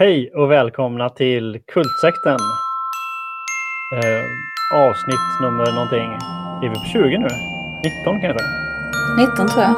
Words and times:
Hej 0.00 0.30
och 0.34 0.50
välkomna 0.50 1.08
till 1.08 1.60
Kultsekten. 1.72 2.38
Eh, 3.94 4.78
avsnitt 4.78 5.40
nummer 5.40 5.72
någonting. 5.72 6.12
Är 6.62 6.68
vi 6.68 6.74
på 6.74 6.84
20 6.84 7.18
nu? 7.18 7.28
19 7.84 8.20
kanske? 8.20 8.44
19 9.18 9.48
tror 9.48 9.62
jag. 9.62 9.74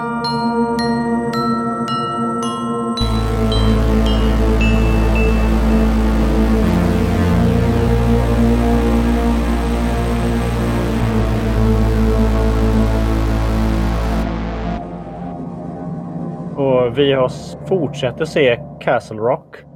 Och 16.57 16.99
vi 16.99 17.13
har 17.13 17.33
fortsätter 17.69 18.25
se 18.25 18.61
Castle 18.81 19.17
Rock. 19.17 19.72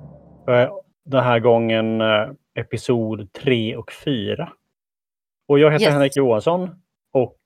Eh, 0.49 0.73
Den 1.05 1.25
här 1.25 1.39
gången 1.39 2.01
eh, 2.01 2.31
episod 2.55 3.33
3 3.33 3.77
och 3.77 3.93
4. 3.93 4.53
Och 5.49 5.59
jag 5.59 5.73
heter 5.73 5.85
Yes. 5.85 5.93
Henrik 5.93 6.17
Johansson. 6.17 6.83
Och 7.13 7.37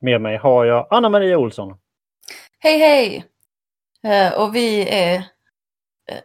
med 0.00 0.20
mig 0.20 0.36
har 0.36 0.64
jag 0.64 0.86
Anna-Maria 0.90 1.38
Olsson. 1.38 1.78
Hej 2.58 2.78
hej! 2.78 3.24
Eh, 4.02 4.40
och 4.40 4.54
vi 4.54 4.88
är 4.88 5.24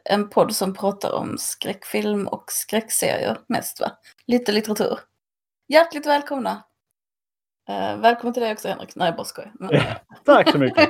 en 0.09 0.29
podd 0.29 0.55
som 0.55 0.73
pratar 0.73 1.11
om 1.13 1.37
skräckfilm 1.37 2.27
och 2.27 2.43
skräckserier 2.47 3.37
mest 3.47 3.81
va? 3.81 3.91
Lite 4.27 4.51
litteratur. 4.51 4.99
Hjärtligt 5.67 6.05
välkomna! 6.05 6.63
Välkommen 7.97 8.33
till 8.33 8.43
dig 8.43 8.53
också 8.53 8.67
Henrik. 8.67 8.95
Nej, 8.95 9.07
jag 9.07 9.15
bara 9.15 9.25
skojar. 9.25 9.51
Men... 9.59 9.69
Tack 10.25 10.51
så 10.51 10.59
mycket. 10.59 10.89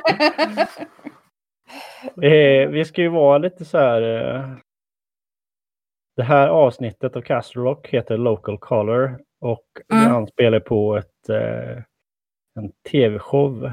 Vi 2.70 2.86
ska 2.86 3.02
ju 3.02 3.10
vara 3.10 3.38
lite 3.38 3.66
så 3.66 3.78
här. 3.78 4.02
Det 6.16 6.24
här 6.24 6.48
avsnittet 6.48 7.16
av 7.16 7.22
Castle 7.22 7.62
Rock 7.62 7.88
heter 7.88 8.18
Local 8.18 8.58
Color 8.58 9.20
och 9.42 9.64
Mm. 9.94 10.04
det 10.04 10.10
anspelar 10.16 10.60
på 10.60 10.98
ett, 10.98 11.30
eh, 11.30 11.78
en 12.56 12.72
tv-show. 12.92 13.72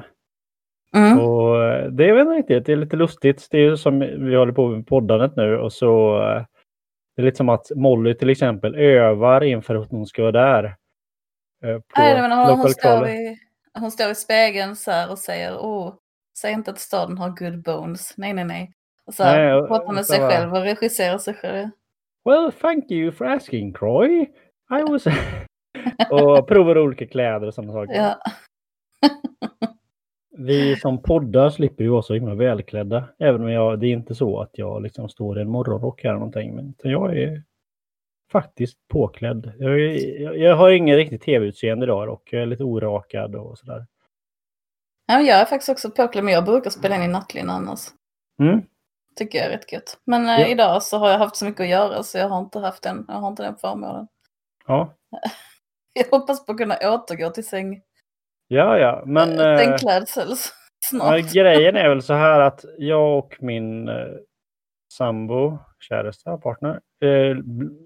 mm. 0.95 1.19
Och 1.21 1.65
eh, 1.65 1.91
det 1.91 2.09
är 2.09 2.13
väl 2.13 2.29
riktigt, 2.29 2.67
det 2.67 2.73
är 2.73 2.77
lite 2.77 2.97
lustigt. 2.97 3.49
Det 3.51 3.59
är 3.59 3.63
ju 3.63 3.77
som 3.77 3.99
vi 4.01 4.35
håller 4.37 4.53
på 4.53 4.69
med 4.69 4.87
poddandet 4.87 5.37
nu 5.37 5.59
och 5.59 5.73
så 5.73 6.23
eh, 6.23 6.45
det 7.17 7.23
är 7.23 7.27
lite 7.27 7.37
som 7.37 7.49
att 7.49 7.67
Molly 7.77 8.15
till 8.15 8.31
exempel 8.31 8.75
övar 8.75 9.45
inför 9.45 9.75
att 9.75 9.91
hon 9.91 10.07
ska 10.07 10.23
vara 10.23 10.33
där. 10.33 10.65
eh, 11.65 11.79
På 11.79 11.85
Nej, 12.01 12.21
men 12.23 12.33
hon, 12.33 12.59
hon, 12.59 12.69
står 12.69 13.09
i, 13.09 13.39
hon 13.79 13.91
står 13.91 14.11
i 14.11 14.15
spegeln 14.15 14.77
så 14.77 14.91
här 14.91 15.11
och 15.11 15.19
säger 15.19 15.59
åh, 15.61 15.95
säg 16.39 16.53
inte 16.53 16.71
att 16.71 16.79
staden 16.79 17.19
har 17.19 17.29
good 17.29 17.63
bones. 17.63 18.15
Nej, 18.17 18.33
nej, 18.33 18.45
nej. 18.45 18.73
Och 19.05 19.15
så 19.15 19.23
här, 19.25 19.53
Nej, 19.59 19.69
pratar 19.69 19.93
med 19.93 20.07
sig 20.07 20.19
själv 20.19 20.53
och 20.55 20.63
regisserar 20.63 21.19
sig 21.19 21.35
själv. 21.35 21.69
Well, 22.25 22.53
thank 22.61 22.91
you 22.91 23.13
for 23.13 23.27
asking 23.27 23.73
Croy. 23.73 24.27
I 24.71 24.83
was... 24.89 25.07
och 26.11 26.49
provar 26.49 26.79
olika 26.79 27.07
kläder 27.07 27.47
och 27.47 27.55
sådana 27.55 27.73
saker. 27.73 27.95
Ja. 27.95 28.19
Vi 30.37 30.77
som 30.77 31.03
poddar 31.03 31.51
slipper 31.51 31.85
ju 31.85 31.91
vara 31.91 32.03
så 32.03 32.15
himla 32.15 32.35
välklädda. 32.35 33.05
Även 33.19 33.41
om 33.41 33.51
jag, 33.51 33.81
det 33.81 33.87
är 33.87 33.93
inte 33.93 34.15
så 34.15 34.41
att 34.41 34.51
jag 34.53 34.83
liksom 34.83 35.09
står 35.09 35.39
i 35.39 35.43
en 35.43 35.51
morgonrock 35.51 36.03
här 36.03 36.11
eller 36.11 36.19
någonting. 36.19 36.55
Men 36.55 36.75
jag 36.83 37.19
är 37.19 37.43
faktiskt 38.33 38.89
påklädd. 38.89 39.53
Jag, 39.59 39.81
jag, 39.81 40.39
jag 40.39 40.57
har 40.57 40.71
ingen 40.71 40.97
riktigt 40.97 41.23
tv-utseende 41.23 41.85
idag 41.85 42.09
och 42.09 42.23
jag 42.31 42.43
är 42.43 42.47
lite 42.47 42.65
orakad 42.65 43.37
och 43.37 43.59
sådär. 43.59 43.87
Ja, 45.07 45.21
jag 45.21 45.41
är 45.41 45.45
faktiskt 45.45 45.69
också 45.69 45.91
påklädd, 45.91 46.25
men 46.25 46.35
jag 46.35 46.45
brukar 46.45 46.71
spela 46.71 46.97
in 46.97 47.03
i 47.03 47.09
nattlinne 47.09 47.53
annars. 47.53 47.81
Mm. 48.43 48.63
Tycker 49.17 49.39
jag 49.39 49.47
är 49.47 49.51
rätt 49.51 49.73
gött. 49.73 49.99
Men 50.05 50.27
eh, 50.29 50.41
Ja. 50.41 50.47
idag 50.47 50.83
så 50.83 50.99
har 50.99 51.11
jag 51.11 51.19
haft 51.19 51.37
så 51.37 51.45
mycket 51.45 51.61
att 51.61 51.69
göra 51.69 52.03
så 52.03 52.19
jag 52.19 52.29
har 52.29 52.39
inte 52.39 52.59
haft 52.59 52.83
den, 52.83 53.05
jag 53.09 53.15
har 53.15 53.29
inte 53.29 53.43
den 53.43 53.57
förmånen. 53.57 54.09
Ja, 54.67 54.95
Jag 55.93 56.19
hoppas 56.19 56.47
på 56.47 56.53
att 56.53 56.59
kunna 56.59 56.75
återgå 56.83 57.31
till 57.31 57.47
säng, 57.47 57.81
ja, 58.49 58.79
ja. 58.79 59.03
Men 59.07 59.41
äh, 59.41 59.47
eh, 59.47 59.59
sängklädsel 59.59 60.29
ja, 60.29 60.37
snart. 60.85 61.33
grejen 61.33 61.77
är 61.77 61.89
väl 61.89 62.03
så 62.03 62.15
här 62.15 62.41
att 62.41 62.65
jag 62.79 63.19
och 63.19 63.37
min 63.41 63.89
eh, 63.89 63.95
sambo, 64.93 65.59
käresta, 65.89 66.37
partner, 66.39 66.81
eh, 67.03 67.37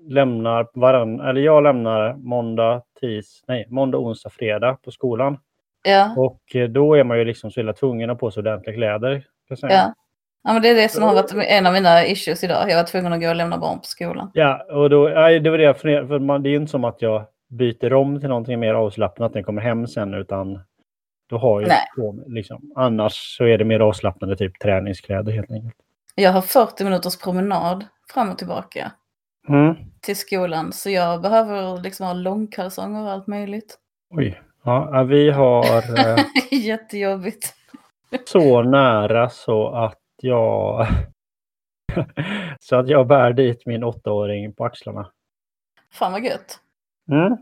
lämnar 0.08 0.68
varann, 0.74 1.20
eller 1.20 1.40
jag 1.40 1.62
lämnar 1.62 2.14
måndag, 2.14 2.82
tis, 3.00 3.44
nej, 3.48 3.66
måndag, 3.70 3.98
onsdag, 3.98 4.30
fredag 4.30 4.78
på 4.82 4.90
skolan. 4.90 5.38
Ja, 5.84 6.14
Och 6.16 6.56
eh, 6.56 6.68
då 6.68 6.94
är 6.94 7.04
man 7.04 7.18
ju 7.18 7.24
liksom 7.24 7.50
så 7.50 7.60
illa 7.60 7.72
tvungen 7.72 8.10
att 8.10 8.18
på 8.18 8.30
sig 8.30 8.40
ordentliga 8.40 8.76
kläder. 8.76 9.14
kan 9.20 9.26
jag 9.48 9.58
säga. 9.58 9.72
ja. 9.72 9.94
Ja, 10.44 10.52
men 10.52 10.62
det 10.62 10.68
är 10.68 10.74
det 10.74 10.88
som 10.88 11.02
har 11.02 11.14
varit 11.14 11.32
en 11.34 11.66
av 11.66 11.72
mina 11.72 12.06
issues 12.06 12.44
idag. 12.44 12.70
Jag 12.70 12.76
var 12.76 12.84
tvungen 12.84 13.12
att 13.12 13.20
gå 13.20 13.28
och 13.28 13.36
lämna 13.36 13.58
barn 13.58 13.78
på 13.78 13.84
skolan. 13.84 14.30
Ja, 14.34 14.66
och 14.70 14.90
då, 14.90 15.08
nej, 15.14 15.40
det 15.40 15.50
var 15.50 15.58
det 15.58 15.64
jag 15.64 15.78
funderade, 15.80 16.08
för 16.08 16.18
man, 16.18 16.42
det 16.42 16.48
är 16.48 16.50
ju 16.50 16.56
inte 16.56 16.70
som 16.70 16.84
att 16.84 17.02
jag 17.02 17.24
byter 17.48 17.92
om 17.92 18.20
till 18.20 18.28
någonting 18.28 18.60
mer 18.60 18.74
avslappnat 18.74 19.34
när 19.34 19.38
jag 19.40 19.46
kommer 19.46 19.62
hem 19.62 19.86
sen, 19.86 20.14
utan 20.14 20.60
då 21.30 21.38
har 21.38 21.60
jag 21.60 21.70
på 21.96 22.18
liksom. 22.26 22.72
Annars 22.76 23.36
så 23.36 23.44
är 23.44 23.58
det 23.58 23.64
mer 23.64 23.80
avslappnande, 23.80 24.36
typ 24.36 24.58
träningskläder 24.58 25.32
helt 25.32 25.50
enkelt. 25.50 25.74
Jag 26.14 26.30
har 26.32 26.40
40 26.42 26.84
minuters 26.84 27.16
promenad 27.18 27.84
fram 28.14 28.30
och 28.30 28.38
tillbaka 28.38 28.92
Mm. 29.48 29.74
till 30.00 30.16
skolan. 30.16 30.72
Så 30.72 30.90
jag 30.90 31.22
behöver 31.22 31.82
liksom 31.82 32.06
ha 32.06 32.12
långkalsonger 32.12 33.02
och 33.04 33.10
allt 33.10 33.26
möjligt. 33.26 33.78
Oj. 34.10 34.40
Ja, 34.64 34.88
ja, 34.92 35.02
vi 35.02 35.30
har 35.30 35.64
eh, 35.98 36.24
Jättejobbigt. 36.50 37.54
så 38.24 38.62
nära 38.62 39.28
så 39.30 39.68
att 39.68 39.98
jag 40.22 40.86
så 42.60 42.76
att 42.76 42.88
jag 42.88 43.06
bär 43.06 43.32
dit 43.32 43.66
min 43.66 43.84
åttaåring 43.84 44.52
på 44.54 44.64
axlarna. 44.64 45.10
Fan 45.92 46.12
vad 46.12 46.24
gött. 46.24 46.60
Mm. 47.10 47.36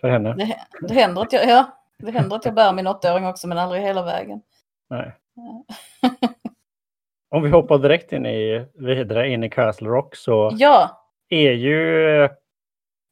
För 0.00 0.08
henne. 0.08 0.32
Det, 0.34 0.56
det, 0.88 0.94
händer 0.94 1.22
att 1.22 1.32
jag, 1.32 1.48
ja, 1.48 1.78
det 1.98 2.10
händer 2.10 2.36
att 2.36 2.44
jag 2.44 2.54
bär 2.54 2.72
min 2.72 2.86
åttaåring 2.86 3.26
också 3.26 3.48
men 3.48 3.58
aldrig 3.58 3.82
hela 3.82 4.02
vägen. 4.04 4.42
Nej. 4.88 5.16
Om 7.30 7.42
vi 7.42 7.50
hoppar 7.50 7.78
direkt 7.78 8.12
in 8.12 8.26
i, 8.26 8.66
vidare 8.74 9.28
in 9.28 9.44
i 9.44 9.50
Castle 9.50 9.88
Rock 9.88 10.16
så 10.16 10.50
Ja, 10.56 11.06
är 11.28 11.52
ju, 11.52 12.28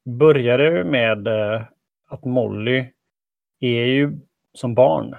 börjar 0.05 0.57
det 0.57 0.83
med 0.83 1.27
eh, 1.27 1.63
att 2.07 2.25
Molly 2.25 2.93
är 3.59 3.85
ju 3.85 4.19
som 4.53 4.75
barn. 4.75 5.15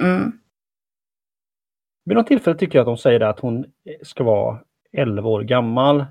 mm, 0.00 0.40
Vid 2.08 2.16
något 2.16 2.26
tillfälle 2.26 2.58
tycker 2.58 2.78
jag 2.78 2.82
att 2.82 2.86
de 2.86 2.96
säger 2.96 3.18
det 3.18 3.28
att 3.28 3.40
hon 3.40 3.66
ska 4.02 4.24
vara 4.24 4.58
11 4.92 5.28
år 5.28 5.42
gammal. 5.42 6.04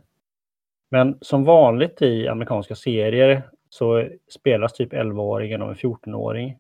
Men 0.92 1.18
som 1.22 1.44
vanligt 1.44 2.02
i 2.02 2.28
amerikanska 2.28 2.76
serier 2.76 3.42
så 3.70 4.08
spelas 4.30 4.74
typ 4.74 4.94
11-åringen 4.94 5.62
av 5.62 5.70
en 5.70 5.76
14-åring. 5.76 6.58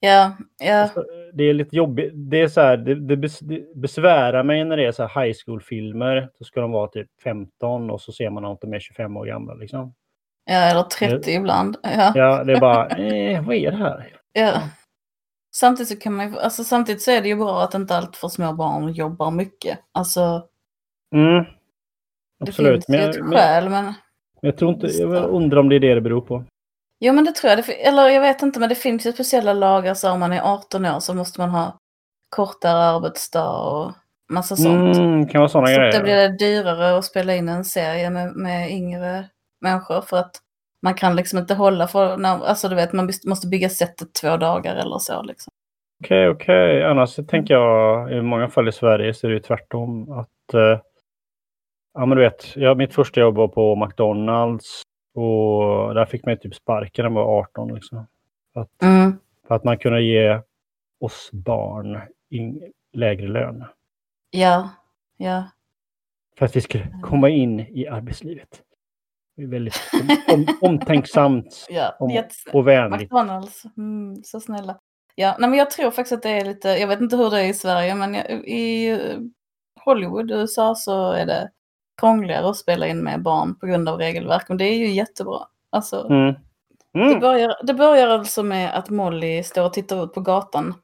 ja, 0.00 0.36
ja, 0.58 0.88
Så 0.94 1.04
Det 1.32 1.44
är 1.44 1.54
lite 1.54 1.76
jobbigt. 1.76 2.12
Det, 2.14 2.40
är 2.40 2.48
så 2.48 2.60
här, 2.60 2.76
det, 2.76 2.94
det, 2.94 3.16
bes, 3.16 3.38
det 3.38 3.74
besvärar 3.74 4.42
mig 4.42 4.64
när 4.64 4.76
det 4.76 4.84
är 4.84 4.92
så 4.92 5.06
här 5.06 5.24
high 5.24 5.36
school-filmer. 5.44 6.30
Då 6.38 6.44
ska 6.44 6.60
de 6.60 6.72
vara 6.72 6.88
typ 6.88 7.08
15 7.24 7.90
och 7.90 8.00
så 8.00 8.12
ser 8.12 8.30
man 8.30 8.44
att 8.44 8.60
de 8.60 8.74
är 8.74 8.80
25 8.80 9.16
år 9.16 9.26
gamla. 9.26 9.54
Liksom. 9.54 9.94
ja, 10.44 10.56
eller 10.56 10.82
30 10.82 11.30
ibland. 11.30 11.76
Ja, 11.82 12.12
Ja, 12.14 12.44
det 12.44 12.52
är 12.52 12.60
bara, 12.60 12.86
eh, 12.96 13.46
vad 13.46 13.56
är 13.56 13.70
det 13.70 13.76
här? 13.76 14.12
ja. 14.32 14.62
Samtidigt 15.60 15.88
så 15.88 15.96
kan 15.96 16.14
man 16.14 16.32
ju, 16.32 16.38
alltså 16.38 16.64
samtidigt 16.64 17.02
så 17.02 17.10
är 17.10 17.22
det 17.22 17.28
ju 17.28 17.36
bra 17.36 17.62
att 17.62 17.74
inte 17.74 17.96
allt 17.96 18.16
för 18.16 18.28
små 18.28 18.52
barn 18.52 18.92
jobbar 18.92 19.30
mycket. 19.30 19.78
Alltså, 19.92 20.44
Mm, 21.14 21.44
det 22.44 22.48
absolut. 22.50 22.74
finns 22.86 22.88
Men 22.88 22.98
ju 22.98 23.04
jag, 23.06 23.14
ett 23.16 23.20
men, 23.22 23.32
skäl 23.32 23.68
men... 23.68 23.94
jag 24.40 24.56
tror 24.56 24.74
inte, 24.74 24.86
jag 24.86 25.24
undrar 25.30 25.58
om 25.58 25.68
det 25.68 25.76
är 25.76 25.80
det 25.80 25.94
det 25.94 26.00
beror 26.00 26.20
på. 26.20 26.44
Jo 27.00 27.12
men 27.12 27.24
det 27.24 27.32
tror 27.32 27.48
jag, 27.48 27.58
det, 27.58 27.62
fi- 27.62 27.72
eller 27.82 28.08
jag 28.08 28.20
vet 28.20 28.42
inte 28.42 28.60
men 28.60 28.68
det 28.68 28.74
finns 28.74 29.06
ju 29.06 29.12
speciella 29.12 29.52
lagar 29.52 29.94
så 29.94 30.10
om 30.10 30.20
man 30.20 30.32
är 30.32 30.40
18 30.42 30.86
år 30.86 31.00
så 31.00 31.14
måste 31.14 31.40
man 31.40 31.50
ha 31.50 31.78
kortare 32.36 32.78
arbetsdag 32.84 33.50
och 33.50 33.92
massa 34.32 34.56
sånt. 34.56 34.96
Mm, 34.96 35.28
kan 35.28 35.38
vara 35.40 35.48
sådana 35.48 35.66
Så 35.66 35.72
grejer. 35.74 35.92
då 35.92 36.02
blir 36.02 36.14
det 36.16 36.36
dyrare 36.38 36.98
att 36.98 37.04
spela 37.04 37.34
in 37.34 37.48
en 37.48 37.64
serie 37.64 38.10
med, 38.10 38.32
med 38.36 38.70
yngre 38.70 39.28
människor 39.60 40.00
för 40.00 40.16
att 40.16 40.36
man 40.82 40.94
kan 40.94 41.16
liksom 41.16 41.38
inte 41.38 41.54
hålla 41.54 41.88
för, 41.88 42.16
när, 42.16 42.44
alltså 42.46 42.68
du 42.68 42.74
vet 42.74 42.92
man 42.92 43.10
måste 43.26 43.46
bygga 43.46 43.68
sättet 43.70 44.12
två 44.14 44.36
dagar 44.36 44.76
eller 44.76 44.98
så 44.98 45.22
liksom. 45.22 45.50
Okej, 46.04 46.28
okej. 46.28 46.84
Annars 46.84 47.10
så 47.10 47.24
tänker 47.24 47.54
jag 47.54 48.12
i 48.12 48.22
många 48.22 48.48
fall 48.48 48.68
i 48.68 48.72
Sverige 48.72 49.14
så 49.14 49.26
är 49.26 49.28
det 49.28 49.34
ju 49.34 49.40
tvärtom. 49.42 50.10
Att, 50.12 50.54
eh, 50.54 50.80
ja 51.94 52.06
men 52.06 52.10
du 52.18 52.22
vet, 52.22 52.56
jag, 52.56 52.76
mitt 52.76 52.94
första 52.94 53.20
jobb 53.20 53.34
var 53.36 53.48
på 53.48 53.76
McDonalds 53.76 54.82
och 55.14 55.94
där 55.94 56.04
fick 56.04 56.24
man 56.24 56.34
ju 56.34 56.38
typ 56.38 56.54
sparken 56.54 57.02
när 57.04 57.10
man 57.10 57.24
var 57.24 57.38
18. 57.38 57.74
Liksom. 57.74 58.06
Att, 58.54 58.82
Mm. 58.82 59.12
för 59.48 59.54
att 59.54 59.64
man 59.64 59.78
kunde 59.78 60.02
ge 60.02 60.40
oss 61.00 61.30
barn 61.32 62.00
in, 62.30 62.72
lägre 62.92 63.28
lön. 63.28 63.64
Ja, 64.30 64.68
ja. 65.16 65.44
För 66.38 66.46
att 66.46 66.56
vi 66.56 66.60
skulle 66.60 66.88
komma 67.02 67.28
in 67.28 67.60
i 67.60 67.86
arbetslivet. 67.88 68.62
Det 69.36 69.42
är 69.42 69.46
väldigt 69.46 69.74
om, 70.02 70.34
om, 70.34 70.46
omtänksamt 70.70 71.66
Ja, 71.70 71.96
om, 72.00 72.22
och 72.52 72.66
vänligt. 72.68 73.00
McDonalds, 73.00 73.62
mm, 73.76 74.16
så 74.24 74.40
snälla. 74.40 74.78
Ja, 75.20 75.36
nej, 75.38 75.50
men 75.50 75.58
jag 75.58 75.70
tror 75.70 75.90
faktiskt 75.90 76.12
att 76.12 76.22
det 76.22 76.30
är 76.30 76.44
lite, 76.44 76.68
jag 76.68 76.88
vet 76.88 77.00
inte 77.00 77.16
hur 77.16 77.30
det 77.30 77.40
är 77.40 77.48
i 77.48 77.54
Sverige, 77.54 77.94
men 77.94 78.14
i 78.44 78.88
eh, 78.88 79.18
Hollywood, 79.84 80.30
USA, 80.30 80.74
så 80.74 81.12
är 81.12 81.26
det 81.26 81.50
krångligare 82.00 82.48
att 82.50 82.56
spela 82.56 82.86
in 82.86 82.98
med 83.04 83.22
barn 83.22 83.54
på 83.58 83.66
grund 83.66 83.88
av 83.88 83.98
regelverk. 83.98 84.48
Men 84.48 84.58
det 84.58 84.64
är 84.64 84.74
ju 84.78 84.90
jättebra. 84.90 85.38
Alltså, 85.70 86.06
Mm. 86.10 86.34
det, 86.92 87.00
Mm. 87.00 87.20
börjar, 87.20 87.56
det 87.66 87.74
börjar 87.74 88.08
alltså 88.08 88.42
med 88.42 88.74
att 88.78 88.90
Molly 88.90 89.42
står 89.42 89.64
och 89.64 89.72
tittar 89.72 90.04
ut 90.04 90.14
på 90.14 90.20
gatan. 90.20 90.74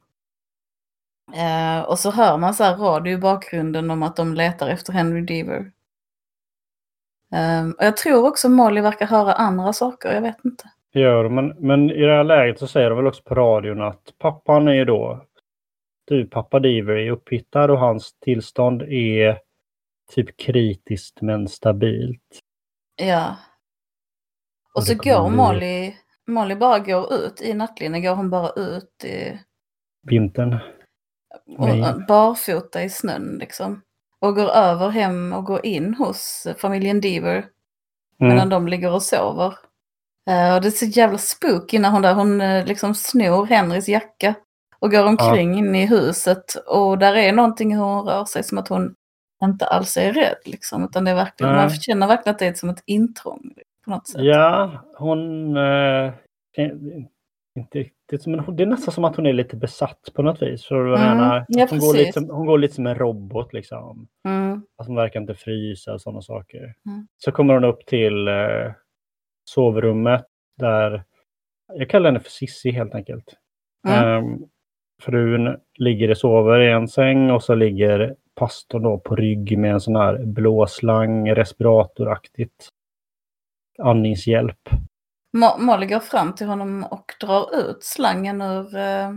Eh, 1.34 1.80
och 1.84 1.98
så 1.98 2.10
hör 2.10 2.38
man 2.38 2.54
så 2.54 2.64
här 2.64 2.76
radio 2.76 3.12
i 3.12 3.18
bakgrunden 3.18 3.90
om 3.90 4.02
att 4.02 4.16
de 4.16 4.34
letar 4.34 4.68
efter 4.68 4.92
Henry 4.92 5.20
Deaver. 5.20 5.72
Eh, 7.32 7.68
och 7.68 7.84
jag 7.84 7.96
tror 7.96 8.26
också 8.28 8.48
Molly 8.48 8.80
verkar 8.80 9.06
höra 9.06 9.32
andra 9.34 9.72
saker, 9.72 10.12
jag 10.12 10.20
vet 10.22 10.44
inte. 10.44 10.70
Det 10.94 11.00
gör 11.00 11.28
men, 11.28 11.48
men 11.58 11.90
i 11.90 12.00
det 12.02 12.12
här 12.16 12.24
läget 12.24 12.58
så 12.58 12.66
säger 12.66 12.90
de 12.90 12.96
väl 12.96 13.06
också 13.06 13.22
på 13.22 13.34
radion 13.34 13.82
att 13.82 14.14
pappan 14.18 14.68
är 14.68 14.72
ju 14.74 14.84
då, 14.84 15.24
du 16.04 16.26
pappa 16.26 16.60
Diver 16.60 16.94
är 16.96 17.10
upphittad 17.10 17.70
och 17.70 17.78
hans 17.78 18.18
tillstånd 18.18 18.82
är 18.82 19.38
typ 20.14 20.36
kritiskt 20.36 21.20
men 21.20 21.48
stabilt. 21.48 22.40
Ja. 22.96 23.36
Och 24.74 24.76
Och 24.76 24.84
så 24.84 24.94
går 24.94 25.30
Molly, 25.30 25.94
Molly 26.26 26.54
bara 26.54 26.78
går 26.78 27.12
ut 27.14 27.42
i 27.42 27.54
nattlinne, 27.54 28.00
går 28.00 28.14
hon 28.14 28.30
bara 28.30 28.50
ut 28.56 29.04
i, 29.04 29.38
Vintern. 30.02 30.58
och, 31.58 31.68
Nej. 31.68 31.94
barfota 32.08 32.82
i 32.82 32.90
snön 32.90 33.36
liksom. 33.40 33.82
Och 34.20 34.34
går 34.34 34.50
över 34.50 34.88
hem 34.88 35.32
och 35.32 35.44
går 35.44 35.66
in 35.66 35.94
hos 35.94 36.46
familjen 36.58 37.00
medan 38.18 38.38
Mm. 38.38 38.48
de 38.48 38.68
ligger 38.68 38.92
och 38.92 39.02
sover. 39.02 39.54
Eh, 40.30 40.54
och 40.54 40.60
det 40.60 40.68
är 40.68 40.70
så 40.70 40.84
jävla 40.86 41.18
spooky 41.18 41.78
när 41.78 41.90
hon 41.90 42.02
där, 42.02 42.14
hon 42.14 42.40
eh, 42.40 42.66
liksom 42.66 42.94
snor 42.94 43.46
Henrys 43.46 43.88
jacka 43.88 44.34
och 44.78 44.90
går 44.90 45.06
omkring 45.06 45.58
in 45.58 45.74
i 45.74 45.86
huset. 45.86 46.44
Och 46.66 46.98
där 46.98 47.16
är 47.16 47.32
någonting 47.32 47.74
hur 47.76 47.82
hon 47.84 48.06
rör 48.06 48.24
sig 48.24 48.44
som 48.44 48.58
att 48.58 48.68
hon 48.68 48.94
inte 49.44 49.66
alls 49.66 49.96
är 49.96 50.12
rädd 50.12 50.36
liksom. 50.44 50.84
Utan 50.84 51.04
det 51.04 51.10
är 51.10 51.14
verkligen, 51.14 51.52
Nej. 51.52 51.62
man 51.62 51.70
känner 51.70 52.06
verkligen 52.06 52.34
att 52.34 52.38
det 52.38 52.46
är 52.46 52.54
som 52.54 52.68
ett 52.70 52.82
intrång 52.86 53.52
på 53.84 53.90
något 53.90 54.08
sätt. 54.08 54.20
Ja, 54.24 54.70
hon... 54.98 55.56
Eh, 55.56 56.12
är 56.56 56.72
inte 57.58 57.78
riktigt, 57.78 58.26
men 58.26 58.40
hon- 58.40 58.56
det 58.56 58.62
är 58.62 58.66
nästan 58.66 58.94
som 58.94 59.04
att 59.04 59.16
hon 59.16 59.26
är 59.26 59.32
lite 59.32 59.56
besatt 59.56 60.08
på 60.14 60.22
något 60.22 60.42
vis. 60.42 60.64
För 60.66 60.80
Mm, 60.86 61.00
menar, 61.00 61.44
ja, 61.48 61.66
hon, 61.70 61.78
går 61.78 61.94
lite, 61.94 62.12
som- 62.12 62.30
hon 62.30 62.46
går 62.46 62.58
lite 62.58 62.74
som 62.74 62.86
en 62.86 62.94
robot 62.94 63.52
liksom. 63.52 64.08
Mm, 64.28 64.62
Att 64.78 64.86
hon 64.86 64.96
verkar 64.96 65.20
inte 65.20 65.34
frysa 65.34 65.92
och 65.92 66.00
sådana 66.00 66.22
saker. 66.22 66.74
Mm. 66.86 67.06
Så 67.18 67.32
kommer 67.32 67.54
hon 67.54 67.64
upp 67.64 67.86
till 67.86 68.28
eh, 68.28 68.72
sovrummet 69.44 70.26
där, 70.58 71.04
jag 71.72 71.90
kallar 71.90 72.06
henne 72.10 72.20
för 72.20 72.30
Sissi 72.30 72.70
helt 72.70 72.94
enkelt. 72.94 73.34
mm, 73.88 74.04
Ehm, 74.04 74.38
frun 75.02 75.56
ligger 75.78 76.10
och 76.10 76.18
sover 76.18 76.60
i 76.60 76.70
en 76.72 76.88
säng 76.88 77.30
och 77.30 77.42
så 77.42 77.54
ligger 77.54 78.14
pastorn 78.34 78.82
då 78.82 78.98
på 78.98 79.16
rygg 79.16 79.58
med 79.58 79.72
en 79.72 79.80
sån 79.80 79.96
här 79.96 80.18
blåslang, 80.24 81.30
respiratoraktigt 81.34 82.68
andningshjälp. 83.78 84.68
Mo- 85.36 85.58
Molly 85.58 85.86
går 85.86 86.00
fram 86.00 86.34
till 86.34 86.46
honom 86.46 86.84
och 86.90 87.12
drar 87.20 87.56
ut 87.70 87.82
slangen 87.84 88.42
ur, 88.42 88.76
eh, 88.76 89.10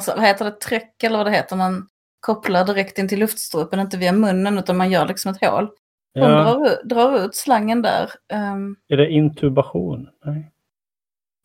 så- 0.00 0.12
vad 0.16 0.24
heter 0.24 0.44
det, 0.44 0.60
tryck 0.60 1.02
eller 1.02 1.16
vad 1.16 1.26
det 1.26 1.30
heter, 1.32 1.56
man 1.56 1.88
kopplar 2.20 2.64
direkt 2.64 2.98
in 2.98 3.08
till 3.08 3.18
luftstrupen, 3.20 3.80
inte 3.80 3.96
via 3.96 4.12
munnen 4.12 4.58
utan 4.58 4.76
man 4.76 4.90
gör 4.90 5.06
liksom 5.06 5.30
ett 5.32 5.44
hål. 5.44 5.68
Hon 6.20 6.30
Ja, 6.30 6.42
drar, 6.54 6.66
ut- 6.66 6.80
drar 6.84 7.24
ut 7.24 7.34
slangen 7.36 7.82
där. 7.82 8.10
ehm, 8.32 8.76
är 8.88 8.96
det 8.96 9.10
intubation? 9.10 10.08
Nej. 10.24 10.50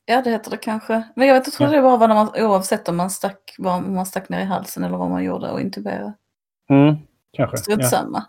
ja, 0.06 0.22
det 0.22 0.30
heter 0.30 0.52
det 0.52 0.58
kanske. 0.58 1.04
Men 1.16 1.28
jag 1.28 1.36
vet, 1.36 1.48
jag 1.48 1.54
tror 1.54 1.70
Ja. 1.70 1.76
det 1.76 1.82
var 1.82 2.08
när 2.08 2.16
man, 2.16 2.30
oavsett 2.36 2.90
om 2.90 2.98
man 2.98 3.10
stack, 3.10 3.56
om 3.60 3.96
man 3.96 4.06
stack 4.06 4.30
ner 4.30 4.40
i 4.40 4.44
halsen 4.44 4.84
eller 4.84 4.98
vad 4.98 5.10
man 5.10 5.24
gjorde 5.24 5.50
och 5.52 5.62
intuberade. 5.62 6.14
Mm, 6.70 6.96
kanske. 7.34 7.58
Strunt 7.58 7.82
Ja. 7.82 7.88
samma. 7.90 8.26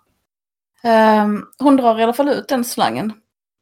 Ehm, 0.84 1.42
hon 1.58 1.76
drar 1.76 1.98
i 2.00 2.02
alla 2.02 2.12
fall 2.12 2.28
ut 2.28 2.48
den 2.48 2.64
slangen. 2.64 3.12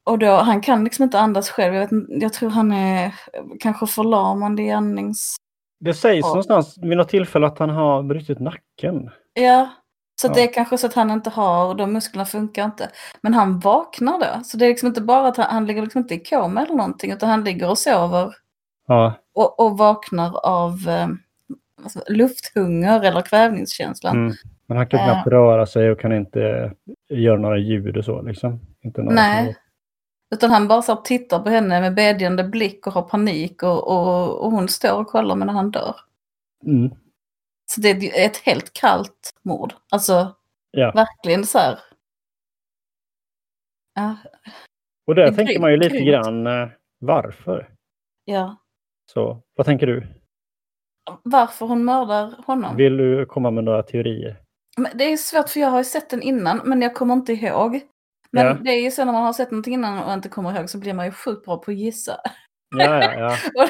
Och 0.05 0.19
då, 0.19 0.37
han 0.37 0.61
kan 0.61 0.85
liksom 0.85 1.03
inte 1.03 1.21
andas 1.21 1.51
själv. 1.51 1.75
Jag, 1.75 1.81
vet, 1.81 2.23
jag 2.23 2.33
tror 2.33 2.51
han 2.51 2.73
är 2.73 3.15
kanske 3.61 3.87
förlamande 3.87 4.63
i 4.63 4.71
andnings... 4.71 5.37
Det 5.81 5.95
sägs 5.95 6.21
Ja. 6.25 6.29
någonstans 6.29 6.79
vid 6.83 6.97
något 6.97 7.09
tillfälle 7.09 7.47
att 7.47 7.59
han 7.59 7.71
har 7.71 8.03
brutit 8.03 8.41
nacken. 8.41 9.11
Ja, 9.35 9.69
så 10.21 10.27
Ja. 10.29 10.33
det 10.35 10.43
är 10.43 10.53
kanske 10.53 10.79
så 10.79 10.87
att 10.87 10.95
han 10.95 11.11
inte 11.11 11.31
har, 11.31 11.67
och 11.67 11.77
de 11.77 11.93
musklerna 11.93 12.25
funkar 12.25 12.65
inte. 12.65 12.89
Men 13.23 13.35
han 13.35 13.59
vaknar 13.61 14.19
då. 14.19 14.45
Så 14.45 14.57
det 14.57 14.65
är 14.65 14.69
liksom 14.69 14.87
inte 14.89 15.01
bara 15.01 15.29
att 15.29 15.37
han, 15.37 15.47
han 15.51 15.67
ligger 15.67 15.83
liksom 15.83 15.99
inte 16.01 16.15
i 16.15 16.19
koma 16.25 16.63
eller 16.63 16.75
någonting, 16.75 17.13
utan 17.13 17.29
han 17.29 17.45
ligger 17.45 17.71
och 17.71 17.79
sover 17.79 18.35
Ja, 18.87 19.15
och, 19.35 19.61
och 19.61 19.79
vaknar 19.79 20.47
av 20.47 20.73
eh, 20.89 21.09
alltså, 21.83 22.01
lufthunger 22.09 23.05
eller 23.05 23.21
kvävningskänslan. 23.23 24.17
mm. 24.17 24.33
Men 24.67 24.77
han 24.77 24.87
kan 24.87 25.01
knappt 25.05 25.27
röra 25.29 25.67
sig 25.67 25.91
och 25.91 26.01
kan 26.01 26.13
inte 26.13 26.73
göra 27.09 27.39
några 27.39 27.59
ljud 27.59 27.97
och 27.97 28.05
så 28.05 28.23
liksom. 28.23 28.61
Inte 28.85 29.03
Nej. 29.03 29.45
små- 29.45 29.55
Utan 30.35 30.51
han 30.51 30.69
bara 30.69 30.83
så 30.83 30.97
tittar 30.97 31.39
på 31.39 31.51
henne 31.51 31.81
med 31.81 31.95
bedjande 31.95 32.45
blick 32.45 32.87
och 32.87 32.93
har 32.93 33.03
panik 33.03 33.63
och, 33.63 33.89
och, 33.89 34.45
och 34.45 34.51
hon 34.51 34.69
står 34.69 35.01
och 35.01 35.07
kollar 35.07 35.35
medan 35.37 35.55
han 35.55 35.71
dör. 35.71 35.97
Mm. 36.67 36.91
Så 37.71 37.81
det 37.81 37.89
är 37.91 38.27
ett 38.27 38.37
helt 38.37 38.73
kallt 38.73 39.31
mord. 39.43 39.75
Alltså 39.91 40.37
Ja. 40.71 40.93
verkligen 40.95 41.45
så 41.47 41.59
här. 41.59 41.79
Ja, 43.95 44.17
Och 45.07 45.15
där 45.15 45.27
tänker 45.27 45.45
grymt, 45.45 45.61
man 45.61 45.71
ju 45.71 45.77
lite 45.77 45.97
grymt. 45.97 46.09
grann 46.09 46.47
eh, 46.47 46.69
varför. 46.99 47.75
ja. 48.25 48.57
Så 49.13 49.43
vad 49.55 49.67
tänker 49.67 49.87
du? 49.87 50.07
Varför 51.23 51.67
hon 51.67 51.85
mördar 51.85 52.35
honom? 52.47 52.77
Vill 52.77 52.97
du 52.97 53.27
komma 53.27 53.51
med 53.51 53.65
några 53.65 53.83
teorier? 53.83 54.37
Men 54.77 54.91
det 54.99 55.05
är 55.05 55.17
svårt 55.17 55.49
för 55.49 55.61
jag 55.61 55.69
har 55.69 55.79
ju 55.79 55.85
sett 55.85 56.11
den 56.11 56.23
innan 56.23 56.61
men 56.65 56.83
jag 56.83 56.95
kommer 56.95 57.15
inte 57.15 57.33
ihåg. 57.33 57.81
Men 58.31 58.47
Ja. 58.47 58.55
det 58.55 58.71
är 58.71 58.83
ju 58.83 58.91
så 58.91 59.05
när 59.05 59.13
man 59.13 59.23
har 59.25 59.33
sett 59.33 59.51
någonting 59.51 59.75
innan 59.75 60.05
och 60.05 60.13
inte 60.13 60.29
kommer 60.29 60.59
ihåg 60.59 60.71
så 60.71 60.79
blir 60.79 60.95
man 60.95 61.07
ju 61.07 61.13
sjukt 61.13 61.45
bra 61.45 61.57
på 61.59 61.71
att 61.71 61.77
gissa. 61.77 62.17
Ja, 62.77 63.03
ja, 63.05 63.37
ja. 63.55 63.69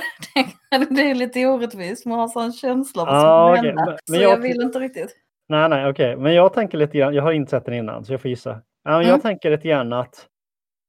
Det, 0.90 1.10
är 1.10 1.14
lite 1.14 1.46
orättvist, 1.46 2.06
man 2.06 2.18
har 2.18 2.28
sån 2.28 2.52
känsla 2.52 3.04
kommer 3.06 3.52
okej, 3.52 3.66
hända. 3.66 3.84
men- 3.86 3.98
Så 4.04 4.14
jag, 4.22 4.32
jag- 4.32 4.36
vill 4.38 4.62
inte 4.62 4.78
riktigt. 4.78 5.16
Nej, 5.48 5.68
nej, 5.68 5.90
okej. 5.90 6.16
Men 6.16 6.34
jag 6.34 6.52
tänker 6.52 6.78
lite 6.78 6.98
grann, 6.98 7.14
jag 7.14 7.22
har 7.22 7.32
inte 7.32 7.50
sett 7.50 7.64
den 7.64 7.74
innan 7.74 8.04
så 8.04 8.12
jag 8.12 8.20
får 8.20 8.28
gissa. 8.28 8.50
Ja, 8.84 8.90
men 8.90 9.00
Jag 9.00 9.08
Mm. 9.08 9.20
tänker 9.20 9.50
lite 9.50 9.68
grann 9.68 9.92
att 9.92 10.26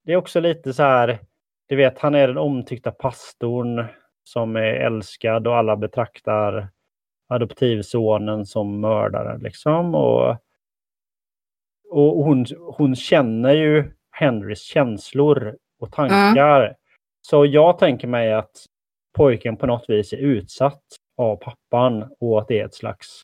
det 0.05 0.13
är 0.13 0.17
också 0.17 0.39
lite 0.39 0.73
så 0.73 0.83
här, 0.83 1.19
du 1.67 1.75
vet, 1.75 1.99
han 1.99 2.15
är 2.15 2.27
den 2.27 2.37
omtyckta 2.37 2.91
pastorn 2.91 3.85
som 4.23 4.55
är 4.55 4.61
älskad 4.73 5.47
och 5.47 5.57
alla 5.57 5.75
betraktar 5.77 6.69
adoptivsonen 7.29 8.45
som 8.45 8.79
mördaren 8.79 9.39
liksom. 9.41 9.95
Och, 9.95 10.29
och 11.91 12.23
hon, 12.25 12.45
hon 12.77 12.95
känner 12.95 13.53
ju 13.53 13.91
Henrys 14.11 14.61
känslor 14.63 15.57
och 15.79 15.91
tankar. 15.91 16.75
Så 17.21 17.45
jag 17.45 17.77
tänker 17.79 18.07
mig 18.07 18.33
att 18.33 18.65
pojken 19.17 19.57
på 19.57 19.65
något 19.67 19.85
vis 19.89 20.13
är 20.13 20.17
utsatt 20.17 20.83
av 21.17 21.35
pappan 21.35 22.11
och 22.19 22.41
att 22.41 22.47
det 22.47 22.59
är 22.59 22.65
ett 22.65 22.75
slags 22.75 23.21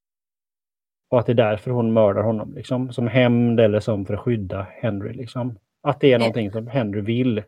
och 1.12 1.20
att 1.20 1.26
det 1.26 1.32
är 1.32 1.36
därför 1.36 1.72
hon 1.72 1.94
mördar 1.94 2.24
honom, 2.24 2.54
liksom. 2.56 2.94
Som 2.94 3.08
hämnd 3.08 3.60
eller 3.60 3.80
som 3.80 4.06
för 4.06 4.14
att 4.14 4.20
skydda 4.20 4.68
Henry, 4.72 5.14
liksom. 5.14 5.60
Att 5.84 6.00
det 6.00 6.08
är 6.08 6.12
Ja. 6.12 6.18
någonting 6.18 6.52
som 6.52 6.68
Henry 6.68 7.02
vill. 7.02 7.44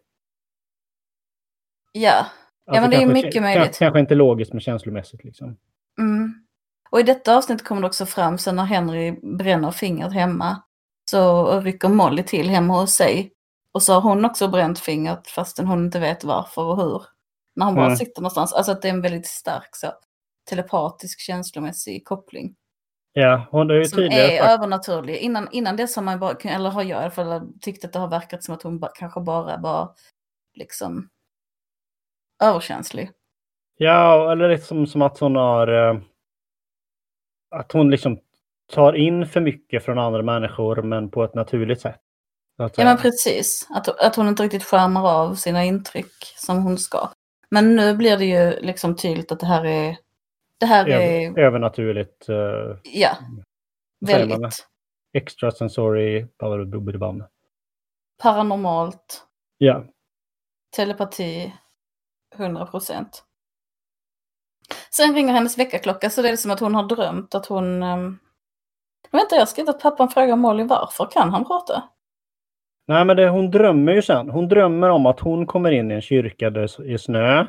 Ja, 1.91 2.25
Alltså, 2.65 2.82
men 2.82 2.89
det 2.89 2.96
är 2.96 3.00
kanske- 3.00 3.13
mycket 3.25 3.41
möjligt. 3.41 3.79
Kanske 3.79 4.00
inte 4.00 4.15
logiskt 4.15 4.53
men 4.53 4.62
känslomässigt, 4.62 5.24
liksom. 5.24 5.58
Mm. 6.00 6.34
Och 6.89 7.00
i 7.00 7.03
detta 7.03 7.38
avsnitt 7.38 7.63
kommer 7.63 7.82
det 7.82 7.88
också 7.88 8.06
fram 8.06 8.38
sen 8.38 8.56
när 8.56 8.63
Henry 8.65 9.12
bränner 9.38 9.72
fingret 9.72 10.13
hemma. 10.13 10.63
Så 11.12 11.51
rycker 11.62 11.89
Molly 11.89 12.24
till 12.24 12.50
hemma 12.50 12.79
hos 12.82 12.91
sig. 12.91 13.32
Och 13.71 13.83
så 13.83 13.93
har 13.93 14.01
hon 14.01 14.25
också 14.25 14.47
bränt 14.47 14.79
fingret 14.79 15.27
fastän 15.27 15.67
hon 15.67 15.85
inte 15.85 15.99
vet 15.99 16.23
varför 16.23 16.61
och 16.61 16.77
hur. 16.77 17.03
När 17.55 17.65
han 17.65 17.75
bara 17.75 17.85
Mm. 17.85 17.97
sitter 17.97 18.21
någonstans. 18.21 18.53
Alltså 18.53 18.71
att 18.71 18.81
det 18.81 18.88
är 18.88 18.93
en 18.93 19.01
väldigt 19.01 19.27
stark 19.27 19.75
så, 19.75 19.88
telepatisk 20.49 21.19
känslomässig 21.19 22.05
koppling. 22.07 22.55
Ja, 23.13 23.47
hon 23.51 23.69
är 23.71 23.73
ju 23.75 23.85
Som 23.85 23.99
är 24.03 24.41
övernaturlig. 24.49 25.15
Innan, 25.17 25.47
innan 25.51 25.75
dess 25.75 25.95
har 25.95 26.03
man 26.03 26.19
bara, 26.19 26.33
eller 26.43 26.69
har 26.69 26.81
jag 26.83 26.89
i 27.01 27.03
alla 27.03 27.11
fall 27.11 27.53
tyckt 27.61 27.85
att 27.85 27.93
det 27.93 27.99
har 27.99 28.07
verkat 28.07 28.43
som 28.43 28.53
att 28.55 28.63
hon 28.63 28.79
ba, 28.79 28.88
kanske 28.88 29.21
bara 29.21 29.57
var 29.57 29.95
liksom 30.53 31.09
överkänslig. 32.43 33.11
Ja, 33.77 34.31
eller 34.31 34.49
liksom 34.49 34.88
som 34.88 35.01
att 35.01 35.19
hon 35.19 35.35
har... 35.35 35.67
eh, 35.67 35.99
Att 37.55 37.71
hon 37.71 37.89
liksom 37.89 38.19
tar 38.73 38.93
in 38.93 39.25
för 39.25 39.41
mycket 39.41 39.83
från 39.85 39.99
andra 39.99 40.21
människor 40.21 40.81
men 40.81 41.11
på 41.11 41.23
ett 41.23 41.35
naturligt 41.35 41.81
sätt. 41.81 42.01
Ja 42.60 42.86
men 42.86 42.98
precis. 42.98 43.68
Att, 43.70 43.88
att 43.88 44.16
hon 44.16 44.28
inte 44.28 44.44
riktigt 44.44 44.63
skärmar 44.63 45.08
av 45.08 45.36
sina 45.36 45.63
intryck 45.63 46.34
som 46.38 46.63
hon 46.63 46.78
ska. 46.78 47.10
Men 47.50 47.75
nu 47.75 47.96
blir 47.96 48.18
det 48.18 48.25
ju 48.25 48.60
liksom 48.62 48.96
tydligt 48.96 49.32
att 49.32 49.39
det 49.39 49.46
här 49.46 49.66
är... 49.66 49.98
Det 50.58 50.66
här 50.66 50.89
är... 50.89 51.30
Över, 51.30 51.42
övernaturligt. 51.42 52.30
Uh, 52.30 52.36
Ja. 52.84 53.10
Väldigt 54.06 54.66
extrasensory... 55.13 56.28
paranormalt. 58.22 59.24
Ja. 59.58 59.84
Telepati. 60.75 61.54
100 62.36 62.66
procent. 62.66 63.24
Sen 64.92 65.16
ringer 65.16 65.34
hennes 65.34 65.58
väckarklocka 65.58 66.10
så 66.10 66.22
det 66.22 66.30
är 66.30 66.36
som 66.36 66.51
att 66.51 66.60
hon 66.60 66.75
har 66.75 66.84
drömt 66.84 67.36
att 67.36 67.46
hon... 67.46 67.84
Um... 67.84 68.20
Vänta, 69.12 69.36
jag 69.36 69.42
har 69.42 69.46
skrivit 69.46 69.70
att 69.70 69.82
pappan 69.82 70.10
frågar 70.10 70.36
Molly 70.36 70.63
varför. 70.63 71.06
Kan 71.12 71.30
han 71.30 71.46
prata? 71.46 71.89
Nej, 72.89 73.05
men 73.05 73.17
det, 73.17 73.29
hon 73.29 73.51
drömmer 73.51 73.93
ju 73.93 74.01
sen. 74.01 74.29
Hon 74.29 74.48
drömmer 74.48 74.89
om 74.89 75.05
att 75.05 75.19
hon 75.19 75.46
kommer 75.46 75.72
in 75.72 75.91
i 75.91 75.93
en 75.93 76.01
kyrka 76.01 76.50
där 76.50 76.91
är 76.91 76.98
snö. 76.98 77.46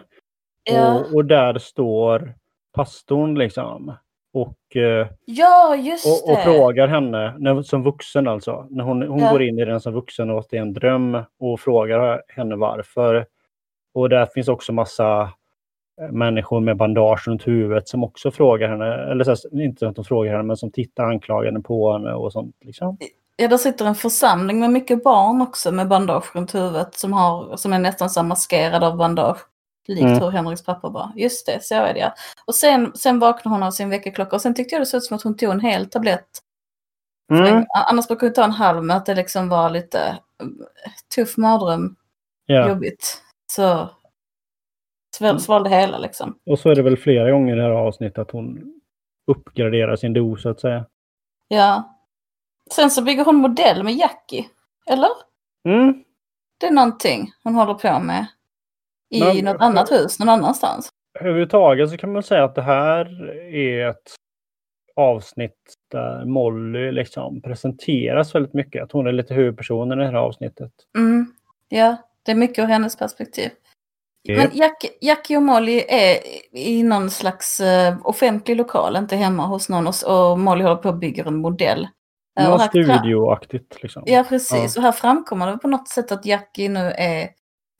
Ja, 0.70 0.94
Och, 0.94 1.14
och 1.14 1.24
där 1.24 1.58
står 1.58 2.34
pastorn 2.74 3.38
liksom. 3.38 3.92
Och, 4.32 4.76
eh, 4.76 5.08
ja 5.24 5.76
just 5.76 6.24
och, 6.24 6.32
och 6.32 6.38
frågar 6.38 6.86
henne, 6.88 7.34
när, 7.38 7.62
som 7.62 7.82
vuxen 7.82 8.28
alltså, 8.28 8.66
när 8.70 8.84
hon, 8.84 9.02
hon 9.02 9.18
Ja. 9.18 9.32
går 9.32 9.42
in 9.42 9.58
i 9.58 9.64
den 9.64 9.80
som 9.80 9.92
vuxen 9.92 10.30
och 10.30 10.38
att 10.38 10.50
det 10.50 10.56
är 10.56 10.62
en 10.62 10.72
dröm 10.72 11.22
och 11.38 11.60
frågar 11.60 12.22
henne 12.28 12.56
varför. 12.56 13.26
Och 13.94 14.08
där 14.08 14.26
finns 14.26 14.48
också 14.48 14.72
massa 14.72 15.20
eh, 16.00 16.10
människor 16.12 16.60
med 16.60 16.76
bandage 16.76 17.28
runt 17.28 17.46
huvudet 17.48 17.88
som 17.88 18.04
också 18.04 18.30
frågar 18.30 18.68
henne, 18.68 18.94
eller 18.94 19.24
så 19.24 19.30
här, 19.30 19.62
inte 19.62 19.88
att 19.88 19.96
de 19.96 20.04
frågar 20.04 20.32
henne, 20.32 20.44
men 20.44 20.56
som 20.56 20.70
tittar 20.70 21.04
anklagande 21.04 21.60
på 21.60 21.92
henne 21.92 22.12
och 22.12 22.32
sånt. 22.32 22.56
Liksom. 22.64 22.96
Ja, 23.40 23.48
där 23.48 23.56
sitter 23.56 23.84
en 23.84 23.94
församling 23.94 24.60
med 24.60 24.70
mycket 24.70 25.04
barn 25.04 25.40
också 25.42 25.72
med 25.72 25.88
bandage 25.88 26.36
runt 26.36 26.54
huvudet 26.54 26.94
som, 26.94 27.12
har, 27.12 27.56
som 27.56 27.72
är 27.72 27.78
nästan 27.78 28.10
så 28.10 28.20
här 28.20 28.26
maskerade 28.28 28.86
av 28.86 28.96
bandage. 28.96 29.38
Likt 29.88 30.02
Mm. 30.02 30.18
hur 30.22 30.30
Henriks 30.30 30.64
pappa 30.64 30.88
var. 30.88 31.12
Just 31.16 31.46
det, 31.46 31.64
så 31.64 31.74
är 31.74 31.94
det 31.94 32.00
ja. 32.00 32.14
Och 32.46 32.54
sen, 32.54 32.92
sen 32.94 33.18
vaknade 33.18 33.54
hon 33.54 33.62
av 33.62 33.70
sin 33.70 33.90
väckarklocka 33.90 34.36
och 34.36 34.42
sen 34.42 34.54
tyckte 34.54 34.74
jag 34.74 34.82
det 34.82 34.86
såg 34.86 34.98
ut 34.98 35.04
som 35.04 35.16
att 35.16 35.22
hon 35.22 35.36
tog 35.36 35.50
en 35.50 35.60
hel 35.60 35.86
tablett. 35.90 36.28
Mm. 37.32 37.64
Annars 37.88 38.08
brukar 38.08 38.26
hon 38.26 38.34
ta 38.34 38.44
en 38.44 38.50
halv 38.50 38.84
med 38.84 38.96
att 38.96 39.06
det 39.06 39.14
liksom 39.14 39.48
var 39.48 39.70
lite 39.70 40.00
eh, 40.42 40.46
tuff 41.14 41.36
mardröm, 41.36 41.96
Ja. 42.46 42.68
jobbigt. 42.68 43.22
Så 43.52 43.88
sval- 45.18 45.38
svalde 45.40 45.70
hela 45.70 45.98
liksom. 45.98 46.38
Och 46.46 46.58
så 46.58 46.70
är 46.70 46.74
det 46.74 46.82
väl 46.82 46.96
flera 46.96 47.30
gånger 47.30 47.52
i 47.54 47.56
det 47.56 47.62
här 47.62 47.70
avsnittet 47.70 48.18
att 48.18 48.30
hon 48.30 48.74
uppgraderar 49.26 49.96
sin 49.96 50.12
dos 50.12 50.42
så 50.42 50.48
att 50.48 50.60
säga. 50.60 50.86
Ja. 51.48 51.96
Sen 52.74 52.90
så 52.90 53.02
bygger 53.02 53.24
hon 53.24 53.36
modell 53.36 53.84
med 53.84 53.94
Jackie. 53.94 54.44
Eller? 54.86 55.10
Mm. 55.68 56.04
Det 56.60 56.66
är 56.66 56.70
någonting 56.70 57.32
hon 57.44 57.54
håller 57.54 57.74
på 57.74 57.98
med. 57.98 58.26
I 59.10 59.20
Men- 59.20 59.44
något 59.44 59.60
annat 59.60 59.92
hus 59.92 60.18
någon 60.18 60.28
annanstans. 60.28 60.88
Överhuvudtaget 61.20 61.90
så 61.90 61.96
kan 61.96 62.12
man 62.12 62.22
säga 62.22 62.44
att 62.44 62.54
det 62.54 62.62
här 62.62 63.30
är 63.54 63.88
ett 63.88 64.14
avsnitt 64.96 65.74
där 65.90 66.24
Molly 66.24 66.92
liksom 66.92 67.42
presenteras 67.42 68.34
väldigt 68.34 68.54
mycket. 68.54 68.82
Att 68.82 68.92
hon 68.92 69.06
är 69.06 69.12
lite 69.12 69.34
huvudpersonen 69.34 70.00
i 70.00 70.02
det 70.02 70.10
här 70.10 70.18
avsnittet. 70.18 70.72
Mm. 70.96 71.34
Ja, 71.68 71.96
det 72.22 72.30
är 72.32 72.36
mycket 72.36 72.64
ur 72.64 72.66
hennes 72.68 72.96
perspektiv. 72.96 73.50
Ja. 74.22 74.36
Men 74.36 74.50
Jack, 74.52 74.84
Jackie 75.00 75.36
och 75.36 75.42
Molly 75.42 75.84
är 75.88 76.18
i 76.52 76.82
någon 76.82 77.10
slags 77.10 77.60
eh, 77.60 77.96
offentlig 78.04 78.56
lokal, 78.56 78.96
inte 78.96 79.16
hemma 79.16 79.46
hos 79.46 79.68
någon. 79.68 79.86
Och, 79.86 80.30
och 80.30 80.38
Molly 80.38 80.62
håller 80.62 80.76
på 80.76 80.88
att 80.88 81.00
bygga 81.00 81.24
en 81.24 81.36
modell. 81.36 81.88
Här 82.42 82.58
fram- 82.58 82.68
studioaktigt 82.68 83.82
liksom. 83.82 84.02
Ja, 84.06 84.24
precis. 84.28 84.76
Och 84.76 84.82
här 84.82 84.92
framkommer 84.92 85.46
det 85.46 85.58
på 85.58 85.68
något 85.68 85.88
sätt 85.88 86.12
att 86.12 86.26
Jackie 86.26 86.68
nu 86.68 86.90
är 86.90 87.28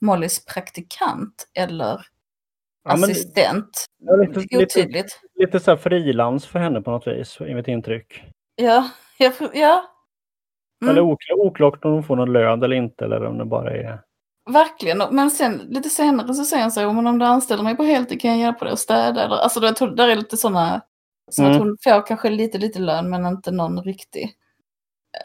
Mollys 0.05 0.45
praktikant 0.45 1.47
eller 1.57 2.05
Ja, 2.83 2.93
assistent. 2.93 3.85
Ja, 4.03 4.15
lite- 4.15 4.39
lite- 4.39 4.57
Otydligt. 4.57 5.19
Lite 5.35 5.59
så 5.59 5.71
här 5.71 5.77
frilans 5.77 6.45
för 6.45 6.59
henne 6.59 6.81
på 6.81 6.91
något 6.91 7.07
vis, 7.07 7.41
i 7.41 7.53
mitt 7.53 7.67
intryck. 7.67 8.23
Ja, 8.55 8.89
ja, 9.17 9.31
ja. 9.53 9.85
Mm. 10.81 10.91
Eller 10.91 11.01
okl- 11.01 11.37
oklart 11.37 11.85
om 11.85 11.91
hon 11.93 12.03
får 12.03 12.15
någon 12.15 12.33
lön 12.33 12.63
eller 12.63 12.75
inte, 12.75 13.05
eller 13.05 13.25
om 13.25 13.37
det 13.37 13.45
bara 13.45 13.71
är... 13.71 14.01
Verkligen, 14.51 15.03
men 15.11 15.31
sen 15.31 15.57
lite 15.57 15.89
senare 15.89 16.33
så 16.33 16.43
säger 16.45 16.61
han 16.61 16.71
så, 16.71 16.93
men 16.93 17.07
om 17.07 17.19
du 17.19 17.25
anställer 17.25 17.63
mig 17.63 17.77
på 17.77 17.83
heltid 17.83 18.21
kan 18.21 18.31
jag 18.31 18.39
hjälpa 18.39 18.65
dig 18.65 18.73
att 18.73 18.79
städa. 18.79 19.23
Eller, 19.23 19.35
alltså 19.35 19.59
där 19.59 20.07
är 20.09 20.15
lite 20.15 20.37
sådana, 20.37 20.81
så 21.31 21.41
Mm. 21.41 21.53
att 21.53 21.59
hon 21.59 21.77
får 21.83 22.07
kanske 22.07 22.29
lite, 22.29 22.57
lite 22.57 22.79
lön 22.79 23.09
men 23.09 23.25
inte 23.25 23.51
någon 23.51 23.83
riktig. 23.83 24.31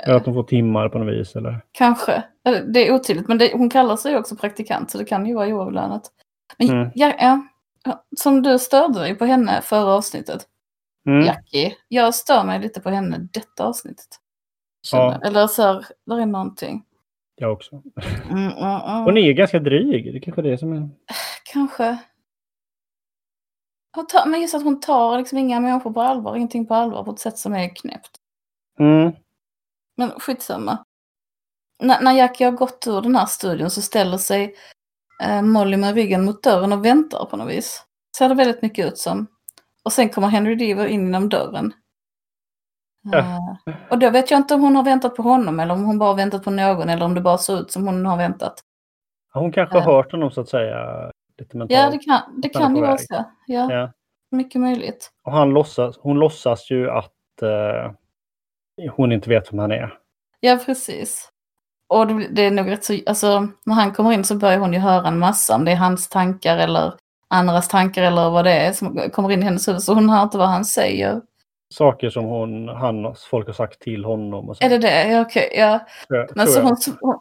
Eller 0.04 0.16
att 0.16 0.26
hon 0.26 0.34
får 0.34 0.42
timmar 0.42 0.88
på 0.88 0.98
något 0.98 1.14
vis, 1.14 1.36
eller... 1.36 1.60
Kanske, 1.72 2.22
det 2.66 2.88
är 2.88 2.94
otydligt, 2.94 3.28
men 3.28 3.38
det, 3.38 3.52
hon 3.52 3.70
kallar 3.70 3.96
sig 3.96 4.16
också 4.16 4.36
praktikant 4.36 4.90
så 4.90 4.98
det 4.98 5.04
kan 5.04 5.26
ju 5.26 5.34
vara 5.34 5.48
oavlönat. 5.48 6.10
Men 6.58 6.68
Mm. 6.70 6.90
ja, 6.94 7.12
ja, 7.18 7.46
som 8.16 8.42
du 8.42 8.58
störde 8.58 8.98
dig 8.98 9.14
på 9.14 9.24
henne 9.24 9.60
förra 9.62 9.92
avsnittet, 9.92 10.46
Mm. 11.06 11.26
Jackie, 11.26 11.76
jag 11.88 12.14
stör 12.14 12.44
mig 12.44 12.60
lite 12.60 12.80
på 12.80 12.90
henne 12.90 13.28
detta 13.32 13.66
avsnittet. 13.66 14.06
Ja. 14.92 15.20
Eller 15.24 15.46
så 15.46 15.62
här, 15.62 15.86
där 16.06 16.18
är 16.18 16.26
någonting. 16.26 16.84
Jag 17.34 17.52
också. 17.52 17.82
Mm, 18.30 18.52
mm, 18.52 18.80
mm. 18.80 19.04
Hon 19.04 19.16
är 19.16 19.32
ganska 19.32 19.58
dryg, 19.58 20.12
det 20.12 20.18
är 20.18 20.20
kanske 20.20 20.42
det 20.42 20.58
som 20.58 20.72
är... 20.72 20.88
Kanske. 21.52 21.98
Tar, 24.08 24.26
men 24.26 24.40
just 24.40 24.54
att 24.54 24.64
hon 24.64 24.80
tar 24.80 25.18
liksom 25.18 25.38
inga 25.38 25.60
människor 25.60 25.92
på 25.92 26.00
allvar, 26.00 26.36
ingenting 26.36 26.66
på 26.66 26.74
allvar 26.74 27.04
på 27.04 27.10
ett 27.10 27.18
sätt 27.18 27.38
som 27.38 27.54
är 27.54 27.76
knäppt. 27.76 28.10
Mm. 28.78 29.12
Men 29.96 30.10
skitsamma. 30.10 30.78
N- 31.82 31.96
när 32.02 32.12
Jackie 32.12 32.46
har 32.46 32.52
gått 32.52 32.86
ur 32.86 33.00
den 33.00 33.16
här 33.16 33.26
studion 33.26 33.70
så 33.70 33.82
ställer 33.82 34.18
sig 34.18 34.54
eh, 35.22 35.42
Molly 35.42 35.76
med 35.76 35.94
ryggen 35.94 36.24
mot 36.24 36.42
dörren 36.42 36.72
och 36.72 36.84
väntar 36.84 37.24
på 37.24 37.36
något 37.36 37.48
vis. 37.50 37.84
Ser 38.18 38.28
det 38.28 38.34
väldigt 38.34 38.62
mycket 38.62 38.86
ut 38.86 38.98
som. 38.98 39.26
Och 39.84 39.92
sen 39.92 40.08
kommer 40.08 40.28
Henry 40.28 40.54
Deaver 40.54 40.86
in 40.86 41.04
genom 41.06 41.28
dörren. 41.28 41.72
Ja. 43.12 43.18
Eh, 43.18 43.74
och 43.90 43.98
då 43.98 44.10
vet 44.10 44.30
jag 44.30 44.38
inte 44.38 44.54
om 44.54 44.60
hon 44.60 44.76
har 44.76 44.82
väntat 44.84 45.16
på 45.16 45.22
honom 45.22 45.60
eller 45.60 45.74
om 45.74 45.84
hon 45.84 45.98
bara 45.98 46.08
har 46.10 46.16
väntat 46.16 46.44
på 46.44 46.50
någon 46.50 46.88
eller 46.88 47.04
om 47.04 47.14
det 47.14 47.20
bara 47.20 47.38
såg 47.38 47.58
ut 47.58 47.70
som 47.72 47.86
hon 47.86 48.06
har 48.06 48.16
väntat. 48.16 48.60
Hon 49.32 49.52
kanske 49.52 49.78
har 49.78 49.90
Ja. 49.92 49.96
hört 49.96 50.12
honom 50.12 50.30
så 50.30 50.40
att 50.40 50.48
säga 50.48 51.10
lite 51.38 51.56
mentalt. 51.56 51.80
Ja, 51.80 51.90
det 51.90 51.98
kan, 51.98 52.40
det 52.40 52.48
kan 52.48 52.76
ju 52.76 52.82
vara 52.82 52.98
så. 52.98 53.24
Ja, 53.46 53.72
Ja. 53.72 53.92
mycket 54.30 54.60
möjligt. 54.60 55.10
Och 55.24 55.32
han 55.32 55.50
låtsas, 55.50 55.98
hon 55.98 56.18
låtsas 56.18 56.70
ju 56.70 56.90
att 56.90 57.12
eh, 57.42 57.92
hon 58.96 59.12
inte 59.12 59.28
vet 59.28 59.52
vem 59.52 59.58
han 59.58 59.72
är. 59.72 59.94
Ja, 60.40 60.58
precis. 60.66 61.28
Och 61.88 62.06
det, 62.06 62.42
är 62.42 62.50
nog 62.50 62.70
rätt 62.70 62.84
så, 62.84 62.98
alltså 63.06 63.48
när 63.66 63.74
han 63.74 63.92
kommer 63.92 64.12
in 64.12 64.24
så 64.24 64.34
börjar 64.36 64.58
hon 64.58 64.72
ju 64.72 64.78
höra 64.78 65.08
en 65.08 65.18
massa 65.18 65.54
om 65.54 65.64
det 65.64 65.72
är 65.72 65.76
hans 65.76 66.08
tankar 66.08 66.58
eller 66.58 66.94
andras 67.28 67.68
tankar 67.68 68.02
eller 68.02 68.30
vad 68.30 68.44
det 68.44 68.52
är 68.52 68.72
som 68.72 69.10
kommer 69.12 69.32
in 69.32 69.40
i 69.40 69.44
hennes 69.44 69.68
huvud. 69.68 69.82
Så 69.82 69.94
hon 69.94 70.10
hör 70.10 70.22
inte 70.22 70.38
vad 70.38 70.48
han 70.48 70.64
säger. 70.64 71.20
Saker 71.74 72.10
som 72.10 72.24
hon, 72.24 72.68
han, 72.68 73.14
folk 73.30 73.46
har 73.46 73.52
sagt 73.54 73.80
till 73.80 74.04
honom. 74.04 74.48
Och 74.48 74.56
så. 74.56 74.64
Är 74.64 74.68
det 74.68 74.78
det? 74.78 75.08
Ja, 75.08 75.20
okej. 75.20 75.52
ja. 75.56 75.86
Tror 76.08 76.20
jag- 76.20 76.36
Men 76.36 76.46
så 76.46 76.60
hon, 76.60 76.76
hon, 77.00 77.20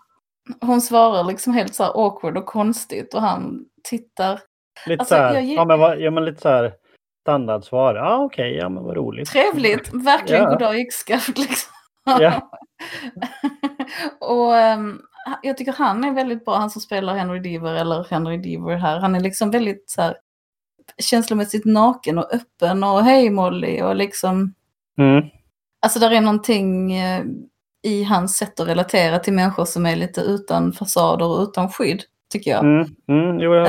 hon 0.61 0.81
svarar 0.81 1.23
liksom 1.23 1.53
helt 1.53 1.75
så 1.75 1.83
här 1.83 1.91
awkward 2.05 2.37
och 2.37 2.45
konstigt 2.45 3.13
och 3.13 3.21
han 3.21 3.65
tittar. 3.83 4.39
Lite 4.87 4.99
alltså, 5.01 5.15
så 5.15 5.21
här, 5.21 5.33
jag 5.33 5.43
ja, 5.45 5.65
men, 5.65 5.99
ja, 5.99 6.11
men 6.11 6.25
lite 6.25 6.41
så 6.41 6.49
här 6.49 6.73
standardsvar. 7.25 7.95
Ja, 7.95 8.17
okej, 8.23 8.55
ja 8.55 8.69
men 8.69 8.83
vad 8.83 8.95
roligt. 8.95 9.29
Trevligt, 9.29 9.93
verkligen 9.93 10.43
Ja. 10.43 10.49
goddag 10.49 10.79
yxskaft 10.79 11.37
liksom. 11.37 11.71
Ja. 12.05 12.51
och 14.19 14.57
ehm, 14.57 15.01
jag 15.41 15.57
tycker 15.57 15.73
han 15.73 16.03
är 16.03 16.11
väldigt 16.11 16.45
bra, 16.45 16.55
han 16.55 16.69
som 16.69 16.81
spelar 16.81 17.15
Henry 17.15 17.39
Deaver 17.39 17.73
eller 17.73 18.03
Henry 18.09 18.37
Deaver 18.37 18.75
här. 18.75 18.99
Han 18.99 19.15
är 19.15 19.19
liksom 19.19 19.51
väldigt 19.51 19.89
så 19.89 20.01
här 20.01 20.17
känslomässigt 20.97 21.65
naken 21.65 22.17
och 22.17 22.33
öppen 22.33 22.83
och 22.83 23.03
hej 23.03 23.29
Molly 23.29 23.81
och 23.81 23.95
liksom 23.95 24.53
Mm. 24.97 25.25
Alltså 25.81 25.99
där 25.99 26.11
är 26.11 26.21
någonting 26.21 26.93
eh, 26.97 27.23
i 27.83 28.03
hans 28.03 28.37
sätt 28.37 28.59
att 28.59 28.67
relatera 28.67 29.19
till 29.19 29.33
människor 29.33 29.65
som 29.65 29.85
är 29.85 29.95
lite 29.95 30.21
utan 30.21 30.73
fasader 30.73 31.25
och 31.25 31.43
utan 31.43 31.69
skydd, 31.69 32.03
tycker 32.31 32.51
jag. 32.51 32.63
Mm. 32.63 32.87
Mm. 33.07 33.39
Jo, 33.39 33.53
jag 33.55 33.67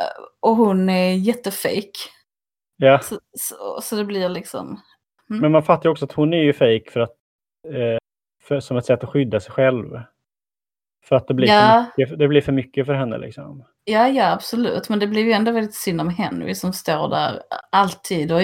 Eh, 0.00 0.06
och 0.40 0.56
hon 0.56 0.88
är 0.88 1.12
jättefejk. 1.12 1.90
Ja. 2.78 2.98
Så, 2.98 3.18
så, 3.38 3.80
så 3.82 3.96
det 3.96 4.04
blir 4.04 4.28
liksom... 4.28 4.80
Men 5.26 5.52
man 5.52 5.62
fattar 5.62 5.84
ju 5.84 5.90
också 5.90 6.04
att 6.04 6.12
hon 6.12 6.32
är 6.32 6.42
ju 6.42 6.52
fejk 6.52 6.90
för 6.90 7.00
att 7.00 7.14
eh, 7.68 7.98
för, 8.42 8.60
som 8.60 8.76
ett 8.76 8.86
sätt 8.86 9.04
att 9.04 9.10
skydda 9.10 9.40
sig 9.40 9.52
själv. 9.52 10.00
För 11.04 11.16
att 11.16 11.28
det 11.28 11.34
blir, 11.34 11.48
Ja. 11.48 11.84
för, 11.94 12.02
mycket, 12.02 12.18
det 12.18 12.28
blir 12.28 12.40
för 12.40 12.52
mycket 12.52 12.86
för 12.86 12.94
henne 12.94 13.18
liksom. 13.18 13.64
Ja, 13.84 14.08
ja, 14.08 14.32
absolut. 14.32 14.88
Men 14.88 14.98
det 14.98 15.06
blir 15.06 15.24
ju 15.24 15.32
ändå 15.32 15.52
väldigt 15.52 15.74
synd 15.74 16.00
om 16.00 16.08
Henry 16.08 16.54
som 16.54 16.72
står 16.72 17.08
där 17.08 17.42
alltid 17.72 18.32
och 18.32 18.40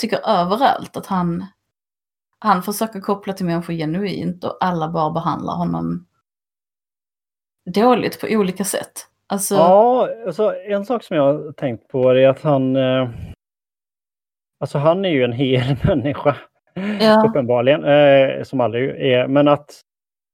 tycker 0.00 0.18
överallt 0.28 0.96
att 0.96 1.06
han, 1.06 1.46
han 2.38 2.62
försöker 2.62 3.00
koppla 3.00 3.32
till 3.32 3.46
människor 3.46 3.74
genuint 3.74 4.44
och 4.44 4.58
alla 4.60 4.88
bara 4.88 5.10
behandlar 5.10 5.54
honom 5.54 6.06
dåligt 7.74 8.20
på 8.20 8.26
olika 8.30 8.64
sätt. 8.64 8.92
Alltså, 9.26 9.54
Ja, 9.54 10.08
alltså, 10.26 10.54
en 10.54 10.84
sak 10.86 11.04
som 11.04 11.16
jag 11.16 11.22
har 11.22 11.52
tänkt 11.52 11.88
på 11.88 12.10
är 12.10 12.28
att 12.28 12.40
han... 12.40 12.76
Eh, 12.76 13.10
alltså 14.60 14.78
han 14.78 15.04
är 15.04 15.08
ju 15.08 15.24
en 15.24 15.32
hel 15.32 15.76
människa. 15.84 16.36
Ja. 17.00 17.24
Uppenbarligen. 17.28 17.84
Eh, 17.84 18.42
som 18.42 18.60
aldrig 18.60 18.90
är. 19.12 19.26
Men 19.28 19.48
att 19.48 19.80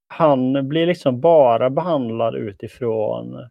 han 0.07 0.67
blir 0.69 0.87
liksom 0.87 1.21
bara 1.21 1.69
behandlad 1.69 2.35
utifrån 2.35 3.49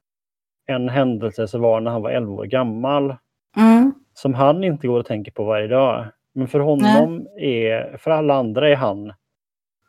en 0.66 0.88
händelse 0.88 1.48
som 1.48 1.60
var 1.60 1.80
när 1.80 1.90
han 1.90 2.02
var 2.02 2.10
11 2.10 2.32
år 2.32 2.44
gammal. 2.44 3.16
mm, 3.56 3.92
Som 4.14 4.34
han 4.34 4.64
inte 4.64 4.86
går 4.86 4.98
och 5.00 5.06
tänker 5.06 5.32
på 5.32 5.44
varje 5.44 5.66
dag. 5.66 6.06
Men 6.32 6.48
för 6.48 6.58
honom 6.60 7.26
är, 7.40 7.96
för 7.96 8.10
alla 8.10 8.34
andra 8.34 8.68
är 8.68 8.76
han 8.76 9.12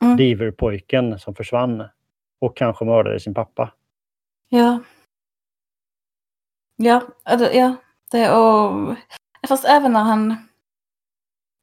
Mm. 0.01 0.18
Deaver-pojken 0.18 1.20
som 1.20 1.36
försvann. 1.36 1.84
Och 2.42 2.58
kanske 2.58 2.86
mördade 2.86 3.20
sin 3.20 3.34
pappa. 3.34 3.72
ja. 4.50 4.80
Ja, 6.75 7.01
alltså, 7.24 7.54
ja. 7.54 7.75
Det 8.12 8.32
och... 8.32 8.96
Fast 9.48 9.65
även 9.65 9.94
när 9.94 10.04
han... 10.04 10.36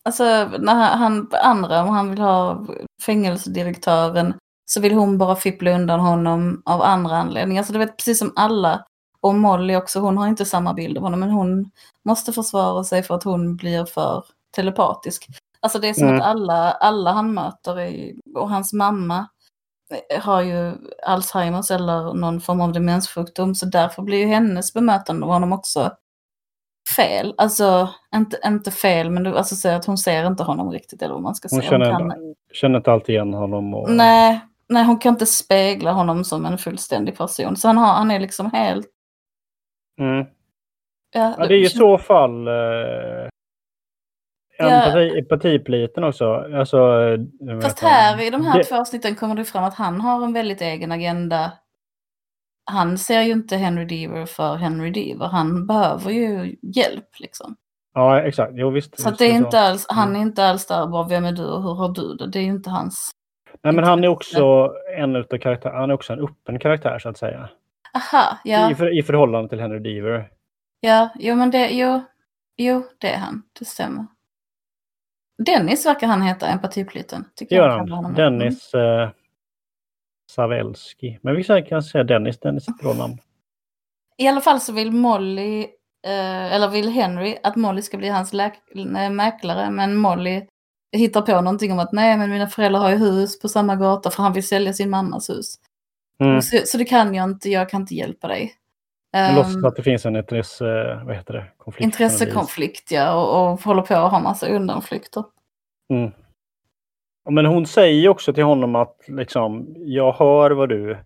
Alltså 0.05 0.25
när 0.59 0.97
han, 0.97 1.31
andra, 1.43 1.83
om 1.83 1.89
han 1.89 2.11
vill 2.11 2.21
ha 2.21 2.67
fängelsedirektören 3.07 4.35
så 4.65 4.81
vill 4.81 4.95
hon 4.95 5.19
bara 5.19 5.37
fippla 5.37 5.71
undan 5.71 6.01
honom 6.01 6.63
av 6.65 6.83
andra 6.83 7.17
anledningar. 7.17 7.63
Så 7.63 7.73
du 7.73 7.79
vet, 7.79 7.97
precis 7.97 8.19
som 8.19 8.33
alla, 8.37 8.85
och 9.21 9.35
Molly 9.35 9.77
också, 9.77 10.01
hon 10.01 10.19
har 10.19 10.29
inte 10.29 10.45
samma 10.45 10.75
bild 10.75 10.97
av 10.99 11.03
honom, 11.03 11.21
men 11.21 11.31
hon 11.31 11.71
måste 12.05 12.33
försvara 12.33 12.85
sig 12.85 13.03
för 13.03 13.15
att 13.15 13.25
hon 13.25 13.57
blir 13.57 13.85
för 13.85 14.25
telepatisk. 14.57 15.27
Alltså 15.61 15.79
det 15.79 15.89
är 15.89 15.95
som 15.95 16.09
Mm. 16.09 16.21
att 16.21 16.27
alla, 16.27 16.73
alla 16.73 17.13
han 17.13 17.35
möter, 17.35 17.81
är, 17.81 18.13
och 18.35 18.51
hans 18.51 18.73
mamma 18.73 19.27
har 20.21 20.41
ju 20.43 20.75
Alzheimers 21.07 21.71
eller 21.71 22.15
någon 22.15 22.41
form 22.41 22.61
av 22.61 22.73
demenssjukdom, 22.73 23.55
så 23.55 23.67
därför 23.67 24.03
blir 24.03 24.19
ju 24.19 24.27
hennes 24.27 24.75
bemötande 24.75 25.27
av 25.27 25.33
honom 25.33 25.53
också 25.53 25.91
fel. 26.97 27.35
Alltså, 27.39 27.89
inte, 28.15 28.39
inte 28.47 28.71
fel, 28.71 29.11
men 29.11 29.23
du, 29.23 29.37
alltså 29.39 29.69
att 29.69 29.85
hon 29.85 29.99
ser 29.99 30.27
inte 30.27 30.43
honom 30.43 30.71
riktigt, 30.71 31.03
eller 31.03 31.15
vad 31.15 31.23
man 31.23 31.35
ska 31.35 31.49
Hon 31.51 31.61
säga. 31.61 31.71
känner, 31.71 31.91
kan, 31.91 32.15
känner 32.53 32.77
inte 32.79 32.93
alltid 32.93 33.15
igen 33.15 33.35
honom. 33.35 33.75
Och, 33.75 33.91
nej, 33.91 34.41
nej, 34.69 34.85
hon 34.85 34.99
kan 34.99 35.13
inte 35.15 35.27
spegla 35.27 35.93
honom 35.93 36.25
som 36.25 36.47
en 36.47 36.59
fullständig 36.59 37.17
person. 37.19 37.57
Så 37.57 37.69
han, 37.69 37.79
har, 37.79 37.93
han 37.95 38.11
är 38.11 38.21
liksom 38.21 38.51
helt... 38.53 38.87
Mm. 40.01 40.27
Ja, 41.15 41.35
Ja, 41.39 41.47
det 41.47 41.55
är 41.55 41.59
ju 41.59 41.65
i 41.65 41.69
så 41.69 41.99
fall 41.99 42.49
eh, 42.49 42.55
Ja. 44.59 44.69
empati, 44.71 45.19
empatipliten 45.19 46.05
också. 46.05 46.35
Alltså, 46.35 46.77
eh, 47.49 47.61
Fast 47.63 47.81
här 47.81 48.21
i 48.27 48.31
de 48.31 48.45
här 48.47 48.59
Det- 48.59 48.65
två 48.65 48.77
avsnitten 48.77 49.15
kommer 49.15 49.35
det 49.35 49.45
fram 49.45 49.65
att 49.65 49.75
han 49.75 50.01
har 50.01 50.25
en 50.25 50.33
väldigt 50.33 50.61
egen 50.61 50.93
agenda. 50.93 51.53
Han 52.65 52.99
ser 52.99 53.23
ju 53.23 53.33
inte 53.33 53.57
Henry 53.57 53.85
Deaver 53.85 54.27
för 54.27 54.55
Henry 54.57 54.91
Deaver. 54.91 55.27
Han 55.27 55.67
behöver 55.67 56.11
ju 56.11 56.57
hjälp 56.63 57.09
liksom. 57.19 57.57
Ja, 57.95 58.21
exakt. 58.23 58.53
Jo, 58.55 58.71
visst. 58.71 59.01
Så 59.01 59.09
visst 59.11 59.19
det 59.19 59.25
är 59.27 59.31
så. 59.31 59.45
inte 59.45 59.61
alls, 59.61 59.87
han 59.89 60.09
Mm. 60.09 60.21
är 60.21 60.27
inte 60.27 60.45
alls 60.45 60.67
där 60.67 60.87
bara 60.87 61.09
vem 61.09 61.25
är 61.25 61.33
du 61.33 61.45
och 61.47 61.63
hur 61.63 61.75
har 61.75 61.89
du 61.89 62.15
det? 62.15 62.27
Det 62.31 62.39
är 62.39 62.43
ju 62.43 62.51
inte 62.51 62.71
hans. 62.71 63.11
Nej, 63.63 63.75
men 63.75 63.85
han 63.85 64.05
är 64.05 64.09
också 64.09 64.73
en 64.99 65.17
utav 65.17 65.39
karaktär, 65.39 65.71
Han 65.71 65.91
är 65.91 65.95
också 65.95 66.13
en 66.13 66.21
öppen 66.21 66.59
karaktär 66.59 66.99
så 66.99 67.09
att 67.09 67.17
säga. 67.19 67.49
Aha, 67.95 68.39
ja, 68.45 68.71
I, 68.71 68.75
för, 68.75 68.99
I 68.99 69.03
förhållande 69.03 69.49
till 69.49 69.61
Henry 69.61 69.79
Deaver. 69.79 70.29
ja, 70.81 71.09
jo 71.19 71.35
men 71.35 71.51
det, 71.51 71.69
jo, 71.71 72.01
jo 72.57 72.83
det 72.99 73.09
är 73.11 73.19
han, 73.19 73.43
det 73.59 73.65
stämmer. 73.65 74.07
Dennis 75.47 75.87
verkar 75.87 76.07
han 76.07 76.23
heta, 76.23 76.47
empatipliten. 76.47 77.23
Det 77.23 77.29
Tycker 77.37 77.57
gör 77.57 77.69
jag. 77.89 78.15
Dennis 78.15 78.75
eh, 78.75 79.11
Savelski. 80.33 81.19
Men 81.23 81.37
vissa 81.37 81.63
kan 81.63 81.83
säga 81.83 82.05
Dennis. 82.05 82.39
Dennis 82.39 82.69
är 82.69 82.73
ett 82.73 82.79
bra 82.79 82.95
namn. 82.95 83.19
I 84.17 84.29
alla 84.29 84.41
fall 84.41 84.61
så 84.61 84.73
vill 84.73 84.93
Molly, 84.93 85.61
eh, 86.07 86.53
eller 86.55 86.69
vill 86.69 86.89
Henry 86.89 87.37
att 87.43 87.57
Molly 87.57 87.83
ska 87.83 87.97
bli 87.97 88.09
hans 88.09 88.33
nej, 88.75 89.11
mäklare, 89.11 89.71
men 89.71 89.97
Molly 89.97 90.47
hittar 90.97 91.23
på 91.23 91.41
någonting 91.41 91.73
om 91.73 91.79
att 91.79 91.93
nej, 91.93 92.17
men 92.17 92.31
mina 92.31 92.47
föräldrar 92.47 92.81
har 92.81 92.91
ju 92.91 92.97
hus 92.97 93.41
på 93.41 93.49
samma 93.49 93.77
gata 93.77 94.11
för 94.11 94.23
han 94.23 94.33
vill 94.33 94.47
sälja 94.47 94.73
sin 94.73 94.91
mammas 94.91 95.31
hus. 95.31 95.55
Mm. 96.21 96.43
Så, 96.43 96.61
så 96.65 96.79
det 96.79 96.85
kan 96.85 97.15
jag 97.15 97.31
inte, 97.31 97.51
jag 97.51 97.69
kan 97.69 97.81
inte 97.81 97.95
hjälpa 97.95 98.29
dig. 98.29 98.55
Ehm, 99.17 99.37
låtsas 99.37 99.65
att 99.65 99.77
det 99.77 99.83
finns 99.83 100.07
en 100.07 100.17
intresse, 100.17 100.65
vad 101.05 101.17
heter 101.17 101.35
det? 101.35 101.45
Konflikt. 101.57 101.85
intressekonflikt, 101.85 102.91
ja, 102.91 103.15
och, 103.15 103.53
och 103.53 103.61
håller 103.61 103.83
på 103.83 103.95
att 103.95 104.11
ha 104.11 104.21
massa 104.21 104.47
undanflykter. 104.47 105.25
Mm. 105.91 106.11
Ja, 107.25 107.31
Men 107.31 107.47
hon 107.47 107.67
säger 107.67 108.09
också 108.09 108.33
till 108.33 108.45
honom 108.45 108.75
att 108.77 108.97
liksom, 109.07 109.75
jag 109.79 110.13
hör 110.13 110.51
vad 110.51 110.69
du, 110.69 110.99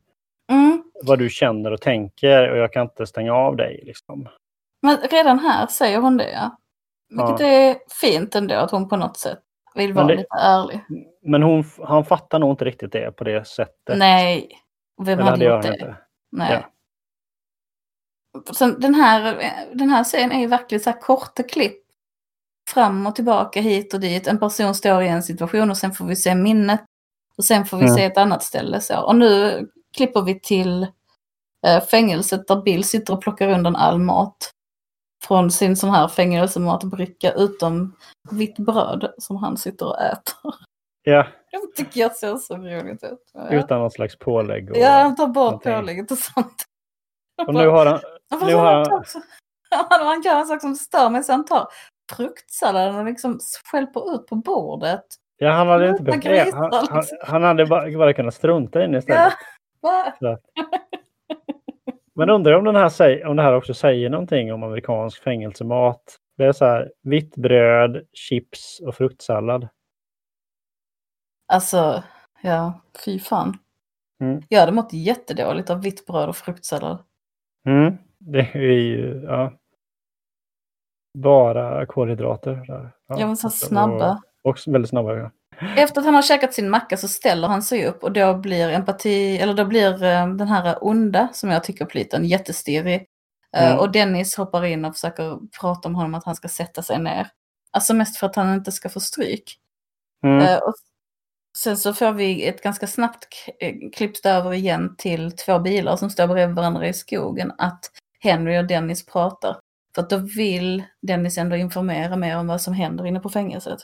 Mm. 0.51 0.83
vad 1.05 1.19
du 1.19 1.31
känner 1.31 1.71
och 1.71 1.81
tänker 1.81 2.51
och 2.51 2.59
jag 2.59 2.73
kan 2.73 2.83
inte 2.83 3.07
stänga 3.07 3.33
av 3.35 3.57
dig. 3.57 3.83
Liksom. 3.87 4.29
Men 4.83 4.97
redan 5.11 5.39
här 5.39 5.67
säger 5.67 5.99
hon 6.01 6.17
det, 6.17 6.31
ja. 6.33 6.57
Vilket 7.09 7.41
Ja. 7.41 7.47
är 7.47 7.77
fint 8.01 8.35
ändå 8.35 8.55
att 8.55 8.71
hon 8.71 8.89
på 8.89 8.97
något 8.97 9.17
sätt 9.17 9.39
vill 9.75 9.93
vara 9.93 10.07
det- 10.07 10.17
lite 10.17 10.37
ärlig. 10.43 10.81
Men 11.23 11.43
hon, 11.43 11.65
han 11.85 12.05
fattar 12.05 12.39
nog 12.39 12.51
inte 12.53 12.65
riktigt 12.65 12.93
det 12.93 13.17
på 13.17 13.25
det 13.25 13.47
sättet. 13.47 13.99
Nej, 13.99 14.49
vem 15.03 15.19
hade 15.19 15.45
gjort 15.45 15.63
det? 15.63 15.69
inte. 15.69 15.97
Nej. 16.33 16.67
Sen, 18.55 18.81
den, 18.81 18.95
här, 18.95 19.53
den 19.75 19.89
här 19.89 20.05
serien 20.05 20.33
är 20.33 20.41
ju 20.41 20.47
verkligen 20.47 20.81
så 20.83 20.91
här 20.91 21.01
korta 21.01 21.43
klipp. 21.43 21.86
Fram 22.69 23.07
och 23.07 23.15
tillbaka, 23.15 23.61
hit 23.61 23.95
och 23.95 24.01
dit. 24.01 24.27
En 24.27 24.39
person 24.39 24.75
står 24.75 25.03
i 25.03 25.09
en 25.09 25.23
situation 25.23 25.71
och 25.71 25.77
sen 25.77 25.93
får 25.93 26.05
vi 26.05 26.17
se 26.17 26.35
minnet. 26.35 26.81
Och 27.39 27.45
sen 27.45 27.65
får 27.65 27.77
vi 27.77 27.83
Mm. 27.85 27.95
se 27.97 28.05
ett 28.05 28.19
annat 28.19 28.43
ställe. 28.43 28.81
Så. 28.81 29.01
Och 29.01 29.17
nu 29.17 29.61
klipper 29.97 30.23
vi 30.23 30.41
till 30.41 30.83
eh, 31.67 31.85
fängelset 31.85 32.49
där 32.49 32.63
Bill 32.63 32.85
sitter 32.85 33.13
och 33.15 33.23
plockar 33.23 33.49
undan 33.49 33.77
all 33.77 33.99
mat. 33.99 34.51
Från 35.25 35.51
sin 35.51 35.77
sån 35.77 35.91
här 35.91 36.09
fängelsematbricka 36.09 37.33
utom 37.33 37.97
vitt 38.31 38.57
bröd 38.59 39.13
som 39.19 39.37
han 39.37 39.57
sitter 39.57 39.87
och 39.87 40.01
äter. 40.01 40.55
Ja, 41.03 41.27
Det 41.51 41.85
tycker 41.85 42.01
jag 42.01 42.17
ser 42.17 42.37
så 42.37 42.57
roligt 42.57 43.05
ut. 43.05 43.31
Ja, 43.33 43.49
utan 43.51 43.79
någon 43.81 43.91
slags 43.91 44.19
pålägg. 44.19 44.71
Och, 44.71 44.77
ja 44.77 44.91
han 44.91 45.17
tar 45.17 45.27
bort 45.27 45.45
någonting. 45.45 45.73
pålägget 45.73 46.11
och 46.11 46.19
sånt. 46.19 46.65
och 47.47 47.55
nu 47.55 47.69
har 47.69 47.87
han... 47.87 48.01
Nu 48.47 48.55
har 48.55 48.73
han, 48.75 50.07
han 50.07 50.23
gör 50.23 50.37
en 50.41 50.47
sak 50.47 50.61
som 50.61 50.75
stör 50.75 51.11
mig, 51.11 51.25
så 51.25 51.33
han 51.33 51.45
tar 51.45 51.69
fruktsalladen 52.13 53.05
liksom 53.05 53.39
skälper 53.65 54.15
ut 54.15 54.27
på 54.27 54.35
bordet. 54.35 55.05
Ja, 55.39 55.51
han 55.51 55.69
hade 55.69 55.89
inte 55.89 56.03
behövt... 56.03 56.25
grisar 56.25 56.59
Han, 56.59 56.73
han, 56.73 56.97
liksom. 56.97 57.19
han 57.23 57.43
hade 57.43 57.67
bara, 57.67 57.99
bara 57.99 58.13
kunnat 58.13 58.35
strunta 58.35 58.85
in 58.85 58.95
istället. 58.95 59.33
Va? 59.81 60.13
Men 62.15 62.31
undrar 62.31 62.53
om, 62.53 62.65
den 62.65 62.77
här, 62.77 63.27
om 63.27 63.37
det 63.37 63.43
här 63.43 63.55
också 63.55 63.75
säger 63.75 64.11
någonting 64.11 64.53
om 64.53 64.63
amerikansk 64.63 65.23
fängelsemat. 65.23 66.17
Det 66.37 66.45
är 66.45 66.53
så 66.53 66.65
här 66.65 66.93
vitt 67.03 67.37
bröd, 67.37 68.07
chips 68.13 68.81
och 68.81 68.95
fruktsallad. 68.95 69.69
Alltså, 71.47 72.03
ja, 72.43 72.81
fy 73.05 73.19
fan. 73.19 73.59
Mm. 74.21 74.43
Jag 74.49 74.61
hade 74.61 74.73
mått 74.73 74.93
jättedåligt 74.93 75.71
av 75.71 75.83
vitt 75.83 76.07
bröd 76.07 76.29
och 76.29 76.37
fruktsallad. 76.37 76.99
Mm. 77.67 77.97
Det 78.19 78.51
är 78.55 78.61
ju 78.61 79.23
ja, 79.25 79.53
bara 81.23 81.87
kolhydrater. 81.87 82.65
Där. 82.67 82.91
Ja, 83.09 83.27
men 83.27 83.37
så 83.37 83.51
snabba. 83.51 84.21
Och, 84.45 84.51
och 84.51 84.59
väldigt 84.67 84.89
snabba. 84.91 85.15
Ja. 85.17 85.31
Efter 85.77 86.01
att 86.01 86.05
han 86.05 86.15
har 86.15 86.23
käkat 86.23 86.55
sin 86.55 86.71
macka 86.71 86.97
så 86.97 87.09
ställer 87.09 87.49
han 87.49 87.63
sig 87.63 87.87
upp 87.87 88.03
och 88.05 88.13
då 88.13 88.35
blir 88.35 88.69
empati, 88.69 89.39
eller 89.39 89.55
då 89.55 89.65
blir 89.65 90.03
eh, 90.03 90.27
den 90.29 90.49
här 90.49 90.79
onda 90.81 91.29
som 91.33 91.51
jag 91.51 91.65
tycker 91.65 91.85
pliten 91.85 92.25
jättestirrig. 92.25 92.95
Eh, 93.57 93.67
Mm. 93.67 93.79
Och 93.79 93.93
Dennis 93.93 94.37
hoppar 94.37 94.65
in 94.65 94.85
och 94.85 94.95
försöker 94.95 95.39
prata 95.61 95.89
om 95.89 95.95
honom 95.95 96.15
att 96.15 96.25
han 96.25 96.35
ska 96.35 96.49
sätta 96.49 96.83
sig 96.83 96.99
ner. 96.99 97.29
Alltså 97.71 97.95
mest 97.95 98.17
för 98.17 98.27
att 98.27 98.37
han 98.37 98.55
inte 98.55 98.73
ska 98.73 98.89
få 98.89 99.01
stryk. 99.01 99.57
Mm. 100.25 100.39
Eh, 100.47 100.57
och 100.59 100.75
sen 101.59 101.77
så 101.77 101.93
får 101.95 102.13
vi 102.13 102.47
ett 102.49 102.63
ganska 102.63 102.87
snabbt 102.87 103.27
k- 103.47 103.53
klippt 103.97 104.27
över 104.27 104.53
igen 104.53 104.95
till 104.99 105.33
två 105.37 105.59
bilar 105.59 105.97
som 105.97 106.11
står 106.11 106.27
bredvid 106.27 106.57
varandra 106.57 106.89
i 106.89 106.93
skogen 106.93 107.53
att 107.59 107.81
Henry 108.21 108.59
och 108.59 108.67
Dennis 108.67 109.07
pratar. 109.07 109.57
För 109.97 110.03
att 110.03 110.11
då 110.11 110.17
vill 110.37 110.83
Dennis 111.03 111.39
ändå 111.39 111.57
informera 111.57 112.17
mer 112.17 112.39
om 112.39 112.47
vad 112.47 112.61
som 112.61 112.75
händer 112.75 113.07
inne 113.07 113.21
på 113.21 113.29
fängelset. 113.29 113.79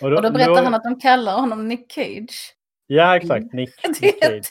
Och 0.00 0.10
då 0.10 0.30
berättar 0.30 0.64
han 0.64 0.74
att 0.74 0.82
de 0.84 1.00
kallar 1.00 1.40
honom 1.40 1.68
Nick 1.68 1.92
Cage. 1.92 2.54
Ja, 2.86 3.16
exakt. 3.16 3.52
Nick, 3.52 3.70
Nick 4.02 4.24
Cage. 4.24 4.50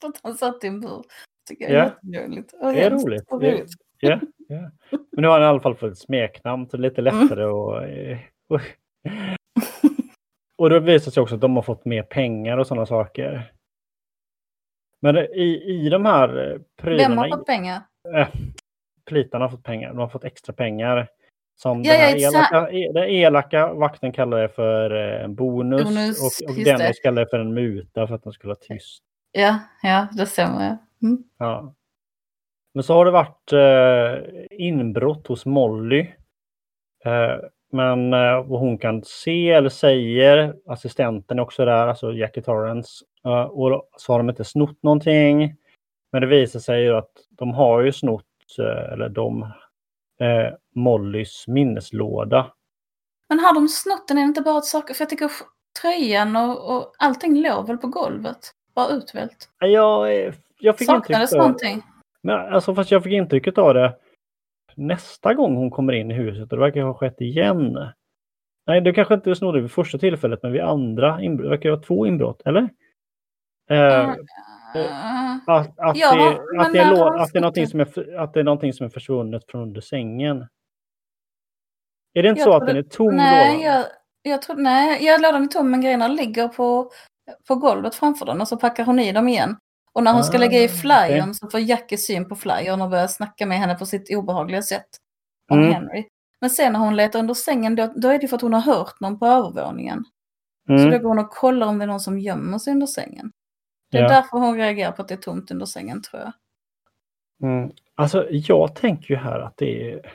För 0.00 0.08
att 0.08 0.20
han 0.22 0.34
satt 0.34 0.64
i 0.64 0.66
en 0.66 0.80
bur. 0.80 1.04
Tycker 1.48 1.64
jag 1.64 1.72
är 1.72 1.78
Ja. 2.02 2.42
Och 2.60 2.72
Det 2.72 2.82
är 2.82 2.90
roligt. 2.90 3.32
och 3.32 3.40
Det- 3.40 3.52
roligt. 3.52 3.70
Ja, 4.00 4.20
ja. 4.48 4.70
Men 4.90 5.00
nu 5.22 5.26
har 5.28 5.34
han 5.34 5.42
i 5.42 5.46
alla 5.46 5.60
fall 5.60 5.74
fått 5.76 5.92
ett 5.92 5.98
smeknamn, 5.98 6.68
så 6.68 6.76
det 6.76 6.80
är 6.86 6.90
lite 6.90 7.00
Mm. 7.00 7.22
lättare 7.22 7.44
och, 7.44 7.84
eh, 7.84 8.18
och 8.48 8.60
Och 10.58 10.70
då 10.70 10.78
visar 10.78 11.10
sig 11.10 11.20
också 11.22 11.34
att 11.34 11.40
de 11.40 11.56
har 11.56 11.62
fått 11.62 11.84
mer 11.84 12.02
pengar 12.02 12.58
och 12.58 12.66
sådana 12.66 12.86
saker. 12.86 13.52
Men 15.00 15.16
i, 15.16 15.62
i 15.66 15.88
de 15.88 16.04
här 16.04 16.28
eh, 16.28 16.48
Vem 16.52 16.64
prylarna, 16.76 17.22
har 17.22 17.28
fått 17.28 17.46
pengar? 17.46 17.82
Plitarna 19.08 19.44
har 19.44 19.50
fått 19.50 19.64
pengar, 19.64 19.88
de 19.88 19.98
har 19.98 20.08
fått 20.08 20.24
extra 20.24 20.52
pengar. 20.52 21.08
Som 21.56 21.82
Ja, 21.82 21.92
den, 21.92 22.00
här 22.00 22.16
elaka, 22.16 22.70
e- 22.70 22.90
den 22.94 23.04
elaka 23.04 23.72
vakten 23.74 24.12
kallar 24.12 24.42
det 24.42 24.48
för 24.48 24.90
eh, 24.90 25.24
en 25.24 25.34
bonus, 25.34 25.84
Bonus, 25.84 26.42
och, 26.42 26.50
och 26.50 26.64
Dennis 26.64 27.00
kallar 27.00 27.24
det 27.24 27.30
för 27.30 27.38
en 27.38 27.54
muta 27.54 28.06
för 28.06 28.14
att 28.14 28.22
de 28.22 28.32
skulle 28.32 28.48
vara 28.48 28.58
tyst. 28.60 29.02
Ja, 29.32 29.58
ja, 29.82 30.08
det 30.12 30.26
stämmer. 30.26 30.78
Mm. 31.02 31.24
Ja. 31.38 31.74
Men 32.74 32.82
så 32.82 32.94
har 32.94 33.04
det 33.04 33.10
varit 33.10 33.52
eh, 33.52 34.46
inbrott 34.50 35.26
hos 35.26 35.46
Molly. 35.46 36.00
Eh, 37.04 37.36
men 37.72 38.12
eh, 38.12 38.44
vad 38.46 38.60
hon 38.60 38.78
kan 38.78 39.02
se 39.04 39.50
eller 39.50 39.68
säger, 39.68 40.54
assistenten 40.66 41.38
är 41.38 41.42
också 41.42 41.64
där, 41.64 41.86
alltså 41.86 42.12
Jackie 42.12 42.42
Torrance. 42.42 43.04
Eh, 43.24 43.42
och 43.42 43.88
så 43.96 44.12
har 44.12 44.18
de 44.18 44.30
inte 44.30 44.44
snott 44.44 44.82
någonting. 44.82 45.54
Men 46.12 46.20
det 46.20 46.26
visar 46.26 46.60
sig 46.60 46.82
ju 46.82 46.96
att 46.96 47.10
de 47.30 47.50
har 47.52 47.80
ju 47.80 47.92
snott, 47.92 48.24
eller 48.58 49.08
de, 49.08 49.42
eh, 50.20 50.54
Mollys 50.74 51.48
minneslåda. 51.48 52.52
Men 53.28 53.38
har 53.38 53.54
de 53.54 53.68
snott 53.68 54.08
den 54.08 54.18
är 54.18 54.22
det 54.22 54.26
inte 54.28 54.42
bara 54.42 54.58
ett 54.58 54.64
saker? 54.64 54.94
För 54.94 55.02
jag 55.02 55.10
tycker 55.10 55.30
tröjan 55.82 56.36
och, 56.36 56.76
och 56.76 56.92
allting 56.98 57.42
låg 57.42 57.66
väl 57.66 57.78
på 57.78 57.86
golvet? 57.86 58.38
Bara 58.74 58.88
utvält. 58.88 59.48
Eh, 59.62 59.68
Jag, 59.68 60.24
eh, 60.26 60.34
jag 60.60 60.78
fick 60.78 60.86
Saknades 60.86 61.32
intryck 61.32 61.38
någonting? 61.38 61.82
Men 62.22 62.54
alltså 62.54 62.74
fast 62.74 62.90
jag 62.90 63.02
fick 63.02 63.12
intrycket 63.12 63.58
av 63.58 63.74
det 63.74 63.96
nästa 64.74 65.34
gång 65.34 65.56
hon 65.56 65.70
kommer 65.70 65.92
in 65.92 66.10
i 66.10 66.14
huset 66.14 66.42
och 66.42 66.48
det 66.58 66.64
verkar 66.64 66.82
ha 66.82 66.94
skett 66.94 67.20
igen. 67.20 67.78
Nej, 68.66 68.80
det 68.80 68.92
kanske 68.92 69.14
inte 69.14 69.34
snodde 69.34 69.60
vid 69.60 69.70
första 69.72 69.98
tillfället 69.98 70.42
men 70.42 70.52
vid 70.52 70.60
andra 70.60 71.22
inbrott. 71.22 71.44
Det 71.44 71.50
verkar 71.50 71.70
vara 71.70 71.80
två 71.80 72.06
inbrott, 72.06 72.42
eller? 72.44 72.68
Eh, 73.70 73.78
Eh, 74.10 74.14
att, 75.46 75.78
att, 75.78 75.96
Ja, 75.96 76.14
det, 76.14 76.40
men 76.52 76.60
att, 76.60 76.72
det 76.72 76.78
är 76.78 77.20
att, 77.22 77.32
det 77.32 77.40
någonting 77.40 77.66
som 77.66 77.80
är, 77.80 77.84
för- 77.84 78.14
att 78.18 78.34
det 78.34 78.40
är 78.40 78.44
någonting 78.44 78.72
som 78.72 78.86
är 78.86 78.90
försvunnet 78.90 79.42
från 79.50 79.62
under 79.62 79.80
sängen. 79.80 80.46
Är 82.14 82.22
det 82.22 82.28
inte 82.28 82.40
Jag 82.40 82.46
så 82.48 82.56
att 82.56 82.66
den 82.66 82.76
är 82.76 82.82
tom 82.82 83.16
nej, 83.16 83.48
lådan? 83.58 83.74
jag, 83.74 83.84
jag 84.22 84.42
tror, 84.42 84.56
nej, 84.56 85.04
jag 85.04 85.20
lådan 85.20 85.42
är 85.42 85.46
tom 85.46 85.70
men 85.70 85.80
grejerna 85.80 86.08
ligger 86.08 86.48
på, 86.48 86.90
på 87.48 87.54
golvet 87.54 87.94
framför 87.94 88.26
den 88.26 88.40
och 88.40 88.48
så 88.48 88.56
packar 88.56 88.84
hon 88.84 88.98
i 88.98 89.12
dem 89.12 89.28
igen. 89.28 89.56
Och 89.92 90.02
när 90.04 90.12
hon 90.12 90.24
ska 90.24 90.36
Ah, 90.36 90.40
lägga 90.40 90.62
i 90.62 90.68
flyern 90.68 91.34
så 91.34 91.50
får 91.50 91.60
Jackie 91.60 91.98
syn 91.98 92.28
på 92.28 92.36
flyern 92.36 92.82
och 92.82 92.90
börjar 92.90 93.06
snacka 93.06 93.46
med 93.46 93.58
henne 93.58 93.74
på 93.74 93.86
sitt 93.86 94.16
obehagliga 94.16 94.62
sätt. 94.62 94.88
Om 95.52 95.58
Mm. 95.58 95.72
Henry. 95.72 96.04
Men 96.40 96.50
sen 96.50 96.72
när 96.72 96.80
hon 96.80 96.96
letar 96.96 97.18
under 97.18 97.34
sängen 97.34 97.76
då, 97.76 97.92
då 97.96 98.08
är 98.08 98.18
det 98.18 98.28
för 98.28 98.36
att 98.36 98.42
hon 98.42 98.52
har 98.54 98.60
hört 98.60 99.00
någon 99.00 99.18
på 99.18 99.26
övervåningen. 99.26 100.04
Så 100.66 100.72
Mm. 100.72 100.90
då 100.90 100.98
går 100.98 101.08
hon 101.08 101.18
och 101.18 101.30
kollar 101.30 101.66
om 101.66 101.78
det 101.78 101.84
är 101.84 101.86
någon 101.86 102.00
som 102.00 102.18
gömmer 102.18 102.58
sig 102.58 102.72
under 102.72 102.86
sängen. 102.86 103.32
Det 103.90 103.98
är 103.98 104.02
Ja. 104.02 104.08
därför 104.08 104.38
hon 104.38 104.56
reagerar 104.56 104.92
på 104.92 105.02
att 105.02 105.08
det 105.08 105.14
är 105.14 105.18
tomt 105.18 105.50
under 105.50 105.66
sängen 105.66 106.02
tror 106.02 106.22
jag. 106.22 106.32
Mm. 107.42 107.70
Alltså, 107.94 108.26
jag 108.30 108.74
tänker 108.74 109.10
ju 109.14 109.16
här 109.16 109.40
att 109.40 109.56
det 109.56 109.92
är... 109.92 110.12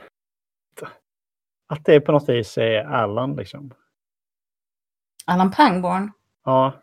Att 1.67 1.85
det 1.85 1.99
på 2.01 2.11
något 2.11 2.29
vis 2.29 2.57
är 2.57 2.83
Allan 2.83 3.35
liksom. 3.35 3.73
Allan 5.25 5.51
Pangborn. 5.51 6.11
Ja. 6.45 6.73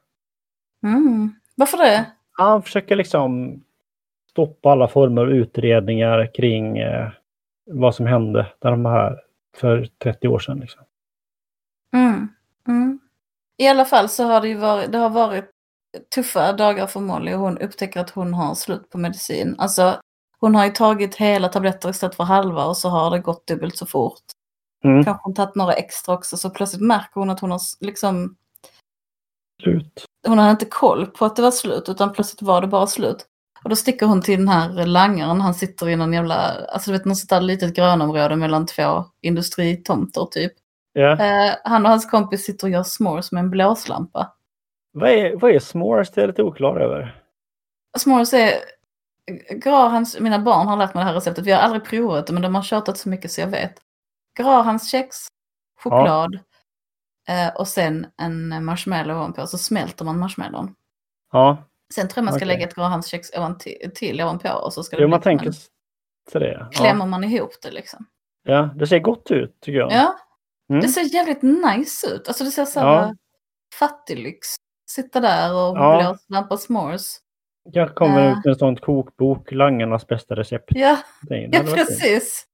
Mm. 0.83 1.35
Varför 1.57 1.79
det? 1.79 2.12
Han 2.33 2.62
försöker 2.62 2.96
liksom 2.96 3.61
stoppa 4.31 4.70
alla 4.70 4.88
former 4.88 5.22
av 5.22 5.31
utredningar 5.31 6.35
kring 6.35 6.79
eh, 6.79 7.11
vad 7.66 7.94
som 7.94 8.07
hände 8.07 8.46
där 8.59 8.70
de 8.70 8.83
var 8.83 8.92
här 8.92 9.20
för 9.57 9.88
30 9.98 10.29
år 10.29 10.38
sedan. 10.38 10.61
Liksom. 10.61 10.83
Mm. 11.92 12.29
Mm. 12.68 12.98
I 13.57 13.68
alla 13.68 13.85
fall 13.85 14.09
så 14.09 14.24
har 14.24 14.40
det 14.40 14.48
ju 14.48 14.57
varit, 14.57 14.92
det 14.92 14.98
har 14.98 15.11
varit 15.11 15.50
tuffa 16.14 16.53
dagar 16.53 16.87
för 16.87 17.00
Molly 17.00 17.35
och 17.35 17.40
hon 17.40 17.59
upptäcker 17.59 18.00
att 18.00 18.11
hon 18.11 18.35
har 18.35 18.55
slut 18.55 18.90
på 18.90 18.98
medicin. 18.98 19.55
Alltså 19.59 20.00
hon 20.40 20.55
har 20.55 20.64
ju 20.64 20.70
tagit 20.70 21.16
hela 21.16 21.48
tabletter 21.48 21.90
istället 21.90 22.14
för 22.16 22.24
halva 22.24 22.64
och 22.64 22.76
så 22.76 22.88
har 22.88 23.11
det 23.11 23.18
gått 23.18 23.46
dubbelt 23.46 23.76
så 23.76 23.87
fort. 23.87 24.22
Mm. 24.85 25.05
Kanske 25.05 25.24
hon 25.24 25.35
tagit 25.35 25.55
några 25.55 25.72
extra 25.72 26.14
också 26.14 26.37
så 26.37 26.50
plötsligt 26.50 26.83
märker 26.83 27.14
hon 27.14 27.31
att 27.31 27.40
hon 27.40 27.50
har 27.50 27.61
liksom, 27.81 28.37
Slut. 29.62 30.05
hon 30.26 30.38
hade 30.38 30.50
inte 30.50 30.64
koll 30.64 31.07
på 31.07 31.24
att 31.24 31.37
det 31.37 31.42
var 31.42 31.50
slut 31.50 31.88
utan 31.88 32.12
plötsligt 32.12 32.42
var 32.42 32.61
det 32.61 32.66
bara 32.66 32.87
slut. 32.87 33.26
Och 33.64 33.70
då 33.70 33.76
sticker 33.76 34.07
hon 34.07 34.22
till 34.22 34.38
den 34.38 34.48
här 34.48 34.87
langaren, 34.87 35.40
han 35.40 35.55
sitter 35.55 35.88
i 35.88 35.96
någon 35.96 36.12
jävla, 36.12 36.35
alltså 36.72 36.90
du 36.90 36.98
vet 36.98 37.07
något 37.07 37.18
sånt 37.18 37.31
där 37.31 37.40
litet 37.40 37.76
grönområde 37.76 38.37
mellan 38.37 38.66
två 38.66 39.05
industritomter 39.20 40.24
typ. 40.31 40.53
Ja. 40.92 41.18
Eh, 41.18 41.55
han 41.64 41.85
och 41.85 41.90
hans 41.90 42.11
kompis 42.11 42.44
sitter 42.44 42.66
och 42.66 42.70
gör 42.70 42.83
s'mores 42.83 43.29
med 43.33 43.40
en 43.40 43.50
blåslampa. 43.50 44.33
Vad 44.92 45.11
är, 45.11 45.37
vad 45.37 45.50
är 45.50 45.59
s'mores? 45.59 46.11
Det 46.14 46.22
är 46.22 46.26
lite 46.26 46.42
oklar 46.42 46.76
över. 46.76 47.22
S'mores 47.98 48.35
är... 48.37 48.53
Grahams, 49.50 50.20
mina 50.20 50.38
barn 50.38 50.66
har 50.66 50.76
lärt 50.76 50.94
mig 50.94 51.00
det 51.05 51.09
här 51.09 51.14
receptet. 51.14 51.46
Vi 51.46 51.50
har 51.53 51.61
aldrig 51.61 51.85
provat 51.85 52.26
det 52.26 52.33
men 52.33 52.42
de 52.42 52.55
har 52.55 52.62
tjatat 52.62 52.98
så 52.98 53.09
mycket 53.09 53.31
så 53.33 53.40
jag 53.40 53.48
vet. 53.48 53.74
Grahams 54.38 54.90
kex, 54.90 55.16
choklad 55.79 56.35
eh, 57.29 57.57
och 57.57 57.68
sen 57.68 58.07
en 58.22 58.64
marshmallow 58.64 59.16
ovanpå. 59.16 59.46
Så 59.46 59.59
smälter 59.59 60.05
man 60.05 60.18
marshmallown. 60.18 60.74
Ja, 61.33 61.64
Sen 61.94 62.09
tror 62.09 62.18
jag 62.18 62.24
man 62.24 62.35
ska 62.35 62.38
Okej. 62.44 62.48
lägga 62.48 62.68
ett 62.68 62.74
Grahams 62.74 63.07
kex 63.07 63.31
ovan 63.37 63.59
till, 63.59 63.90
till 63.94 64.20
ovanpå 64.20 64.48
och 64.48 64.72
så 64.72 64.83
ska 64.83 64.96
det 64.96 65.03
jo, 65.03 65.09
man 65.09 65.20
tänker 65.20 65.53
sig 65.53 65.70
det. 66.33 66.68
Klämmer 66.72 67.00
Ja. 67.05 67.07
man 67.07 67.24
ihop 67.24 67.50
det 67.62 67.70
liksom. 67.70 68.07
ja, 68.42 68.62
det 68.76 68.87
ser 68.87 68.98
gott 68.98 69.31
ut 69.31 69.61
tycker 69.61 69.79
jag. 69.79 69.92
Ja, 69.92 70.16
Mm. 70.70 70.83
det 70.83 70.88
ser 70.88 71.14
jävligt 71.14 71.42
nice 71.42 72.07
ut. 72.07 72.29
Alltså 72.29 72.44
det 72.44 72.50
ser 72.50 72.64
så 72.64 72.81
här 72.81 72.87
Ja. 72.87 73.14
fattiglyx. 73.79 74.46
Sitta 74.94 75.20
där 75.20 75.53
och 75.55 75.76
Ja. 75.79 75.98
blåslampa 76.03 76.55
s'mores. 76.57 77.16
Kanske 77.74 77.94
kommer 77.94 78.24
Ja. 78.24 78.31
ut 78.38 78.46
en 78.46 78.55
sån 78.55 78.76
kokbok, 78.76 79.53
Langarnas 79.53 80.07
bästa 80.07 80.35
recept. 80.37 80.64
Ja, 80.74 80.96
Ja, 81.29 81.61
precis. 81.74 82.44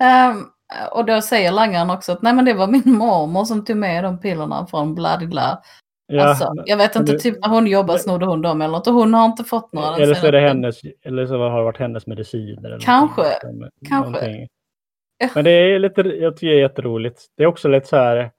Ehm, 0.00 0.44
och 0.92 1.04
då 1.04 1.20
säger 1.20 1.52
langaren 1.52 1.90
också 1.90 2.12
att 2.12 2.22
nej 2.22 2.32
men 2.34 2.44
det 2.44 2.54
var 2.54 2.66
min 2.66 2.82
mormor 2.98 3.44
som 3.44 3.64
tog 3.64 3.76
med 3.76 4.04
de 4.04 4.20
pillerna 4.20 4.66
från 4.66 4.94
bladibla. 4.94 5.62
Ja, 6.06 6.24
alltså, 6.28 6.52
jag 6.66 6.76
vet 6.76 6.96
inte, 6.96 7.12
det- 7.12 7.18
typ 7.18 7.38
när 7.40 7.48
hon 7.48 7.66
jobbar 7.66 7.96
snodde 7.96 8.26
hon 8.26 8.42
dem 8.42 8.62
eller 8.62 8.72
något 8.72 8.86
och 8.86 8.94
hon 8.94 9.14
har 9.14 9.24
inte 9.24 9.44
fått 9.44 9.72
några. 9.72 9.96
eller 9.96 10.14
så 10.14 10.26
är 10.26 10.32
det 10.32 10.40
hennes, 10.40 10.80
eller 11.04 11.26
så 11.26 11.38
har 11.38 11.58
det 11.58 11.64
varit 11.64 11.78
hennes 11.78 12.06
mediciner. 12.06 12.68
Eller 12.70 12.78
Kanske, 12.80 13.22
någonting. 13.22 13.70
kanske. 13.88 14.10
Någonting. 14.10 14.48
Men 15.34 15.44
det 15.44 15.50
är 15.50 15.78
lite, 15.78 16.00
jag 16.00 16.36
tycker 16.36 16.46
det 16.46 16.54
är 16.58 16.60
jätteroligt. 16.60 17.22
Det 17.36 17.42
är 17.42 17.46
också 17.46 17.68
lite 17.68 17.86
så 17.86 17.96
här 17.96 18.30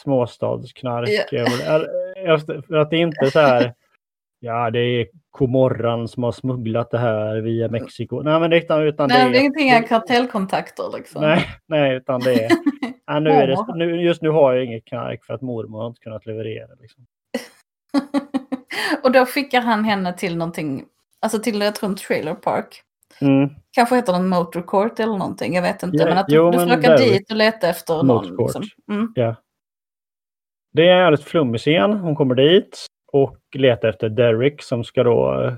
småstadsknark. 0.00 1.08
Ja. 1.30 1.46
För 2.68 2.74
att 2.76 2.90
det 2.90 2.96
är 2.96 3.00
inte 3.00 3.30
så 3.30 3.40
här, 3.40 3.74
ja 4.40 4.70
det 4.70 4.78
är 4.78 5.06
Comorran 5.30 6.08
som 6.08 6.22
har 6.22 6.32
smugglat 6.32 6.90
det 6.90 6.98
här 6.98 7.36
via 7.36 7.68
Mexiko. 7.68 8.22
Nej 8.22 8.40
men 8.40 8.52
utan, 8.52 8.82
utan 8.82 9.08
Nej, 9.08 9.30
det 9.32 9.38
är 9.38 9.44
är... 9.44 9.62
inga 9.62 9.82
kartellkontakter 9.82 10.84
liksom. 10.96 11.22
Nej, 11.22 11.46
nej, 11.66 11.96
utan 11.96 12.20
det 12.20 12.44
är... 12.44 12.50
Ja, 13.06 13.20
nu 13.20 13.30
är 13.30 13.46
det, 13.46 13.74
nu, 13.74 14.02
just 14.02 14.22
nu 14.22 14.28
har 14.28 14.52
jag 14.52 14.64
inget 14.64 14.84
knark 14.84 15.24
för 15.24 15.34
att 15.34 15.42
mormor 15.42 15.80
har 15.80 15.86
inte 15.86 16.00
kunnat 16.00 16.26
leverera. 16.26 16.68
Liksom. 16.80 17.06
och 19.02 19.12
då 19.12 19.26
skickar 19.26 19.60
han 19.60 19.84
henne 19.84 20.12
till 20.12 20.36
någonting, 20.36 20.84
alltså 21.20 21.38
till 21.38 21.60
jag 21.60 21.74
tror 21.74 21.90
en 21.90 21.96
trailer 21.96 22.34
park. 22.34 22.82
Mm. 23.20 23.50
Kanske 23.70 23.96
heter 23.96 24.12
den 24.12 24.28
Motor 24.28 24.62
Court 24.62 25.00
eller 25.00 25.18
någonting, 25.18 25.54
jag 25.54 25.62
vet 25.62 25.82
inte. 25.82 25.96
Ja, 25.96 26.04
men 26.04 26.18
att 26.18 26.26
jo, 26.28 26.50
du 26.50 26.58
men 26.58 26.68
får 26.68 26.78
åka 26.78 26.96
dit 26.96 27.30
och 27.30 27.36
leta 27.36 27.68
efter 27.68 28.02
någon. 28.02 28.36
Liksom. 28.36 28.62
Mm. 28.90 29.12
Det 30.74 30.88
är 30.88 31.16
flummig 31.16 31.60
scen. 31.60 31.92
Hon 31.92 32.16
kommer 32.16 32.34
dit 32.34 32.86
och 33.12 33.38
letar 33.54 33.88
efter 33.88 34.08
Derek 34.08 34.62
som 34.62 34.84
ska 34.84 35.02
då 35.02 35.42
eh, 35.42 35.54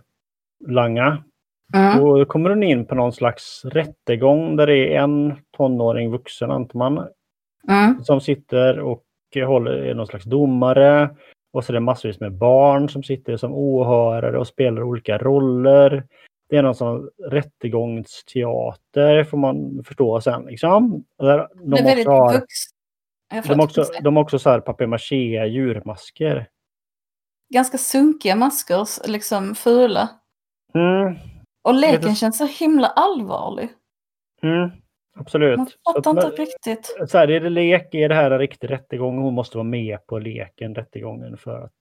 langa. 0.68 1.24
Mm. 1.74 2.02
Och 2.02 2.18
då 2.18 2.24
kommer 2.24 2.50
hon 2.50 2.62
in 2.62 2.86
på 2.86 2.94
någon 2.94 3.12
slags 3.12 3.64
rättegång 3.64 4.56
där 4.56 4.66
det 4.66 4.94
är 4.94 5.00
en 5.00 5.34
tonåring 5.56 6.10
vuxen 6.10 6.50
antar 6.50 6.78
man 6.78 7.08
Mm. 7.68 8.04
som 8.04 8.20
sitter 8.20 8.80
och 8.80 9.02
håller, 9.46 9.72
är 9.72 9.94
någon 9.94 10.06
slags 10.06 10.24
domare. 10.24 11.10
Och 11.52 11.64
så 11.64 11.72
är 11.72 11.74
det 11.74 11.80
massvis 11.80 12.20
med 12.20 12.32
barn 12.32 12.88
som 12.88 13.02
sitter 13.02 13.36
som 13.36 13.54
åhörare 13.54 14.38
och 14.38 14.46
spelar 14.46 14.82
olika 14.82 15.18
roller. 15.18 16.04
Det 16.48 16.56
är 16.56 16.62
någon 16.62 16.74
sån 16.74 17.10
rättegångsteater 17.24 19.24
får 19.24 19.38
man 19.38 19.82
förstå 19.86 20.20
sen. 20.20 20.46
Liksom. 20.46 21.04
Där 21.18 21.48
de, 21.54 21.70
det 21.70 21.78
är 21.78 21.84
väldigt 21.84 22.06
har, 22.06 22.32
vux... 22.32 22.46
De, 23.30 23.48
har 23.48 23.64
också, 23.64 23.84
de 24.02 24.16
också 24.16 24.38
så 24.38 24.50
här 24.50 24.60
papier-maché 24.60 25.46
djurmasker. 25.46 26.48
Ganska 27.54 27.78
sunkiga 27.78 28.36
masker, 28.36 29.08
liksom 29.08 29.54
fula. 29.54 30.08
Mm, 30.74 31.14
Och 31.64 31.74
leken 31.74 32.00
Lite- 32.00 32.14
känns 32.14 32.38
så 32.38 32.46
himla 32.46 32.86
allvarlig. 32.88 33.68
mm, 34.42 34.70
absolut. 35.18 35.58
Man 35.58 35.66
fattar 35.94 36.16
att- 36.18 36.24
inte 36.24 36.42
riktigt. 36.42 36.96
så 37.08 37.18
här, 37.18 37.30
är 37.30 37.40
det 37.40 37.50
lek? 37.50 37.94
Är 37.94 38.08
det 38.08 38.14
här 38.14 38.30
en 38.30 38.38
riktig 38.38 38.70
rättegång? 38.70 39.18
Hon 39.18 39.34
måste 39.34 39.56
vara 39.56 39.64
med 39.68 40.06
på 40.06 40.18
leken, 40.18 40.74
rättegången 40.74 41.36
för 41.36 41.62
att... 41.64 41.72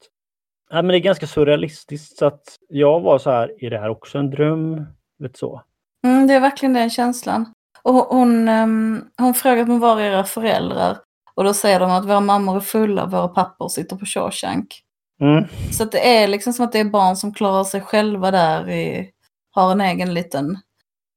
Ja, 0.70 0.76
men 0.76 0.88
det 0.88 0.98
är 0.98 1.00
ganska 1.00 1.28
surrealistiskt 1.28 2.18
så 2.18 2.26
att 2.26 2.56
jag 2.70 3.00
var 3.00 3.18
så 3.18 3.32
här, 3.32 3.64
är 3.66 3.70
det 3.70 3.78
här 3.80 3.90
också 3.90 4.18
en 4.18 4.30
dröm? 4.30 4.86
Lite 5.20 5.40
så. 5.40 5.62
Mm, 6.06 6.28
det 6.28 6.34
är 6.34 6.40
verkligen 6.40 6.74
den 6.74 6.90
känslan. 6.90 7.54
Och 7.82 7.94
hon, 7.94 8.06
hon, 8.10 8.48
ehm, 8.48 9.06
hon 9.18 9.34
frågar 9.34 9.66
med 9.66 9.80
var 9.80 10.02
era 10.02 10.24
föräldrar? 10.24 10.98
Och 11.36 11.44
då 11.44 11.54
säger 11.54 11.80
de 11.80 11.92
att 11.92 12.06
våra 12.06 12.20
mammor 12.20 12.56
är 12.56 12.60
fulla, 12.60 13.06
våra 13.06 13.28
pappor 13.28 13.70
sitter 13.70 13.96
på 13.96 14.06
Shawshank. 14.06 14.82
Mm, 15.22 15.46
Så 15.72 15.84
att 15.84 15.92
det 15.92 16.18
är 16.18 16.28
liksom 16.28 16.54
som 16.54 16.66
att 16.66 16.72
det 16.72 16.80
är 16.80 16.86
barn 16.86 17.16
som 17.16 17.34
klarar 17.34 17.64
sig 17.64 17.82
själva 17.82 18.32
där 18.32 18.70
i, 18.70 19.12
har 19.52 19.72
en 19.72 19.82
egen 19.82 20.14
liten 20.14 20.58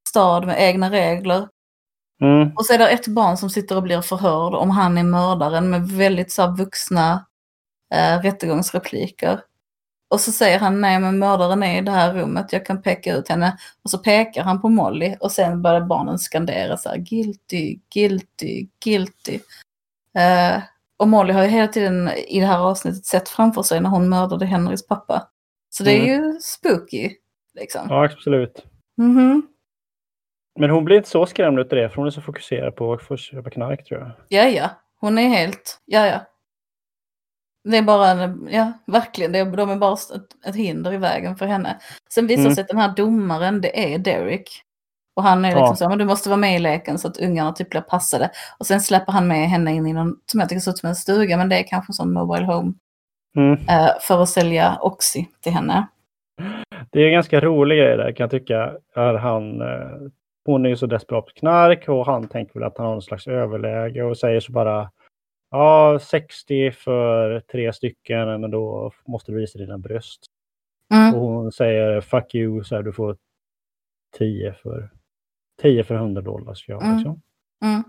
stad 0.09 0.47
med 0.47 0.63
egna 0.63 0.91
regler. 0.91 1.49
mm, 2.21 2.53
Och 2.57 2.67
så 2.67 2.73
är 2.75 2.79
det 2.79 2.89
ett 2.89 3.07
barn 3.09 3.37
som 3.37 3.51
sitter 3.51 3.77
och 3.77 3.83
blir 3.83 4.01
förhörd 4.01 4.55
om 4.55 4.71
han 4.71 4.99
är 4.99 5.03
mördaren 5.05 5.71
med 5.71 5.89
väldigt 5.89 6.33
så 6.33 6.47
vuxna 6.47 7.27
eh, 7.95 8.23
rättegångsrepliker. 8.23 9.41
Och 10.11 10.21
så 10.21 10.33
säger 10.33 10.59
han 10.59 10.81
nej 10.81 11.01
men 11.01 11.19
mördaren 11.19 11.63
är 11.63 11.79
i 11.79 11.85
det 11.85 11.91
här 11.91 12.15
rummet, 12.15 12.53
jag 12.53 12.67
kan 12.67 12.83
peka 12.83 13.17
ut 13.17 13.29
henne. 13.29 13.59
Och 13.85 13.91
så 13.91 13.99
pekar 13.99 14.43
han 14.43 14.61
på 14.61 14.69
Molly 14.69 15.17
och 15.21 15.33
sen 15.33 15.63
börjar 15.63 15.81
barnen 15.81 16.19
skandera 16.19 16.77
så 16.77 16.89
här 16.89 16.97
guilty, 16.97 17.79
guilty, 17.95 18.67
guilty. 18.85 19.41
Eh, 20.19 20.63
och 20.97 21.09
Molly 21.09 21.33
har 21.33 21.43
ju 21.43 21.49
hela 21.49 21.69
tiden 21.69 22.09
i 22.09 22.41
det 22.41 22.47
här 22.47 22.59
avsnittet 22.59 23.05
sett 23.07 23.29
framför 23.29 23.63
sig 23.63 23.81
när 23.81 23.91
hon 23.91 24.09
mördade 24.09 24.47
Henrys 24.47 24.87
pappa. 24.87 25.29
Så 25.71 25.85
det 25.85 25.93
är 25.93 26.07
ju 26.07 26.33
spooky. 26.41 27.11
Liksom. 27.55 27.87
ja, 27.89 28.05
absolut. 28.05 28.65
Mhm. 28.97 29.49
Men 30.61 30.71
hon 30.71 30.85
blir 30.85 30.97
inte 30.97 31.09
så 31.09 31.27
skrämd 31.27 31.59
utav 31.59 31.79
det 31.79 31.89
för 31.89 31.97
hon 31.97 32.07
är 32.07 32.11
så 32.11 32.21
fokuserad 32.21 32.77
på 32.77 32.93
att 32.93 33.03
få 33.03 33.17
köpa 33.17 33.51
knark 33.51 33.85
tror 33.85 34.01
jag. 34.01 34.11
Ja, 34.29 34.49
ja. 34.49 34.71
Hon 35.01 35.19
är 35.19 35.29
helt... 35.29 35.81
Ja, 35.85 36.07
ja. 36.07 36.21
Det 37.65 37.77
är 37.77 37.83
bara 37.83 38.09
en... 38.09 38.49
Ja, 38.51 38.73
verkligen. 38.87 39.33
Det 39.33 39.39
är, 39.39 39.45
de 39.57 39.71
är 39.71 39.77
bara 39.77 39.93
ett, 39.93 40.47
ett 40.47 40.57
hinder 40.57 40.93
i 40.93 40.97
vägen 40.97 41.37
för 41.37 41.47
henne. 41.47 41.79
Sen 42.15 42.27
visar 42.27 42.43
Mm. 42.43 42.55
sig 42.55 42.63
att 42.63 42.69
den 42.69 42.79
här 42.79 42.95
domaren, 42.97 43.61
det 43.61 43.95
är 43.95 43.99
Derek. 43.99 44.63
Och 45.19 45.25
han 45.25 45.45
är 45.45 45.49
liksom 45.49 45.65
Ja. 45.65 45.77
så, 45.77 45.89
men 45.89 45.99
du 45.99 46.05
måste 46.05 46.29
vara 46.29 46.37
med 46.41 46.57
i 46.57 46.59
leken 46.59 46.99
så 46.99 47.09
att 47.09 47.21
ungarna 47.21 47.53
typ 47.53 47.71
blir 47.71 47.81
passade. 47.81 48.31
Och 48.59 48.67
sen 48.67 48.81
släpper 48.81 49.13
han 49.13 49.29
med 49.29 49.49
henne 49.49 49.73
in 49.75 49.87
i 49.87 49.93
någon, 49.93 50.17
som 50.27 50.41
jag 50.41 50.49
tycker 50.49 50.61
ser 50.61 50.71
ut 50.71 50.79
som 50.79 50.89
en 50.89 50.95
stuga, 50.95 51.37
men 51.37 51.49
det 51.49 51.59
är 51.59 51.63
kanske 51.63 51.91
en 51.91 51.95
sån 51.95 52.13
mobile 52.13 52.45
home. 52.47 52.73
Mm, 53.37 53.53
eh, 53.53 53.91
för 54.01 54.23
att 54.23 54.29
sälja 54.29 54.79
Oxy 54.81 55.25
till 55.41 55.53
henne. 55.53 55.87
Det 56.91 57.01
är 57.01 57.07
en 57.07 57.13
ganska 57.13 57.41
rolig 57.41 57.79
grej 57.79 57.97
där 57.97 58.13
kan 58.13 58.25
jag 58.25 58.31
tycka. 58.31 58.73
Är 58.95 59.15
han, 59.15 59.61
eh, 59.61 60.11
hon 60.45 60.65
är 60.65 60.69
ju 60.69 60.77
så 60.77 60.87
desperat 60.87 61.27
på 61.27 61.33
knark 61.33 61.89
och 61.89 62.07
han 62.07 62.29
tänker 62.29 62.55
väl 62.55 62.63
att 62.63 62.79
han 62.79 62.87
har 62.87 62.93
någon 62.93 63.03
slags 63.03 63.27
överläge 63.27 64.03
och 64.03 64.19
säger 64.19 64.41
så 64.41 64.53
bara 64.53 64.91
Ja, 65.51 65.99
60 66.03 66.71
för 66.71 67.41
tre 67.41 67.73
stycken, 67.73 68.41
men 68.41 68.51
då 68.51 68.93
måste 69.07 69.33
du 69.33 69.39
visa 69.41 69.59
dina 69.59 69.79
bröst. 69.79 70.21
Mm. 70.95 71.15
Och 71.15 71.21
hon 71.21 71.53
säger 71.53 72.01
fuck 72.01 72.35
you, 72.35 72.65
så 72.65 72.75
här, 72.75 72.83
du 72.83 72.93
får 72.93 73.17
10 74.19 74.53
för 74.53 74.91
10 75.63 75.85
för 75.85 75.95
100 75.95 76.23
dollar. 76.23 76.55
Så 76.55 76.71
jag, 76.73 76.83
Mm. 76.83 76.97
liksom. 76.97 77.23
Mm. 77.65 77.85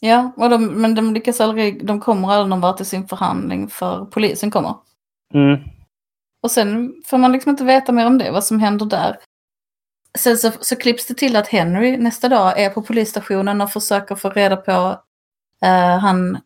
Ja, 0.00 0.32
och 0.36 0.50
de, 0.50 0.66
men 0.66 0.94
de 0.94 1.14
lyckas 1.14 1.40
aldrig, 1.40 1.86
de 1.86 2.00
kommer 2.00 2.28
aldrig 2.32 2.48
någon 2.50 2.60
vart 2.60 2.80
i 2.80 2.84
sin 2.84 3.08
förhandling 3.08 3.68
för 3.68 4.04
polisen 4.04 4.50
kommer. 4.50 4.74
mm. 5.34 5.60
Och 6.42 6.50
sen 6.50 6.94
får 7.06 7.18
man 7.18 7.32
liksom 7.32 7.50
inte 7.50 7.64
veta 7.64 7.92
mer 7.92 8.06
om 8.06 8.18
det, 8.18 8.30
vad 8.30 8.44
som 8.44 8.60
händer 8.60 8.86
där. 8.86 9.18
Sen 10.18 10.36
så, 10.38 10.50
så 10.60 10.76
klipps 10.76 11.06
det 11.06 11.14
till 11.14 11.36
att 11.36 11.48
Henry 11.48 11.96
nästa 11.96 12.28
dag 12.28 12.60
är 12.60 12.70
på 12.70 12.82
polisstationen 12.82 13.60
och 13.60 13.70
försöker 13.70 14.14
få 14.14 14.30
reda 14.30 14.56
på, 14.56 15.02
eh, 15.62 15.98
han 15.98 16.38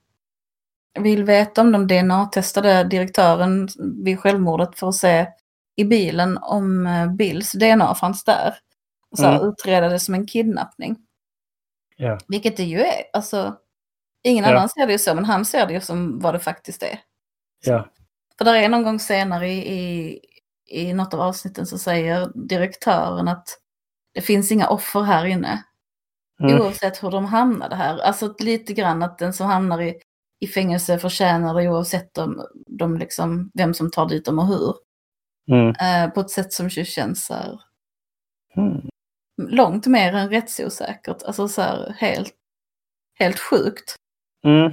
vill 0.98 1.24
veta 1.24 1.60
om 1.60 1.72
de 1.72 1.86
DNA-testade 1.86 2.84
direktören 2.84 3.68
vid 4.04 4.20
självmordet 4.20 4.78
för 4.78 4.88
att 4.88 4.94
se 4.94 5.26
i 5.76 5.84
bilen 5.84 6.38
om 6.38 6.86
eh, 6.86 7.12
Bills 7.12 7.52
DNA 7.52 7.94
fanns 7.94 8.24
där. 8.24 8.54
Och 9.10 9.18
så 9.18 9.24
här, 9.24 9.36
Mm. 9.36 9.48
utreda 9.48 9.88
det 9.88 9.98
som 9.98 10.14
en 10.14 10.26
kidnappning. 10.26 10.96
Ja. 11.96 12.18
Vilket 12.28 12.56
det 12.56 12.64
ju 12.64 12.80
är. 12.80 13.02
Alltså, 13.12 13.56
ingen 14.22 14.44
Ja. 14.44 14.50
annan 14.50 14.68
ser 14.68 14.86
det 14.86 14.92
ju 14.92 14.98
så, 14.98 15.14
men 15.14 15.24
han 15.24 15.44
ser 15.44 15.66
det 15.66 15.72
ju 15.72 15.80
som 15.80 16.18
vad 16.18 16.34
det 16.34 16.38
faktiskt 16.38 16.82
är. 16.82 16.98
Ja. 17.64 17.88
För 18.38 18.44
där 18.44 18.54
är 18.54 18.68
någon 18.68 18.82
gång 18.84 19.00
senare 19.00 19.48
i, 19.48 19.74
i, 19.74 20.20
i 20.70 20.92
något 20.92 21.14
av 21.14 21.20
avsnitten 21.20 21.66
så 21.66 21.78
säger 21.78 22.30
direktören 22.48 23.28
att 23.28 23.48
det 24.14 24.20
finns 24.20 24.52
inga 24.52 24.68
offer 24.68 25.00
här 25.02 25.24
inne. 25.26 25.64
Mm. 26.40 26.60
Oavsett 26.60 27.02
hur 27.02 27.10
de 27.10 27.24
hamnade 27.24 27.76
här. 27.76 27.98
Alltså 27.98 28.34
lite 28.38 28.72
grann 28.72 29.02
att 29.02 29.18
den 29.18 29.32
som 29.32 29.46
hamnar 29.46 29.82
i, 29.82 30.00
i 30.40 30.46
fängelse 30.46 30.98
förtjänar 30.98 31.54
det 31.54 31.68
oavsett 31.68 32.14
de, 32.14 32.46
de 32.66 32.98
liksom, 32.98 33.50
vem 33.54 33.74
som 33.74 33.90
tar 33.90 34.08
dit 34.08 34.24
dem 34.24 34.38
och 34.38 34.46
hur. 34.46 34.74
Mm. 35.50 35.68
Eh, 35.80 36.10
på 36.14 36.20
ett 36.20 36.30
sätt 36.30 36.52
som 36.52 36.70
känns 36.70 37.24
så 37.26 37.34
här, 37.34 37.60
Mm. 38.56 38.88
Långt 39.42 39.86
mer 39.86 40.12
än 40.14 40.30
rättsosäkert. 40.30 41.22
Alltså 41.26 41.48
så 41.48 41.62
här 41.62 41.94
helt, 41.98 42.32
helt 43.18 43.38
sjukt. 43.40 43.94
Mm. 44.46 44.72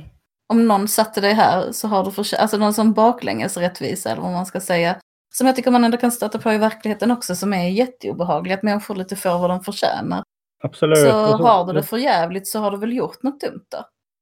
om 0.53 0.67
någon 0.67 0.87
satte 0.87 1.21
dig 1.21 1.33
här 1.33 1.71
så 1.71 1.87
har 1.87 2.05
du 2.05 2.11
förtjänat, 2.11 2.41
alltså 2.41 2.57
någon 2.57 2.73
som 2.73 2.93
baklänges 2.93 3.57
rättvisa 3.57 4.09
eller 4.11 4.21
vad 4.21 4.31
man 4.31 4.45
ska 4.45 4.59
säga. 4.59 4.95
Som 5.35 5.47
jag 5.47 5.55
tycker 5.55 5.71
man 5.71 5.83
ändå 5.83 5.97
kan 5.97 6.11
stöta 6.11 6.39
på 6.39 6.53
i 6.53 6.57
verkligheten 6.57 7.11
också 7.11 7.35
som 7.35 7.53
är 7.53 7.69
jätteobehaglig, 7.69 8.53
att 8.53 8.63
människor 8.63 8.95
lite 8.95 9.15
får 9.15 9.39
vad 9.39 9.49
de 9.49 9.61
förtjänar. 9.61 10.23
Absolut. 10.63 10.97
Så 10.97 11.03
så- 11.09 11.37
har 11.43 11.65
du 11.65 11.73
det 11.73 11.83
för 11.83 11.97
jävligt 11.97 12.47
så 12.47 12.59
har 12.59 12.71
du 12.71 12.77
väl 12.77 12.93
gjort 12.93 13.23
något 13.23 13.39
dumt 13.41 13.65
då. 13.71 13.77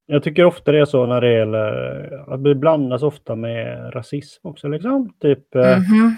Jag 0.06 0.24
tycker 0.24 0.46
ofta 0.46 0.72
det 0.72 0.80
är 0.80 0.86
så 0.86 1.06
när 1.06 1.22
det 1.22 1.34
gäller, 1.34 2.34
att 2.34 2.44
det 2.44 2.56
blandas 2.56 3.04
ofta 3.04 3.36
med 3.36 3.94
rasism 3.96 4.48
också 4.48 4.68
liksom. 4.68 5.14
Typ 5.22 5.56
eh, 5.56 5.78
Mhm. 5.78 6.16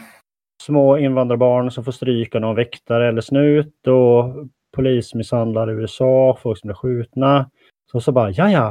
Små 0.62 0.98
invandrarbarn 0.98 1.72
som 1.72 1.84
får 1.84 1.92
stryka 1.92 2.40
någon 2.40 2.56
väktare 2.56 3.08
eller 3.08 3.22
snut 3.22 3.88
och 3.88 4.48
polismisshandlar 4.76 5.72
i 5.72 5.74
USA, 5.74 6.38
folk 6.42 6.60
som 6.60 6.68
blir 6.68 6.76
skjutna. 6.76 7.50
Så 7.92 8.02
så 8.02 8.12
bara, 8.12 8.32
ja 8.32 8.52
ja, 8.52 8.70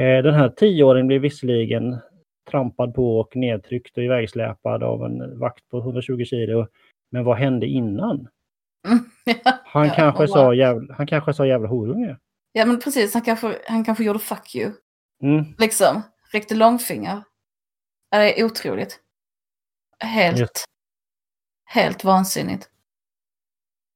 eh, 0.00 0.22
den 0.22 0.34
här 0.34 0.48
tioåringen 0.48 1.06
blir 1.06 1.18
visserligen 1.18 1.98
trampad 2.50 2.94
på 2.94 3.20
och 3.20 3.36
nedtryckt 3.36 3.96
och 3.96 4.04
ivägsläpad 4.04 4.82
av 4.82 5.04
en 5.04 5.38
vakt 5.38 5.68
på 5.68 5.78
120 5.78 6.24
kilo. 6.24 6.66
Men 7.10 7.24
vad 7.24 7.36
hände 7.36 7.66
innan? 7.66 8.28
Mm. 8.88 9.04
Han, 9.64 9.90
kanske, 9.90 10.28
sa 10.28 10.54
jävla, 10.54 10.94
han 10.94 11.06
kanske 11.06 11.34
sa 11.34 11.46
jävla 11.46 11.68
horunge. 11.68 12.16
ja 12.52 12.66
men 12.66 12.80
precis, 12.80 13.14
han 13.14 13.22
kanske, 13.22 13.58
han 13.66 13.84
kanske 13.84 14.04
gjorde 14.04 14.18
fuck 14.18 14.54
you. 14.54 14.72
Mm. 15.22 15.44
Liksom, 15.58 16.02
räckte 16.32 16.54
långfinger. 16.54 17.22
Det 18.10 18.40
är 18.40 18.44
otroligt. 18.44 19.00
Helt, 19.98 20.38
Just. 20.38 20.64
Helt 21.72 22.04
vansinnigt. 22.04 22.68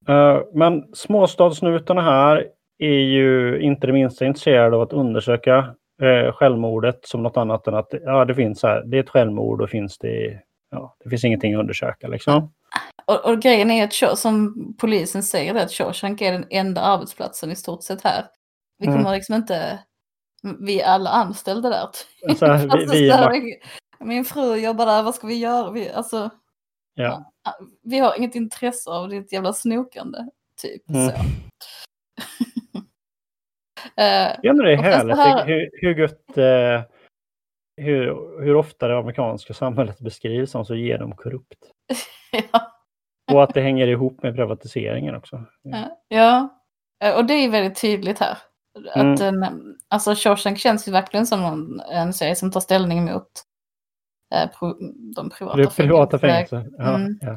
Eh, 0.09 0.41
men 0.53 0.95
småstadssnutarna 0.95 2.03
här 2.03 2.47
är 2.79 2.99
ju 2.99 3.61
inte 3.61 3.87
det 3.87 3.93
minsta 3.93 4.27
intresserade 4.27 4.77
av 4.77 4.83
att 4.83 4.93
undersöka 4.93 5.75
uh, 6.03 6.33
självmordet 6.33 7.01
som 7.03 7.23
något 7.23 7.37
annat 7.37 7.67
än 7.67 7.75
att 7.75 7.89
ja, 8.05 8.25
det 8.25 8.35
finns 8.35 8.63
här, 8.63 8.83
det 8.85 8.97
är 8.97 9.03
ett 9.03 9.11
självmord 9.11 9.63
och 9.63 9.71
finns 9.71 9.99
det, 9.99 10.41
ja, 10.71 10.97
det 11.05 11.11
finns 11.11 11.25
ingenting 11.25 11.55
att 11.55 11.61
undersöka 11.61 12.09
liksom. 12.09 12.53
Och, 13.05 13.25
och 13.31 13.43
grejen 13.43 13.71
är 13.71 13.85
att 13.85 14.19
som 14.19 14.55
polisen 14.81 15.23
säger 15.23 15.55
det, 15.55 15.63
att 15.63 15.73
Shawshank 15.73 16.21
är 16.21 16.33
den 16.33 16.47
enda 16.51 16.81
arbetsplatsen 16.81 17.51
i 17.51 17.57
stort 17.57 17.83
sett 17.83 18.03
här. 18.03 18.25
Vi 18.79 18.87
Mm. 18.87 18.99
kommer 18.99 19.15
liksom 19.15 19.35
inte, 19.35 19.79
vi 20.61 20.81
är 20.81 20.87
alla 20.87 21.11
anställda 21.11 21.69
där. 21.69 21.89
Så 22.35 22.47
här, 22.47 22.59
vi, 22.59 22.71
Alltså, 22.71 22.95
vi, 22.95 23.11
är 23.11 24.05
min 24.05 24.25
fru 24.25 24.57
jobbar 24.57 24.87
där, 24.87 25.03
vad 25.03 25.15
ska 25.15 25.27
vi 25.27 25.39
göra? 25.39 25.71
Vi, 25.71 25.91
alltså, 25.91 26.31
ja. 26.95 27.33
Vi 27.83 27.99
har 27.99 28.19
inget 28.19 28.35
intresse 28.35 28.91
av 28.91 29.09
ditt 29.09 29.33
jävla 29.33 29.53
snokande. 29.53 30.19
Typ 30.63 30.89
Mm. 30.91 31.09
så. 31.11 31.17
Jag 34.43 34.51
undrar 34.51 34.67
det 34.67 34.73
är 34.73 34.77
härligt 34.77 35.17
här- 35.17 35.47
hur, 35.47 35.71
hur 35.73 35.95
gött, 35.99 36.39
eh, 36.39 36.83
hur, 37.77 38.05
hur 38.45 38.57
ofta 38.57 38.89
det 38.89 38.99
amerikanska 38.99 39.55
samhället 39.55 40.01
beskrivs 40.01 40.51
som 40.51 40.65
så 40.65 40.75
genomkorrupt. 40.75 41.59
ja, 42.53 42.73
Och 43.33 43.43
att 43.43 43.55
det 43.55 43.61
hänger 43.61 43.87
ihop 43.87 44.23
med 44.23 44.37
privatiseringen 44.37 45.15
också. 45.15 45.45
ja, 45.63 46.03
ja, 46.09 46.53
Eh, 47.05 47.17
och 47.17 47.25
det 47.25 47.35
är 47.35 47.51
väldigt 47.51 47.81
tydligt 47.81 48.19
här. 48.19 48.39
Att 48.95 49.21
Mm. 49.21 49.43
en, 49.43 49.77
alltså 49.89 50.15
Shawshank 50.17 50.59
känns 50.59 50.89
ju 50.89 50.93
verkligen 50.93 51.27
som 51.27 51.45
en, 51.45 51.81
en 51.81 52.13
serie 52.13 52.37
som 52.37 52.51
tar 52.51 52.61
ställning 52.61 53.05
mot 53.05 53.29
eh, 54.35 54.51
pro, 54.51 54.75
de 55.15 55.31
privata 55.31 55.57
Det 55.57 55.77
privata 55.77 56.19
fängelser. 56.19 56.57
fängelser. 56.57 56.77
Ja, 56.79 56.95
Mm. 56.95 57.19
ja. 57.21 57.33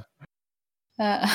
Eh, 1.06 1.30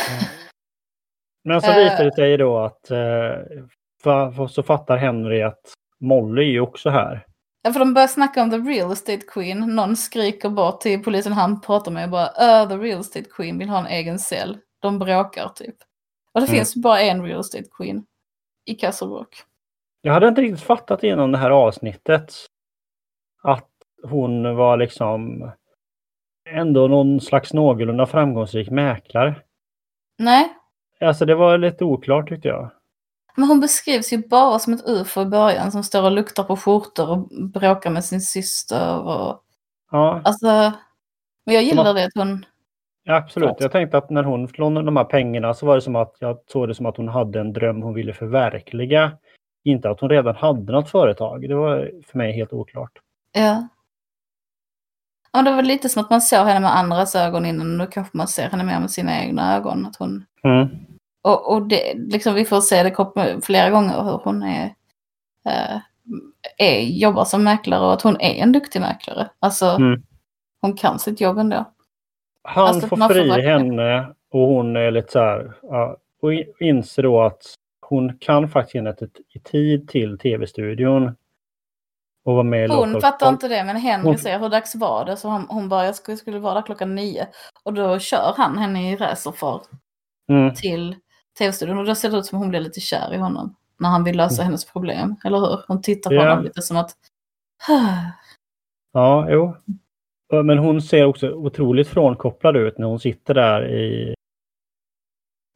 Men 1.45 1.61
så 1.61 1.71
Eh. 1.71 1.77
visar 1.77 2.05
det 2.05 2.14
sig 2.14 2.37
då 2.37 2.59
att 2.59 2.90
eh, 2.90 3.67
för, 4.03 4.47
så 4.47 4.62
fattar 4.62 4.97
Henry 4.97 5.43
att 5.43 5.61
Molly 6.01 6.43
är 6.43 6.47
ju 6.51 6.61
också 6.61 6.90
här. 6.90 7.27
Ja, 7.62 7.73
för 7.73 7.81
de 7.81 7.95
börjar 7.95 8.09
snacka 8.09 8.43
om 8.43 8.51
the 8.51 8.57
real 8.57 8.93
estate 8.93 9.23
queen. 9.29 9.59
Någon 9.77 9.97
skriker 9.97 10.49
bort 10.49 10.81
till 10.81 11.03
polisen 11.03 11.33
han 11.33 11.61
pratar 11.61 11.93
med 11.93 12.05
och 12.05 12.11
bara 12.11 12.27
uh, 12.62 12.69
the 12.69 12.77
real 12.77 13.01
estate 13.01 13.25
queen 13.31 13.59
vill 13.59 13.69
ha 13.69 13.79
en 13.79 13.87
egen 13.87 14.19
cell. 14.19 14.59
De 14.81 14.99
bråkar 14.99 15.49
typ. 15.49 15.75
Och 16.33 16.40
det 16.40 16.47
Mm. 16.47 16.57
finns 16.57 16.77
bara 16.77 17.01
en 17.01 17.23
real 17.23 17.40
estate 17.40 17.64
queen 17.79 18.07
i 18.64 18.75
Castle 18.75 19.07
Rock. 19.09 19.43
Jag 20.01 20.12
hade 20.12 20.29
inte 20.29 20.40
riktigt 20.43 20.64
fattat 20.67 21.03
genom 21.03 21.33
det 21.33 21.38
här 21.38 21.51
avsnittet 21.51 22.33
att 23.43 23.71
hon 24.05 24.57
var 24.57 24.77
liksom 24.77 25.51
ändå 26.51 26.88
någon 26.88 27.21
slags 27.21 27.53
någorlunda 27.53 28.07
framgångsrik 28.07 28.71
mäklare. 28.71 29.35
Nej, 30.19 30.49
Alltså 31.01 31.25
det 31.25 31.35
var 31.35 31.59
lite 31.59 31.85
oklart 31.85 32.29
tyckte 32.29 32.49
jag. 32.49 32.71
men 33.37 33.49
hon 33.49 33.61
beskrivs 33.61 34.12
ju 34.12 34.29
bara 34.29 34.59
som 34.59 34.73
ett 34.75 34.88
ufo 34.88 35.23
i 35.23 35.27
början 35.27 35.73
som 35.73 35.83
står 35.83 36.03
och 36.05 36.11
luktar 36.12 36.45
på 36.45 36.57
skjortor 36.57 37.11
och 37.11 37.29
bråkar 37.53 37.90
med 37.90 38.05
sin 38.05 38.21
syster. 38.21 38.99
Och, 39.01 39.40
Ja, 39.90 40.21
alltså, 40.25 40.73
men 41.47 41.55
jag 41.55 41.62
gillar 41.64 41.95
det 41.95 42.05
att 42.05 42.14
hon... 42.14 42.45
ja 43.05 43.14
absolut. 43.17 43.49
klart. 43.49 43.61
Jag 43.61 43.73
tänkte 43.73 43.99
att 43.99 44.11
när 44.11 44.23
hon 44.23 44.47
lånade 44.47 44.87
de 44.87 44.97
här 44.97 45.05
pengarna 45.05 45.55
så 45.55 45.67
var 45.67 45.75
det 45.75 45.81
som 45.81 45.97
att 45.97 46.17
jag 46.19 46.38
såg 46.47 46.69
det 46.69 46.75
som 46.75 46.87
att 46.87 46.97
hon 46.97 47.09
hade 47.09 47.40
en 47.40 47.53
dröm 47.53 47.83
hon 47.83 47.95
ville 47.95 48.12
förverkliga. 48.12 49.12
Inte 49.64 49.90
att 49.90 50.01
hon 50.01 50.11
redan 50.11 50.37
hade 50.37 50.73
något 50.73 50.90
företag. 50.90 51.49
Det 51.49 51.55
var 51.55 51.90
för 52.07 52.19
mig 52.19 52.33
helt 52.33 52.53
oklart. 52.53 52.93
Ja. 53.33 53.69
Ja, 55.35 55.42
det 55.42 55.51
var 55.51 55.62
lite 55.62 55.88
som 55.88 56.03
att 56.03 56.11
man 56.11 56.20
såg 56.20 56.47
henne 56.47 56.61
med 56.61 56.77
andras 56.77 57.14
ögon 57.14 57.47
innan 57.47 57.79
nu 57.79 57.87
kanske 57.87 58.16
man 58.16 58.29
ser 58.29 58.49
henne 58.51 58.64
mer 58.64 58.81
med 58.81 58.90
sina 58.90 59.23
egna 59.23 59.57
ögon. 59.57 59.87
Att 59.87 59.97
hon... 59.97 60.25
Mm. 60.44 60.68
Och, 61.23 61.53
och 61.53 61.62
det, 61.68 61.94
liksom, 61.97 62.35
vi 62.35 62.44
får 62.44 62.61
se 62.61 62.83
det 62.83 63.40
flera 63.42 63.70
gånger 63.70 64.03
hur 64.03 64.20
hon 64.25 64.42
är, 64.42 64.64
eh, 65.49 65.79
är, 66.59 66.81
jobbar 66.81 67.25
som 67.25 67.44
mäklare 67.44 67.81
och 67.87 67.92
att 67.92 68.03
hon 68.03 68.16
är 68.20 68.42
en 68.42 68.53
duktig 68.53 68.81
mäklare. 68.81 69.29
Alltså, 69.38 69.66
Mm. 69.66 70.03
hon 70.61 70.77
kan 70.77 70.99
sitt 70.99 71.20
jobb 71.20 71.38
ändå. 71.38 71.64
Han 72.42 72.66
Alltså, 72.66 72.88
får 72.88 72.97
får 72.97 73.09
fri 73.09 73.29
verkligen- 73.29 73.61
henne 73.61 74.07
och 74.31 74.40
hon 74.49 74.77
är 74.77 74.90
lite 74.90 75.12
så 75.12 75.18
här, 75.18 75.53
ja, 75.62 75.97
och 76.23 76.35
in- 76.35 76.53
inser 76.61 77.03
då 77.03 77.23
att 77.23 77.42
hon 77.87 78.18
kan 78.18 78.49
faktiskt 78.49 78.75
ge 78.75 78.88
ett- 78.88 79.03
i 79.35 79.38
tid 79.38 79.88
till 79.88 80.18
tv-studion. 80.18 81.16
Och 82.25 82.35
vara 82.35 82.43
med 82.45 82.71
Hon 82.71 83.01
fattar 83.01 83.29
inte 83.29 83.49
det, 83.49 83.65
men 83.65 83.77
Henry 83.77 84.07
Hon- 84.09 84.19
säger 84.19 84.39
hur 84.39 84.49
dags 84.49 84.75
var 84.75 85.05
det? 85.05 85.17
Så 85.17 85.29
hon, 85.29 85.47
hon 85.49 85.69
bara, 85.69 85.85
jag 85.87 85.95
skulle, 85.95 86.17
skulle 86.17 86.39
vara 86.39 86.55
där 86.55 86.63
klockan 86.63 86.95
nio. 86.95 87.27
Och 87.63 87.75
då 87.75 87.99
kör 87.99 88.35
han 88.37 88.59
henne 88.59 88.93
i 88.93 88.97
racerfart 88.97 89.63
Mm. 90.31 90.55
till 90.55 90.97
tv-studion. 91.39 91.79
Och 91.79 91.85
då 91.85 91.95
ser 91.95 92.11
det 92.11 92.17
ut 92.17 92.27
som 92.27 92.39
hon 92.39 92.49
blir 92.49 92.61
lite 92.61 92.81
kär 92.81 93.15
i 93.15 93.17
honom. 93.17 93.55
När 93.79 93.89
han 93.89 94.05
vill 94.05 94.17
lösa 94.17 94.43
hennes 94.43 94.65
problem, 94.65 95.17
eller 95.25 95.39
hur? 95.39 95.61
Hon 95.69 95.83
tittar 95.83 96.11
på 96.11 96.15
Ja. 96.17 96.29
honom 96.31 96.45
lite 96.45 96.63
som 96.63 96.77
att... 96.77 96.91
Ja, 98.93 99.27
jo. 99.31 99.57
Men 100.45 100.59
hon 100.59 100.83
ser 100.83 101.05
också 101.05 101.31
otroligt 101.31 101.89
frånkopplad 101.89 102.57
ut 102.57 102.79
när 102.79 102.87
hon 102.87 103.01
sitter 103.01 103.35
där 103.35 103.69
i 103.71 104.15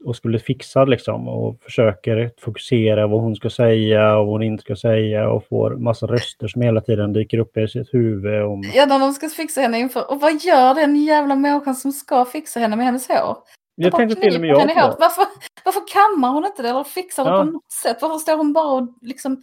och 0.04 0.16
skulle 0.16 0.38
fixa 0.38 0.84
liksom 0.84 1.28
och 1.28 1.62
försöker 1.62 2.30
fokusera 2.40 3.06
vad 3.06 3.20
hon 3.20 3.36
ska 3.36 3.50
säga 3.50 4.16
och 4.18 4.26
vad 4.26 4.34
hon 4.34 4.42
inte 4.42 4.62
ska 4.62 4.76
säga 4.76 5.30
och 5.30 5.46
får 5.46 5.70
massa 5.70 6.06
röster 6.06 6.48
som 6.48 6.62
hela 6.62 6.80
tiden 6.80 7.12
dyker 7.12 7.38
upp 7.38 7.56
i 7.56 7.68
sitt 7.68 7.94
huvud. 7.94 8.42
Om... 8.42 8.62
Ja, 8.74 8.86
när 8.86 8.98
de 8.98 9.12
ska 9.12 9.28
fixa 9.28 9.60
henne 9.60 9.78
inför. 9.78 10.10
Och 10.10 10.20
vad 10.20 10.32
gör 10.44 10.74
den 10.74 10.96
jävla 10.96 11.34
människan 11.34 11.74
som 11.74 11.92
ska 11.92 12.24
fixa 12.24 12.60
henne 12.60 12.76
med 12.76 12.86
hennes 12.86 13.08
hår? 13.08 13.36
Jag 13.74 13.96
tänkte 13.96 14.20
till 14.20 14.34
och 14.34 14.40
med 14.40 14.50
jag 14.50 14.60
på. 14.62 14.96
Varför, 14.98 15.24
varför 15.64 15.82
kammar 15.92 16.28
hon 16.28 16.44
inte 16.44 16.62
det 16.62 16.68
eller 16.68 16.84
fixar 16.84 17.24
det 17.24 17.30
Ja. 17.30 17.44
på 17.44 17.50
något 17.50 17.72
sätt? 17.72 17.98
Varför 18.02 18.18
står 18.18 18.36
hon 18.36 18.52
bara 18.52 18.80
och 18.80 18.88
liksom 19.00 19.42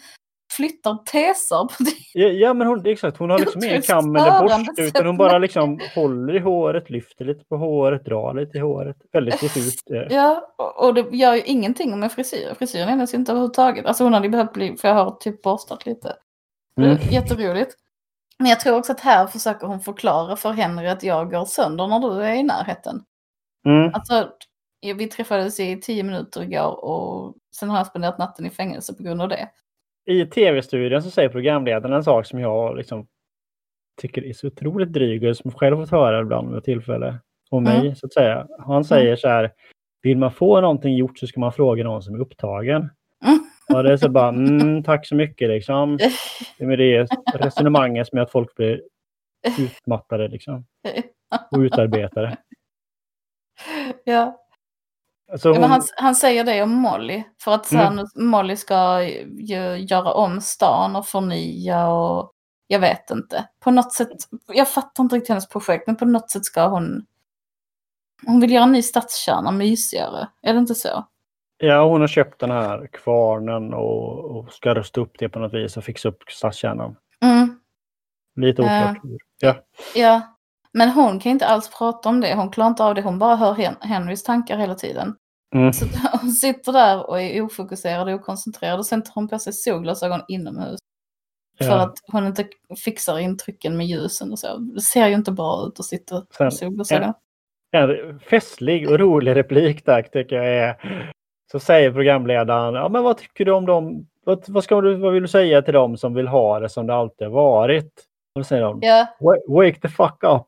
flyttar 0.55 0.97
teser? 1.05 1.67
Ja, 2.13 2.27
ja 2.27 2.53
men 2.53 2.67
hon, 2.67 2.85
exakt, 2.85 3.17
hon 3.17 3.29
har 3.29 3.39
liksom 3.39 3.63
ingen 3.63 3.81
kam 3.81 4.15
eller 4.15 4.41
borste 4.41 4.81
utan 4.81 5.05
hon 5.05 5.17
bara 5.17 5.37
liksom 5.37 5.79
håller 5.95 6.35
i 6.35 6.39
håret, 6.39 6.89
lyfter 6.89 7.25
lite 7.25 7.45
på 7.45 7.57
håret, 7.57 8.05
drar 8.05 8.33
lite 8.33 8.57
i 8.57 8.61
håret. 8.61 8.97
Väldigt 9.11 9.39
diffust. 9.39 9.91
eh. 9.91 10.15
Ja, 10.15 10.53
och, 10.57 10.85
och 10.85 10.93
det 10.93 11.17
gör 11.17 11.35
ju 11.35 11.43
ingenting 11.43 11.99
med 11.99 12.11
frisyr. 12.11 12.53
Frisyren 12.57 12.99
ju 12.99 13.17
inte 13.17 13.31
överhuvudtaget. 13.31 13.85
Alltså 13.85 14.03
hon 14.03 14.13
hade 14.13 14.25
ju 14.25 14.31
behövt 14.31 14.53
bli, 14.53 14.77
för 14.77 14.87
jag 14.87 14.95
har 14.95 15.11
typ 15.11 15.41
borstat 15.41 15.85
lite. 15.85 16.15
Mm. 16.81 16.97
Jätteroligt. 17.11 17.75
Men 18.39 18.49
jag 18.49 18.59
tror 18.59 18.77
också 18.77 18.91
att 18.91 18.99
här 18.99 19.27
försöker 19.27 19.67
hon 19.67 19.79
förklara 19.79 20.35
för 20.35 20.51
Henry 20.51 20.87
att 20.87 21.03
jag 21.03 21.31
går 21.31 21.45
sönder 21.45 21.87
när 21.87 21.99
du 21.99 22.23
är 22.23 22.33
i 22.33 22.43
närheten. 22.43 23.03
Mm. 23.65 23.93
Alltså, 23.93 24.29
vi 24.81 25.07
träffades 25.07 25.59
i 25.59 25.81
tio 25.81 26.03
minuter 26.03 26.43
igår 26.43 26.85
och 26.85 27.35
sen 27.55 27.69
har 27.69 27.77
jag 27.77 27.87
spenderat 27.87 28.17
natten 28.17 28.45
i 28.45 28.49
fängelse 28.49 28.93
på 28.93 29.03
grund 29.03 29.21
av 29.21 29.29
det. 29.29 29.49
I 30.05 30.25
tv-studion 30.25 31.01
så 31.03 31.11
säger 31.11 31.29
programledaren 31.29 31.93
en 31.95 32.03
sak 32.03 32.25
som 32.25 32.39
jag 32.39 32.77
liksom 32.77 33.07
tycker 34.01 34.25
är 34.25 34.33
så 34.33 34.47
otroligt 34.47 34.93
dryg 34.93 35.23
och 35.23 35.37
som 35.37 35.51
jag 35.51 35.59
själv 35.59 35.75
fått 35.77 35.91
höra 35.91 36.21
ibland 36.21 36.49
med 36.49 36.63
tillfälle. 36.63 37.19
Om 37.49 37.63
mig 37.63 37.79
Mm. 37.79 37.95
så 37.95 38.05
att 38.05 38.13
säga. 38.13 38.47
Han 38.59 38.83
säger 38.85 39.15
så 39.15 39.27
här. 39.27 39.51
Vill 40.01 40.17
man 40.17 40.31
få 40.31 40.61
någonting 40.61 40.95
gjort 40.95 41.19
så 41.19 41.27
ska 41.27 41.39
man 41.39 41.53
fråga 41.53 41.83
någon 41.83 42.03
som 42.03 42.15
är 42.15 42.19
upptagen. 42.19 42.89
Mm. 43.25 43.77
Och 43.79 43.83
det 43.83 43.93
är 43.93 43.97
så 43.97 44.09
bara, 44.09 44.29
mm, 44.29 44.83
tack 44.83 45.07
så 45.07 45.15
mycket 45.15 45.49
liksom. 45.49 45.97
Det 46.57 46.63
är 46.65 46.77
det 46.77 47.07
resonemanget 47.33 48.07
som 48.07 48.17
gör 48.17 48.23
att 48.23 48.31
folk 48.31 48.55
blir 48.55 48.81
utmattade 49.59 50.27
liksom. 50.27 50.65
Och 51.51 51.57
utarbetade. 51.59 52.37
ja. 54.03 54.44
Alltså 55.31 55.49
Ja, 55.49 55.55
hon, 55.61 55.69
han, 55.71 55.81
han 55.97 56.15
säger 56.15 56.43
det 56.43 56.63
om 56.63 56.71
Molly. 56.71 57.23
För 57.41 57.51
att 57.51 57.65
så 57.65 57.75
här, 57.75 57.91
Mm. 57.91 58.05
Molly 58.15 58.55
ska 58.55 59.03
ju 59.39 59.77
göra 59.77 60.13
om 60.13 60.41
stan 60.41 60.95
och 60.95 61.05
förnya 61.07 61.87
och 61.87 62.31
jag 62.67 62.79
vet 62.79 63.11
inte. 63.11 63.49
På 63.59 63.71
något 63.71 63.93
sätt, 63.93 64.09
jag 64.47 64.69
fattar 64.69 65.03
inte 65.03 65.15
riktigt 65.15 65.29
hennes 65.29 65.49
projekt, 65.49 65.87
men 65.87 65.95
på 65.95 66.05
något 66.05 66.31
sätt 66.31 66.45
ska 66.45 66.67
hon... 66.67 67.05
Hon 68.25 68.39
vill 68.39 68.51
göra 68.51 68.63
en 68.63 68.71
ny 68.71 68.81
stadskärna 68.81 69.51
mysigare. 69.51 70.27
Är 70.41 70.53
det 70.53 70.59
inte 70.59 70.75
så? 70.75 71.07
ja, 71.57 71.87
hon 71.87 72.01
har 72.01 72.07
köpt 72.07 72.39
den 72.39 72.51
här 72.51 72.87
kvarnen 72.87 73.73
och, 73.73 74.25
och 74.37 74.53
ska 74.53 74.75
rösta 74.75 75.01
upp 75.01 75.15
det 75.19 75.29
på 75.29 75.39
något 75.39 75.53
vis 75.53 75.77
och 75.77 75.83
fixa 75.83 76.09
upp 76.09 76.23
stadskärnan. 76.29 76.95
Mm, 77.23 77.59
Lite 78.35 78.61
Ja. 78.61 78.65
oklart 78.67 79.03
hur. 79.03 79.17
Ja. 79.39 79.55
ja. 79.95 80.34
Men 80.77 80.89
hon 80.89 81.19
kan 81.19 81.31
inte 81.31 81.45
alls 81.47 81.69
prata 81.77 82.09
om 82.09 82.21
det. 82.21 82.35
Hon 82.35 82.49
klarar 82.51 82.69
inte 82.69 82.83
av 82.83 82.95
det. 82.95 83.01
Hon 83.01 83.19
bara 83.19 83.35
hör 83.35 83.53
Hen- 83.53 83.75
Henrys 83.81 84.23
tankar 84.23 84.57
hela 84.57 84.75
tiden. 84.75 85.15
Mm. 85.55 85.73
Så 85.73 85.85
hon 86.21 86.31
sitter 86.31 86.71
där 86.73 87.09
och 87.09 87.21
är 87.21 87.41
ofokuserad 87.41 88.07
och 88.07 88.13
okoncentrerad 88.13 88.79
och 88.79 88.85
sen 88.85 89.01
tar 89.03 89.11
hon 89.15 89.27
på 89.27 89.39
sig 89.39 89.53
solglasögon 89.53 90.21
inomhus. 90.27 90.79
För 91.57 91.65
Ja. 91.65 91.81
att 91.81 91.93
hon 92.11 92.27
inte 92.27 92.45
fixar 92.85 93.19
intrycken 93.19 93.77
med 93.77 93.87
ljusen 93.87 94.31
och 94.31 94.39
så. 94.39 94.57
Det 94.57 94.81
ser 94.81 95.07
ju 95.07 95.13
inte 95.15 95.31
bra 95.31 95.67
ut 95.67 95.79
att 95.79 95.85
sitta 95.85 96.15
med 96.39 96.53
solglasögon. 96.53 97.13
En 97.71 98.19
festlig 98.19 98.89
och 98.89 98.99
rolig 98.99 99.35
replik 99.35 99.85
där 99.85 100.01
tycker 100.01 100.35
jag 100.35 100.47
är. 100.47 100.75
Så 101.51 101.59
säger 101.59 101.91
programledaren, 101.91 102.73
ja 102.73 102.89
men 102.89 103.03
vad 103.03 103.17
tycker 103.17 103.45
du 103.45 103.51
om 103.51 103.65
dem? 103.65 104.07
Vad, 104.25 104.43
vad, 104.49 104.63
ska 104.63 104.81
du, 104.81 104.95
vad 104.95 105.13
vill 105.13 105.21
du 105.21 105.27
säga 105.27 105.61
till 105.61 105.73
dem 105.73 105.97
som 105.97 106.13
vill 106.13 106.27
ha 106.27 106.59
det 106.59 106.69
som 106.69 106.87
det 106.87 106.93
alltid 106.95 107.27
har 107.27 107.33
varit? 107.33 107.91
Då 108.35 108.43
säger 108.43 108.61
de, 108.63 108.79
Ja, 108.81 109.07
"Wa- 109.19 109.53
wake 109.55 109.79
the 109.79 109.87
fuck 109.89 110.23
up. 110.23 110.47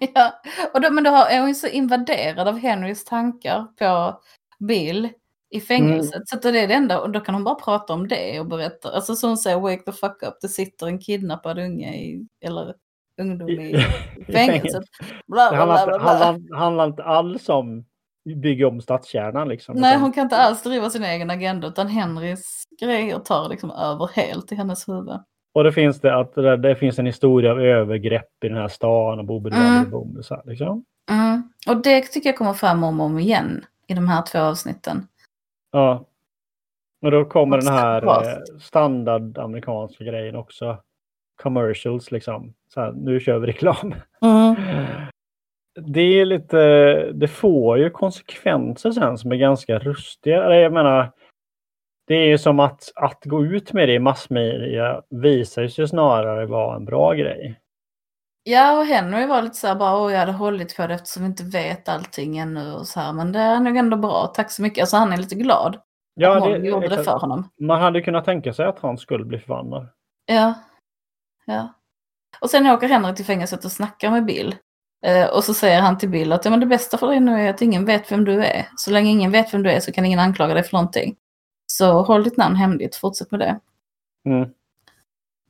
ja. 0.14 0.32
Och 0.74 0.80
då, 0.80 0.90
men 0.90 1.04
då 1.04 1.10
är 1.10 1.38
hon 1.40 1.48
ju 1.48 1.54
så 1.54 1.66
invaderad 1.66 2.48
av 2.48 2.58
Henrys 2.58 3.04
tankar 3.04 3.66
på 3.78 4.20
Bill 4.58 5.08
i 5.50 5.60
fängelset. 5.60 6.14
Mm. 6.14 6.26
Så 6.26 6.36
att 6.36 6.42
det 6.42 6.48
är 6.60 6.68
det 6.68 6.74
enda, 6.74 7.00
och 7.00 7.10
då 7.10 7.20
kan 7.20 7.34
hon 7.34 7.44
bara 7.44 7.54
prata 7.54 7.92
om 7.92 8.08
det 8.08 8.40
och 8.40 8.46
berätta. 8.46 8.90
Alltså 8.92 9.14
som 9.16 9.30
hon 9.30 9.36
säger, 9.36 9.60
wake 9.60 9.82
the 9.82 9.92
fuck 9.92 10.22
up, 10.22 10.34
det 10.40 10.48
sitter 10.48 10.86
en 10.86 10.98
kidnappad 10.98 11.58
unge 11.58 11.94
i, 11.94 12.26
eller 12.44 12.74
ungdom 13.20 13.48
i 13.50 13.76
fängelset. 14.32 14.84
Bla, 15.26 15.50
Det 15.50 15.56
bla, 15.56 15.66
bla, 15.66 15.86
bla, 15.86 15.98
bla. 15.98 16.08
handlar, 16.08 16.58
handlar 16.58 16.86
inte 16.86 17.04
alls 17.04 17.48
om 17.48 17.84
bygga 18.42 18.68
om 18.68 18.80
stadskärnan 18.80 19.48
liksom. 19.48 19.76
Nej, 19.76 19.98
hon 19.98 20.12
kan 20.12 20.22
inte 20.22 20.36
alls 20.36 20.62
driva 20.62 20.90
sin 20.90 21.04
egen 21.04 21.30
agenda 21.30 21.66
utan 21.68 21.86
Henrys 21.88 22.64
grejer 22.80 23.18
tar 23.18 23.48
liksom 23.48 23.70
över 23.70 24.10
helt 24.14 24.52
i 24.52 24.54
hennes 24.54 24.88
huvud. 24.88 25.20
Och 25.56 25.64
det 25.64 25.72
finns 25.72 26.00
det 26.00 26.16
att 26.16 26.34
det, 26.34 26.56
det 26.56 26.76
finns 26.76 26.98
en 26.98 27.06
historia 27.06 27.50
av 27.50 27.60
övergrepp 27.60 28.44
i 28.44 28.48
den 28.48 28.56
här 28.56 28.68
stan 28.68 29.18
och 29.18 29.46
Mm. 29.52 30.22
så 30.22 30.34
här, 30.34 30.42
liksom. 30.46 30.84
Mm. 31.10 31.42
Och 31.68 31.82
det 31.82 32.00
tycker 32.02 32.28
jag 32.28 32.36
kommer 32.36 32.52
fram 32.52 32.84
om 32.84 33.00
och 33.00 33.06
om 33.06 33.18
igen 33.18 33.64
i 33.86 33.94
de 33.94 34.08
här 34.08 34.22
två 34.22 34.38
avsnitten. 34.38 35.06
Ja. 35.72 36.04
Och 37.02 37.10
då 37.10 37.24
kommer 37.24 37.58
den 37.58 37.74
här 37.74 38.02
eh, 38.06 38.58
standard 38.60 39.38
amerikanska 39.38 40.04
grejen 40.04 40.36
också. 40.36 40.78
Commercials 41.42 42.10
liksom. 42.10 42.54
Så 42.74 42.80
här, 42.80 42.92
nu 42.92 43.20
kör 43.20 43.38
vi 43.38 43.46
reklam. 43.46 43.94
Det 45.80 46.00
är 46.20 46.24
lite, 46.24 46.58
det 47.12 47.28
får 47.28 47.78
ju 47.78 47.90
konsekvenser 47.90 48.90
sen 48.90 49.18
som 49.18 49.32
är 49.32 49.36
ganska 49.36 49.78
rustiga. 49.78 50.54
Jag 50.54 50.72
menar, 50.72 51.12
det 52.06 52.14
är 52.14 52.26
ju 52.26 52.38
som 52.38 52.60
att, 52.60 52.92
att 52.94 53.24
gå 53.24 53.44
ut 53.44 53.72
med 53.72 53.88
det 53.88 53.94
i 53.94 53.98
massmedia 53.98 55.02
visar 55.10 55.68
sig 55.68 55.88
snarare 55.88 56.46
vara 56.46 56.76
en 56.76 56.84
bra 56.84 57.12
grej. 57.12 57.60
Ja, 58.42 58.78
och 58.78 58.86
Henry 58.86 59.26
var 59.26 59.42
lite 59.42 59.56
så 59.56 59.66
här 59.66 59.74
bara, 59.74 59.96
åh 59.96 60.12
jag 60.12 60.18
hade 60.18 60.32
hållit 60.32 60.76
på 60.76 60.86
det 60.86 60.94
eftersom 60.94 61.22
vi 61.22 61.26
inte 61.26 61.44
vet 61.44 61.88
allting 61.88 62.38
ännu 62.38 62.72
och 62.72 62.86
så 62.86 63.00
här. 63.00 63.12
Men 63.12 63.32
det 63.32 63.38
är 63.38 63.60
nog 63.60 63.76
ändå 63.76 63.96
bra, 63.96 64.26
tack 64.26 64.50
så 64.50 64.62
mycket. 64.62 64.82
Alltså 64.82 64.96
han 64.96 65.12
är 65.12 65.16
lite 65.16 65.34
glad 65.34 65.78
Ja, 66.18 66.38
någon 66.38 66.50
det, 66.50 66.68
gjorde 66.68 66.88
det 66.88 67.04
för 67.04 67.18
honom. 67.18 67.50
Man 67.60 67.80
hade 67.80 68.02
kunnat 68.02 68.24
tänka 68.24 68.52
sig 68.52 68.66
att 68.66 68.78
han 68.78 68.98
skulle 68.98 69.24
bli 69.24 69.38
förbannad. 69.38 69.88
Ja. 70.26 70.54
ja. 71.44 71.74
Och 72.40 72.50
sen 72.50 72.66
åker 72.66 72.88
Henry 72.88 73.14
till 73.14 73.24
fängelset 73.24 73.64
och 73.64 73.72
snackar 73.72 74.10
med 74.10 74.24
Bill. 74.24 74.56
Eh, 75.06 75.26
och 75.26 75.44
så 75.44 75.54
säger 75.54 75.80
han 75.80 75.98
till 75.98 76.08
Bill 76.08 76.32
att 76.32 76.44
ja, 76.44 76.50
men 76.50 76.60
det 76.60 76.66
bästa 76.66 76.98
för 76.98 77.06
dig 77.06 77.20
nu 77.20 77.40
är 77.40 77.50
att 77.50 77.62
ingen 77.62 77.84
vet 77.84 78.12
vem 78.12 78.24
du 78.24 78.44
är. 78.44 78.68
Så 78.76 78.90
länge 78.90 79.10
ingen 79.10 79.30
vet 79.30 79.54
vem 79.54 79.62
du 79.62 79.70
är 79.70 79.80
så 79.80 79.92
kan 79.92 80.04
ingen 80.04 80.18
anklaga 80.18 80.54
dig 80.54 80.62
för 80.62 80.72
någonting. 80.72 81.16
Så 81.78 82.02
håll 82.02 82.24
ditt 82.24 82.36
namn 82.36 82.56
hemligt, 82.56 82.96
fortsätt 82.96 83.30
med 83.30 83.40
det. 83.40 83.60
Mm. 84.24 84.42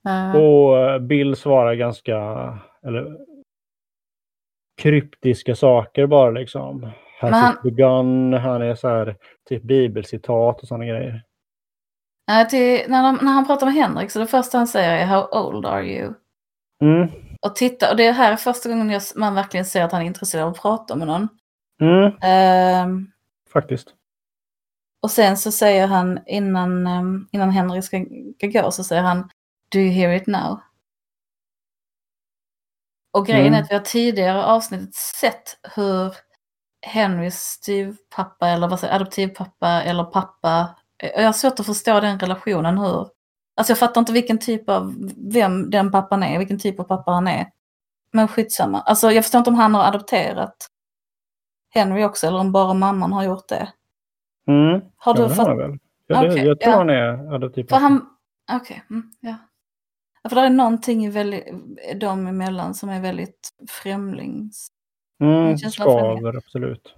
Eh, 0.09 0.37
Och 0.37 0.79
eh, 0.79 0.99
Bill 0.99 1.37
svarar 1.37 1.75
ganska 1.75 2.19
eller, 2.87 3.17
kryptiska 4.83 5.55
saker 5.57 6.07
bara 6.07 6.31
liksom. 6.31 6.91
Men 7.23 7.33
han- 7.33 7.57
begun? 7.63 8.33
Han 8.33 8.63
är 8.63 8.75
så 8.75 8.89
här 8.89 9.17
typ 9.49 9.63
bibelcitat 9.63 10.61
och 10.63 10.69
sådana 10.69 10.85
grejer. 10.85 11.23
eh, 12.31 12.49
till, 12.49 12.91
när, 12.91 13.03
de, 13.03 13.19
när 13.25 13.33
han 13.33 13.47
pratar 13.47 13.67
med 13.67 13.75
Henrik 13.75 14.11
så 14.11 14.19
det 14.19 14.27
första 14.27 14.59
han 14.59 14.67
säger 14.67 14.97
är 15.03 15.07
How 15.07 15.29
old 15.47 15.67
are 15.67 15.85
you? 15.87 16.15
Mm. 16.83 17.09
Och 17.43 17.57
titta, 17.57 17.91
och 17.91 17.97
det 17.97 18.11
här 18.13 18.33
är 18.33 18.37
första 18.37 18.69
gången 18.69 18.91
jag, 18.91 19.03
man 19.17 19.35
verkligen 19.35 19.67
ser 19.67 19.85
att 19.85 19.93
han 19.93 20.03
är 20.03 20.07
intresserad 20.07 20.45
av 20.45 20.51
att 20.51 20.63
prata 20.63 20.97
med 20.97 21.07
någon. 21.07 21.29
Mm. 21.81 22.13
Ehm, 22.23 23.11
Faktiskt. 23.53 23.95
Och 25.07 25.11
sen 25.11 25.37
så 25.37 25.53
säger 25.53 25.87
han 25.87 26.19
innan, 26.27 26.87
um, 26.87 27.29
innan 27.33 27.51
Henrik 27.51 27.85
ska, 27.85 28.05
ska 28.37 28.47
gå 28.47 28.71
så 28.71 28.85
säger 28.85 29.03
han 29.03 29.31
Do 29.69 29.79
you 29.79 29.91
hear 29.91 30.13
it 30.13 30.27
now? 30.27 30.61
Och 33.13 33.27
grejen 33.27 33.47
Mm. 33.47 33.55
är 33.55 33.63
att 33.63 33.71
vi 33.71 33.75
har 33.75 33.83
tidigare 33.83 34.45
avsnittet 34.45 34.95
sett 34.95 35.59
hur 35.77 36.15
Henrys 36.83 37.35
styvpappa 37.41 38.49
eller 38.49 38.69
vad 38.69 38.81
säger 38.81 38.95
adoptivpappa 38.95 39.83
eller 39.83 40.05
pappa. 40.05 40.75
Jag 40.97 41.25
har 41.25 41.33
svårt 41.33 41.61
att 41.61 41.67
förstå 41.67 42.01
den 42.01 42.19
relationen 42.19 42.79
hur. 42.79 43.09
Alltså 43.57 43.71
jag 43.71 43.79
fattar 43.79 44.01
inte 44.01 44.13
vilken 44.13 44.39
typ 44.39 44.69
av, 44.69 44.95
vem 45.33 45.71
den 45.71 45.91
pappan 45.91 46.23
är, 46.23 46.39
vilken 46.39 46.59
typ 46.59 46.81
av 46.81 46.85
pappa 46.85 47.11
han 47.11 47.29
är. 47.29 47.51
Men 48.11 48.29
skitsamma. 48.29 48.81
Alltså 48.81 49.13
jag 49.13 49.25
förstår 49.25 49.39
inte 49.39 49.51
om 49.51 49.57
han 49.57 49.75
har 49.75 49.85
adopterat 49.85 50.67
Henry 51.71 52.05
också 52.05 52.27
eller 52.27 52.39
om 52.39 52.53
bara 52.53 52.75
mamman 52.75 53.13
har 53.13 53.25
gjort 53.25 53.49
det. 53.49 53.73
Mm. 54.47 54.81
Har 54.97 55.15
du 55.15 55.23
ja, 55.23 55.29
det 55.29 55.35
har 55.35 55.57
väl. 55.57 55.79
Ja, 56.07 56.23
det, 56.23 56.31
Okej, 56.33 56.45
jag 56.47 56.61
tror 56.61 56.73
ja. 56.73 56.79
han 56.79 56.91
är 56.91 57.35
adoptiv. 57.35 57.67
För 57.69 57.77
han, 57.77 58.07
okej, 58.53 58.83
mm, 58.91 59.13
ja. 59.21 59.35
Ja, 60.23 60.29
För 60.29 60.37
det 60.37 60.43
är 60.43 60.51
någonting 60.51 61.05
i 61.07 61.11
väldigt, 61.11 61.45
dem 62.01 62.27
emellan 62.27 62.75
som 62.75 62.89
är 62.89 63.01
väldigt 63.01 63.51
främlings... 63.69 64.69
Mm, 65.23 65.59
skaver, 65.59 66.37
absolut. 66.37 66.95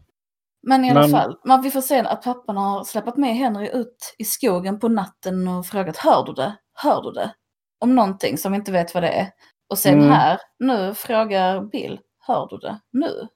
Men 0.63 0.85
i 0.85 0.91
alla 0.91 1.01
Men- 1.01 1.11
fall, 1.11 1.39
man, 1.45 1.63
vi 1.63 1.71
får 1.71 1.81
se 1.81 1.99
att 2.01 2.23
pappan 2.23 2.57
har 2.57 2.85
släppt 2.85 3.17
med 3.17 3.37
Henry 3.37 3.69
ut 3.73 4.15
i 4.19 4.25
skogen 4.25 4.79
på 4.81 4.89
natten 4.89 5.49
och 5.49 5.67
frågat 5.67 5.97
hör 5.97 6.25
du 6.27 6.33
det? 6.33 6.57
Hör 6.75 7.03
du 7.03 7.11
det? 7.11 7.35
Om 7.81 7.95
någonting 7.95 8.39
som 8.39 8.53
vi 8.53 8.59
inte 8.59 8.73
vet 8.73 8.95
vad 8.95 9.03
det 9.03 9.09
är. 9.09 9.31
Och 9.69 9.79
sen 9.79 9.95
Mm. 9.99 10.11
här, 10.11 10.39
nu 10.59 10.95
frågar 10.95 11.61
Bill, 11.61 12.01
hör 12.27 12.47
du 12.51 12.57
det 12.57 12.81
nu? 12.93 13.29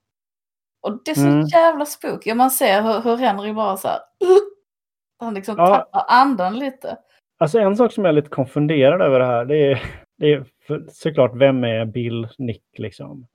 Och 0.82 1.00
det 1.04 1.10
är 1.10 1.14
så 1.14 1.26
Mm. 1.26 1.46
jävla 1.46 1.84
spooky. 1.86 2.34
Man 2.34 2.50
ser 2.50 2.82
hur, 2.82 3.00
hur 3.02 3.16
Henry 3.16 3.52
bara 3.52 3.76
så 3.76 3.88
här, 3.88 3.98
han 5.20 5.34
liksom 5.34 5.54
Ja. 5.58 5.66
tappar 5.66 6.04
andan 6.08 6.58
lite. 6.58 6.96
Alltså 7.38 7.58
en 7.58 7.76
sak 7.76 7.92
som 7.92 8.04
jag 8.04 8.08
är 8.12 8.16
lite 8.16 8.28
konfunderad 8.28 9.02
över 9.02 9.18
det 9.20 9.26
här, 9.26 9.44
det 9.44 9.72
är, 9.72 9.82
det 10.18 10.32
är 10.32 10.44
för, 10.66 10.84
såklart 10.92 11.32
vem 11.34 11.64
är 11.64 11.84
Bill 11.84 12.28
Nick 12.38 12.64
liksom. 12.78 13.26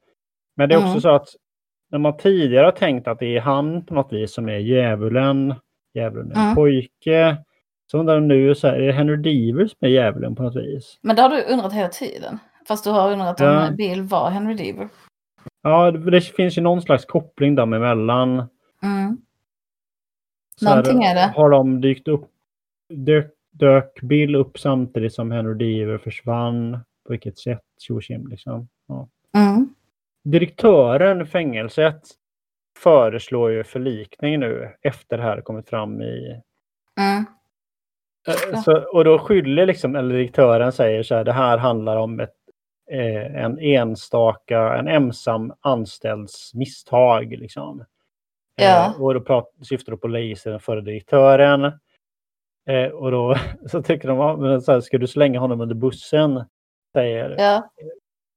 Men 0.55 0.69
det 0.69 0.75
är 0.75 0.79
också 0.79 0.87
Mm. 0.89 1.01
så 1.01 1.09
att 1.09 1.27
när 1.91 1.99
man 1.99 2.17
tidigare 2.17 2.65
har 2.65 2.71
tänkt 2.71 3.07
att 3.07 3.19
det 3.19 3.37
är 3.37 3.41
han 3.41 3.85
på 3.85 3.93
något 3.93 4.13
vis 4.13 4.33
som 4.33 4.49
är 4.49 4.57
djävulen, 4.57 5.55
djävulen 5.93 6.31
är 6.31 6.35
en 6.35 6.41
Mm. 6.41 6.55
pojke. 6.55 7.37
Så 7.91 7.97
undrar 7.97 8.13
jag 8.13 8.23
nu, 8.23 8.55
så 8.55 8.67
här, 8.67 8.73
är 8.75 8.87
det 8.87 8.93
Henry 8.93 9.15
Deaver 9.17 9.67
som 9.67 9.77
är 9.79 9.87
djävulen 9.87 10.35
på 10.35 10.43
något 10.43 10.55
vis? 10.55 10.99
Men 11.01 11.15
det 11.15 11.21
har 11.21 11.29
du 11.29 11.43
undrat 11.43 11.73
hela 11.73 11.89
tiden. 11.89 12.39
Fast 12.67 12.83
du 12.83 12.89
har 12.89 13.11
undrat 13.11 13.41
om 13.41 13.47
Ja. 13.47 13.69
Bill 13.77 14.01
var 14.01 14.29
Henry 14.29 14.53
Deaver. 14.53 14.89
Ja, 15.61 15.91
det, 15.91 16.21
finns 16.21 16.57
ju 16.57 16.61
någon 16.61 16.81
slags 16.81 17.05
koppling 17.05 17.55
dem 17.55 17.73
emellan. 17.73 18.29
Mm. 18.83 19.17
Här, 20.61 20.69
Någonting 20.69 21.03
är 21.03 21.15
det. 21.15 21.33
Har 21.35 21.49
de 21.49 21.81
dykt 21.81 22.07
upp, 22.07 22.29
dök, 22.89 23.31
dök 23.51 24.01
Bill 24.01 24.35
upp 24.35 24.59
samtidigt 24.59 25.13
som 25.13 25.31
Henry 25.31 25.53
Deaver 25.53 25.97
försvann? 25.97 26.79
På 27.05 27.13
vilket 27.13 27.37
sätt? 27.37 27.63
Tjo 27.79 27.99
liksom. 28.29 28.67
Ja. 28.87 29.07
Mm. 29.35 29.75
Direktören 30.23 31.21
i 31.21 31.25
fängelset 31.25 32.01
föreslår 32.77 33.51
ju 33.51 33.63
förlikning 33.63 34.39
nu 34.39 34.75
efter 34.81 35.17
det 35.17 35.23
här 35.23 35.41
kommit 35.41 35.69
fram 35.69 36.01
i... 36.01 36.41
Mm. 36.99 37.25
Eh. 38.27 38.61
Så, 38.61 38.83
och 38.93 39.03
då 39.03 39.19
skyller 39.19 39.65
liksom, 39.65 39.95
eller 39.95 40.15
direktören 40.15 40.71
säger 40.71 41.03
så 41.03 41.15
här, 41.15 41.23
det 41.23 41.33
här 41.33 41.57
handlar 41.57 41.97
om 41.97 42.19
ett, 42.19 42.36
eh, 42.91 43.43
en 43.43 43.59
enstaka, 43.59 44.77
en 44.77 44.87
ensam 44.87 45.53
anställds 45.61 46.53
misstag. 46.53 47.37
Liksom. 47.37 47.85
Ja. 48.55 48.85
Eh, 48.85 49.01
och 49.01 49.13
då 49.13 49.21
prat, 49.21 49.53
syftar 49.61 49.91
då 49.91 49.97
på 49.97 50.07
Laser, 50.07 50.51
den 50.51 50.59
förre 50.59 50.81
direktören. 50.81 51.63
Eh, 52.67 52.89
och 52.89 53.11
då 53.11 53.35
så 53.65 53.83
tycker 53.83 54.07
de, 54.07 54.41
men 54.41 54.61
så 54.61 54.71
här, 54.71 54.81
ska 54.81 54.97
du 54.97 55.07
slänga 55.07 55.39
honom 55.39 55.61
under 55.61 55.75
bussen? 55.75 56.45
Säger 56.93 57.35
Ja. 57.37 57.69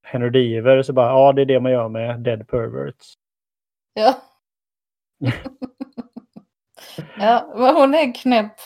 Henry 0.02 0.30
Deaver. 0.30 0.82
Så 0.82 0.92
bara, 0.92 1.08
ja 1.08 1.32
det 1.32 1.42
är 1.42 1.46
det 1.46 1.60
man 1.60 1.72
gör 1.72 1.88
med 1.88 2.20
dead 2.20 2.48
perverts. 2.48 3.14
Ja. 3.94 4.14
ja, 7.18 7.72
hon 7.76 7.94
är 7.94 8.14
knäpp 8.14 8.56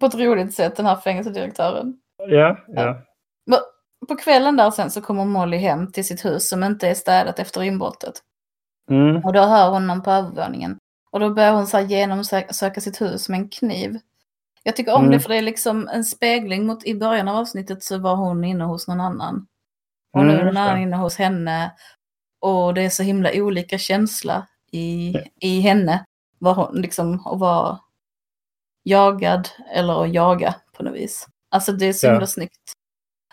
på 0.00 0.06
ett 0.06 0.14
roligt 0.14 0.54
sätt 0.54 0.76
den 0.76 0.86
här 0.86 0.96
fängelsedirektören. 0.96 2.00
Ja, 2.16 2.56
ja. 2.68 3.02
På 4.08 4.16
kvällen 4.16 4.56
där 4.56 4.70
sen 4.70 4.90
så 4.90 5.00
kommer 5.00 5.24
Molly 5.24 5.56
hem 5.56 5.92
till 5.92 6.06
sitt 6.06 6.24
hus 6.24 6.48
som 6.48 6.64
inte 6.64 6.88
är 6.88 6.94
städat 6.94 7.38
efter 7.38 7.62
inbrottet. 7.62 8.14
Mm, 8.90 9.24
Och 9.24 9.32
då 9.32 9.40
hör 9.40 9.70
hon 9.70 9.86
någon 9.86 10.02
på 10.02 10.10
övervåningen. 10.10 10.78
Och 11.10 11.20
då 11.20 11.30
börjar 11.30 11.52
hon 11.52 11.66
så 11.66 11.76
här 11.76 11.84
genomsöka 11.84 12.80
sitt 12.80 13.00
hus 13.00 13.28
med 13.28 13.40
en 13.40 13.48
kniv. 13.48 13.98
Jag 14.62 14.76
tycker 14.76 14.92
om 14.94 15.00
Mm. 15.00 15.12
det 15.12 15.20
för 15.20 15.28
det 15.28 15.36
är 15.36 15.42
liksom 15.42 15.88
en 15.88 16.04
spegling 16.04 16.66
mot 16.66 16.84
i 16.84 16.94
början 16.94 17.28
av 17.28 17.36
avsnittet 17.36 17.84
så 17.84 17.98
var 17.98 18.16
hon 18.16 18.44
inne 18.44 18.64
hos 18.64 18.88
någon 18.88 19.00
annan. 19.00 19.46
Och 20.12 20.24
nu 20.24 20.30
Mm, 20.32 20.40
är 20.40 20.44
någon 20.44 20.56
annan 20.56 20.78
inne 20.82 20.96
hos 20.96 21.16
henne. 21.16 21.72
Och 22.40 22.74
det 22.74 22.82
är 22.82 22.90
så 22.90 23.02
himla 23.02 23.30
olika 23.34 23.78
känsla 23.78 24.46
i, 24.72 25.12
Ja. 25.12 25.20
i 25.40 25.60
henne. 25.60 26.04
Vad 26.38 26.56
hon 26.56 26.74
liksom, 26.82 27.26
att 27.26 27.38
vara 27.40 27.78
jagad 28.84 29.48
eller 29.74 30.02
att 30.04 30.12
jaga 30.14 30.54
på 30.76 30.82
något 30.82 30.94
vis. 30.94 31.26
Alltså 31.50 31.72
det 31.72 31.86
är 31.86 31.92
så 31.92 32.06
Ja. 32.06 32.10
himla 32.12 32.26
snyggt. 32.26 32.72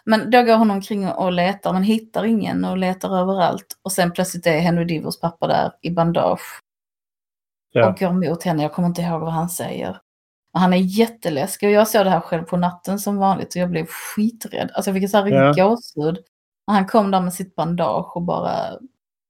Men 0.06 0.30
då 0.32 0.44
går 0.44 0.58
hon 0.58 0.72
omkring 0.72 1.08
och 1.08 1.32
letar 1.32 1.74
men 1.74 1.84
hittar 1.84 2.26
ingen 2.26 2.66
och 2.66 2.78
letar 2.78 3.18
överallt. 3.18 3.66
Och 3.82 3.92
sen 3.92 4.12
plötsligt 4.12 4.48
är 4.48 4.60
Henry 4.60 4.86
Divers 4.86 5.20
pappa 5.20 5.48
där 5.48 5.72
i 5.82 5.92
bandage 5.92 6.62
ja. 7.72 7.90
och 7.90 7.98
går 7.98 8.10
emot 8.10 8.44
henne. 8.44 8.64
Jag 8.64 8.74
kommer 8.74 8.88
inte 8.88 9.02
ihåg 9.02 9.22
vad 9.22 9.34
han 9.34 9.50
säger. 9.50 10.00
Men 10.54 10.62
han 10.62 10.74
är 10.74 10.78
jätteläskig 10.78 11.68
och 11.70 11.74
jag 11.74 11.88
såg 11.88 12.06
det 12.06 12.10
här 12.10 12.20
själv 12.20 12.44
på 12.44 12.58
natten 12.58 13.00
som 13.00 13.18
vanligt 13.18 13.56
och 13.56 13.62
jag 13.62 13.70
blev 13.70 13.86
skiträdd. 13.86 14.72
Alltså 14.74 14.92
jag 14.92 15.02
fick 15.02 15.10
så 15.10 15.18
här 15.18 15.24
riktigt 15.24 15.64
gåshud. 15.64 16.18
Han 16.68 16.88
kom 16.88 17.12
där 17.12 17.22
med 17.22 17.34
sitt 17.34 17.56
bandage 17.56 18.16
och 18.16 18.22
bara 18.22 18.80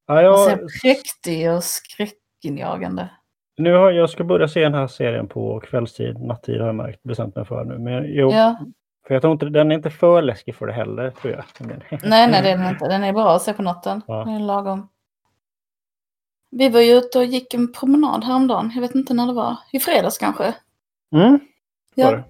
ja 0.08 0.22
jag, 0.22 0.40
så 0.40 0.68
präktig 0.84 1.52
och 1.52 1.64
skräckinjagande. 1.64 3.10
nu 3.58 3.74
har, 3.74 3.92
jag 3.92 4.10
ska 4.10 4.24
börja 4.24 4.48
se 4.48 4.64
den 4.64 4.74
här 4.74 4.88
serien 4.88 5.28
på 5.28 5.60
kvällstid, 5.60 6.20
nattid 6.20 6.60
har 6.60 6.68
jag 6.68 6.76
märkt, 6.76 7.04
bestämt 7.04 7.36
mig 7.36 7.46
för 7.46 7.64
nu. 7.66 7.80
Men 7.80 8.06
jo, 8.08 8.32
Ja. 8.32 8.60
För 9.08 9.14
jag 9.14 9.22
tror 9.22 9.34
inte, 9.34 9.46
den 9.46 9.72
är 9.72 9.76
inte 9.76 9.90
för 9.90 10.22
läskig 10.22 10.56
för 10.56 10.68
det 10.68 10.74
heller, 10.74 11.10
tror 11.12 11.34
jag. 11.34 11.44
Nej, 12.04 12.28
nej 12.28 12.42
det 12.42 12.50
är 12.50 12.58
den 12.58 12.70
inte. 12.70 12.88
Den 12.88 13.04
är 13.04 13.14
bra 13.14 13.36
att 13.36 13.42
se 13.42 13.54
på 13.54 13.62
natten. 13.62 14.02
Ja. 14.08 14.24
Den 14.24 14.34
är 14.34 14.40
lagom. 14.40 14.90
Vi 16.52 16.70
var 16.70 16.80
ju 16.82 16.94
ute 16.94 17.18
och 17.20 17.26
gick 17.26 17.54
en 17.54 17.74
promenad 17.74 18.24
häromdagen. 18.24 18.72
Jag 18.76 18.82
vet 18.82 18.96
inte 18.96 19.14
när 19.14 19.28
det 19.28 19.34
var. 19.34 19.58
I 19.72 19.80
fredags 19.80 20.18
kanske. 20.18 20.54
Mm, 21.16 21.40
Ja. 21.96 22.24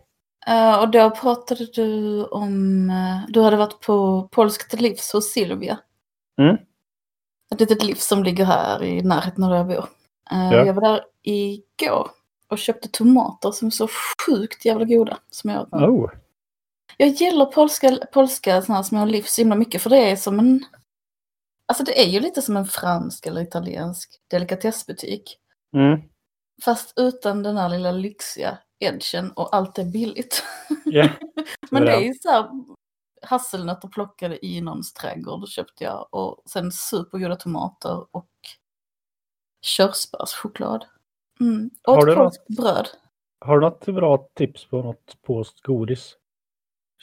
Eh, 0.47 0.79
och 0.79 0.89
då 0.89 1.09
pratade 1.09 1.65
du 1.73 2.23
om... 2.25 2.89
eh, 2.89 3.31
du 3.31 3.41
hade 3.41 3.57
varit 3.57 3.79
på 3.79 4.27
Polskt 4.31 4.81
livs 4.81 5.13
hos 5.13 5.31
Silvia. 5.33 5.79
Mm. 6.41 6.57
Ett 7.53 7.59
litet 7.59 7.83
livs 7.83 8.07
som 8.07 8.23
ligger 8.23 8.45
här 8.45 8.83
i 8.83 9.01
närheten 9.01 9.43
av 9.43 9.49
där 9.49 9.57
jag 9.57 9.67
bor. 9.67 9.85
Eh, 10.31 10.53
Ja. 10.53 10.65
Jag 10.65 10.73
var 10.73 10.81
där 10.81 11.01
igår 11.21 12.09
och 12.49 12.57
köpte 12.57 12.87
tomater 12.91 13.51
som 13.51 13.67
är 13.67 13.71
så 13.71 13.87
sjukt 14.27 14.65
jävla 14.65 14.85
goda. 14.85 15.17
Som 15.29 15.49
jag, 15.49 15.67
Oh, 15.73 16.09
jag 16.97 17.09
gillar 17.09 17.45
polska, 17.45 17.97
polska 18.13 18.61
såna 18.61 18.75
här 18.75 18.83
små 18.83 19.05
livs 19.05 19.33
så 19.33 19.41
himla 19.41 19.55
mycket 19.55 19.81
för 19.81 19.89
det 19.89 20.11
är 20.11 20.15
som 20.15 20.39
en... 20.39 20.65
Alltså 21.65 21.83
det 21.83 22.01
är 22.01 22.09
ju 22.09 22.19
lite 22.19 22.41
som 22.41 22.57
en 22.57 22.65
fransk 22.65 23.25
eller 23.25 23.41
italiensk 23.41 24.19
delikatessbutik. 24.27 25.37
mm. 25.75 26.01
Fast 26.63 26.93
utan 26.95 27.43
den 27.43 27.57
här 27.57 27.69
lilla 27.69 27.91
lyxiga 27.91 28.57
edgen 28.79 29.31
och 29.31 29.55
allt 29.55 29.77
är 29.77 29.85
billigt. 29.85 30.43
Ja, 30.85 31.09
Men 31.71 31.85
det 31.85 31.91
är 31.93 32.01
ju 32.01 32.13
så 32.13 32.29
här 32.29 32.49
hasselnötter 33.21 33.87
plockade 33.87 34.45
i 34.45 34.61
någons 34.61 34.93
trädgård 34.93 35.47
köpte 35.47 35.83
jag 35.83 36.07
och 36.11 36.41
sen 36.45 36.71
supergoda 36.71 37.35
tomater 37.35 38.05
och 38.15 38.29
körsbärschoklad. 39.61 40.85
Mm. 41.39 41.69
Och 41.87 41.93
Har 41.93 42.01
ett 42.01 42.07
du 42.07 42.15
något? 42.23 42.47
bröd. 42.47 42.89
Har 43.39 43.59
du 43.59 43.61
något 43.61 43.85
bra 43.85 44.27
tips 44.33 44.65
på 44.65 44.81
något 44.81 45.17
polskt 45.21 45.61
godis? 45.61 46.17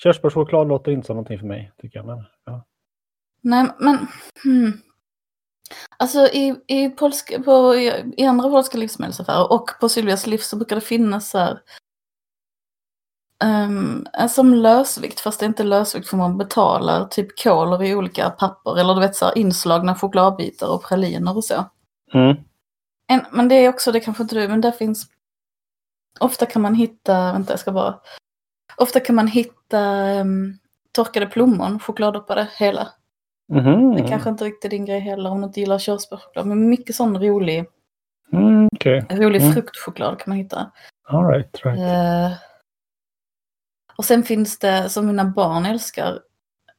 Körsbärschoklad 0.02 0.68
låter 0.68 0.92
inte 0.92 1.06
som 1.06 1.16
någonting 1.16 1.38
för 1.38 1.46
mig, 1.46 1.72
tycker 1.78 1.98
jag. 1.98 2.06
Men, 2.06 2.24
ja. 2.44 2.66
Nej, 3.42 3.66
men... 3.78 4.06
Hmm. 4.44 4.72
Alltså 5.96 6.18
i, 6.18 6.56
i, 6.66 6.88
polska, 6.88 7.42
på, 7.42 7.74
i, 8.16 8.24
andra 8.24 8.50
polska 8.50 8.78
livsmedelsaffärer 8.78 9.52
och 9.52 9.70
på 9.80 9.88
Silvias 9.88 10.26
livs 10.26 10.48
så 10.48 10.56
brukar 10.56 10.76
det 10.76 10.82
finnas 10.82 11.30
så 11.30 11.38
här... 11.38 11.60
Um, 13.44 14.06
som 14.28 14.54
lösvikt, 14.54 15.20
fast 15.20 15.40
det 15.40 15.46
är 15.46 15.48
inte 15.48 15.62
lösvikt 15.62 16.08
för 16.08 16.16
man 16.16 16.38
betalar 16.38 17.04
typ 17.04 17.42
koler 17.42 17.82
i 17.82 17.94
olika 17.94 18.30
papper 18.30 18.78
eller 18.78 18.94
du 18.94 19.00
vet 19.00 19.16
så 19.16 19.24
här 19.24 19.38
inslagna 19.38 19.94
chokladbitar 19.94 20.68
och 20.68 20.82
praliner 20.82 21.36
och 21.36 21.44
så. 21.44 21.64
Mm. 22.14 22.36
En, 23.06 23.24
men 23.32 23.48
det 23.48 23.54
är 23.54 23.68
också, 23.68 23.92
det 23.92 24.00
kanske 24.00 24.22
inte 24.22 24.34
du, 24.34 24.48
men 24.48 24.60
där 24.60 24.70
finns... 24.70 25.06
Ofta 26.20 26.46
kan 26.46 26.62
man 26.62 26.74
hitta, 26.74 27.32
vänta 27.32 27.52
jag 27.52 27.60
ska 27.60 27.72
bara... 27.72 28.00
Ofta 28.80 29.00
kan 29.00 29.14
man 29.16 29.26
hitta 29.26 29.80
um, 30.20 30.58
torkade 30.92 31.26
plommon, 31.26 31.80
chokladdoppade 31.80 32.48
hela. 32.58 32.88
Mhm. 33.52 33.96
Det 33.96 34.08
kanske 34.08 34.30
inte 34.30 34.44
riktigt 34.44 34.64
är 34.64 34.68
din 34.68 34.84
grej 34.84 35.00
heller 35.00 35.30
om 35.30 35.40
du 35.40 35.46
inte 35.46 35.60
gillar 35.60 35.78
körsbärschoklad. 35.78 36.46
Men 36.46 36.68
mycket 36.68 36.96
sån 36.96 37.20
rolig, 37.22 37.64
Mm, 38.32 38.68
Okej, 38.76 39.06
rolig 39.10 39.40
Mm. 39.42 39.52
fruktchoklad 39.52 40.18
kan 40.18 40.30
man 40.30 40.38
hitta. 40.38 40.72
all 41.08 41.26
right. 41.26 41.64
right. 41.64 41.78
Eh, 41.80 42.32
och 43.96 44.04
sen 44.04 44.22
finns 44.22 44.58
det, 44.58 44.88
som 44.88 45.06
mina 45.06 45.24
barn 45.24 45.66
älskar, 45.66 46.20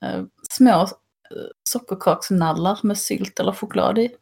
eh, 0.01 0.23
små 0.51 0.81
uh, 0.81 0.87
sockerkaksnallar 1.69 2.79
med 2.83 2.97
sylt 2.97 3.39
eller 3.39 3.51
choklad 3.51 3.97
i. 3.99 4.15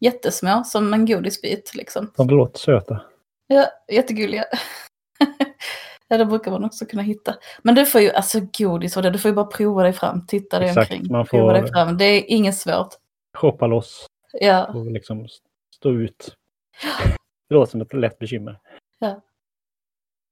Jättesmå, 0.00 0.64
som 0.64 0.94
en 0.94 1.06
godisbit 1.06 1.74
liksom. 1.74 2.10
De 2.16 2.28
låter 2.30 2.58
söta. 2.58 3.00
Ja, 3.46 3.66
jättegulliga. 3.92 4.44
ja, 6.08 6.16
det 6.18 6.24
brukar 6.26 6.50
man 6.50 6.64
också 6.64 6.86
kunna 6.86 7.02
hitta. 7.02 7.34
Men 7.62 7.74
du 7.74 7.86
får 7.86 8.00
ju, 8.00 8.10
alltså 8.12 8.40
godis 8.58 8.96
och 8.96 9.02
det, 9.02 9.10
du 9.10 9.18
får 9.18 9.28
ju 9.28 9.34
bara 9.34 9.46
prova 9.46 9.82
dig 9.82 9.92
fram, 9.92 10.26
titta 10.26 10.58
dig 10.58 10.68
Exakt, 10.68 10.90
omkring, 10.90 11.12
man 11.12 11.26
prova 11.26 11.54
får- 11.54 11.62
dig 11.62 11.72
fram. 11.72 11.96
Det 11.98 12.04
är 12.04 12.24
inget 12.30 12.56
svårt. 12.56 12.94
Shoppa 13.36 13.66
loss 13.66 14.06
Ja, 14.32 14.66
och 14.66 14.86
liksom 14.92 15.28
stå 15.74 15.90
ut. 15.90 16.36
Det 17.48 17.54
låter 17.54 17.70
som 17.70 17.80
ett 17.80 17.92
lätt 17.92 18.18
bekymmer. 18.18 18.58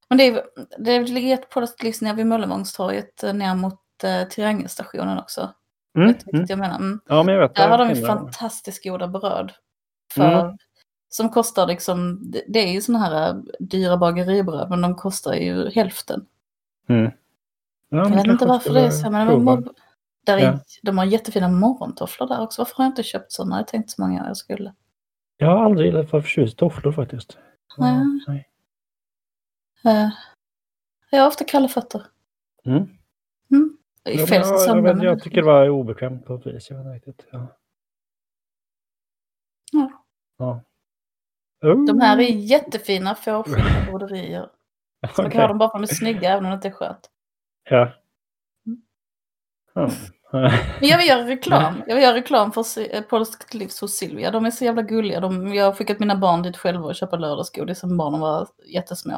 men 0.09 0.17
det, 0.17 0.23
är, 0.27 0.43
det 0.77 0.99
ligger 1.01 1.33
ett 1.33 1.83
livs 1.83 2.01
nere 2.01 2.15
vid 2.15 2.25
Möllevångstorget 2.25 3.23
eh, 3.23 3.33
ner 3.33 3.55
mot 3.55 3.79
eh, 4.03 4.23
Triangelstationen 4.27 5.17
också. 5.19 5.53
Mm. 5.97 6.07
Vet 6.07 6.25
du 6.25 6.31
Mm. 6.37 6.45
jag 6.49 6.59
menar? 6.59 6.75
Mm. 6.75 6.99
Ja, 7.07 7.23
men 7.23 7.35
jag 7.35 7.41
vet. 7.41 7.55
Där 7.55 7.69
har 7.69 7.77
de 7.77 7.89
ju 7.89 8.05
fantastiskt 8.05 8.83
goda 8.83 9.07
bröd. 9.07 9.51
För, 10.13 10.39
Mm. 10.41 10.57
Som 11.09 11.29
kostar 11.29 11.67
liksom, 11.67 12.19
det, 12.47 12.59
är 12.59 12.73
ju 12.73 12.81
såna 12.81 12.99
här 12.99 13.29
eh, 13.29 13.35
dyra 13.59 13.97
bageribröd 13.97 14.69
men 14.69 14.81
de 14.81 14.95
kostar 14.95 15.33
ju 15.33 15.69
hälften. 15.69 16.25
Mm. 16.89 17.11
Ja, 17.89 17.97
Jag 17.97 18.09
vet 18.09 18.27
inte 18.27 18.45
varför 18.45 18.73
det 18.73 18.81
är 18.81 18.89
så, 18.89 19.11
men 19.11 19.27
de 19.45 19.69
Där 20.25 20.37
är, 20.37 20.41
Ja. 20.41 20.59
De 20.81 20.97
har 20.97 21.05
jättefina 21.05 21.49
morgontofflor 21.49 22.27
där 22.27 22.41
också. 22.41 22.61
Varför 22.61 22.75
har 22.75 22.83
jag 22.83 22.91
inte 22.91 23.03
köpt 23.03 23.31
sådana? 23.31 23.57
Jag 23.57 23.67
tänkt 23.67 23.89
så 23.89 24.01
många 24.01 24.27
jag 24.27 24.37
skulle. 24.37 24.73
Jag 25.37 25.47
har 25.47 25.65
aldrig 25.65 25.93
varit 25.93 26.09
förtjust 26.09 26.53
i 26.53 26.57
tofflor 26.57 26.91
faktiskt. 26.91 27.37
Ja, 27.77 28.03
Nej. 28.27 28.49
Eh, 29.85 30.09
jag 31.09 31.19
har 31.19 31.27
ofta 31.27 31.43
kalla 31.43 31.67
fötter. 31.67 32.01
Mm. 32.65 32.97
I 34.05 34.19
Ja, 34.19 34.27
fel 34.27 34.41
jag, 34.41 34.85
jag, 34.87 35.03
jag 35.03 35.23
tycker 35.23 35.35
det 35.37 35.47
var 35.47 35.69
obekvämt 35.69 36.25
på 36.25 36.35
ett 36.35 36.47
vis. 36.47 36.69
Jag 36.69 36.77
vet 36.77 36.85
inte 36.85 37.09
riktigt. 37.09 37.27
Ja. 37.31 37.47
Ja. 39.71 40.03
Ja. 40.37 40.61
Oh. 41.65 41.85
De 41.85 41.99
här 42.01 42.17
är 42.19 42.23
jättefina 42.23 43.15
fårskinnade 43.15 43.85
broderier. 43.89 44.49
Man 45.01 45.09
kan 45.11 45.23
ha 45.25 45.27
Okej. 45.27 45.47
dem 45.47 45.57
bara 45.57 45.69
för 45.69 45.77
att 45.77 45.87
de 45.87 45.91
är 45.91 45.95
snygga 45.95 46.29
även 46.31 46.45
om 46.45 46.51
det 46.51 46.55
inte 46.55 46.67
är 46.67 46.71
skönt. 46.71 47.09
Ja. 47.69 47.89
Mm. 48.65 49.91
Men 50.79 50.89
jag 50.89 50.97
vill 50.97 51.07
göra 51.07 51.27
reklam. 51.27 51.83
Jag 51.87 51.95
vill 51.95 52.03
göra 52.03 52.15
reklam 52.15 52.51
för 52.51 52.95
eh, 52.95 53.01
Polskt 53.01 53.53
Livs 53.53 53.81
hos 53.81 53.93
Silvia. 53.93 54.31
De 54.31 54.45
är 54.45 54.51
så 54.51 54.65
jävla 54.65 54.81
gulliga. 54.81 55.19
De, 55.19 55.53
jag 55.53 55.65
har 55.65 55.71
skickat 55.71 55.99
mina 55.99 56.15
barn 56.15 56.41
dit 56.41 56.57
själva 56.57 56.85
och 56.85 56.95
köpa 56.95 57.15
lördagsgodis 57.15 57.79
sen 57.79 57.97
barnen 57.97 58.19
var 58.19 58.47
jättesmå. 58.65 59.13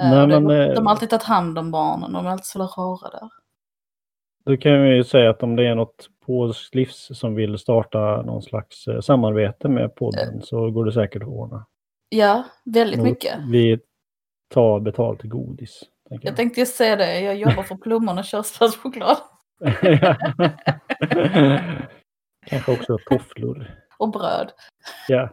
Eh, 0.00 0.10
Nej, 0.10 0.26
det- 0.26 0.40
men, 0.40 0.60
eh, 0.68 0.74
de 0.74 0.86
har 0.86 0.92
alltid 0.92 1.10
tagit 1.10 1.22
hand 1.22 1.58
om 1.58 1.70
barnen. 1.70 2.12
De 2.12 2.26
är 2.26 2.30
alltid 2.30 2.44
så 2.46 2.58
rara 2.58 3.10
där. 3.10 3.28
Då 4.44 4.56
kan 4.56 4.82
vi 4.82 4.94
ju 4.94 5.04
säga 5.04 5.30
att 5.30 5.42
om 5.42 5.56
det 5.56 5.66
är 5.66 5.74
något 5.74 6.08
Polskt 6.26 6.74
Livs 6.74 7.08
som 7.12 7.34
vill 7.34 7.58
starta 7.58 8.22
någon 8.22 8.42
slags 8.42 8.88
eh, 8.88 9.00
samarbete 9.00 9.68
med 9.68 9.94
podden 9.94 10.42
så 10.42 10.70
går 10.70 10.84
det 10.84 10.92
säkert 10.92 11.22
att 11.22 11.28
ordna. 11.28 11.66
Ja, 12.08 12.44
väldigt 12.64 13.02
mycket. 13.02 13.38
Vi 13.50 13.78
tar 14.54 14.80
betalt 14.80 15.24
i 15.24 15.28
godis. 15.28 15.82
tänker 16.08 16.28
Jag 16.28 16.36
tänkte 16.36 16.60
just 16.60 16.76
säga 16.76 16.96
det. 16.96 17.20
Jag 17.20 17.36
jobbar 17.36 17.62
för 17.62 17.74
plommon 17.74 18.18
och 18.18 18.24
körsbärschoklad. 18.24 19.16
Kanske 22.46 22.72
också 22.72 22.98
tofflor. 23.08 23.70
Och 23.98 24.10
bröd. 24.10 24.52
Ja. 25.08 25.28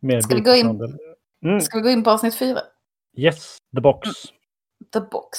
Mer 0.00 0.20
Ska 0.20 0.34
vi 0.34 0.40
gå 0.40 0.54
in? 0.54 0.98
Mm. 1.44 1.60
Ska 1.60 1.78
vi 1.78 1.82
gå 1.82 1.90
in 1.90 2.04
på 2.04 2.10
avsnitt 2.10 2.34
fyra? 2.34 2.60
Yes, 3.16 3.58
the 3.74 3.80
box. 3.80 4.08
The 4.92 5.00
box. 5.00 5.38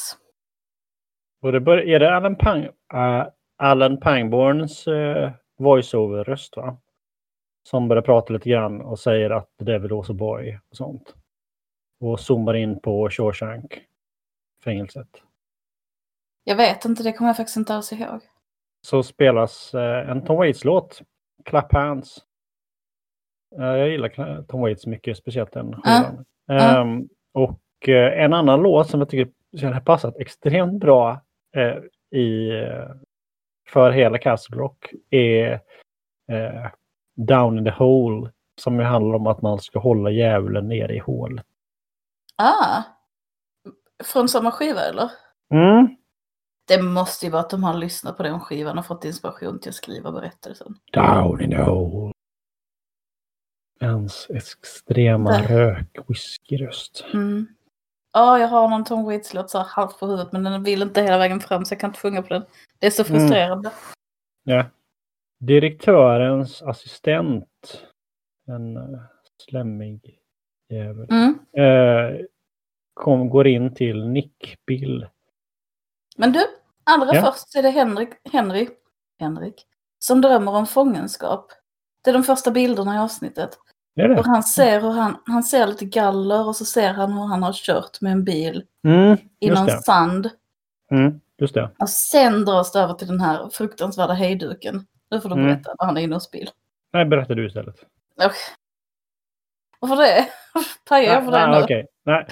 Och 1.42 1.52
det 1.52 1.60
bör, 1.60 1.78
är 1.78 2.00
det 2.00 2.16
Alan, 2.16 2.36
Pang, 2.36 2.64
äh, 2.94 3.28
Alan 3.58 4.00
Pangborns 4.00 4.88
uh, 4.88 5.32
voiceover-röst 5.58 6.58
va? 6.58 6.78
Som 7.70 7.88
börjar 7.88 8.02
prata 8.02 8.34
lite 8.34 8.50
grann 8.50 8.82
och 8.82 9.00
säger 9.00 9.30
att 9.30 9.50
The 9.60 9.66
Devil 9.66 9.92
was 9.92 10.10
a 10.10 10.14
boy 10.14 10.60
och 10.70 10.78
sånt. 10.78 11.16
Och 12.00 12.20
zoomar 12.20 12.54
in 12.54 12.80
på 12.80 13.10
Shawshank 13.10 13.82
fängelset. 14.64 15.08
Jag 16.44 16.56
vet 16.56 16.86
inte, 16.86 17.04
det 17.04 17.14
kommer 17.14 17.30
jag 17.30 17.38
faktiskt 17.38 17.58
inte 17.58 17.76
alls 17.76 17.92
ihåg. 17.94 18.22
Så 18.82 19.04
spelas 19.04 19.74
eh, 19.74 20.10
en 20.10 20.26
Tom 20.26 20.38
Waits-låt, 20.38 21.02
Clap 21.46 21.74
Hands. 21.74 22.18
Eh, 23.60 23.66
jag 23.66 23.90
gillar 23.90 24.44
Tom 24.44 24.62
Waits 24.62 24.86
mycket, 24.86 25.18
speciellt 25.18 25.52
den 25.52 25.76
skivan. 25.76 26.26
Ja. 26.46 26.82
Ehm, 26.82 27.10
och 27.34 27.62
en 27.90 28.34
annan 28.34 28.62
låt 28.62 28.90
som 28.90 29.00
jag 29.00 29.10
tycker 29.10 29.74
ha 29.74 29.80
passat 29.80 30.18
extremt 30.18 30.80
bra 30.80 31.22
eh, 31.58 31.78
i, 32.20 32.52
för 33.70 33.92
hela 33.92 34.18
Castle 34.18 34.58
Rock 34.58 34.94
är 35.10 35.54
eh, 36.32 36.72
Down 37.16 37.58
in 37.58 37.64
the 37.64 37.72
Hole. 37.72 38.32
Som 38.62 38.80
ju 38.80 38.86
handlar 38.86 39.16
om 39.16 39.28
att 39.28 39.42
man 39.42 39.60
ska 39.60 39.80
hålla 39.80 40.10
djävulen 40.10 40.68
nere 40.68 40.96
i 40.96 41.00
hålet. 41.00 41.46
Ah! 42.36 42.84
Från 44.04 44.30
samma 44.30 44.52
skiva 44.52 44.82
eller? 44.82 45.12
Mm. 45.54 45.96
Det 46.68 46.82
måste 46.82 47.26
ju 47.26 47.32
vara 47.32 47.42
att 47.42 47.50
de 47.50 47.64
har 47.64 47.74
lyssnat 47.74 48.18
på 48.18 48.24
den 48.24 48.40
skivan 48.40 48.78
och 48.78 48.86
fått 48.86 49.06
inspiration 49.06 49.60
till 49.60 49.70
att 49.70 49.76
skriva 49.76 50.12
berättelsen. 50.12 50.76
Down 50.94 51.42
in 51.42 51.50
the 51.50 51.62
hole. 51.62 52.14
Hans 53.80 54.28
extrema 54.30 55.42
rök 55.42 55.98
whiskyröst. 56.08 57.06
Mm. 57.14 57.48
Ja, 58.18 58.40
jag 58.40 58.48
har 58.48 58.68
någon 58.68 58.84
Tom 58.86 59.04
Waits-låt 59.06 59.50
så 59.50 59.58
här 59.58 59.66
halvt 59.66 60.00
på 60.00 60.06
huvudet 60.08 60.32
men 60.32 60.44
den 60.44 60.64
vill 60.64 60.82
inte 60.82 61.02
hela 61.02 61.18
vägen 61.18 61.40
fram 61.40 61.66
så 61.66 61.74
jag 61.74 61.80
kan 61.80 61.90
inte 61.90 62.00
sjunga 62.00 62.22
på 62.22 62.28
den. 62.34 62.44
Det 62.80 62.88
är 62.88 62.92
så 62.92 63.04
Mm. 63.06 63.20
frustrerande. 63.20 63.72
Ja. 64.44 64.66
Direktörens 65.40 66.62
assistent. 66.62 67.84
En 68.48 68.78
uh, 68.78 69.00
slemmig 69.50 70.20
jävel. 70.70 71.08
Mm. 71.12 71.40
Eh, 71.58 72.26
kom, 72.94 73.30
går 73.30 73.48
in 73.48 73.76
till 73.76 74.08
Nick 74.08 74.56
Bill. 74.66 75.08
Men 76.18 76.32
du, 76.32 76.40
allra 76.84 77.16
Ja. 77.16 77.22
först 77.22 77.56
är 77.56 77.64
det 77.64 77.70
Henrik, 77.70 78.10
Henry, 78.34 78.68
Henrik 79.20 79.66
som 80.00 80.22
drömmer 80.22 80.52
om 80.56 80.68
fångenskap. 80.68 81.52
Det 82.04 82.10
är 82.10 82.14
de 82.14 82.24
första 82.24 82.52
bilderna 82.52 82.96
i 82.96 83.00
avsnittet. 83.00 83.60
Är 83.98 84.08
det? 84.10 84.18
Och 84.20 84.26
han 84.26 84.44
ser 84.44 84.82
hur 84.82 84.92
han, 84.92 85.18
han 85.26 85.44
ser 85.44 85.68
lite 85.68 85.86
galler 85.86 86.48
och 86.48 86.56
så 86.56 86.66
ser 86.66 86.94
han 86.94 87.14
hur 87.14 87.26
han 87.28 87.44
har 87.44 87.54
kört 87.54 88.02
med 88.02 88.12
en 88.12 88.24
bil 88.24 88.64
Mm, 88.88 89.18
i 89.40 89.50
någon 89.50 89.66
det. 89.66 89.72
sand. 89.82 90.30
Mm, 90.92 91.20
just 91.38 91.54
det. 91.54 91.70
Och 91.80 91.90
sen 91.90 92.46
dras 92.46 92.72
det 92.72 92.80
över 92.80 92.94
till 92.94 93.08
den 93.08 93.20
här 93.22 93.50
fruktansvärda 93.54 94.14
hejduken. 94.14 94.86
Nu 95.12 95.22
får 95.22 95.30
du 95.30 95.36
Mm. 95.36 95.48
berätta 95.48 95.76
vad 95.78 95.88
han 95.88 95.98
är 95.98 96.02
inne 96.02 96.16
och 96.16 96.22
spil. 96.24 96.50
Nej, 96.94 97.06
berätta 97.06 97.34
du 97.36 97.48
istället. 97.48 97.76
Varför 99.80 99.96
det? 99.96 100.26
Pajar 100.90 101.14
jag 101.14 101.26
för 101.26 101.32
det 101.32 101.48
nu? 101.48 101.64
okej. 101.64 101.86
nej. 102.06 102.26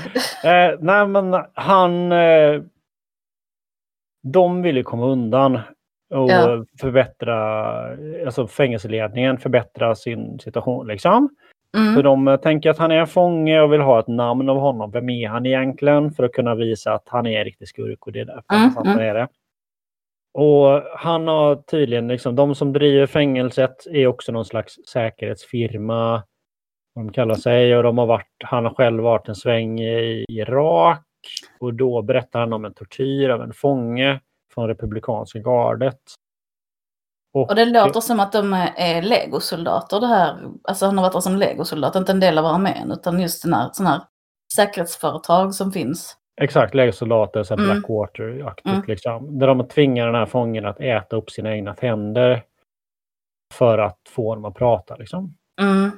Eh, 0.44 0.78
nej, 0.80 1.08
men 1.08 1.44
han... 1.54 2.12
Eh, 2.12 2.62
de 4.24 4.62
vill 4.62 4.78
ju 4.78 4.84
komma 4.84 5.06
undan 5.06 5.56
och 6.10 6.30
Ja. 6.32 6.66
förbättra, 6.82 7.36
alltså 8.26 8.48
fängelseledningen 8.48 9.38
förbättra 9.38 9.96
sin 9.96 10.40
situation 10.40 10.88
liksom. 10.88 11.30
För 11.76 11.92
Mm. 11.92 12.04
de 12.04 12.28
eh, 12.28 12.38
tänker 12.38 12.70
att 12.70 12.78
han 12.78 12.92
är 12.92 12.96
en 13.00 13.08
fånge 13.08 13.62
och 13.62 13.74
vill 13.74 13.82
ha 13.82 14.00
ett 14.00 14.08
namn 14.08 14.50
av 14.50 14.58
honom. 14.58 14.92
Vem 14.92 15.10
är 15.10 15.28
han 15.28 15.46
egentligen? 15.46 16.12
För 16.12 16.24
att 16.24 16.32
kunna 16.32 16.56
visa 16.56 16.94
att 16.94 17.10
han 17.10 17.26
är 17.28 17.40
en 17.40 17.46
riktig 17.46 17.68
skurk 17.68 18.06
och 18.08 18.12
det 18.12 18.20
är 18.20 18.26
därför 18.26 18.56
Mm, 18.56 18.70
han 18.76 18.88
mm. 18.88 19.00
är 19.00 19.14
det. 19.14 19.28
Och 20.34 20.82
han 20.98 21.28
har 21.28 21.56
tydligen, 21.56 22.08
liksom, 22.08 22.36
de 22.36 22.56
som 22.56 22.74
driver 22.74 23.06
fängelset 23.06 23.88
är 23.92 24.08
också 24.08 24.32
någon 24.32 24.46
slags 24.46 24.76
säkerhetsfirma. 24.88 26.24
De 26.96 27.12
kallar 27.12 27.36
sig 27.36 27.78
och 27.78 27.84
de 27.84 27.98
har 27.98 28.06
varit, 28.06 28.28
han 28.44 28.66
har 28.66 28.74
själv 28.74 29.04
varit 29.04 29.28
en 29.28 29.36
sväng 29.36 29.80
i 29.80 30.26
Irak. 30.30 31.02
Och 31.60 31.74
då 31.74 32.02
berättar 32.02 32.40
han 32.40 32.54
om 32.54 32.66
en 32.66 32.74
tortyr 32.74 33.30
av 33.30 33.42
en 33.42 33.54
fånge 33.54 34.20
från 34.54 34.68
republikanska 34.68 35.40
gardet. 35.40 36.00
Och 37.44 37.56
det 37.56 37.66
låter 37.66 38.00
som 38.02 38.20
att 38.20 38.32
de 38.32 38.54
är- 38.54 39.02
legosoldater 39.02 40.00
det 40.00 40.08
här. 40.08 40.38
Alltså 40.64 40.86
han 40.86 40.98
har 40.98 41.04
varit 41.06 41.14
där 41.14 41.20
som 41.20 41.36
legosoldat, 41.36 41.96
inte 41.96 42.12
en 42.12 42.20
del 42.20 42.38
av 42.38 42.46
armén 42.46 42.92
utan 42.92 43.20
just 43.20 43.44
den 43.44 43.54
här, 43.54 43.70
sån 43.74 43.86
här 43.86 44.02
säkerhetsföretag 44.56 45.56
som 45.56 45.72
finns. 45.72 46.18
Exakt, 46.42 46.74
lägersoldater, 46.74 47.44
så 47.44 47.54
Mm. 47.54 47.66
Blackwater-aktigt. 47.66 48.68
Mm. 48.76 48.84
Liksom, 48.88 49.40
där 49.40 49.48
de 49.48 49.68
tvingar 49.68 50.06
den 50.06 50.16
här 50.16 50.26
fången 50.26 50.66
att 50.66 50.80
äta 50.80 51.16
upp 51.16 51.30
sina 51.32 51.52
egna 51.56 51.74
tänder 51.74 52.44
för 53.54 53.78
att 53.78 54.00
få 54.10 54.30
honom 54.30 54.46
att 54.46 54.56
prata. 54.56 54.96
Liksom. 54.96 55.36
Mm. 55.62 55.92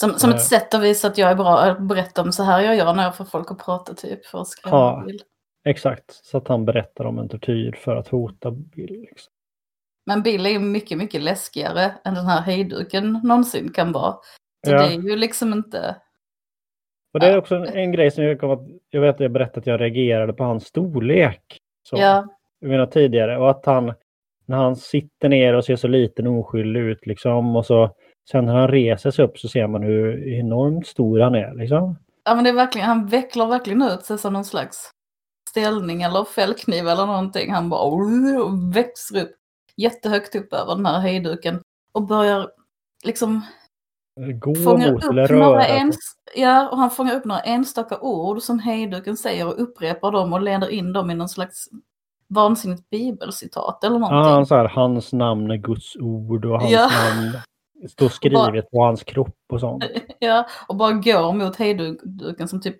Som, 0.00 0.14
som 0.18 0.30
Eh. 0.30 0.36
ett 0.36 0.42
sätt 0.42 0.74
att 0.74 0.82
visa 0.82 1.08
att 1.08 1.18
jag 1.18 1.30
är 1.30 1.34
bra 1.34 1.58
att 1.58 1.80
berätta 1.80 2.22
om 2.22 2.32
så 2.32 2.42
här 2.42 2.60
jag 2.60 2.76
gör 2.76 2.94
när 2.94 3.02
jag 3.04 3.16
får 3.16 3.24
folk 3.24 3.50
att 3.50 3.58
prata 3.64 3.94
typ 3.94 4.26
för 4.26 4.40
att 4.40 4.48
skrämma 4.48 4.76
Ja. 4.76 5.02
Bill. 5.06 5.22
Exakt, 5.64 6.04
så 6.24 6.38
att 6.38 6.48
han 6.48 6.64
berättar 6.64 7.04
om 7.04 7.18
en 7.18 7.28
tortyr 7.28 7.72
för 7.72 7.96
att 7.96 8.08
hota 8.08 8.50
Bill. 8.50 9.06
Liksom. 9.10 9.32
Men 10.06 10.22
Bill 10.22 10.46
är 10.46 10.50
ju 10.50 10.58
mycket, 10.58 10.98
mycket 10.98 11.22
läskigare 11.22 11.92
än 12.04 12.14
den 12.14 12.26
här 12.26 12.40
hejduken 12.40 13.20
någonsin 13.24 13.72
kan 13.72 13.92
vara. 13.92 14.12
Så 14.66 14.72
Ja. 14.72 14.78
det 14.78 14.94
är 14.94 15.00
ju 15.00 15.16
liksom 15.16 15.52
inte... 15.52 15.96
Och 17.14 17.20
det 17.20 17.26
är 17.26 17.38
också 17.38 17.54
en, 17.54 17.64
en 17.64 17.92
grej 17.92 18.10
som 18.10 18.24
jag 18.24 18.40
kom 18.40 18.50
att, 18.50 18.66
jag 18.90 19.00
vet 19.00 19.14
att 19.14 19.20
jag 19.20 19.32
berättade 19.32 19.58
att 19.58 19.66
jag 19.66 19.80
reagerade 19.80 20.32
på 20.32 20.44
hans 20.44 20.66
storlek. 20.66 21.58
Så, 21.82 21.96
Ja, 21.96 22.26
Jag 22.60 22.70
menar 22.70 22.86
tidigare. 22.86 23.38
Och 23.38 23.50
att 23.50 23.66
han, 23.66 23.92
när 24.46 24.56
han 24.56 24.76
sitter 24.76 25.28
ner 25.28 25.54
och 25.54 25.64
ser 25.64 25.76
så 25.76 25.88
liten 25.88 26.26
och 26.26 26.38
oskyldig 26.38 26.80
ut 26.80 27.06
liksom. 27.06 27.56
Och 27.56 27.66
så 27.66 27.90
sen 28.30 28.46
när 28.46 28.54
han 28.54 28.68
reser 28.68 29.10
sig 29.10 29.24
upp 29.24 29.38
så 29.38 29.48
ser 29.48 29.66
man 29.66 29.82
hur 29.82 30.28
enormt 30.28 30.86
stor 30.86 31.20
han 31.20 31.34
är. 31.34 31.54
Liksom. 31.54 31.98
ja 32.24 32.34
men 32.34 32.44
det 32.44 32.50
är 32.50 32.54
verkligen, 32.54 32.86
han 32.86 33.06
vecklar 33.06 33.46
verkligen 33.46 33.82
ut 33.82 34.04
sig 34.04 34.18
som 34.18 34.32
någon 34.32 34.44
slags 34.44 34.90
ställning 35.50 36.02
eller 36.02 36.24
fällkniv 36.24 36.88
eller 36.88 37.06
någonting. 37.06 37.52
Han 37.52 37.68
bara 37.68 37.88
oh, 37.88 38.72
växer 38.74 39.22
upp 39.22 39.35
jättehögt 39.76 40.34
upp 40.34 40.52
över 40.52 40.74
den 40.74 40.86
här 40.86 41.00
hejduken 41.00 41.60
och 41.92 42.06
börjar 42.06 42.50
liksom 43.04 43.40
Gå 44.40 44.54
fångar 44.54 44.92
mot 44.92 45.04
eller 45.04 45.24
upp 45.24 45.30
röra. 45.30 45.44
några 45.46 45.66
ens, 45.68 45.96
ja, 46.36 46.68
och 46.68 46.78
han 46.78 46.90
fångar 46.90 47.14
upp 47.14 47.24
några 47.24 47.40
enstaka 47.40 47.98
ord 48.00 48.42
som 48.42 48.58
hejduken 48.58 49.16
säger 49.16 49.46
och 49.46 49.62
upprepar 49.62 50.10
dem 50.12 50.32
och 50.32 50.42
leder 50.42 50.68
in 50.70 50.92
dem 50.92 51.10
i 51.10 51.14
någon 51.14 51.28
slags 51.28 51.68
vansinnigt 52.28 52.90
bibelcitat 52.90 53.84
eller 53.84 53.94
Ja, 53.94 53.98
någonting. 53.98 54.32
han, 54.32 54.46
så 54.46 54.54
här, 54.56 54.64
hans 54.68 55.12
namn 55.12 55.50
är 55.50 55.56
Guds 55.56 55.96
ord 55.96 56.44
och 56.44 56.60
hans 56.60 56.72
Ja. 56.72 56.90
namn 57.14 57.32
står 57.88 58.08
skrivet 58.08 58.70
på 58.70 58.82
hans 58.84 59.02
kropp 59.04 59.36
och 59.52 59.60
sånt. 59.60 59.84
Ja, 60.18 60.46
och 60.68 60.76
bara 60.76 60.92
går 60.92 61.32
mot 61.32 61.56
hejduken 61.56 62.48
som 62.48 62.60
typ 62.60 62.76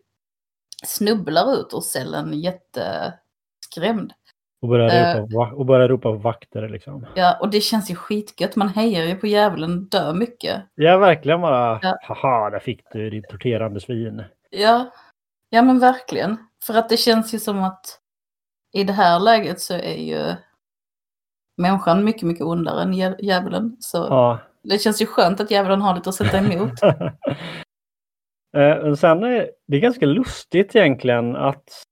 snubblar 0.87 1.55
ut 1.61 1.69
ur 1.73 1.81
cellen 1.81 2.33
jätteskrämd. 2.41 4.13
Och 4.67 4.71
börja 4.71 4.93
Eh. 4.93 5.17
ropa, 5.21 5.37
va- 5.37 5.53
och 5.55 5.67
börja 5.67 5.89
ropa 5.89 6.11
vakter 6.13 6.69
liksom. 6.69 7.07
Ja, 7.15 7.39
och 7.41 7.51
det 7.51 7.61
känns 7.61 7.91
ju 7.91 7.95
skitgött. 7.95 8.57
Man 8.57 8.69
hejar 8.69 9.05
ju 9.05 9.15
på 9.17 9.27
djävulen 9.27 9.85
dör 9.85 10.15
mycket. 10.15 10.63
Ja, 10.75 10.99
verkligen 10.99 11.41
bara, 11.41 11.79
Ja. 11.83 11.97
haha, 12.03 12.51
där 12.51 12.59
fick 12.59 12.81
du 12.93 13.11
ditt 13.11 13.29
torterande 13.29 13.81
svin. 13.81 14.23
Ja, 14.51 14.91
ja 15.51 15.63
men 15.63 15.79
verkligen. 15.79 16.37
För 16.65 16.75
att 16.75 16.89
det 16.89 16.97
känns 16.97 17.35
ju 17.35 17.39
som 17.39 17.63
att 17.65 18.01
i 18.73 18.85
det 18.85 18.93
här 18.93 19.21
läget 19.21 19.61
så 19.61 19.75
är 19.75 19.97
ju 19.99 20.35
människan 21.63 22.05
mycket, 22.05 22.23
mycket 22.23 22.45
ondare 22.47 22.83
än 22.83 22.95
djä- 22.95 23.17
djävulen. 23.19 23.77
Så 23.81 23.97
Ja. 23.99 24.39
det 24.63 24.79
känns 24.79 25.03
ju 25.03 25.07
skönt 25.07 25.41
att 25.41 25.51
djävulen 25.51 25.81
har 25.81 25.95
lite 25.95 26.09
att 26.09 26.15
sätta 26.15 26.39
emot. 26.39 26.73
Eh, 28.57 28.95
sen 28.95 29.25
är 29.25 29.51
det 29.69 29.81
ganska 29.81 30.07
lustigt 30.07 30.77
egentligen 30.77 31.37
att 31.37 31.83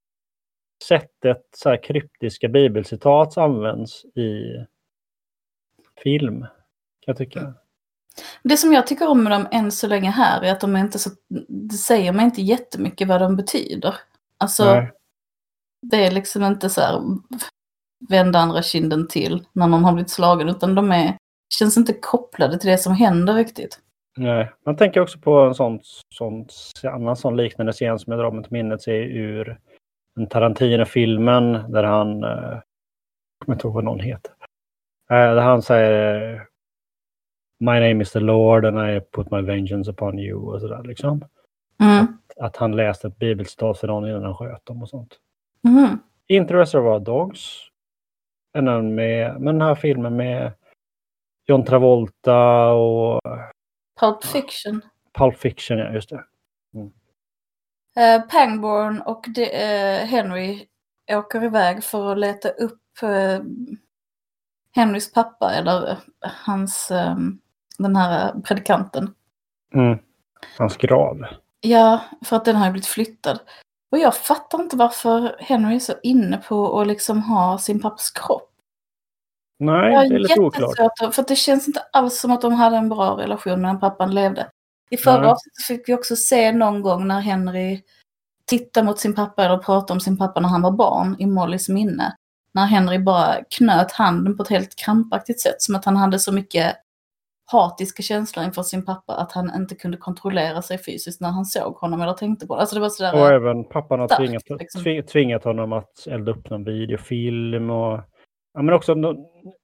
sättet 0.89 1.43
så 1.57 1.68
här 1.68 1.82
kryptiska 1.82 2.49
bibelcitat 2.49 3.39
används 3.39 4.05
i 4.05 4.64
film. 6.03 6.41
Kan 6.41 6.49
jag 7.07 7.16
tycka. 7.16 7.55
Det 8.43 8.57
som 8.57 8.72
jag 8.72 8.87
tycker 8.87 9.09
om 9.09 9.24
med 9.24 9.32
dem 9.32 9.49
än 9.53 9.72
så 9.72 9.87
länge 9.87 10.11
här 10.11 10.43
är 10.43 10.53
att 10.53 10.61
de 10.61 10.76
är 10.76 10.80
inte 10.80 10.99
så, 10.99 11.11
det 11.49 11.74
säger 11.74 12.12
mig 12.12 12.24
inte 12.24 12.43
jättemycket 12.43 13.09
vad 13.09 13.20
de 13.20 13.37
betyder. 13.37 13.95
Alltså, 14.39 14.64
Nej. 14.64 14.93
det 15.82 16.07
är 16.07 16.11
liksom 16.11 16.45
inte 16.45 16.70
så 16.70 16.80
här 16.80 17.01
vända 18.09 18.39
andra 18.39 18.62
kinden 18.62 19.09
till 19.09 19.45
när 19.53 19.66
någon 19.66 19.85
har 19.85 19.93
blivit 19.93 20.11
slagen, 20.11 20.49
utan 20.49 20.74
de 20.74 20.93
är, 20.93 21.16
känns 21.55 21.76
inte 21.76 21.93
kopplade 21.93 22.59
till 22.59 22.70
det 22.70 22.78
som 22.78 22.95
händer 22.95 23.35
riktigt. 23.35 23.80
Nej. 24.16 24.53
Man 24.66 24.76
tänker 24.76 25.01
också 25.01 25.18
på 25.18 25.39
en 25.39 25.55
sån, 25.55 25.80
sån, 26.14 26.47
annan 26.82 27.16
sån 27.16 27.37
liknande 27.37 27.72
scen 27.72 27.99
som 27.99 28.11
jag 28.12 28.20
drar 28.20 28.30
mig 28.30 28.45
till 28.45 28.53
minnet 28.53 28.82
sig 28.82 29.16
ur 29.16 29.61
en 30.17 30.27
Tarantino-filmen 30.27 31.73
där 31.73 31.83
han, 31.83 32.25
eh, 32.25 32.31
jag 32.31 32.62
kommer 33.39 33.57
inte 33.57 33.67
ihåg 33.67 33.75
vad 33.75 33.85
någon 33.85 34.01
heter, 34.01 34.33
eh, 35.11 35.17
där 35.35 35.41
han 35.41 35.62
säger 35.62 36.47
My 37.61 37.81
name 37.81 38.03
is 38.03 38.12
the 38.12 38.21
Lord 38.21 38.65
and 38.65 38.79
I 38.79 39.01
put 39.01 39.31
my 39.31 39.41
vengeance 39.41 39.91
upon 39.91 40.19
you 40.19 40.55
och 40.55 40.61
sådär 40.61 40.83
liksom. 40.83 41.25
Mm. 41.81 42.07
Att 42.37 42.57
han 42.57 42.77
läste 42.77 43.09
ett 43.09 43.19
bibelcitat 43.19 43.79
för 43.79 43.87
någon 43.87 44.09
innan 44.09 44.25
han 44.25 44.35
sköt 44.35 44.67
dem 44.67 44.83
och 44.83 44.89
sånt. 44.89 45.19
Mm. 45.69 45.99
Inte 46.27 46.55
Reservoir 46.55 47.01
Dogs. 47.01 47.59
Den, 48.55 48.95
med, 48.95 49.41
men 49.41 49.59
den 49.59 49.69
här 49.69 49.75
filmen 49.75 50.17
med 50.17 50.53
John 51.47 51.65
Travolta 51.65 52.73
och 52.73 53.21
Pulp 54.01 54.25
Fiction. 54.25 54.81
Pulp 55.12 55.37
Fiction, 55.37 55.79
ja 55.79 55.93
just 55.93 56.11
det. 56.11 56.25
Eh, 57.97 58.22
Pangborn 58.22 59.01
och 59.01 59.26
de, 59.28 59.51
eh, 59.51 60.07
Henry 60.07 60.66
åker 61.12 61.45
iväg 61.45 61.84
för 61.84 62.12
att 62.12 62.18
leta 62.18 62.49
upp 62.49 63.03
eh, 63.03 63.40
Henrys 64.74 65.12
pappa, 65.12 65.55
eller 65.55 65.90
eh, 65.90 65.97
hans, 66.22 66.90
eh, 66.90 67.16
den 67.78 67.97
här 67.97 68.40
predikanten. 68.45 69.14
Mm. 69.74 69.99
Hans 70.59 70.76
grav. 70.76 71.24
Ja, 71.61 72.01
för 72.24 72.36
att 72.36 72.45
den 72.45 72.57
har 72.57 72.66
ju 72.66 72.72
blivit 72.72 72.86
flyttad. 72.86 73.40
Och 73.92 73.99
jag 73.99 74.16
fattar 74.16 74.62
inte 74.62 74.76
varför 74.76 75.36
Henry 75.38 75.74
är 75.74 75.80
så 75.80 75.92
inne 76.03 76.36
på 76.36 76.80
att 76.80 76.86
liksom 76.86 77.22
ha 77.22 77.59
sin 77.59 77.82
pappas 77.82 78.11
kropp. 78.11 78.51
Nej, 79.59 80.09
det 80.09 80.14
är 80.14 80.18
lite 80.18 80.40
oklart. 80.40 81.14
för 81.14 81.22
att 81.22 81.28
det 81.28 81.36
känns 81.36 81.68
inte 81.68 81.80
alls 81.92 82.20
som 82.20 82.30
att 82.30 82.40
de 82.40 82.53
hade 82.53 82.76
en 82.76 82.88
bra 82.88 83.18
relation 83.18 83.61
medan 83.61 83.80
pappan 83.80 84.14
levde. 84.14 84.51
I 84.91 84.97
förra 84.97 85.30
avsnittet 85.30 85.64
fick 85.66 85.89
vi 85.89 85.95
också 85.95 86.16
se 86.16 86.53
någon 86.53 86.82
gång 86.82 87.07
när 87.07 87.20
Henry 87.20 87.82
tittar 88.47 88.82
mot 88.82 88.99
sin 88.99 89.14
pappa 89.14 89.45
eller 89.45 89.59
pratar 89.59 89.95
om 89.95 90.01
sin 90.01 90.18
pappa 90.18 90.41
när 90.41 90.49
han 90.49 90.62
var 90.62 90.70
barn 90.70 91.16
i 91.18 91.26
Mollys 91.26 91.68
minne. 91.68 92.16
När 92.53 92.66
Henry 92.66 92.99
bara 92.99 93.37
knöt 93.51 93.93
handen 93.93 94.37
på 94.37 94.43
ett 94.43 94.49
helt 94.49 94.76
krampaktigt 94.76 95.41
sätt. 95.41 95.62
Som 95.62 95.74
att 95.74 95.85
han 95.85 95.97
hade 95.97 96.18
så 96.18 96.32
mycket 96.32 96.76
hatiska 97.47 98.03
känslor 98.03 98.45
inför 98.45 98.62
sin 98.62 98.85
pappa 98.85 99.14
att 99.14 99.32
han 99.32 99.55
inte 99.57 99.74
kunde 99.74 99.97
kontrollera 99.97 100.62
sig 100.62 100.78
fysiskt 100.78 101.20
när 101.20 101.28
han 101.28 101.45
såg 101.45 101.74
honom 101.74 102.01
eller 102.03 102.12
tänkte 102.12 102.47
på 102.47 102.55
det. 102.55 102.61
Alltså 102.61 102.74
det 102.74 102.80
var 102.80 102.89
sådär... 102.89 103.14
Och 103.14 103.28
även 103.28 103.64
pappan 103.64 104.01
har 104.01 104.09
starkt, 104.09 104.20
tvingat, 104.20 104.61
liksom. 104.61 104.82
tvi- 104.82 105.03
tvingat 105.03 105.45
honom 105.45 105.72
att 105.72 106.07
elda 106.07 106.32
upp 106.32 106.51
någon 106.51 106.64
videofilm. 106.64 107.70
Och, 107.70 108.01
ja, 108.55 108.63
men 108.63 108.75
också 108.75 108.95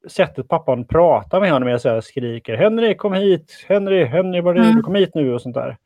sättet 0.09 0.49
pappan 0.49 0.85
pratar 0.85 1.41
med 1.41 1.53
honom 1.53 1.79
så 1.79 1.89
här 1.89 2.01
skriker 2.01 2.57
Henry 2.57 2.97
kom 2.97 3.13
hit, 3.13 3.65
Henry, 3.69 4.05
Henry 4.05 4.41
var 4.41 4.55
det 4.55 4.61
Mm. 4.61 4.77
du 4.77 4.83
kom 4.83 4.95
hit 4.95 5.15
nu 5.15 5.35
och 5.35 5.43
sånt 5.43 5.55
där. 5.55 5.77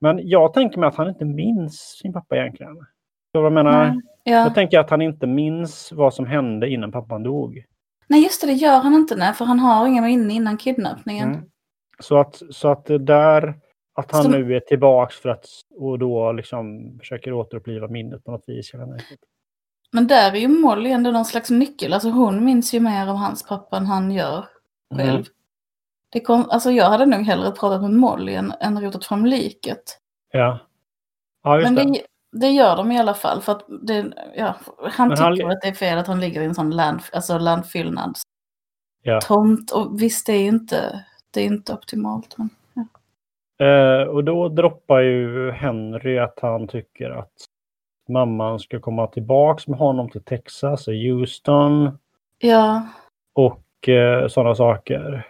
Men 0.00 0.28
jag 0.28 0.52
tänker 0.52 0.78
mig 0.78 0.86
att 0.86 0.94
han 0.96 1.08
inte 1.08 1.24
minns 1.24 1.80
sin 2.02 2.12
pappa 2.12 2.36
egentligen. 2.36 2.76
Så 3.32 3.42
jag 3.42 3.52
menar, 3.52 3.84
Nej, 3.88 4.00
ja. 4.24 4.32
jag 4.32 4.54
tänker 4.54 4.78
att 4.78 4.90
han 4.90 5.02
inte 5.02 5.26
minns 5.26 5.92
vad 5.92 6.14
som 6.14 6.26
hände 6.26 6.68
innan 6.68 6.92
pappan 6.92 7.22
dog. 7.22 7.64
Nej 8.06 8.22
just 8.22 8.40
det, 8.40 8.46
det 8.46 8.52
gör 8.52 8.78
han 8.80 8.94
inte 8.94 9.16
nej, 9.16 9.34
för 9.34 9.44
han 9.44 9.58
har 9.58 9.86
inga 9.86 10.02
minnen 10.02 10.30
innan 10.30 10.56
kidnappningen. 10.56 11.28
Mm. 11.28 11.44
Så 12.00 12.18
att, 12.18 12.42
så 12.50 12.68
att 12.68 12.84
det 12.84 12.98
där, 12.98 13.54
att 13.94 14.12
han 14.12 14.22
Som- 14.22 14.32
nu 14.32 14.56
är 14.56 14.60
tillbaks 14.60 15.16
för 15.16 15.28
att 15.28 15.46
och 15.76 15.98
då 15.98 16.32
liksom 16.32 16.96
försöker 16.98 17.32
återuppliva 17.32 17.88
minnet 17.88 18.24
på 18.24 18.30
något 18.30 18.44
vis. 18.46 18.72
Men 19.92 20.06
där 20.06 20.32
är 20.32 20.36
ju 20.36 20.48
Molly 20.48 20.90
ändå 20.90 21.10
någon 21.10 21.24
slags 21.24 21.50
nyckel. 21.50 21.92
Alltså 21.92 22.08
hon 22.10 22.44
minns 22.44 22.74
ju 22.74 22.80
mer 22.80 23.06
av 23.06 23.16
hans 23.16 23.42
pappa 23.46 23.76
än 23.76 23.86
han 23.86 24.10
gör 24.10 24.44
själv. 24.96 25.10
Mm. 25.10 25.24
Det 26.12 26.20
kom, 26.20 26.50
alltså 26.50 26.70
jag 26.70 26.84
hade 26.90 27.06
nog 27.06 27.20
hellre 27.20 27.50
pratat 27.50 27.82
med 27.82 27.90
Molly 27.92 28.34
än, 28.34 28.52
än 28.60 28.80
rotat 28.82 29.04
fram 29.04 29.26
liket. 29.26 29.98
Ja. 30.32 30.58
Ja, 31.42 31.58
just 31.60 31.72
Men 31.72 31.74
det. 31.92 31.92
det, 31.92 32.02
det 32.32 32.48
gör 32.50 32.76
de 32.76 32.92
i 32.92 32.98
alla 32.98 33.14
fall. 33.14 33.40
För 33.42 33.52
att 33.52 33.64
det, 33.82 34.12
ja, 34.36 34.54
han 34.82 35.08
Men 35.08 35.16
tycker 35.16 35.42
han- 35.42 35.52
att 35.52 35.60
det 35.62 35.68
är 35.68 35.72
fel 35.74 35.98
att 35.98 36.06
han 36.06 36.20
ligger 36.20 36.40
i 36.40 36.44
en 36.44 36.54
sån 36.54 36.70
land, 36.70 37.00
alltså 37.12 37.38
landfyllnad 37.38 38.16
Ja. 39.02 39.20
tomt. 39.20 39.70
Och 39.72 40.02
visst, 40.02 40.26
det 40.26 40.32
är 40.32 40.40
ju 40.42 40.48
inte, 40.48 41.04
det 41.30 41.40
är 41.40 41.44
inte 41.46 41.72
optimalt. 41.74 42.34
Men, 42.38 42.48
Eh, 43.60 44.02
och 44.08 44.24
då 44.24 44.48
droppar 44.48 45.00
ju 45.00 45.50
Henry 45.50 46.18
att 46.18 46.38
han 46.42 46.68
tycker 46.68 47.10
att 47.10 47.32
mamman 48.08 48.58
ska 48.58 48.80
komma 48.80 49.06
tillbaks 49.06 49.68
med 49.68 49.78
honom 49.78 50.10
till 50.10 50.24
Texas 50.24 50.88
och 50.88 50.94
Houston 50.94 51.98
ja. 52.38 52.88
och 53.34 53.88
eh, 53.88 54.28
sådana 54.28 54.54
saker. 54.54 55.26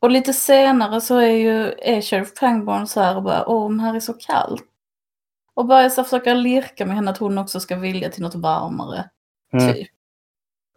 Och 0.00 0.10
lite 0.10 0.32
senare 0.32 1.00
så 1.00 1.16
är 1.16 1.30
ju 1.30 1.72
är 1.82 2.00
Sheriff 2.00 2.34
Pangborn 2.40 2.86
så 2.86 3.00
här 3.00 3.16
och 3.16 3.22
bara, 3.22 3.48
åh, 3.48 3.70
men 3.70 3.80
här 3.80 3.94
är 3.94 4.00
så 4.00 4.12
kallt. 4.12 4.64
Och 5.54 5.66
börjar 5.66 5.88
så 5.88 6.04
försöka 6.04 6.34
lirka 6.34 6.86
med 6.86 6.96
henne 6.96 7.10
att 7.10 7.18
hon 7.18 7.38
också 7.38 7.60
ska 7.60 7.76
vilja 7.76 8.10
till 8.10 8.22
något 8.22 8.34
varmare. 8.34 9.04
Mm. 9.52 9.74
Typ. 9.74 9.88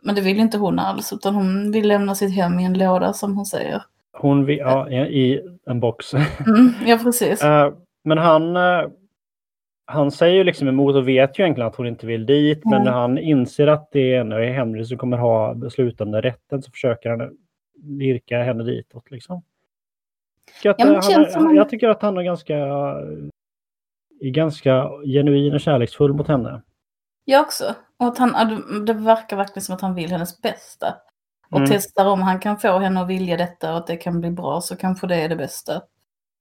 Men 0.04 0.16
det 0.16 0.22
vill 0.22 0.39
inte 0.39 0.58
hon 0.58 0.80
alls, 0.80 1.14
utan 1.14 1.36
hon 1.36 1.72
vill 1.72 1.88
lämna 1.88 2.16
sitt 2.16 2.36
hem 2.36 2.60
i 2.60 2.64
en 2.64 2.78
låda 2.78 3.14
som 3.14 3.36
hon 3.36 3.45
säger. 3.45 3.84
Hon 4.14 4.45
vill, 4.45 4.58
ja, 4.58 4.89
i, 4.89 4.95
i 4.95 5.41
en 5.66 5.80
box. 5.80 6.14
Mm, 6.14 6.74
ja, 6.86 6.97
precis. 6.97 7.43
Eh, 7.43 7.74
men 8.04 8.18
han, 8.18 8.56
eh, 8.56 8.84
han 9.92 10.12
säger 10.12 10.36
ju 10.36 10.44
liksom 10.44 10.68
emot 10.68 10.96
och 10.96 11.08
vet 11.08 11.39
ju 11.39 11.44
egentligen 11.44 11.68
att 11.68 11.76
hon 11.76 11.88
inte 11.88 12.06
vill 12.08 12.26
dit. 12.26 12.62
Men 12.66 12.74
Mm. 12.74 12.84
när 12.86 12.92
han 12.92 13.18
inser 13.18 13.68
att 13.68 13.89
det 13.92 14.14
är 14.14 14.52
Henry 14.54 14.86
som 14.86 14.98
kommer 14.98 15.18
ha 15.18 15.54
beslutande 15.54 16.22
rätten 16.22 16.62
så 16.62 16.72
försöker 16.72 17.10
han 17.10 17.38
lirka 17.84 18.44
henne 18.44 18.64
ditåt. 18.64 19.12
Liksom. 19.12 19.42
Jag, 20.64 20.76
Ja, 20.78 20.86
men 20.86 20.94
det 20.94 21.14
han, 21.36 21.46
han- 21.46 21.56
jag 21.56 21.70
tycker 21.70 21.89
att 21.89 22.02
han 22.02 22.18
är 22.18 22.22
ganska, 22.24 22.56
är 24.22 24.30
ganska 24.30 24.89
genuin 25.06 25.54
och 25.54 25.60
kärleksfull 25.62 26.14
mot 26.14 26.28
henne. 26.28 26.62
Jag 27.26 27.42
också. 27.42 27.76
Och 27.98 28.08
att 28.08 28.18
han, 28.18 28.86
det 28.86 28.94
verkar 28.94 29.38
verkligen 29.38 29.62
som 29.62 29.76
att 29.76 29.82
han 29.82 29.96
vill 29.96 30.12
hennes 30.12 30.42
bästa. 30.42 30.96
Och 31.52 31.58
Mm. 31.58 31.70
testar 31.70 32.06
om 32.06 32.22
han 32.22 32.39
kan 32.39 32.58
få 32.58 32.78
henne 32.80 33.02
att 33.02 33.08
vilja 33.08 33.38
detta 33.38 33.72
och 33.72 33.78
att 33.78 33.88
det 33.88 33.96
kan 33.98 34.22
bli 34.22 34.32
bra 34.32 34.62
så 34.62 34.76
kanske 34.76 35.08
det 35.08 35.16
är 35.16 35.30
det 35.30 35.36
bästa. 35.36 35.82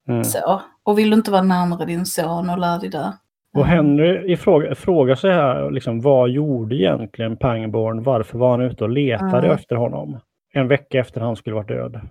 Mm. 0.07 0.23
Så. 0.23 0.61
Och 0.83 0.99
vill 0.99 1.09
du 1.09 1.15
inte 1.15 1.31
vara 1.31 1.41
närmare 1.43 1.85
din 1.85 2.05
son 2.05 2.49
och 2.49 2.57
lär 2.57 2.79
dig 2.79 2.89
där. 2.89 3.11
Och 3.57 3.65
Henry 3.65 4.31
ifråga, 4.33 4.75
frågar 4.75 5.15
sig 5.15 5.31
här, 5.33 5.71
liksom, 5.71 6.01
vad 6.01 6.29
gjorde 6.29 6.75
egentligen 6.75 7.37
Pangborn? 7.37 8.03
Varför 8.03 8.37
var 8.37 8.51
han 8.51 8.61
ute 8.61 8.83
och 8.83 8.89
letade 8.89 9.37
Mm. 9.37 9.51
efter 9.51 9.75
honom? 9.75 10.19
En 10.53 10.67
vecka 10.67 10.99
efter 10.99 11.21
han 11.21 11.35
skulle 11.35 11.55
varit 11.55 11.67
död. 11.67 12.01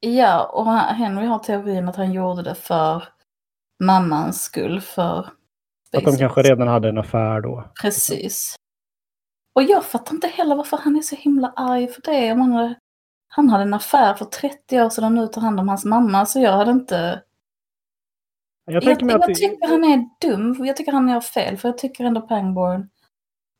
Ja, 0.00 0.50
och 0.52 0.66
Henry 0.72 1.26
har 1.26 1.38
teorin 1.38 1.88
att 1.88 1.96
han 1.96 2.12
gjorde 2.12 2.42
det 2.42 2.54
för 2.54 3.02
mammans 3.84 4.42
skull, 4.42 4.80
för 4.80 5.18
Att 5.96 6.04
de 6.04 6.16
kanske 6.16 6.42
redan 6.42 6.68
hade 6.68 6.88
en 6.88 6.98
affär 6.98 7.40
då. 7.40 7.64
Precis. 7.82 8.56
Och 9.54 9.62
jag 9.62 9.84
fattar 9.84 10.14
inte 10.14 10.26
heller 10.26 10.56
varför 10.56 10.76
han 10.76 10.96
är 10.96 11.00
så 11.00 11.16
himla 11.16 11.52
arg 11.56 11.86
för 11.88 12.02
det. 12.02 12.28
Han, 12.28 12.52
hade, 12.52 12.74
han 13.28 13.48
hade 13.48 13.62
en 13.62 13.74
affär 13.74 14.14
för 14.14 14.24
30 14.24 14.80
år 14.82 14.88
sedan 14.90 15.04
och 15.04 15.12
nu 15.12 15.26
tar 15.26 15.40
hand 15.40 15.60
om 15.60 15.68
hans 15.68 15.84
mamma, 15.84 16.26
så 16.26 16.40
jag 16.40 16.52
hade 16.52 16.70
inte... 16.70 17.22
Jag 18.64 18.74
Jag, 18.74 18.82
jag, 19.02 19.20
det- 19.20 19.34
tycker 19.34 19.68
han 19.68 19.84
är 19.84 20.08
dum, 20.20 20.64
jag 20.66 20.76
tycker 20.76 20.92
han 20.92 21.08
gör 21.08 21.20
fel, 21.20 21.56
för 21.56 21.68
jag 21.68 21.78
tycker 21.78 22.04
ändå 22.04 22.20
Pangborn 22.20 22.88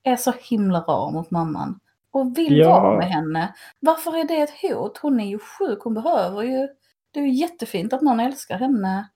är 0.02 0.16
så 0.16 0.32
himla 0.50 0.80
rar 0.80 1.10
mot 1.12 1.30
mamman. 1.30 1.80
Och 2.10 2.38
vill 2.38 2.56
Ja. 2.58 2.80
vara 2.80 2.96
med 2.96 3.06
henne. 3.06 3.54
Varför 3.80 4.16
är 4.16 4.24
det 4.24 4.34
ett 4.36 4.62
hot? 4.62 4.98
Hon 4.98 5.20
är 5.20 5.26
ju 5.28 5.38
sjuk, 5.38 5.78
hon 5.84 5.94
behöver 5.94 6.42
ju... 6.42 6.68
Det 7.10 7.20
är 7.20 7.24
ju 7.24 7.30
jättefint 7.32 7.92
att 7.92 8.02
någon 8.02 8.20
älskar 8.20 8.58
henne. 8.58 9.08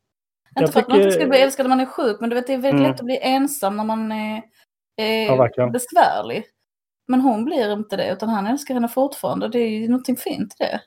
Jag 0.55 0.63
Inte 0.63 0.73
för 0.73 0.81
att 0.81 0.89
man 0.89 0.97
inte 0.97 1.11
tycker- 1.11 1.21
ska 1.21 1.29
bli 1.31 1.39
älskad 1.39 1.65
när 1.65 1.69
man 1.69 1.81
är 1.81 1.87
sjuk, 1.87 2.21
men 2.21 2.31
du 2.31 2.37
vet, 2.37 2.47
det 2.47 2.53
är 2.55 2.59
väldigt 2.59 2.81
Mm. 2.81 2.91
lätt 2.91 3.01
att 3.01 3.07
bli 3.07 3.19
ensam 3.23 3.77
när 3.77 3.85
man 3.85 4.13
är, 4.13 4.43
är 4.97 5.27
Ja, 5.57 5.71
besvärlig. 5.71 6.45
Men 7.09 7.21
hon 7.21 7.45
blir 7.45 7.73
inte 7.73 7.97
det, 7.97 8.13
utan 8.13 8.29
han 8.29 8.47
älskar 8.47 8.75
henne 8.75 8.89
fortfarande. 8.89 9.49
Det 9.49 9.59
är 9.59 9.69
ju 9.69 9.89
någonting 9.89 10.17
fint 10.17 10.55
i 10.61 10.65
det. 10.65 10.81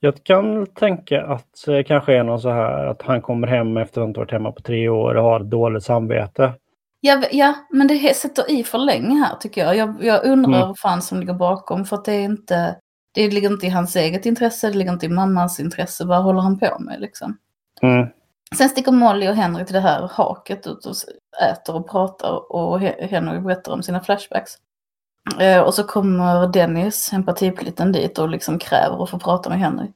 Jag 0.00 0.24
kan 0.24 0.66
tänka 0.66 1.22
att 1.26 1.62
det 1.66 1.84
kanske 1.84 2.16
är 2.16 2.22
någon 2.24 2.40
så 2.40 2.50
här 2.50 2.86
att 2.86 3.02
han 3.02 3.22
kommer 3.22 3.46
hem 3.46 3.76
efter 3.76 4.00
att 4.00 4.08
inte 4.08 4.20
varit 4.20 4.32
hemma 4.32 4.52
på 4.52 4.62
tre 4.62 4.88
år 4.88 5.14
och 5.14 5.24
har 5.24 5.40
dåligt 5.40 5.84
samvete. 5.84 6.52
Ja, 7.00 7.22
ja 7.32 7.54
men 7.70 7.86
det 7.86 8.16
sätter 8.16 8.50
i 8.50 8.64
för 8.64 8.78
länge 8.78 9.14
här 9.14 9.36
tycker 9.40 9.64
jag. 9.64 9.76
Jag, 9.76 9.94
jag 10.04 10.24
undrar 10.24 10.52
Mm. 10.54 10.68
vad 10.68 10.78
fan 10.78 11.02
som 11.02 11.20
ligger 11.20 11.34
bakom. 11.34 11.84
För 11.84 11.96
att 11.96 12.04
det 12.04 12.12
är 12.12 12.24
inte, 12.24 12.76
det 13.14 13.30
ligger 13.30 13.50
inte 13.50 13.66
i 13.66 13.70
hans 13.70 13.96
eget 13.96 14.26
intresse, 14.26 14.68
det 14.70 14.78
ligger 14.78 14.92
inte 14.92 15.06
i 15.06 15.08
mammas 15.08 15.60
intresse. 15.60 16.04
Vad 16.06 16.22
håller 16.22 16.40
han 16.40 16.58
på 16.58 16.76
med 16.80 17.00
liksom? 17.00 17.36
Mm. 17.82 18.06
Sen 18.56 18.68
sticker 18.68 18.92
Molly 18.92 19.28
och 19.28 19.34
Henry 19.34 19.64
till 19.64 19.74
det 19.74 19.80
här 19.80 20.08
haket 20.12 20.66
ut 20.66 20.86
och 20.86 20.94
äter 21.52 21.76
och 21.76 21.90
pratar 21.90 22.52
och 22.52 22.80
He- 22.80 23.06
Henry 23.06 23.40
berättar 23.40 23.72
om 23.72 23.82
sina 23.82 24.00
flashbacks. 24.00 24.52
Eh, 25.40 25.60
och 25.62 25.74
så 25.74 25.84
kommer 25.84 26.52
Dennis, 26.52 27.12
empatipoliten 27.12 27.92
dit 27.92 28.18
och 28.18 28.28
liksom 28.28 28.58
kräver 28.58 29.02
att 29.02 29.10
få 29.10 29.18
prata 29.18 29.50
med 29.50 29.58
Henry. 29.58 29.86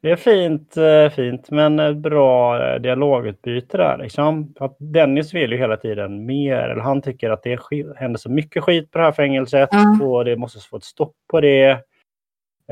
Det 0.00 0.10
är 0.10 0.16
fint, 0.16 0.76
eh, 0.76 1.08
fint, 1.10 1.50
men 1.50 2.02
bra 2.02 2.62
eh, 2.68 2.80
dialogutbyte 2.80 3.76
där. 3.76 3.98
Liksom. 3.98 4.54
Att 4.60 4.76
Dennis 4.78 5.34
vill 5.34 5.52
ju 5.52 5.58
hela 5.58 5.76
tiden 5.76 6.26
mer, 6.26 6.56
eller 6.56 6.82
han 6.82 7.02
tycker 7.02 7.30
att 7.30 7.42
det 7.42 7.60
händer 7.96 8.18
så 8.18 8.30
mycket 8.30 8.64
skit 8.64 8.90
på 8.90 8.98
det 8.98 9.04
här 9.04 9.12
fängelset 9.12 9.72
Mm. 9.72 10.02
och 10.02 10.24
det 10.24 10.36
måste 10.36 10.68
få 10.68 10.76
ett 10.76 10.84
stopp 10.84 11.14
på 11.30 11.40
det. 11.40 11.70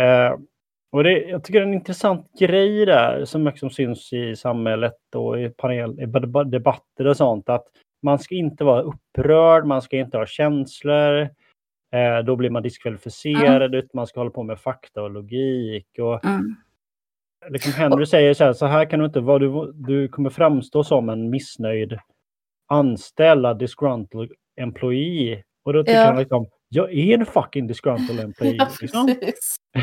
Eh, 0.00 0.32
och 0.92 1.04
det, 1.04 1.18
jag 1.22 1.44
tycker 1.44 1.60
det 1.60 1.64
är 1.64 1.68
en 1.68 1.74
intressant 1.74 2.26
grej 2.38 2.86
där, 2.86 3.24
som 3.24 3.70
syns 3.70 4.12
i 4.12 4.36
samhället 4.36 4.96
och 5.16 5.40
i, 5.40 5.48
panel, 5.48 6.00
i 6.00 6.06
deb- 6.06 6.50
debatter 6.50 7.06
och 7.06 7.16
sånt, 7.16 7.48
att 7.48 7.64
man 8.02 8.18
ska 8.18 8.34
inte 8.34 8.64
vara 8.64 8.82
upprörd, 8.82 9.66
man 9.66 9.82
ska 9.82 9.96
inte 9.96 10.18
ha 10.18 10.26
känslor. 10.26 11.28
Eh, 11.94 12.18
då 12.24 12.36
blir 12.36 12.50
man 12.50 12.62
diskvalificerad, 12.62 13.74
utan 13.74 13.90
man 13.94 14.06
ska 14.06 14.20
hålla 14.20 14.30
på 14.30 14.42
med 14.42 14.60
fakta 14.60 15.02
och 15.02 15.10
logik. 15.10 15.86
Och, 15.98 16.24
Mm. 16.24 16.56
liksom 17.48 17.72
Henry 17.72 18.06
säger 18.06 18.34
så 18.34 18.44
här, 18.44 18.52
så 18.52 18.66
här 18.66 18.90
kan 18.90 18.98
du 18.98 19.06
inte 19.06 19.20
vara, 19.20 19.38
du, 19.38 19.72
du 19.74 20.08
kommer 20.08 20.30
framstå 20.30 20.84
som 20.84 21.08
en 21.08 21.30
missnöjd 21.30 21.98
anställd, 22.66 23.58
disgruntled 23.58 24.30
employee. 24.60 25.42
Och 25.64 25.72
då 25.72 25.82
tycker 25.82 26.00
Ja. 26.00 26.06
han 26.06 26.16
liksom, 26.18 26.46
jag 26.68 26.92
är 26.94 27.18
en 27.18 27.26
fucking 27.26 27.66
disgruntled 27.66 28.20
employee. 28.20 28.56
Ja, 28.58 28.68
liksom. 28.80 29.16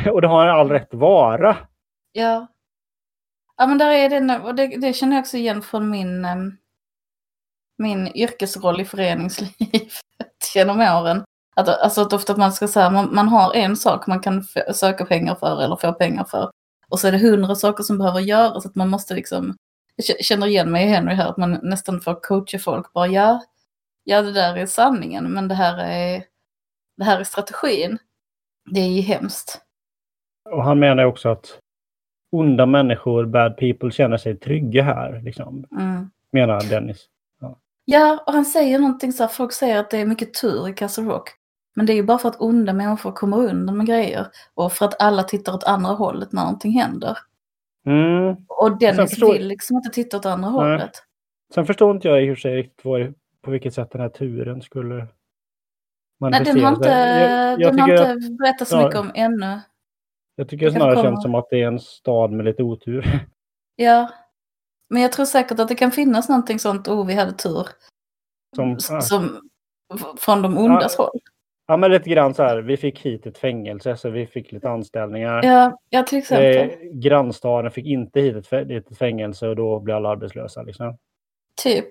Och 0.14 0.22
det 0.22 0.28
har 0.28 0.45
han 0.47 0.59
all 0.59 0.70
rätt 0.70 0.93
vara. 0.93 1.57
Ja. 2.12 2.47
Ja 3.57 3.68
men 3.68 3.78
där 3.78 3.91
är 3.91 4.09
det, 4.09 4.39
och 4.39 4.55
det, 4.55 4.68
det 4.68 4.93
känner 4.93 5.16
jag 5.16 5.22
också 5.22 5.38
igen 5.38 5.62
från 5.62 5.89
min, 5.89 6.28
min 7.78 8.07
yrkesroll 8.16 8.82
i 8.82 8.86
föreningslivet 8.86 9.91
genom 10.55 10.80
åren. 10.82 11.24
Att, 11.62 11.82
alltså 11.82 12.01
att 12.01 12.14
ofta 12.14 12.38
man 12.38 12.51
ska 12.53 12.68
säga, 12.68 12.89
man, 12.89 13.16
man 13.16 13.28
har 13.28 13.53
en 13.53 13.76
sak 13.76 14.07
man 14.07 14.20
kan 14.20 14.43
söka 14.74 15.05
pengar 15.05 15.36
för 15.36 15.62
eller 15.64 15.76
få 15.76 15.93
pengar 15.93 16.24
för. 16.24 16.51
Och 16.89 16.99
så 16.99 17.07
är 17.07 17.12
det 17.12 17.18
hundra 17.18 17.55
saker 17.55 17.84
som 17.84 17.97
behöver 17.97 18.20
göras. 18.20 18.66
Att 18.66 18.76
man 18.76 18.89
måste 18.89 19.14
liksom, 19.14 19.55
jag 19.95 20.26
känner 20.26 20.47
igen 20.47 20.72
mig 20.72 20.86
i 20.86 20.89
Henry 20.89 21.14
här, 21.16 21.30
att 21.30 21.38
man 21.38 21.59
nästan 21.64 22.01
får 22.01 22.22
coacha 22.22 22.59
folk. 22.59 22.93
Bara 22.93 23.07
ja, 23.07 23.41
ja 24.03 24.22
det 24.22 24.32
där 24.32 24.57
är 24.57 24.66
sanningen, 24.66 25.34
men 25.34 25.47
det 25.47 25.55
här 25.55 25.78
är, 25.78 26.24
det 26.97 27.03
här 27.03 27.20
är 27.20 27.24
strategin. 27.24 27.97
Det 28.72 28.80
är 28.80 28.88
ju 28.89 29.01
hemskt. 29.01 29.62
Och 30.49 30.64
han 30.64 30.80
menar 30.80 31.03
också 31.05 31.30
att 31.30 31.59
onda 32.32 32.66
människor, 32.66 33.26
bad 33.26 33.57
people, 33.57 33.91
känner 33.91 34.18
sig 34.18 34.38
trygga 34.38 34.84
här. 34.84 35.22
Liksom, 35.24 35.66
Mm. 35.72 36.09
menar 36.32 36.70
Dennis. 36.70 37.07
Ja, 37.86 38.24
och 38.28 38.34
han 38.34 38.45
säger 38.45 38.80
någonting 38.80 39.14
så 39.14 39.24
här, 39.24 39.28
folk 39.30 39.53
säger 39.53 39.80
att 39.80 39.89
det 39.89 39.97
är 39.97 40.05
mycket 40.05 40.34
tur 40.34 40.70
i 40.70 40.74
Castle 40.74 41.03
Rock. 41.03 41.30
Men 41.76 41.86
det 41.86 41.93
är 41.93 41.95
ju 41.95 42.03
bara 42.03 42.17
för 42.17 42.30
att 42.30 42.41
onda 42.41 42.74
människor 42.74 43.11
kommer 43.11 43.38
undan 43.38 43.78
med 43.78 43.88
grejer. 43.88 44.28
Och 44.53 44.74
för 44.74 44.86
att 44.86 45.01
alla 45.01 45.24
tittar 45.24 45.53
åt 45.53 45.63
andra 45.63 45.91
hållet 45.91 46.32
när 46.32 46.41
någonting 46.41 46.72
händer. 46.72 47.17
Mm. 47.86 48.36
Och 48.47 48.80
Dennis 48.80 49.09
förstår- 49.09 49.34
vill 49.34 49.47
liksom 49.47 49.78
inte 49.78 49.89
titta 49.89 50.17
åt 50.17 50.26
andra 50.26 50.49
Nej. 50.49 50.59
hållet. 50.59 50.91
Sen 51.53 51.65
förstår 51.65 51.95
inte 51.95 52.07
jag 52.07 52.24
i 52.26 52.32
och 52.32 52.38
för 52.38 52.41
sig 52.41 52.74
på 53.41 53.51
vilket 53.51 53.74
sätt 53.74 53.91
den 53.91 54.01
här 54.01 54.09
turen 54.09 54.61
skulle 54.61 54.95
Nej, 54.95 55.07
manifestera 56.19 56.53
den 56.53 56.63
har 56.63 56.76
inte. 56.76 56.89
Jag, 56.89 57.61
jag 57.61 57.74
den 57.74 57.80
har 57.80 57.89
inte 57.89 58.11
att, 58.11 58.38
berättat 58.38 58.67
så 58.67 58.76
ja. 58.76 58.84
mycket 58.86 58.99
om 58.99 59.11
ännu. 59.15 59.59
jag 60.36 60.49
tycker 60.49 60.65
det 60.65 60.72
snarare 60.72 61.03
känns 61.03 61.22
som 61.22 61.36
att 61.36 61.49
det 61.49 61.61
är 61.61 61.67
en 61.67 61.80
stad 61.80 62.32
med 62.32 62.45
lite 62.45 62.63
otur. 62.63 63.05
Ja. 63.76 64.09
Men 64.89 65.01
jag 65.01 65.11
tror 65.11 65.26
säkert 65.26 65.59
att 65.59 65.67
det 65.67 65.76
kan 65.76 65.91
finnas 65.91 66.30
någonting 66.30 66.59
sånt, 66.59 66.88
oh 66.88 67.05
vi 67.07 67.13
hade 67.13 67.32
tur. 67.32 67.67
Som, 68.55 68.80
som 68.80 69.49
från 70.17 70.41
de 70.41 70.57
ondas 70.57 70.97
håll. 70.97 71.19
Ja, 71.72 71.78
men 71.78 71.91
lite 71.91 72.09
grann 72.09 72.34
så 72.34 72.43
här, 72.43 72.57
vi 72.57 72.78
fick 72.78 72.99
hit 72.99 73.26
ett 73.26 73.38
fängelse 73.38 73.97
så 73.97 74.09
vi 74.09 74.28
fick 74.28 74.51
lite 74.51 74.69
anställningar. 74.69 75.45
Ja, 75.45 75.80
ja 75.89 76.03
till 76.03 76.17
exempel. 76.17 76.57
Eh, 76.57 76.89
grannstaden 76.93 77.72
fick 77.72 77.86
inte 77.86 78.19
hit 78.22 78.36
ett, 78.36 78.47
fä- 78.47 78.78
ett 78.78 78.97
fängelse 78.97 79.47
och 79.47 79.55
då 79.55 79.80
blev 79.80 79.95
alla 79.95 80.09
arbetslösa. 80.09 80.61
Liksom. 80.61 80.97
Typ. 81.63 81.89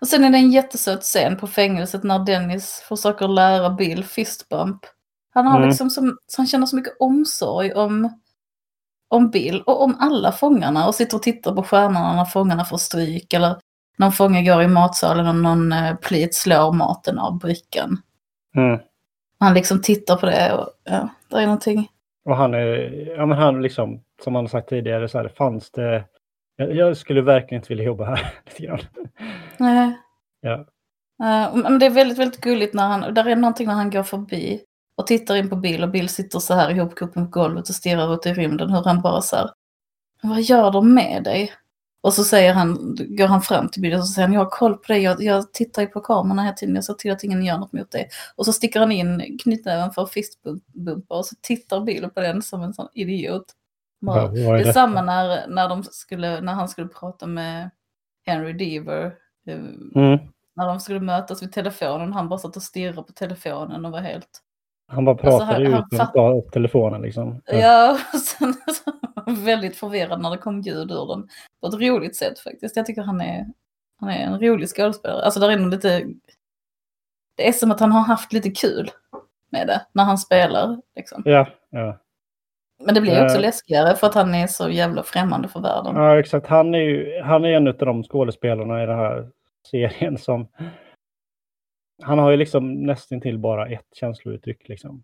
Och 0.00 0.08
sen 0.08 0.24
är 0.24 0.30
det 0.30 0.38
en 0.38 0.50
jättesöt 0.50 1.02
scen 1.02 1.36
på 1.36 1.46
fängelset 1.46 2.04
när 2.04 2.18
Dennis 2.18 2.84
försöker 2.88 3.28
lära 3.28 3.70
Bill 3.70 4.04
fistbump. 4.04 4.80
Han 5.34 5.46
har 5.46 5.56
Mm. 5.56 5.68
liksom 5.68 5.90
som, 5.90 6.18
så 6.26 6.40
han 6.40 6.46
känner 6.46 6.66
så 6.66 6.76
mycket 6.76 6.96
omsorg 7.00 7.72
om, 7.72 8.20
om 9.08 9.30
Bill 9.30 9.62
och 9.66 9.82
om 9.82 9.96
alla 10.00 10.32
fångarna 10.32 10.86
och 10.88 10.94
sitter 10.94 11.16
och 11.16 11.22
tittar 11.22 11.54
på 11.54 11.62
stjärnorna 11.62 12.16
när 12.16 12.24
fångarna 12.24 12.64
får 12.64 12.78
stryk 12.78 13.32
eller 13.32 13.56
någon 13.96 14.12
fånge 14.12 14.42
går 14.42 14.62
i 14.62 14.68
matsalen 14.68 15.26
och 15.26 15.34
någon 15.34 15.72
eh, 15.72 15.96
plit 15.96 16.34
slår 16.34 16.72
maten 16.72 17.18
av 17.18 17.38
brickan. 17.38 17.98
Mm. 18.56 18.78
Han 19.38 19.54
liksom 19.54 19.82
tittar 19.82 20.16
på 20.16 20.26
det 20.26 20.52
och 20.54 20.68
ja, 20.84 21.08
det 21.28 21.36
är 21.36 21.42
någonting. 21.42 21.88
Och 22.24 22.36
han 22.36 22.54
är, 22.54 22.68
ja 23.16 23.26
men 23.26 23.38
han 23.38 23.62
liksom, 23.62 24.00
som 24.24 24.34
han 24.34 24.44
har 24.44 24.48
sagt 24.48 24.68
tidigare, 24.68 25.08
så 25.08 25.18
här, 25.18 25.28
fanns 25.28 25.70
det, 25.70 26.04
jag, 26.56 26.74
jag 26.74 26.96
skulle 26.96 27.20
verkligen 27.20 27.60
inte 27.60 27.68
vilja 27.68 27.84
jobba 27.84 28.04
här. 28.04 28.32
lite 28.46 28.62
grann. 28.62 28.80
Nej. 29.56 29.98
Ja. 30.40 30.66
Eh, 31.22 31.54
men 31.54 31.78
det 31.78 31.86
är 31.86 31.90
väldigt, 31.90 32.18
väldigt 32.18 32.40
gulligt 32.40 32.74
när 32.74 32.86
han, 32.86 33.14
där 33.14 33.28
är 33.28 33.36
någonting 33.36 33.66
när 33.66 33.74
han 33.74 33.90
går 33.90 34.02
förbi 34.02 34.60
och 34.94 35.06
tittar 35.06 35.36
in 35.36 35.50
på 35.50 35.56
Bill 35.56 35.82
och 35.82 35.90
Bill 35.90 36.08
sitter 36.08 36.38
så 36.38 36.54
här 36.54 36.70
ihopkoppen 36.70 37.24
på 37.24 37.30
golvet 37.30 37.68
och 37.68 37.74
stirrar 37.74 38.14
ut 38.14 38.26
i 38.26 38.32
rymden 38.32 38.70
hur 38.70 38.82
han 38.84 39.00
bara 39.00 39.20
så 39.20 39.36
här, 39.36 39.50
vad 40.22 40.42
gör 40.42 40.72
de 40.72 40.94
med 40.94 41.24
dig? 41.24 41.52
Och 42.02 42.14
så 42.14 42.24
säger 42.24 42.54
han, 42.54 42.96
går 43.08 43.26
han 43.26 43.42
fram 43.42 43.68
till 43.68 43.82
Bill 43.82 43.94
och 43.94 44.00
så 44.00 44.12
säger 44.12 44.28
han, 44.28 44.34
jag 44.34 44.40
har 44.40 44.50
koll 44.50 44.74
på 44.76 44.92
dig, 44.92 45.02
jag, 45.02 45.22
jag 45.22 45.52
tittar 45.52 45.82
ju 45.82 45.88
på 45.88 46.00
kamerorna 46.00 46.42
hela 46.42 46.54
tiden, 46.54 46.74
jag 46.74 46.84
ser 46.84 46.94
till 46.94 47.12
att 47.12 47.24
ingen 47.24 47.44
gör 47.44 47.58
något 47.58 47.72
mot 47.72 47.90
dig. 47.90 48.08
Och 48.36 48.44
så 48.46 48.52
sticker 48.52 48.80
han 48.80 48.92
in 48.92 49.38
knytnäven 49.42 49.90
för 49.90 50.06
fistbumpa 50.06 51.14
och 51.14 51.26
så 51.26 51.34
tittar 51.40 51.80
Bill 51.80 52.08
på 52.14 52.20
den 52.20 52.42
som 52.42 52.62
en 52.62 52.74
sån 52.74 52.88
idiot. 52.94 53.44
Bara, 54.00 54.28
det 54.28 54.40
är 54.40 54.58
detta? 54.58 54.72
samma 54.72 55.02
när, 55.02 55.46
när, 55.48 55.68
de 55.68 55.84
skulle, 55.84 56.40
när 56.40 56.52
han 56.52 56.68
skulle 56.68 56.88
prata 56.88 57.26
med 57.26 57.70
Henry 58.26 58.52
Deaver. 58.52 59.04
eh, 59.46 59.54
Mm. 59.94 60.18
när 60.56 60.66
de 60.66 60.80
skulle 60.80 61.00
mötas 61.00 61.42
vid 61.42 61.52
telefonen. 61.52 62.12
Han 62.12 62.28
bara 62.28 62.38
satt 62.38 62.56
och 62.56 62.62
stirrade 62.62 63.02
på 63.02 63.12
telefonen 63.12 63.84
och 63.84 63.92
var 63.92 64.00
helt... 64.00 64.42
Han 64.90 65.04
bara 65.04 65.10
Alltså, 65.16 65.38
pratade 65.38 65.64
ut 65.64 65.72
han 65.72 65.88
med 65.90 66.00
fatt- 66.00 66.12
ta 66.14 66.34
upp 66.34 66.52
telefonen 66.52 67.02
liksom. 67.02 67.42
Ja, 67.46 67.92
och 68.14 68.20
sen 68.20 68.52
så 68.52 68.90
väldigt 69.44 69.76
förvirrad 69.76 70.20
när 70.22 70.30
det 70.30 70.36
kom 70.38 70.60
ljud 70.60 70.90
ur 70.90 71.06
den. 71.08 71.28
På 71.60 71.66
ett 71.66 71.74
roligt 71.74 72.16
sätt 72.16 72.38
faktiskt. 72.38 72.76
Jag 72.76 72.86
tycker 72.86 73.02
han 73.02 73.20
är, 73.20 73.46
han 74.00 74.08
är 74.08 74.18
en 74.26 74.40
rolig 74.40 74.68
skådespelare. 74.68 75.22
Alltså 75.24 75.40
där 75.40 75.50
är 75.50 75.56
nog 75.56 75.70
lite... 75.70 76.06
Det 77.36 77.48
är 77.48 77.52
som 77.52 77.70
att 77.70 77.80
han 77.80 77.92
har 77.92 78.00
haft 78.02 78.32
lite 78.32 78.50
kul 78.50 78.90
med 79.50 79.66
det 79.66 79.80
när 79.92 80.04
han 80.04 80.18
spelar. 80.18 80.80
Liksom. 80.96 81.22
Ja, 81.24 81.46
ja. 81.70 81.98
Men 82.84 82.94
det 82.94 83.00
blir 83.00 83.24
också 83.24 83.36
Eh. 83.36 83.40
läskigare 83.42 83.96
för 83.96 84.06
att 84.06 84.14
han 84.14 84.34
är 84.34 84.46
så 84.46 84.68
jävla 84.70 85.02
främmande 85.02 85.48
för 85.48 85.60
världen. 85.60 85.96
ja 85.96 86.18
exakt. 86.18 86.46
Han 86.46 86.74
är 86.74 86.78
ju 86.78 87.20
han 87.22 87.44
är 87.44 87.48
en 87.52 87.68
av 87.68 87.74
de 87.74 88.02
skådespelarna 88.02 88.82
i 88.82 88.86
den 88.86 88.98
här 88.98 89.28
serien 89.70 90.18
som 90.18 90.48
han 92.02 92.18
har 92.18 92.30
ju 92.30 92.36
liksom 92.36 92.74
nästan 92.86 93.20
till 93.20 93.38
bara 93.38 93.68
ett 93.68 93.86
känslouttryck 93.94 94.68
liksom. 94.68 95.02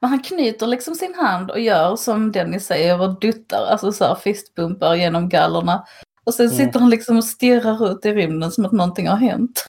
Men 0.00 0.10
han 0.10 0.22
knyter 0.22 0.66
liksom 0.66 0.94
sin 0.94 1.14
hand 1.14 1.50
och 1.50 1.60
gör 1.60 1.96
som 1.96 2.32
Dennis 2.32 2.66
säger 2.66 3.00
och 3.00 3.20
duttar, 3.20 3.66
alltså 3.70 3.92
så 3.92 4.04
här 4.04 4.14
fistbumpar 4.14 4.94
genom 4.94 5.28
gallerna. 5.28 5.84
Och 6.26 6.34
sen 6.34 6.46
Mm. 6.46 6.56
sitter 6.56 6.80
han 6.80 6.90
liksom 6.90 7.16
och 7.16 7.24
stirrar 7.24 7.90
ut 7.92 8.06
i 8.06 8.14
rymden 8.14 8.50
som 8.50 8.64
att 8.66 8.72
någonting 8.72 9.08
har 9.08 9.16
hänt. 9.16 9.66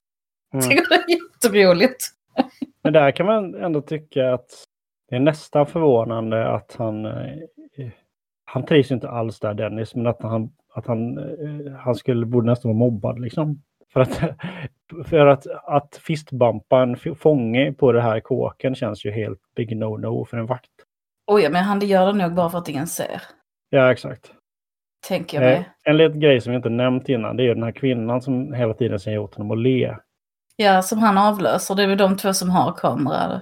Jag 0.51 0.63
Mm. 0.63 0.69
tycker 0.77 0.89
det 0.89 0.95
är 0.95 1.17
jätteroligt. 1.19 2.03
Men 2.83 2.93
där 2.93 3.11
kan 3.11 3.25
man 3.25 3.55
ändå 3.55 3.81
tycka 3.81 4.33
att 4.33 4.49
det 5.09 5.15
är 5.15 5.19
nästan 5.19 5.67
förvånande 5.67 6.47
att 6.47 6.75
han 6.77 7.05
eh, 7.05 7.89
han 8.45 8.65
trivs 8.65 8.91
inte 8.91 9.09
alls 9.09 9.39
där 9.39 9.53
Dennis, 9.53 9.95
men 9.95 10.07
att 10.07 10.21
han, 10.21 10.49
att 10.73 10.87
han, 10.87 11.17
eh, 11.17 11.73
han 11.77 11.95
skulle, 11.95 12.25
borde 12.25 12.47
nästan 12.47 12.69
vara 12.69 12.77
mobbad 12.79 13.19
liksom. 13.19 13.61
För 13.95 14.01
att, 14.01 14.19
för 15.09 15.25
att, 15.27 15.47
att 15.63 15.95
fistbumpa 16.01 16.81
en 16.81 16.97
fånge 17.15 17.73
på 17.73 17.91
det 17.91 18.01
här 18.01 18.19
kåken 18.19 18.75
känns 18.75 19.05
ju 19.05 19.11
helt 19.11 19.39
big 19.55 19.71
no-no 19.77 20.25
för 20.25 20.37
en 20.37 20.45
vakt. 20.45 20.69
Oj, 21.27 21.41
ja, 21.43 21.49
men 21.49 21.63
han 21.63 21.79
gör 21.79 22.05
det 22.05 22.13
nog 22.13 22.33
bara 22.33 22.49
för 22.49 22.57
att 22.57 22.69
ingen 22.69 22.87
ser. 22.87 23.21
Ja, 23.69 23.91
exakt. 23.91 24.31
Tänker 25.07 25.41
jag 25.41 25.51
Eh, 25.51 25.59
mig. 25.59 25.69
en 25.83 25.97
liten 25.97 26.19
grej 26.19 26.41
som 26.41 26.51
vi 26.51 26.55
inte 26.57 26.69
nämnt 26.69 27.09
innan, 27.09 27.37
det 27.37 27.43
är 27.43 27.45
ju 27.45 27.53
den 27.53 27.63
här 27.63 27.71
kvinnan 27.71 28.21
som 28.21 28.53
hela 28.53 28.73
tiden 28.73 28.99
säger 28.99 29.17
åt 29.17 29.35
honom 29.35 29.51
att 29.51 29.57
le. 29.63 29.95
Ja, 30.55 30.81
som 30.81 30.99
han 30.99 31.17
avlöser. 31.17 31.75
Det 31.75 31.83
är 31.83 31.87
väl 31.87 31.97
de 31.97 32.17
två 32.17 32.33
som 32.33 32.49
har 32.49 32.71
kamera. 32.73 33.41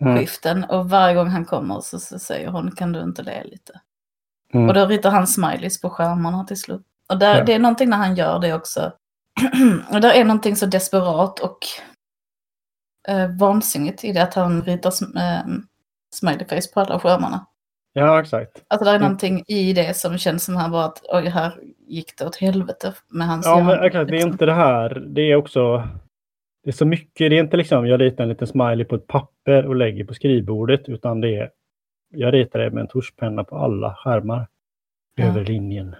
Mm. 0.00 0.18
skiften 0.18 0.64
och 0.64 0.90
varje 0.90 1.14
gång 1.14 1.26
han 1.28 1.44
kommer 1.44 1.80
så, 1.80 1.98
så 1.98 2.18
säger 2.18 2.48
hon 2.48 2.70
kan 2.70 2.92
du 2.92 3.02
inte 3.02 3.22
le 3.22 3.44
lite? 3.44 3.80
Mm. 4.54 4.68
Och 4.68 4.74
då 4.74 4.86
ritar 4.86 5.10
han 5.10 5.26
smileys 5.26 5.80
på 5.80 5.90
skärmarna 5.90 6.44
till 6.44 6.60
slut. 6.60 6.82
Och 7.08 7.18
där, 7.18 7.38
Ja. 7.38 7.44
det 7.44 7.54
är 7.54 7.58
någonting 7.58 7.90
när 7.90 7.96
han 7.96 8.14
gör 8.16 8.38
det 8.38 8.54
också. 8.54 8.92
och 9.94 10.00
där 10.00 10.14
är 10.14 10.24
någonting 10.24 10.56
så 10.56 10.66
desperat 10.66 11.40
och 11.40 11.58
eh, 13.08 13.36
vansinnigt 13.38 14.04
i 14.04 14.12
det 14.12 14.22
att 14.22 14.34
han 14.34 14.62
ritar 14.62 14.90
sm- 14.90 15.16
eh, 15.16 15.44
smileyface 16.14 16.72
på 16.74 16.80
alla 16.80 16.98
skärmarna. 17.00 17.46
Ja, 17.92 18.20
exakt. 18.20 18.64
Alltså 18.68 18.84
det 18.84 18.90
är 18.90 18.94
Mm. 18.94 19.02
någonting 19.02 19.44
i 19.46 19.72
det 19.72 19.96
som 19.96 20.18
känns 20.18 20.44
som 20.44 20.56
han 20.56 20.70
bara 20.70 20.84
att 20.84 21.02
oj, 21.12 21.28
här 21.28 21.52
gick 21.86 22.18
det 22.18 22.26
åt 22.26 22.36
helvete 22.36 22.94
med 23.08 23.26
hans 23.26 23.46
Ja, 23.46 23.62
men 23.64 23.84
exakt. 23.84 23.92
Det 23.92 24.00
är 24.00 24.04
liksom. 24.12 24.30
inte 24.30 24.46
det 24.46 24.54
här. 24.54 24.94
Det 25.08 25.20
är 25.22 25.36
också... 25.36 25.88
Det 26.64 26.70
är 26.70 26.72
så 26.72 26.84
mycket. 26.86 27.30
Det 27.30 27.36
är 27.38 27.42
inte 27.42 27.56
liksom 27.56 27.86
jag 27.86 28.00
ritar 28.00 28.22
en 28.22 28.28
liten 28.28 28.46
smiley 28.46 28.84
på 28.84 28.94
ett 28.94 29.06
papper 29.06 29.66
och 29.66 29.76
lägger 29.76 30.04
på 30.04 30.14
skrivbordet, 30.14 30.88
utan 30.88 31.20
det 31.20 31.36
är... 31.36 31.50
Jag 32.14 32.34
ritar 32.34 32.58
det 32.58 32.70
med 32.70 32.80
en 32.80 32.88
tuschpenna 32.88 33.44
på 33.44 33.56
alla 33.56 33.94
skärmar. 33.94 34.48
Ja. 35.14 35.24
Över 35.24 35.44
linjen. 35.44 35.94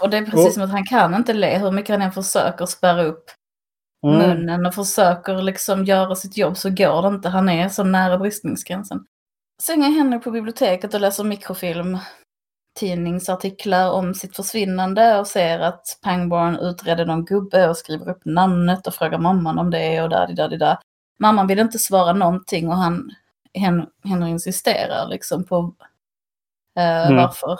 Och, 0.00 0.10
det 0.10 0.16
är 0.16 0.24
precis 0.24 0.46
Och- 0.46 0.52
som 0.52 0.62
att 0.62 0.70
han 0.70 0.86
kan 0.86 1.14
inte 1.14 1.32
le 1.32 1.58
hur 1.58 1.70
mycket 1.70 1.90
han 1.94 2.02
än 2.02 2.12
försöker 2.12 2.66
spärra 2.66 3.02
upp 3.02 3.30
Mm. 4.06 4.18
munnen 4.18 4.66
och 4.66 4.74
försöker 4.74 5.42
liksom 5.42 5.84
göra 5.84 6.14
sitt 6.14 6.36
jobb 6.36 6.56
så 6.56 6.70
går 6.70 7.02
det 7.02 7.08
inte. 7.08 7.28
Han 7.28 7.48
är 7.48 7.68
så 7.68 7.84
nära 7.84 8.18
bristningsgränsen. 8.18 9.04
Sen 9.62 9.82
är 9.82 9.90
Henry 9.90 10.18
på 10.18 10.30
biblioteket 10.30 10.94
och 10.94 11.00
läser 11.00 11.24
mikrofilm 11.24 11.98
tidningsartiklar 12.80 13.90
om 13.90 14.14
sitt 14.14 14.36
försvinnande 14.36 15.18
och 15.18 15.26
ser 15.26 15.58
att 15.60 15.98
Pangborn 16.02 16.56
utredde 16.56 17.04
någon 17.04 17.24
gubbe 17.24 17.68
och 17.68 17.76
skriver 17.76 18.08
upp 18.08 18.24
namnet 18.24 18.86
och 18.86 18.94
frågar 18.94 19.18
mamman 19.18 19.58
om 19.58 19.70
det 19.70 20.02
och 20.02 20.08
där, 20.08 20.26
där, 20.26 20.48
där, 20.48 20.56
där. 20.58 20.78
Mamman 21.18 21.46
vill 21.46 21.58
inte 21.58 21.78
svara 21.78 22.12
någonting 22.12 22.68
och 22.68 22.76
han, 22.76 23.10
Hen, 23.54 23.86
Henry 24.04 24.30
insisterar 24.30 25.08
liksom 25.08 25.44
på 25.44 25.74
eh, 26.78 27.06
Mm. 27.06 27.16
varför. 27.16 27.58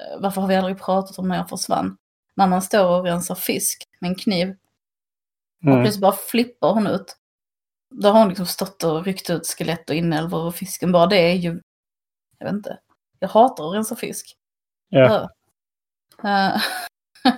Eh, 0.00 0.20
Varför 0.20 0.40
har 0.40 0.48
vi 0.48 0.56
aldrig 0.56 0.80
pratat 0.80 1.18
om 1.18 1.28
när 1.28 1.36
jag 1.36 1.48
försvann? 1.48 1.96
Mamman 2.36 2.62
står 2.62 2.98
och 2.98 3.04
rensar 3.04 3.34
fisk 3.34 3.84
med 4.00 4.08
en 4.08 4.14
kniv 4.14 4.56
och 5.62 5.66
Mm. 5.66 5.82
plötsligt 5.82 6.02
bara 6.02 6.12
flippar 6.12 6.74
hon 6.74 6.86
ut. 6.86 7.16
Då 7.94 8.08
har 8.08 8.18
hon 8.18 8.28
liksom 8.28 8.46
stått 8.46 8.84
och 8.84 9.04
ryckt 9.04 9.30
ut 9.30 9.46
skelett 9.46 9.90
och 9.90 9.96
inälvor 9.96 10.44
och 10.46 10.54
fisken. 10.54 10.92
Bara 10.92 11.06
det 11.06 11.16
är 11.16 11.34
ju... 11.34 11.60
Jag 12.38 12.46
vet 12.46 12.54
inte. 12.54 12.78
Jag 13.18 13.28
hatar 13.28 13.68
att 13.68 13.74
rensa 13.74 13.96
fisk. 13.96 14.36
Ja. 14.88 15.30
Eh, 16.24 16.62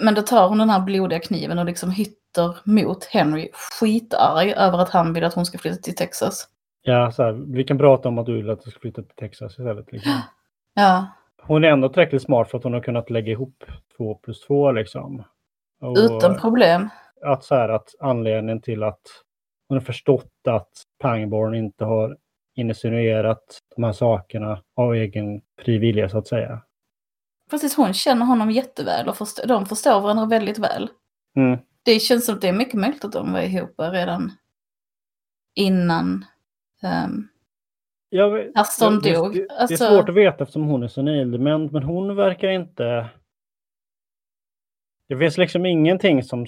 Men 0.00 0.14
då 0.14 0.22
tar 0.22 0.48
hon 0.48 0.58
den 0.58 0.70
här 0.70 0.80
blodiga 0.80 1.20
kniven 1.20 1.58
och 1.58 1.64
liksom 1.64 1.90
hytter 1.90 2.58
mot 2.64 3.04
Henry 3.04 3.50
skitarg 3.52 4.52
över 4.52 4.78
att 4.78 4.90
han 4.90 5.12
vill 5.12 5.24
att 5.24 5.34
hon 5.34 5.46
ska 5.46 5.58
flytta 5.58 5.76
till 5.76 5.96
Texas. 5.96 6.48
ja, 6.82 7.12
så 7.12 7.22
här, 7.22 7.32
vi 7.32 7.64
kan 7.64 7.78
prata 7.78 8.08
om 8.08 8.18
att 8.18 8.26
du 8.26 8.36
vill 8.36 8.50
att 8.50 8.64
du 8.64 8.70
ska 8.70 8.80
flytta 8.80 9.02
till 9.02 9.14
Texas 9.16 9.52
istället. 9.52 9.92
Liksom. 9.92 10.12
Ja, 10.74 11.06
Hon 11.42 11.64
är 11.64 11.68
ändå 11.68 11.88
tillräckligt 11.88 12.22
smart 12.22 12.50
för 12.50 12.58
att 12.58 12.64
hon 12.64 12.72
har 12.72 12.80
kunnat 12.80 13.10
lägga 13.10 13.32
ihop 13.32 13.64
två 13.96 14.14
plus 14.14 14.40
två 14.40 14.72
liksom. 14.72 15.24
Och 15.80 15.96
utan 15.96 16.38
problem. 16.38 16.88
att, 17.22 17.44
så 17.44 17.54
här, 17.54 17.68
att 17.68 17.88
anledningen 18.00 18.60
till 18.60 18.82
att 18.82 19.00
hon 19.68 19.78
har 19.78 19.84
förstått 19.84 20.32
att 20.48 20.68
Pangborn 20.98 21.54
inte 21.54 21.84
har 21.84 22.16
insinuerat 22.54 23.58
de 23.76 23.84
här 23.84 23.92
sakerna 23.92 24.62
av 24.76 24.94
egen 24.94 25.40
fri 25.58 25.78
vilja 25.78 26.08
så 26.08 26.18
att 26.18 26.28
säga. 26.28 26.62
Precis, 27.50 27.76
hon 27.76 27.92
känner 27.92 28.26
honom 28.26 28.50
jätteväl 28.50 29.08
och 29.08 29.16
förstår, 29.16 29.46
de 29.46 29.66
förstår 29.66 30.00
varandra 30.00 30.26
väldigt 30.26 30.58
väl. 30.58 30.90
Mm. 31.36 31.58
Det 31.82 32.00
känns 32.00 32.26
som 32.26 32.34
att 32.34 32.40
det 32.40 32.48
är 32.48 32.52
mycket 32.52 32.74
möjligt 32.74 33.04
att 33.04 33.12
de 33.12 33.32
var 33.32 33.40
ihop 33.40 33.74
redan 33.78 34.32
innan 35.54 36.24
um, 36.82 37.28
Jag, 38.10 38.30
vet- 38.30 38.50
Aston 38.54 39.00
det, 39.02 39.14
dog. 39.14 39.32
det, 39.34 39.38
det 39.40 39.54
är 39.54 39.60
Alltså- 39.60 39.76
svårt 39.84 40.08
att 40.08 40.14
veta 40.14 40.42
eftersom 40.44 40.64
hon 40.64 40.82
är 40.82 40.88
senildement, 40.88 41.72
men 41.72 41.82
hon 41.82 42.16
verkar 42.16 42.48
inte... 42.48 43.08
Det 45.08 45.16
finns 45.18 45.38
liksom 45.38 45.66
ingenting 45.66 46.22
som 46.22 46.46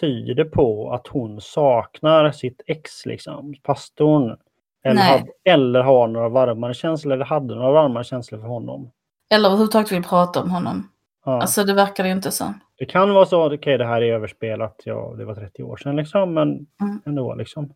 tyder 0.00 0.44
på 0.44 0.92
att 0.92 1.06
hon 1.06 1.40
saknar 1.40 2.30
sitt 2.32 2.62
ex, 2.66 3.06
liksom, 3.06 3.54
pastorn. 3.62 4.36
Eller, 4.84 4.94
Nej. 4.94 5.18
had, 5.18 5.28
eller 5.44 5.80
har 5.80 6.08
några 6.08 6.28
varmare 6.28 6.74
känslor, 6.74 7.12
eller 7.14 7.24
hade 7.24 7.54
några 7.54 7.72
varmare 7.72 8.04
känslor 8.04 8.40
för 8.40 8.48
honom. 8.48 8.90
Eller 9.30 9.48
överhuvudtaget 9.48 9.92
vill 9.92 10.02
prata 10.02 10.42
om 10.42 10.50
honom. 10.50 10.88
Ja. 11.24 11.40
Alltså 11.40 11.64
det 11.64 11.74
verkar 11.74 12.04
det 12.04 12.08
ju 12.08 12.14
inte 12.14 12.30
som. 12.30 12.60
Det 12.76 12.84
kan 12.86 13.14
vara 13.14 13.26
så, 13.26 13.54
okej 13.54 13.78
det 13.78 13.86
här 13.86 14.02
är 14.02 14.14
överspelat, 14.14 14.82
ja 14.84 15.14
det 15.18 15.24
var 15.24 15.34
30 15.34 15.62
år 15.62 15.76
sedan 15.76 15.96
liksom, 15.96 16.34
men 16.34 16.48
Mm. 16.48 17.00
ändå 17.06 17.34
liksom. 17.34 17.72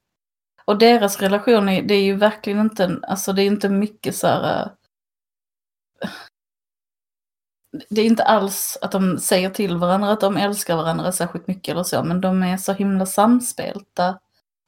Och 0.64 0.78
deras 0.78 1.20
relation, 1.20 1.68
är, 1.68 1.82
det 1.82 1.94
är 1.94 2.02
ju 2.02 2.14
verkligen 2.16 2.60
inte, 2.60 3.00
alltså 3.08 3.32
det 3.32 3.42
är 3.42 3.46
inte 3.46 3.68
mycket 3.68 4.16
så 4.16 4.26
här... 4.26 4.62
eh, 4.62 4.68
Det 7.90 8.00
är 8.00 8.06
inte 8.06 8.24
alls 8.24 8.78
att 8.82 8.92
de 8.92 9.18
säger 9.18 9.50
till 9.50 9.76
varandra 9.76 10.10
att 10.10 10.20
de 10.20 10.36
älskar 10.36 10.76
varandra 10.76 11.12
särskilt 11.12 11.46
mycket 11.46 11.72
eller 11.72 11.82
så, 11.82 12.04
men 12.04 12.20
de 12.20 12.42
är 12.42 12.56
så 12.56 12.72
himla 12.72 13.06
samspelta 13.06 14.18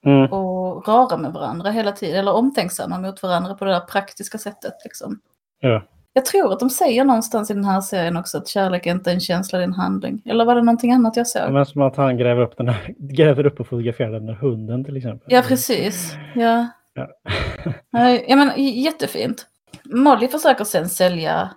Mm. 0.06 0.32
och 0.32 0.88
rara 0.88 1.16
med 1.16 1.32
varandra 1.32 1.70
hela 1.70 1.92
tiden, 1.92 2.18
eller 2.18 2.32
omtänksamma 2.32 2.98
mot 2.98 3.22
varandra 3.22 3.54
på 3.54 3.64
det 3.64 3.70
där 3.70 3.80
praktiska 3.80 4.38
sättet. 4.38 4.74
Liksom. 4.84 5.20
Ja. 5.60 5.82
Jag 6.16 6.24
tror 6.24 6.52
att 6.52 6.60
de 6.60 6.70
säger 6.70 7.04
någonstans 7.04 7.50
i 7.50 7.54
den 7.54 7.64
här 7.64 7.80
serien 7.80 8.16
också 8.16 8.38
att 8.38 8.48
kärlek 8.48 8.86
är 8.86 8.90
inte 8.90 9.12
en 9.12 9.20
känsla, 9.20 9.58
det 9.58 9.62
är 9.64 9.68
en 9.68 9.74
handling. 9.74 10.22
Eller 10.24 10.44
var 10.44 10.54
det 10.54 10.62
någonting 10.62 10.92
annat 10.92 11.16
jag 11.16 11.26
såg? 11.26 11.52
Men 11.52 11.66
som 11.66 11.82
att 11.82 11.96
han 11.96 12.16
gräver 12.16 12.42
upp, 12.42 12.56
den 12.56 12.68
här, 12.68 12.94
gräver 12.98 13.46
upp 13.46 13.60
och 13.60 13.66
fotograferar 13.66 14.10
den 14.12 14.26
där 14.26 14.34
hunden 14.34 14.84
till 14.84 14.96
exempel. 14.96 15.26
Ja, 15.32 15.42
precis. 15.48 16.14
Ja. 16.34 16.66
Ja. 16.94 17.08
Ja, 18.28 18.36
men 18.36 18.52
jättefint. 18.64 19.46
Molly 19.84 20.28
försöker 20.28 20.64
sen 20.64 20.88
sälja 20.88 21.50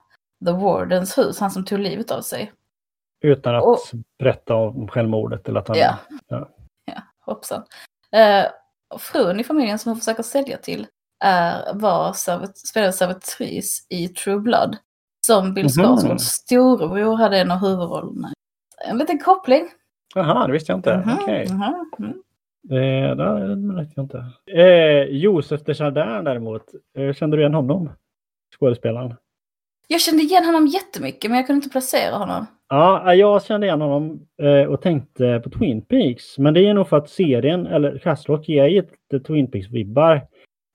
The 0.45 0.51
Wardens 0.51 1.17
hus, 1.17 1.39
han 1.39 1.51
som 1.51 1.65
tog 1.65 1.79
livet 1.79 2.11
av 2.11 2.21
sig. 2.21 2.51
Utan 3.23 3.55
att 3.55 3.63
Och- 3.63 3.79
berätta 4.19 4.55
om 4.55 4.87
självmordet 4.87 5.47
eller 5.49 5.59
att 5.59 5.67
han... 5.67 5.77
Ja. 5.77 5.95
Ja. 6.27 6.49
Ja, 6.85 7.01
hoppsan. 7.25 7.63
Och 8.93 9.01
frun 9.01 9.39
i 9.39 9.43
familjen 9.43 9.79
som 9.79 9.89
hon 9.91 9.99
försöker 9.99 10.23
sälja 10.23 10.57
till 10.57 10.87
är, 11.23 11.73
var 11.73 12.13
servit, 12.13 12.57
spelade 12.57 12.93
servitris 12.93 13.87
i 13.89 14.07
True 14.07 14.39
Blood. 14.39 14.77
Som 15.25 15.53
Bill 15.53 15.63
Mhm. 15.65 15.69
Skarsgårds 15.69 16.23
storebror 16.23 17.15
hade 17.17 17.37
en 17.39 17.51
av 17.51 17.57
huvudrollerna. 17.57 18.31
En 18.85 18.97
liten 18.97 19.19
koppling. 19.19 19.63
Jaha, 20.15 20.47
det 20.47 20.53
visste 20.53 20.71
jag 20.71 20.79
inte. 20.79 20.97
Mhm, 21.05 21.17
Okej. 21.21 21.47
mhm, 21.51 21.85
mm. 21.99 22.21
Det, 22.63 23.15
det, 23.15 23.55
det 23.55 23.75
vet 23.75 23.89
jag 23.95 24.03
inte. 24.05 24.25
Eh, 24.51 25.03
Josef 25.03 25.63
Desjardins 25.63 26.25
däremot, 26.25 26.63
eh, 26.97 27.13
kände 27.13 27.37
du 27.37 27.41
igen 27.41 27.53
honom? 27.53 27.89
Skådespelaren? 28.59 29.13
Jag 29.87 30.01
kände 30.01 30.23
igen 30.23 30.45
honom 30.45 30.67
jättemycket 30.67 31.31
men 31.31 31.37
jag 31.37 31.47
kunde 31.47 31.57
inte 31.57 31.69
placera 31.69 32.15
honom. 32.15 32.45
Ja, 32.69 33.13
jag 33.13 33.43
kände 33.45 33.67
igen 33.67 33.81
honom 33.81 34.19
eh, 34.41 34.63
och 34.69 34.81
tänkte 34.81 35.39
på 35.43 35.49
Twin 35.49 35.81
Peaks. 35.81 36.37
Men 36.37 36.53
det 36.53 36.67
är 36.67 36.73
nog 36.73 36.87
för 36.89 36.97
att 36.97 37.09
serien, 37.09 37.67
eller 37.67 37.97
Castlock, 37.97 38.49
ger 38.49 38.69
lite 38.69 39.19
Twin 39.19 39.47
Peaks-vibbar. 39.51 40.21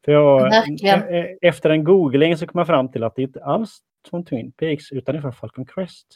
För 0.04 0.12
jag, 0.12 0.52
eh, 0.84 0.94
eh, 0.94 1.26
efter 1.42 1.70
en 1.70 1.84
googling 1.84 2.36
så 2.36 2.46
kom 2.46 2.58
jag 2.58 2.66
fram 2.66 2.92
till 2.92 3.04
att 3.04 3.16
det 3.16 3.22
inte 3.22 3.44
alls 3.44 3.78
från 4.10 4.24
Twin 4.24 4.52
Peaks 4.52 4.92
utan 4.92 5.14
det 5.14 5.18
är 5.18 5.22
från 5.22 5.32
Falcon 5.32 5.66
Crest. 5.66 6.06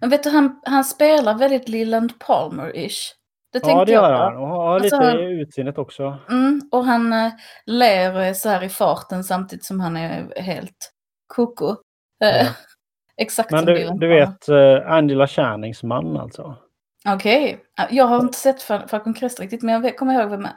Men 0.00 0.10
vet 0.10 0.22
du, 0.24 0.30
han, 0.30 0.60
han 0.64 0.84
spelar 0.84 1.38
väldigt 1.38 1.68
Leland 1.68 2.12
Palmer-ish. 2.18 3.14
Det 3.52 3.60
Ja, 3.64 3.84
det 3.84 3.92
gör 3.92 4.12
han. 4.12 4.36
Och 4.36 4.48
har 4.48 4.74
Alltså, 4.74 4.96
lite 4.96 5.06
han- 5.06 5.18
utseendet 5.18 5.78
också. 5.78 6.16
Mm, 6.30 6.60
och 6.72 6.84
han 6.84 7.12
eh, 7.12 7.32
ler 7.66 8.14
och 8.14 8.22
är 8.24 8.34
så 8.34 8.48
här 8.48 8.62
i 8.64 8.68
farten 8.68 9.24
samtidigt 9.24 9.64
som 9.64 9.80
han 9.80 9.96
är 9.96 10.40
helt 10.40 10.92
koko. 11.26 11.76
Ja. 12.18 12.46
Exakt 13.16 13.50
Men 13.50 13.58
som 13.64 13.74
du, 13.74 13.90
du 13.94 14.08
vet 14.08 14.48
eh, 14.48 14.92
Angela 14.92 15.26
Channings 15.26 15.82
man 15.82 16.16
alltså? 16.16 16.56
Okej. 17.08 17.60
Jag 17.90 18.04
har 18.04 18.20
inte 18.20 18.38
sett 18.38 18.62
Fal- 18.62 18.86
Falcon 18.88 19.14
Crest 19.14 19.40
riktigt, 19.40 19.62
men 19.62 19.82
jag 19.84 19.96
kommer 19.98 20.20
ihåg 20.20 20.30
vem. 20.30 20.48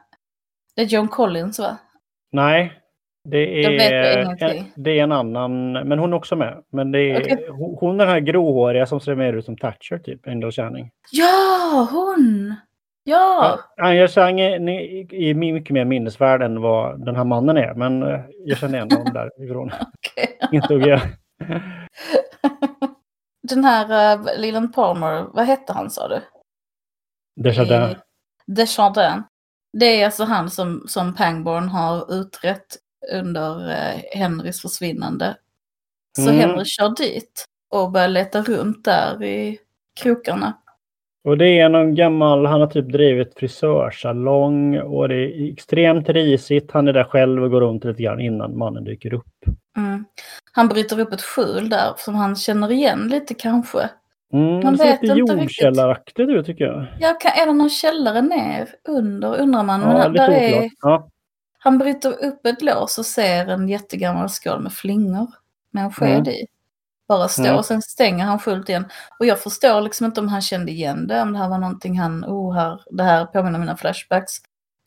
Det 0.75 0.81
är 0.81 0.85
John 0.85 1.07
Collins, 1.07 1.59
va? 1.59 1.77
Nej. 2.31 2.81
Det 3.23 3.65
är, 3.65 4.17
en, 4.17 4.65
det 4.75 4.99
är 4.99 5.03
en 5.03 5.11
annan, 5.11 5.71
men 5.71 5.99
hon 5.99 6.13
är 6.13 6.17
också 6.17 6.35
med. 6.35 6.63
Men 6.71 6.91
det 6.91 6.99
är, 6.99 7.21
Okej. 7.21 7.47
hon, 7.49 7.97
den 7.97 8.07
här 8.07 8.19
gråhåriga 8.19 8.85
som 8.85 8.99
ser 8.99 9.15
mer 9.15 9.33
ut 9.33 9.45
som 9.45 9.57
Thatcher, 9.57 9.97
typ. 9.97 10.27
Angela 10.27 10.51
Channing. 10.51 10.91
Ja, 11.11 11.87
hon! 11.91 12.55
Ja! 13.03 13.59
Angela 13.77 14.07
Channing 14.07 14.39
är, 14.39 15.13
är 15.13 15.33
mycket 15.33 15.73
mer 15.73 15.85
minnesvärd 15.85 16.41
än 16.41 16.61
vad 16.61 17.05
den 17.05 17.15
här 17.15 17.23
mannen 17.23 17.57
är. 17.57 17.73
Men 17.73 18.03
eh, 18.03 18.19
jag 18.45 18.57
känner 18.57 18.77
igen 18.77 18.91
honom 18.91 19.13
därifrån. 19.13 19.71
Inte 20.51 20.73
jag. 20.73 21.01
Den 23.49 23.63
här 23.63 24.17
uh, 24.17 24.25
Leland 24.37 24.73
Palmer, 24.73 25.25
vad 25.33 25.45
hette 25.45 25.73
han 25.73 25.89
sa 25.89 26.07
du? 26.07 26.21
Desjardins. 27.35 27.97
Desjardins. 28.47 29.25
Det 29.73 30.01
är 30.01 30.05
alltså 30.05 30.23
han 30.23 30.49
som, 30.49 30.83
som 30.87 31.15
Pangborn 31.15 31.69
har 31.69 32.13
utrett 32.13 32.77
under 33.13 33.69
eh, 33.69 34.01
Henrys 34.19 34.61
försvinnande. 34.61 35.35
Så 36.15 36.29
Mm. 36.29 36.39
Henry 36.39 36.65
kör 36.65 36.95
dit 36.95 37.45
och 37.71 37.91
börjar 37.91 38.07
leta 38.07 38.41
runt 38.41 38.85
där 38.85 39.23
i 39.23 39.59
krokarna. 40.01 40.53
Och 41.23 41.37
det 41.37 41.59
är 41.59 41.69
någon 41.69 41.95
gammal, 41.95 42.45
han 42.45 42.61
har 42.61 42.67
typ 42.67 42.91
drivit 42.91 43.33
frisörsalong 43.39 44.77
och 44.79 45.09
det 45.09 45.15
är 45.15 45.53
extremt 45.53 46.09
risigt. 46.09 46.71
Han 46.71 46.87
är 46.87 46.93
där 46.93 47.03
själv 47.03 47.43
och 47.43 47.51
går 47.51 47.61
runt 47.61 47.83
lite 47.83 48.03
grann 48.03 48.19
innan 48.19 48.57
mannen 48.57 48.83
dyker 48.83 49.13
upp. 49.13 49.45
Mm. 49.77 50.05
Han 50.51 50.67
bryter 50.67 50.99
upp 50.99 51.13
ett 51.13 51.21
skjul 51.21 51.69
där 51.69 51.93
som 51.97 52.15
han 52.15 52.35
känner 52.35 52.71
igen 52.71 53.07
lite 53.07 53.33
kanske. 53.33 53.89
Mm, 54.33 54.59
Man 54.63 54.73
det 54.73 54.77
ser 54.79 54.85
vet 54.85 55.01
lite 55.01 55.19
inte 55.19 55.33
jordkällaraktigt 55.33 56.19
ut 56.29 56.45
tycker 56.45 56.63
jag. 56.65 56.85
Ja, 56.99 57.13
kan, 57.21 57.31
är 57.31 57.45
det 57.45 57.53
någon 57.53 57.69
källare 57.69 58.21
ner 58.21 58.69
under 58.87 59.35
undrar 59.39 59.63
man. 59.63 59.79
Men 59.81 59.97
Ja, 59.97 60.07
lite 60.07 60.25
där 60.27 60.31
är. 60.31 60.69
Ja. 60.81 61.07
han 61.59 61.77
bryter 61.77 62.25
upp 62.25 62.45
ett 62.45 62.61
lås 62.61 62.97
och 62.97 63.05
ser 63.05 63.47
en 63.47 63.69
jättegammal 63.69 64.29
skål 64.29 64.59
med 64.61 64.73
flingor 64.73 65.27
med 65.71 65.83
en 65.83 65.91
sked 65.91 66.09
Mm. 66.17 66.27
i. 66.29 66.45
Bara 67.07 67.27
stå 67.27 67.43
Mm. 67.43 67.55
och 67.57 67.65
sen 67.65 67.81
stänger 67.81 68.25
han 68.25 68.39
skjulet 68.39 68.69
igen. 68.69 68.85
Och 69.19 69.25
jag 69.25 69.39
förstår 69.39 69.81
liksom 69.81 70.05
inte 70.05 70.19
om 70.21 70.27
han 70.27 70.41
kände 70.41 70.71
igen 70.71 71.07
det, 71.07 71.21
om 71.21 71.33
det 71.33 71.39
här 71.39 71.49
var 71.49 71.57
någonting 71.57 71.99
han, 71.99 72.25
oh 72.25 72.55
här, 72.55 72.81
det 72.91 73.03
här 73.03 73.25
påminner 73.25 73.55
om 73.55 73.61
mina 73.61 73.77
flashbacks. 73.77 74.33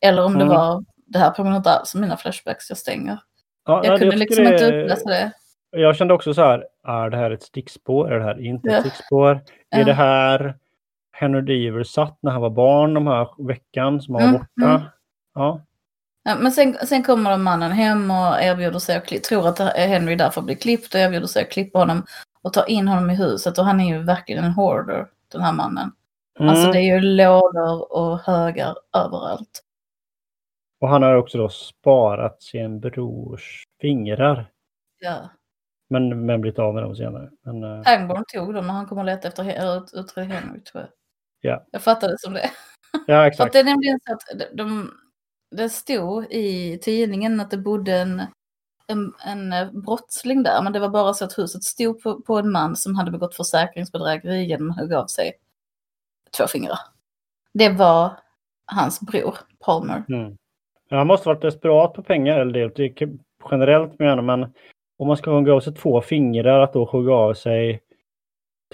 Eller 0.01 0.25
om 0.25 0.33
det 0.33 0.43
Mm. 0.43 0.55
var, 0.55 0.83
det 1.05 1.19
här 1.19 1.31
påminner 1.31 1.57
inte 1.57 1.69
alls 1.71 1.95
om 1.95 2.01
mina 2.01 2.17
flashbacks, 2.17 2.69
jag 2.69 2.77
stänger. 2.77 3.19
Ja, 3.65 3.81
Jag 3.83 3.89
nej, 3.91 3.99
kunde 3.99 4.11
tycker 4.15 4.17
liksom 4.17 4.43
det 4.45 4.51
inte 4.53 4.65
utläsa 4.65 5.09
det. 5.09 5.31
Jag 5.71 5.95
kände 5.95 6.13
också 6.13 6.33
så 6.33 6.41
här, 6.41 6.65
är 6.85 7.09
det 7.09 7.17
här 7.17 7.31
ett 7.31 7.43
stickspår? 7.43 8.11
Är 8.11 8.19
det 8.19 8.25
här 8.25 8.41
inte 8.41 8.69
ett 8.69 8.79
stickspår? 8.79 9.41
Ja. 9.69 9.77
Är 9.77 9.85
det 9.85 9.93
här 9.93 10.55
Henry 11.11 11.41
Deaver 11.41 11.83
satt 11.83 12.17
när 12.21 12.31
han 12.31 12.41
var 12.41 12.49
barn 12.49 12.93
de 12.93 13.07
här 13.07 13.47
veckan 13.47 14.01
som 14.01 14.15
han 14.15 14.23
var 14.23 14.29
Mm, 14.29 14.41
borta? 14.55 14.69
mm. 14.75 14.81
Ja. 15.35 15.61
Ja, 16.23 16.35
men 16.39 16.51
sen, 16.51 16.73
sen 16.73 17.03
kommer 17.03 17.31
de 17.31 17.43
mannen 17.43 17.71
hem 17.71 18.11
och 18.11 18.41
erbjuder 18.41 18.79
sig 18.79 18.95
att 18.97 19.05
klippa, 19.07 19.23
tror 19.23 19.47
att 19.47 19.59
Henry 19.59 20.15
därför 20.15 20.41
blir 20.41 20.55
klippt 20.55 20.93
och 20.93 20.99
erbjuder 20.99 21.27
sig 21.27 21.43
att 21.43 21.51
klippa 21.51 21.79
honom 21.79 22.05
och 22.41 22.53
ta 22.53 22.65
in 22.65 22.87
honom 22.87 23.09
i 23.09 23.15
huset. 23.15 23.57
Och 23.57 23.65
han 23.65 23.79
är 23.79 23.95
ju 23.97 24.03
verkligen 24.03 24.43
en 24.43 24.51
hoarder, 24.51 25.07
den 25.31 25.41
här 25.41 25.53
mannen. 25.53 25.91
Mm. 26.39 26.49
Alltså 26.49 26.71
det 26.71 26.79
är 26.79 26.95
ju 26.95 26.99
lådor 27.01 27.93
och 27.93 28.19
högar 28.19 28.75
överallt. 28.97 29.61
Och 30.81 30.89
han 30.89 31.03
har 31.03 31.15
också 31.15 31.37
då 31.37 31.49
sparat 31.49 32.43
sin 32.43 32.79
brors 32.79 33.63
fingrar. 33.81 34.45
Ja. 34.99 35.29
Men, 35.95 36.25
men 36.25 36.41
blivit 36.41 36.59
av 36.59 36.73
med 36.73 36.83
dem 36.83 36.95
senare. 36.95 37.29
Men, 37.41 37.63
eh, 37.63 37.83
Pangborn 37.83 38.23
tog 38.27 38.53
dem 38.53 38.67
när 38.67 38.73
han 38.73 38.85
kom 38.85 38.97
och 38.97 39.05
letade 39.05 39.27
efter 39.27 39.43
He- 39.43 40.23
Henry 40.23 40.61
tror 40.61 40.81
jag. 40.83 40.89
Ja. 41.41 41.65
Jag 41.71 41.81
fattade 41.81 42.13
det 42.13 42.19
som 42.19 42.33
det. 42.33 42.51
ja, 42.91 43.21
För 43.21 43.23
exakt. 43.23 43.53
det 43.53 43.59
är 43.59 43.63
nämligen 43.63 43.99
så 44.05 44.13
att 44.13 44.39
de, 44.39 44.63
de, 44.63 44.91
det 45.51 45.69
stod 45.69 46.25
i 46.31 46.79
tidningen 46.81 47.39
att 47.39 47.51
det 47.51 47.57
bodde 47.57 47.91
en, 47.91 48.21
en, 48.87 49.13
en 49.25 49.53
eh, 49.53 49.71
brottsling 49.71 50.43
där. 50.43 50.61
Men 50.63 50.73
det 50.73 50.79
var 50.79 50.89
bara 50.89 51.13
så 51.13 51.25
att 51.25 51.37
huset 51.37 51.63
stod 51.63 52.01
på, 52.03 52.21
på 52.21 52.37
en 52.37 52.51
man 52.51 52.75
som 52.75 52.95
hade 52.95 53.11
begått 53.11 53.35
försäkringsbedrägeri 53.35 54.45
genom 54.45 54.71
att 54.71 54.79
hugga 54.79 54.99
av 54.99 55.07
sig 55.07 55.31
två 56.37 56.47
fingrar. 56.47 56.79
Det 57.53 57.69
var 57.69 58.11
hans 58.65 59.01
bror, 59.01 59.37
Palmer. 59.59 60.03
Mm. 60.09 60.37
Han 60.89 61.07
måste 61.07 61.29
varit 61.29 61.41
desperat 61.41 61.93
på 61.93 62.03
pengar. 62.03 62.39
Eller 62.39 62.69
det, 62.69 62.95
det 62.97 63.09
generellt 63.51 63.99
menar 63.99 64.21
men 64.21 64.53
om 64.97 65.07
man 65.07 65.17
ska 65.17 65.31
hugga 65.31 65.53
av 65.53 65.59
sig 65.59 65.73
två 65.73 66.01
fingrar, 66.01 66.59
att 66.59 66.73
då 66.73 66.85
hugga 66.85 67.13
av 67.13 67.33
sig 67.33 67.81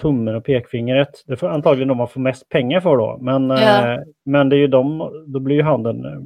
tummen 0.02 0.36
och 0.36 0.44
pekfingret. 0.44 1.22
Det 1.26 1.36
får 1.36 1.48
antagligen 1.48 1.88
de 1.88 1.96
man 1.96 2.08
får 2.08 2.20
mest 2.20 2.48
pengar 2.48 2.80
för 2.80 2.96
då. 2.96 3.18
Men, 3.20 3.50
Ja. 3.50 3.92
eh, 3.94 4.00
men 4.24 4.48
det 4.48 4.56
är 4.56 4.58
ju 4.58 4.66
de, 4.66 4.98
då 5.26 5.40
blir 5.40 5.56
ju 5.56 5.62
handen 5.62 6.04
eh, 6.04 6.20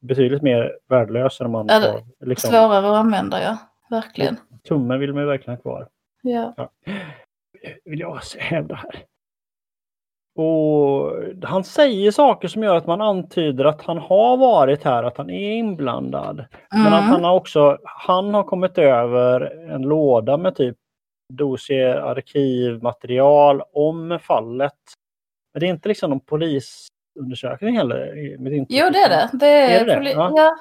betydligt 0.00 0.42
mer 0.42 0.78
värdelös 0.88 1.40
än 1.40 1.46
om 1.46 1.52
man 1.52 1.66
Ja, 1.70 1.78
det- 1.80 1.86
tar 1.92 2.26
liksom, 2.26 2.50
Svårare 2.50 2.78
att 2.90 2.96
använda, 2.96 3.42
ja. 3.42 3.58
Verkligen. 3.90 4.36
tummen 4.68 5.00
vill 5.00 5.12
man 5.12 5.22
ju 5.22 5.28
verkligen 5.28 5.56
ha 5.56 5.62
kvar. 5.62 5.88
Ja. 6.22 6.54
Vill 7.84 8.00
jag 8.00 8.18
hävda 8.38 8.74
här. 8.74 8.96
Och 10.36 11.12
han 11.44 11.64
säger 11.64 12.10
saker 12.10 12.48
som 12.48 12.62
gör 12.62 12.76
att 12.76 12.86
man 12.86 13.00
antyder 13.00 13.64
att 13.64 13.82
han 13.82 13.98
har 13.98 14.36
varit 14.36 14.84
här, 14.84 15.02
att 15.02 15.16
han 15.16 15.30
är 15.30 15.50
inblandad. 15.52 16.44
Men 16.70 16.86
att 16.92 17.00
Mm. 17.00 17.10
han 17.10 17.24
har 17.24 17.34
också, 17.34 17.78
han 17.84 18.34
har 18.34 18.42
kommit 18.42 18.78
över 18.78 19.40
en 19.74 19.82
låda 19.82 20.36
med 20.36 20.54
typ 20.56 20.76
dossier, 21.34 21.96
arkivmaterial 21.96 23.62
om 23.72 24.18
fallet. 24.22 24.72
Men 25.54 25.60
det 25.60 25.66
är 25.66 25.70
inte 25.70 25.88
liksom 25.88 26.10
någon 26.10 26.20
polisundersökning 26.20 27.76
heller. 27.76 28.12
Jo, 28.68 28.90
det 28.90 28.98
är 28.98 29.08
det. 29.08 29.30
Det 29.32 29.46
är, 29.46 29.80
Är 29.80 29.84
det 29.86 30.00
det? 30.04 30.10
ja. 30.10 30.56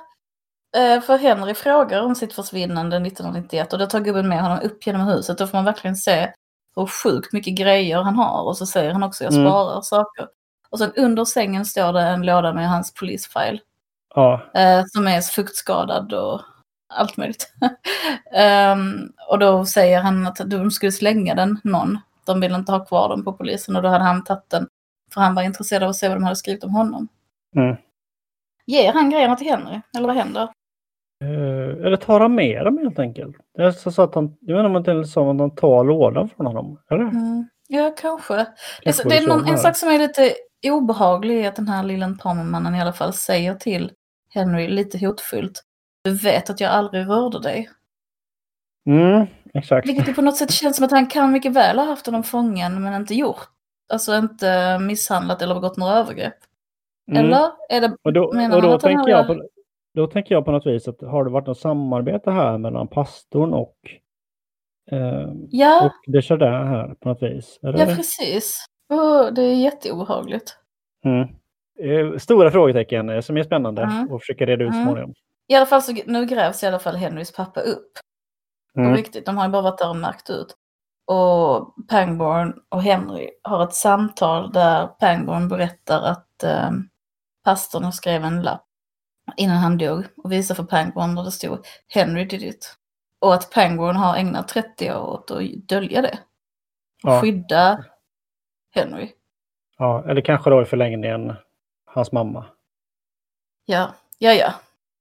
Eh, 0.77 1.01
För 1.01 1.17
Henry 1.17 1.53
frågar 1.53 2.01
om 2.03 2.15
sitt 2.15 2.33
försvinnande 2.33 2.95
1991 2.97 3.73
och 3.73 3.79
då 3.79 3.85
tar 3.85 3.99
gubben 3.99 4.29
med 4.29 4.41
honom 4.41 4.59
upp 4.63 4.87
genom 4.87 5.01
huset. 5.07 5.37
Då 5.37 5.47
får 5.47 5.57
man 5.57 5.65
verkligen 5.65 5.95
se 5.95 6.31
hur 6.75 6.85
sjukt 6.87 7.33
mycket 7.33 7.55
grejer 7.57 8.01
han 8.01 8.15
har. 8.15 8.41
Och 8.43 8.57
så 8.57 8.65
säger 8.65 8.91
han 8.91 9.03
också 9.03 9.23
jag 9.23 9.33
Mm. 9.33 9.45
sparar 9.45 9.81
saker. 9.81 10.27
Och 10.69 10.79
sen 10.79 10.91
under 10.95 11.25
sängen 11.25 11.65
står 11.65 11.93
det 11.93 12.01
en 12.01 12.25
låda 12.25 12.53
med 12.53 12.69
hans 12.69 12.93
polisfile. 12.93 13.59
Ja, 14.15 14.41
eh, 14.53 14.83
som 14.87 15.07
är 15.07 15.21
fuktskadad 15.21 16.13
och 16.13 16.41
allt 16.93 17.17
möjligt. 17.17 17.53
Ehm, 18.35 19.11
och 19.29 19.39
då 19.39 19.65
säger 19.65 20.01
han 20.01 20.27
att 20.27 20.41
de 20.45 20.71
skulle 20.71 20.91
slänga 20.91 21.35
den 21.35 21.59
någon. 21.63 21.99
De 22.25 22.41
ville 22.41 22.55
inte 22.55 22.71
ha 22.71 22.85
kvar 22.85 23.09
den 23.09 23.23
på 23.23 23.33
polisen 23.33 23.75
och 23.75 23.81
då 23.81 23.89
hade 23.89 24.03
han 24.03 24.23
tagit 24.23 24.49
den. 24.49 24.67
För 25.13 25.21
han 25.21 25.35
var 25.35 25.41
intresserad 25.43 25.83
av 25.83 25.89
att 25.89 25.95
se 25.95 26.07
vad 26.07 26.17
de 26.17 26.23
hade 26.23 26.35
skrivit 26.35 26.63
om 26.63 26.75
honom. 26.75 27.07
Mm. 27.55 27.75
Ger 28.65 28.93
han 28.93 29.09
grejerna 29.09 29.35
till 29.35 29.47
Henry? 29.47 29.81
Eller 29.97 30.07
vad 30.07 30.15
händer? 30.15 30.49
Eh, 31.25 31.85
eller 31.85 31.97
tar 31.97 32.19
han 32.19 32.35
med 32.35 32.65
dem 32.65 32.77
helt 32.77 32.99
enkelt? 32.99 33.35
Det 33.57 33.63
är 33.63 33.71
så 33.71 33.91
så 33.91 34.01
att 34.01 34.15
han, 34.15 34.37
jag 34.41 34.55
vet 34.55 34.65
inte 34.65 34.77
om 34.77 34.83
det 34.83 34.91
är 34.91 35.03
så 35.03 35.31
att 35.31 35.39
han 35.39 35.55
tar 35.55 35.83
lådan 35.83 36.29
från 36.29 36.45
honom. 36.45 36.79
Eller? 36.89 37.01
Mm. 37.01 37.47
Ja, 37.67 37.95
kanske. 37.97 38.35
Det, 38.35 38.45
Kanske 38.83 39.09
det 39.09 39.15
är 39.15 39.21
så 39.21 39.27
någon, 39.27 39.47
en 39.47 39.57
sak 39.57 39.77
som 39.77 39.89
är 39.89 39.99
lite 39.99 40.33
obehaglig 40.63 41.45
är 41.45 41.47
att 41.47 41.55
den 41.55 41.67
här 41.67 41.83
lilla 41.83 42.17
Palmermannen 42.21 42.75
i 42.75 42.81
alla 42.81 42.93
fall 42.93 43.13
säger 43.13 43.55
till 43.55 43.91
Henry 44.33 44.67
lite 44.67 45.05
hotfullt. 45.05 45.63
Du 46.03 46.11
vet 46.11 46.49
att 46.49 46.59
jag 46.59 46.71
aldrig 46.71 47.09
rörde 47.09 47.39
dig. 47.39 47.69
Mm, 48.85 49.27
exakt. 49.53 49.87
Vilket 49.87 50.15
på 50.15 50.21
något 50.21 50.37
sätt 50.37 50.51
känns 50.51 50.75
som 50.75 50.85
att 50.85 50.91
han 50.91 51.07
kan 51.07 51.31
mycket 51.31 51.53
väl 51.53 51.79
ha 51.79 51.85
haft 51.85 52.05
honom 52.05 52.23
fången 52.23 52.83
men 52.83 52.93
inte 52.93 53.13
gjort. 53.13 53.49
Alltså 53.93 54.15
inte 54.17 54.79
misshandlat 54.79 55.41
eller 55.41 55.55
begått 55.55 55.77
några 55.77 55.93
övergrepp. 55.93 56.37
Mm. 57.11 57.25
Eller? 57.25 57.51
Är 57.69 57.81
det, 57.81 57.97
Och 58.03 58.13
då, 58.13 58.33
menar 58.33 58.57
och 58.57 58.61
han 58.61 58.71
då, 58.71 58.75
att 58.75 58.83
han 58.83 58.91
tänker 58.91 59.11
jag 59.11 59.27
på, 59.27 59.43
då 59.95 60.07
tänker 60.07 60.35
jag 60.35 60.45
på 60.45 60.51
något 60.51 60.65
vis 60.65 60.87
att 60.87 61.01
har 61.01 61.23
det 61.23 61.29
varit 61.29 61.47
något 61.47 61.59
samarbete 61.59 62.31
här 62.31 62.57
mellan 62.57 62.87
pastorn 62.87 63.53
och, 63.53 63.75
eh, 64.91 65.29
ja, 65.49 65.85
och 65.85 66.11
Desjardins 66.13 66.51
här 66.69 66.95
på 66.99 67.09
något 67.09 67.21
vis? 67.23 67.59
Eller? 67.63 67.79
ja 67.79 67.85
precis. 67.85 68.65
Oh, 68.89 69.33
det 69.33 69.41
är 69.41 69.55
jätteobehagligt. 69.55 70.57
Mm. 71.05 71.27
Eh, 71.79 72.17
Stora 72.17 72.51
frågetecken 72.51 73.09
eh, 73.09 73.21
som 73.21 73.37
är 73.37 73.43
spännande 73.43 73.81
Mm. 73.81 74.13
att 74.13 74.21
försöka 74.21 74.45
reda 74.45 74.63
ut 74.63 74.71
Mm. 74.73 74.83
småningom. 74.85 75.13
I 75.47 75.55
alla 75.55 75.65
fall 75.65 75.81
så 75.81 75.93
nu 76.05 76.25
grävs 76.25 76.63
i 76.63 76.67
alla 76.67 76.79
fall 76.79 76.95
Henrys 76.95 77.33
pappa 77.35 77.61
upp. 77.61 77.91
På 78.73 78.79
Mm. 78.81 78.95
riktigt, 78.95 79.25
de 79.25 79.37
har 79.37 79.45
ju 79.45 79.51
bara 79.51 79.61
varit 79.61 79.77
där 79.77 79.89
och 79.89 79.95
märkt 79.95 80.29
ut. 80.29 80.55
Och 81.07 81.75
Pangborn 81.89 82.53
och 82.69 82.81
Henry 82.81 83.29
har 83.43 83.63
ett 83.63 83.73
samtal 83.73 84.51
där 84.51 84.87
Pangborn 84.87 85.47
berättar 85.49 86.01
att 86.01 86.43
eh, 86.43 86.71
pastorn 87.43 87.91
skrev 87.91 88.23
en 88.23 88.41
lapp 88.41 88.65
innan 89.37 89.57
han 89.57 89.77
dog 89.77 90.05
och 90.17 90.31
visar 90.31 90.55
för 90.55 90.63
Pangborn 90.63 91.15
där 91.15 91.23
det 91.23 91.31
stod 91.31 91.65
Henry 91.87 92.25
did 92.25 92.43
it. 92.43 92.75
Och 93.21 93.33
att 93.33 93.51
Pangborn 93.51 93.95
har 93.95 94.15
ägnat 94.17 94.47
30 94.47 94.91
år 94.91 95.09
åt 95.09 95.31
att 95.31 95.41
dölja 95.67 96.01
det. 96.01 96.19
Och 97.03 97.09
Ja. 97.11 97.21
skydda 97.21 97.83
Henry. 98.75 99.09
Ja, 99.77 100.03
eller 100.09 100.21
kanske 100.21 100.49
då 100.49 100.61
i 100.61 100.65
förlängningen 100.65 101.33
hans 101.85 102.11
mamma. 102.11 102.45
Ja, 103.65 103.93
ja, 104.17 104.33
ja. 104.33 104.53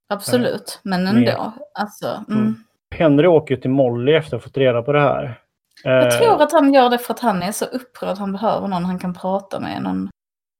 Absolut. 0.09 0.79
Men 0.83 1.07
ändå. 1.07 1.53
Alltså, 1.73 2.25
mm. 2.29 2.41
Mm. 2.41 2.63
Henry 2.95 3.27
åker 3.27 3.55
ju 3.55 3.61
till 3.61 3.69
Molly 3.69 4.13
efter 4.13 4.37
att 4.37 4.43
ha 4.43 4.47
fått 4.49 4.57
reda 4.57 4.81
på 4.81 4.91
det 4.93 4.99
här. 5.01 5.41
Jag 5.83 6.03
Eh, 6.05 6.09
tror 6.19 6.41
att 6.41 6.51
han 6.51 6.73
gör 6.73 6.89
det 6.89 6.97
för 6.97 7.13
att 7.13 7.19
han 7.19 7.43
är 7.43 7.51
så 7.51 7.65
upprörd. 7.65 8.17
Han 8.17 8.31
behöver 8.31 8.67
någon 8.67 8.85
han 8.85 8.99
kan 8.99 9.13
prata 9.13 9.59
med. 9.59 9.81
Någon 9.83 10.09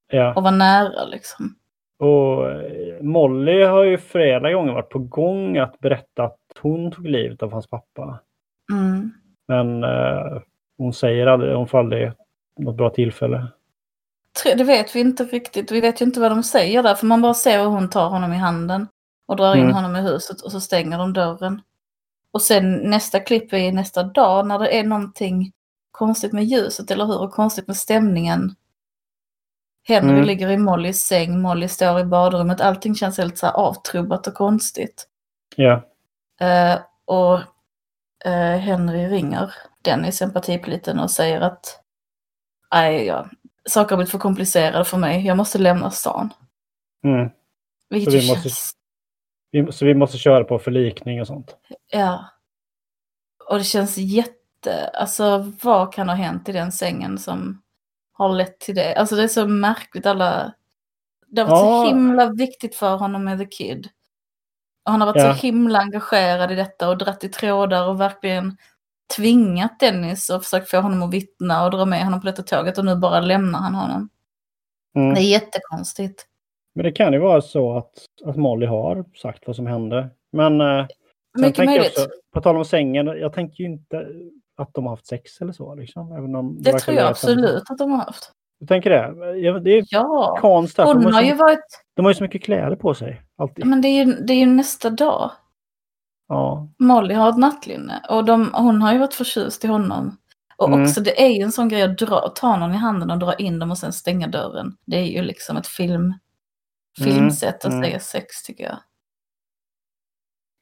ja. 0.07 0.34
och 0.34 0.43
vara 0.43 0.55
nära 0.55 1.05
liksom. 1.05 1.55
Och 2.00 2.52
eh, 2.52 3.02
Molly 3.02 3.64
har 3.64 3.84
ju 3.84 3.98
flera 3.98 4.54
gånger 4.54 4.74
varit 4.74 4.89
på 4.89 5.00
gång 5.00 5.58
att 5.58 5.80
berätta 5.80 6.24
att 6.24 6.38
hon 6.62 6.91
tog 6.91 7.08
livet 7.08 7.43
av 7.43 7.52
hans 7.52 7.68
pappa. 7.68 8.20
Mm. 8.72 9.12
Men 9.48 9.84
eh, 9.84 10.41
hon 10.78 10.93
säger 10.93 11.28
aldrig, 11.28 11.56
hon 11.56 11.68
får 11.68 11.80
aldrig 11.80 12.12
något 12.60 12.76
bra 12.76 12.89
tillfälle. 12.89 13.48
Det 14.43 14.64
vet 14.64 14.96
vi 14.96 15.00
inte 15.00 15.24
riktigt. 15.24 15.72
Vi 15.72 15.82
vet 15.82 16.02
ju 16.02 16.06
inte 16.06 16.20
vad 16.20 16.32
de 16.32 16.43
säger 16.43 16.84
där. 16.84 16.96
För 16.96 17.06
man 17.06 17.22
bara 17.22 17.34
ser 17.34 17.60
hur 17.60 17.70
hon 17.70 17.89
tar 17.89 18.10
honom 18.10 18.34
i 18.34 18.38
handen. 18.38 18.88
Och 19.28 19.36
drar 19.36 19.56
in 19.56 19.62
Mm. 19.64 19.74
honom 19.76 19.96
i 19.96 20.02
huset 20.02 20.41
och 20.41 20.52
så 20.52 20.60
stänger 20.60 20.98
de 20.98 21.14
dörren. 21.14 21.62
Och 22.32 22.41
sen 22.41 22.74
nästa 22.74 23.20
klipp 23.20 23.54
är 23.54 23.72
nästa 23.72 24.04
dag 24.04 24.48
när 24.48 24.60
det 24.60 24.80
är 24.80 24.84
någonting 24.84 25.52
konstigt 25.91 26.34
med 26.34 26.43
ljuset, 26.43 26.91
eller 26.91 27.06
hur? 27.06 27.22
Och 27.22 27.32
konstigt 27.32 27.68
med 27.68 27.78
stämningen. 27.78 28.56
Henry 29.88 30.12
Mm. 30.14 30.26
ligger 30.26 30.50
i 30.50 30.58
Mollys 30.58 31.02
säng, 31.08 31.42
Molly 31.42 31.68
står 31.68 32.00
i 32.00 32.04
badrummet. 32.04 32.62
Allting 32.62 32.96
känns 32.96 33.18
helt 33.18 33.38
så 33.38 33.48
avtrubbat 33.48 34.28
och 34.28 34.34
konstigt. 34.34 35.08
Ja. 35.56 35.82
Eh, 36.40 36.80
och 37.06 37.40
eh, 38.26 38.58
Henry 38.60 39.08
ringer 39.08 39.54
Dennis, 39.82 40.22
empatipoliten, 40.22 41.00
och 41.00 41.12
säger 41.12 41.42
att 41.42 41.82
Nej, 42.74 43.06
ja, 43.06 43.30
saker 43.70 43.90
har 43.90 43.98
blivit 43.98 44.12
för 44.12 44.20
komplicerade 44.20 44.86
för 44.86 44.98
mig. 44.98 45.26
Jag 45.26 45.38
måste 45.38 45.58
lämna 45.58 45.92
stan. 45.92 46.34
Mm. 47.04 47.30
Vilket 47.90 48.14
Så 48.14 48.20
vi 48.20 48.28
måste- 48.28 48.50
känns... 48.50 48.72
Vi, 49.52 49.72
så 49.72 49.86
vi 49.86 49.94
måste 49.96 50.18
köra 50.18 50.44
på 50.44 50.60
förlikning 50.60 51.22
och 51.22 51.28
sånt. 51.28 51.56
Ja. 51.92 52.26
Och 53.50 53.58
det 53.58 53.64
känns 53.64 53.98
jätte... 53.98 54.88
Alltså 54.94 55.52
vad 55.64 55.94
kan 55.94 56.10
ha 56.10 56.16
hänt 56.16 56.50
i 56.50 56.52
den 56.52 56.72
sängen 56.72 57.18
som 57.18 57.62
har 58.18 58.30
lett 58.36 58.59
till 58.59 58.76
det? 58.76 58.95
Alltså 58.95 59.16
det 59.16 59.24
är 59.24 59.28
så 59.28 59.47
märkligt 59.47 60.05
alla... 60.05 60.53
Det 61.28 61.41
har 61.41 61.49
varit 61.49 61.61
Ja. 61.61 61.84
så 61.84 61.88
himla 61.95 62.30
viktigt 62.30 62.76
för 62.76 62.95
honom 62.97 63.24
med 63.24 63.39
The 63.39 63.45
Kid. 63.45 63.89
Och 64.86 64.91
han 64.91 65.01
har 65.01 65.07
varit 65.07 65.24
Ja. 65.24 65.34
så 65.36 65.41
himla 65.41 65.80
engagerad 65.80 66.51
i 66.51 66.55
detta 66.55 66.89
och 66.89 66.97
dratt 66.97 67.24
i 67.24 67.30
trådar 67.30 67.88
och 67.89 68.01
verkligen 68.01 68.57
tvingat 69.16 69.80
Dennis 69.80 70.30
och 70.30 70.43
försökt 70.43 70.70
få 70.70 70.78
honom 70.78 71.03
att 71.03 71.13
vittna 71.13 71.66
och 71.66 71.72
dra 71.72 71.86
med 71.86 72.03
honom 72.03 72.22
på 72.22 72.26
detta 72.26 72.43
tåget 72.43 72.78
och 72.78 72.86
nu 72.86 72.95
bara 72.95 73.20
lämnar 73.20 73.59
han 73.59 73.76
honom. 73.76 74.09
Mm. 74.95 75.13
Det 75.13 75.22
är 75.22 75.32
jättekonstigt. 75.32 76.26
Men 76.76 76.84
det 76.86 76.91
kan 76.91 77.13
ju 77.13 77.20
vara 77.20 77.41
så 77.41 77.78
att, 77.78 77.91
att 78.26 78.36
Molly 78.36 78.66
har 78.66 79.05
sagt 79.22 79.47
vad 79.47 79.55
som 79.55 79.68
hände. 79.68 80.09
Men 80.32 80.61
eh, 80.61 80.86
Mycket 81.38 81.66
möjligt. 81.66 81.88
också, 81.97 82.07
på 82.34 82.41
tal 82.41 82.57
om 82.57 82.66
sängen, 82.66 83.07
jag 83.07 83.34
tänker 83.34 83.63
ju 83.63 83.70
inte 83.70 84.07
att 84.56 84.74
de 84.74 84.84
har 84.84 84.91
haft 84.91 85.08
sex 85.08 85.41
eller 85.41 85.53
så. 85.53 85.76
Liksom, 85.76 86.12
även 86.12 86.36
om 86.36 86.62
Det 86.62 86.72
verkar 86.72 86.80
tror 86.80 86.97
jag 86.97 87.08
absolut 87.08 87.64
att 87.70 87.78
de 87.78 87.91
har 87.91 87.97
haft. 87.97 88.32
Du 88.60 88.66
tänker 88.66 88.89
det? 88.89 89.38
Ja, 89.39 89.60
Det 89.60 89.72
är 89.72 89.86
Ja, 89.89 90.38
att 90.38 90.76
De, 90.76 90.86
hon 90.86 91.06
har 91.06 91.12
har 91.12 91.22
så, 91.22 91.28
ju 91.28 91.34
varit... 91.36 91.84
de 91.95 92.06
har 92.06 92.12
ju 92.12 92.16
så 92.16 92.24
mycket 92.24 92.43
kläder 92.43 92.76
på 92.76 92.93
sig. 92.93 93.22
Alltid. 93.38 93.66
Men 93.66 93.82
det 93.82 93.88
är 93.88 94.06
ju, 94.06 94.14
det 94.14 94.34
är 94.34 94.38
ju 94.38 94.45
nästa 94.45 94.89
dag. 94.89 95.32
Ja. 96.28 96.70
Molly 96.80 97.14
har 97.14 97.30
ett 97.30 97.38
nattlinne 97.38 98.06
och 98.10 98.26
de, 98.26 98.53
hon 98.53 98.82
har 98.82 98.93
ju 98.93 98.99
varit 98.99 99.14
förtjust 99.14 99.66
i 99.66 99.68
honom. 99.68 100.18
Och 100.58 100.68
Mm. 100.68 100.84
också 100.84 101.01
det 101.01 101.24
är 101.26 101.30
ju 101.30 101.41
en 101.41 101.51
sån 101.51 101.70
grej 101.70 101.82
att 101.82 101.97
dra, 101.97 102.30
ta 102.36 102.58
någon 102.58 102.74
i 102.74 102.78
handen 102.78 103.12
och 103.12 103.20
dra 103.20 103.34
in 103.34 103.60
dem 103.60 103.72
och 103.72 103.78
sen 103.78 103.93
stänga 103.93 104.28
dörren. 104.28 104.78
Det 104.86 104.97
är 104.97 105.06
ju 105.06 105.22
liksom 105.22 105.58
ett 105.58 105.68
film, 105.68 106.14
filmsätt 107.03 107.66
att 107.66 107.72
mm. 107.72 107.84
säga 107.84 107.99
sex 107.99 108.43
tycker 108.43 108.64
jag. 108.64 108.78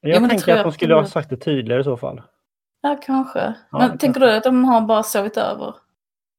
Jag 0.02 0.12
det 0.12 0.18
tror 0.18 0.28
tänker 0.28 0.56
att 0.58 0.64
de 0.64 0.72
skulle 0.72 0.96
ha 0.96 1.06
sagt 1.06 1.30
det 1.30 1.38
tydligare 1.38 1.82
i 1.82 1.84
så 1.84 1.98
fall. 1.98 2.22
Ja, 2.86 3.00
kanske. 3.04 3.40
Ja, 3.72 3.78
Men 3.78 3.98
tänker 3.98 4.20
du 4.20 4.32
att 4.32 4.44
de 4.44 4.66
har 4.66 4.82
bara 4.82 5.04
sovit 5.04 5.38
över? 5.38 5.76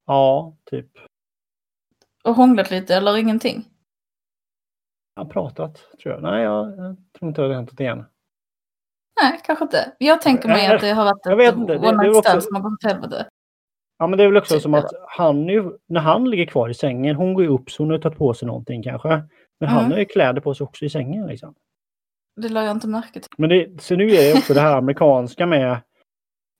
Ja, 0.06 0.56
typ. 0.70 0.86
Och 2.24 2.34
hånglat 2.34 2.70
lite 2.70 2.94
eller 2.96 3.16
ingenting? 3.16 3.64
Jag 5.14 5.24
har 5.24 5.30
pratat, 5.30 5.76
tror 6.02 6.14
jag. 6.14 6.22
Nej, 6.22 6.42
jag, 6.42 6.78
jag 6.78 6.96
tror 7.18 7.28
inte 7.28 7.42
det 7.42 7.48
har 7.48 7.54
hänt 7.54 7.70
något 7.72 7.80
igen. 7.80 8.04
Nej, 9.22 9.40
kanske 9.44 9.64
inte. 9.64 9.92
Jag 9.98 10.22
tänker 10.22 10.48
mig 10.48 10.66
att 10.66 10.80
det 10.80 10.90
har 10.90 11.04
varit 11.04 11.20
jag 11.24 11.36
vet 11.36 11.52
ett 11.54 11.58
inte, 11.60 11.76
one 11.78 12.02
night 12.02 12.16
stand 12.24 12.42
som 12.42 12.54
har 12.54 12.62
gått 12.62 12.72
åt 12.84 12.92
helvete. 12.92 13.28
Ja, 13.98 14.06
men 14.06 14.16
det 14.18 14.24
är 14.24 14.28
väl 14.28 14.36
också 14.36 14.54
Typ 14.54 14.62
som 14.62 14.74
att 14.74 14.90
han 15.08 15.48
ju, 15.48 15.70
när 15.88 16.00
han 16.00 16.30
ligger 16.30 16.46
kvar 16.46 16.68
i 16.68 16.74
sängen, 16.74 17.16
hon 17.16 17.34
går 17.34 17.44
ju 17.44 17.50
upp 17.50 17.70
så 17.70 17.82
hon 17.82 17.90
har 17.90 17.98
tagit 17.98 18.18
på 18.18 18.34
sig 18.34 18.46
någonting 18.46 18.82
kanske. 18.82 19.08
Men 19.60 19.68
han 19.68 19.78
Mm. 19.78 19.92
har 19.92 19.98
ju 19.98 20.04
kläder 20.04 20.40
på 20.40 20.54
sig 20.54 20.64
också 20.64 20.84
i 20.84 20.90
sängen 20.90 21.26
liksom. 21.26 21.54
Det 22.40 22.48
la 22.48 22.62
jag 22.64 22.70
inte 22.72 22.88
märke 22.88 23.20
till. 23.20 23.30
Men 23.38 23.50
det, 23.50 23.82
så 23.82 23.96
nu 23.96 24.04
är 24.04 24.32
det 24.32 24.38
också 24.38 24.54
det 24.54 24.60
här 24.60 24.76
amerikanska 24.76 25.46
med 25.46 25.80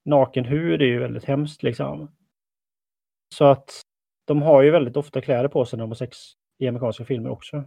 naken 0.05 0.45
hud 0.45 0.81
är 0.81 0.85
ju 0.85 0.99
väldigt 0.99 1.25
hemskt 1.25 1.63
liksom. 1.63 2.11
Så 3.35 3.45
att 3.45 3.81
de 4.27 4.41
har 4.41 4.61
ju 4.61 4.71
väldigt 4.71 4.97
ofta 4.97 5.21
kläder 5.21 5.47
på 5.47 5.65
sig 5.65 5.77
när 5.77 5.83
de 5.83 5.89
har 5.89 5.95
sex 5.95 6.17
i 6.59 6.67
amerikanska 6.67 7.05
filmer 7.05 7.29
också. 7.29 7.63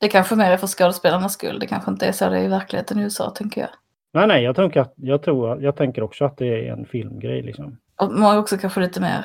Det 0.00 0.08
kanske 0.08 0.36
mer 0.36 0.50
är 0.50 0.56
för 0.56 0.66
skådespelarnas 0.66 1.32
skull. 1.32 1.58
Det 1.58 1.66
kanske 1.66 1.90
inte 1.90 2.06
är 2.06 2.12
så 2.12 2.28
det 2.28 2.38
är 2.38 2.44
i 2.44 2.48
verkligheten 2.48 2.98
i 2.98 3.02
USA, 3.02 3.30
tänker 3.30 3.60
jag. 3.60 3.70
Nej, 4.12 4.26
nej, 4.26 4.44
jag 4.44 4.56
tänker, 4.56 4.80
att, 4.80 4.94
jag, 4.96 5.22
tror, 5.22 5.62
jag 5.62 5.76
tänker 5.76 6.02
också 6.02 6.24
att 6.24 6.36
det 6.36 6.68
är 6.68 6.72
en 6.72 6.86
filmgrej 6.86 7.42
liksom. 7.42 7.78
Och 7.96 8.12
många 8.12 8.38
också 8.38 8.58
kanske 8.58 8.80
lite 8.80 9.00
mer. 9.00 9.24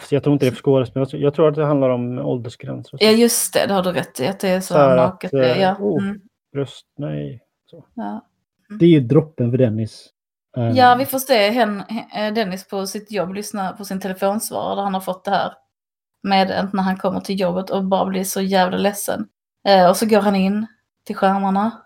Så 0.00 0.14
jag 0.14 0.22
tror 0.22 0.32
inte 0.32 0.44
det 0.44 0.48
är 0.48 0.52
för 0.52 0.62
skådespelare. 0.62 1.18
Jag 1.18 1.34
tror 1.34 1.48
att 1.48 1.54
det 1.54 1.64
handlar 1.64 1.90
om 1.90 2.18
åldersgränser. 2.18 2.98
så. 2.98 3.04
Ja, 3.04 3.10
just 3.10 3.54
det. 3.54 3.66
Det 3.66 3.74
har 3.74 3.82
du 3.82 3.92
rätt 3.92 4.20
i. 4.20 4.26
Att 4.26 4.40
det 4.40 4.48
är 4.48 4.60
så, 4.60 4.74
Så 4.74 4.78
här 4.78 4.96
naket. 4.96 5.34
att, 5.34 5.40
eh, 5.40 5.62
ja. 5.62 5.76
oh. 5.80 6.04
Mm, 6.04 6.20
Bröst, 6.52 6.86
nej. 6.98 7.42
ja. 7.94 8.26
Det 8.78 8.84
är 8.84 8.90
ju 8.90 9.00
droppen 9.00 9.50
för 9.50 9.58
Dennis. 9.58 10.08
Eh, 10.56 10.70
ja, 10.70 10.94
vi 10.94 11.06
får 11.06 11.18
se 11.18 11.50
hen, 11.50 11.82
eh, 12.14 12.34
Dennis 12.34 12.68
på 12.68 12.86
sitt 12.86 13.10
jobb 13.10 13.34
lyssna 13.34 13.72
på 13.72 13.84
sin 13.84 14.00
telefonsvarare 14.00 14.76
där 14.76 14.82
han 14.82 14.94
har 14.94 15.00
fått 15.00 15.24
det 15.24 15.30
här 15.30 15.52
meddelandet 16.22 16.74
när 16.74 16.82
han 16.82 16.96
kommer 16.96 17.20
till 17.20 17.40
jobbet 17.40 17.70
och 17.70 17.84
bara 17.84 18.06
blir 18.06 18.24
så 18.24 18.40
jävla 18.40 18.76
ledsen. 18.76 19.28
Eh, 19.68 19.88
och 19.88 19.96
så 19.96 20.06
går 20.06 20.20
han 20.20 20.36
in 20.36 20.66
till 21.04 21.16
skärmarna. 21.16 21.82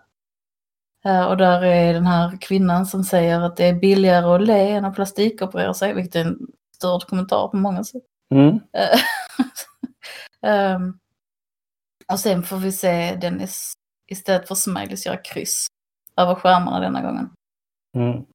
Och 1.29 1.37
där 1.37 1.63
är 1.63 1.93
den 1.93 2.05
här 2.05 2.37
kvinnan 2.41 2.85
som 2.85 3.03
säger 3.03 3.41
att 3.41 3.57
det 3.57 3.65
är 3.65 3.73
billigare 3.73 4.35
att 4.35 4.41
le 4.41 4.71
än 4.71 4.85
att 4.85 4.95
plastikoperera 4.95 5.73
sig, 5.73 5.93
vilket 5.93 6.15
är 6.15 6.25
en 6.25 6.37
störd 6.75 7.03
kommentar 7.03 7.47
på 7.47 7.57
många 7.57 7.83
sätt. 7.83 8.01
Mm. 8.33 8.59
Ehm, 10.45 10.99
och 12.11 12.19
sen 12.19 12.43
får 12.43 12.57
vi 12.57 12.71
se 12.71 13.15
Dennis 13.15 13.73
istället 14.07 14.47
för 14.47 14.55
smileys 14.55 15.05
göra 15.05 15.17
kryss 15.17 15.67
över 16.17 16.35
skärmarna 16.35 16.79
denna 16.79 17.01
gången. 17.01 17.29
Mm. 17.97 18.25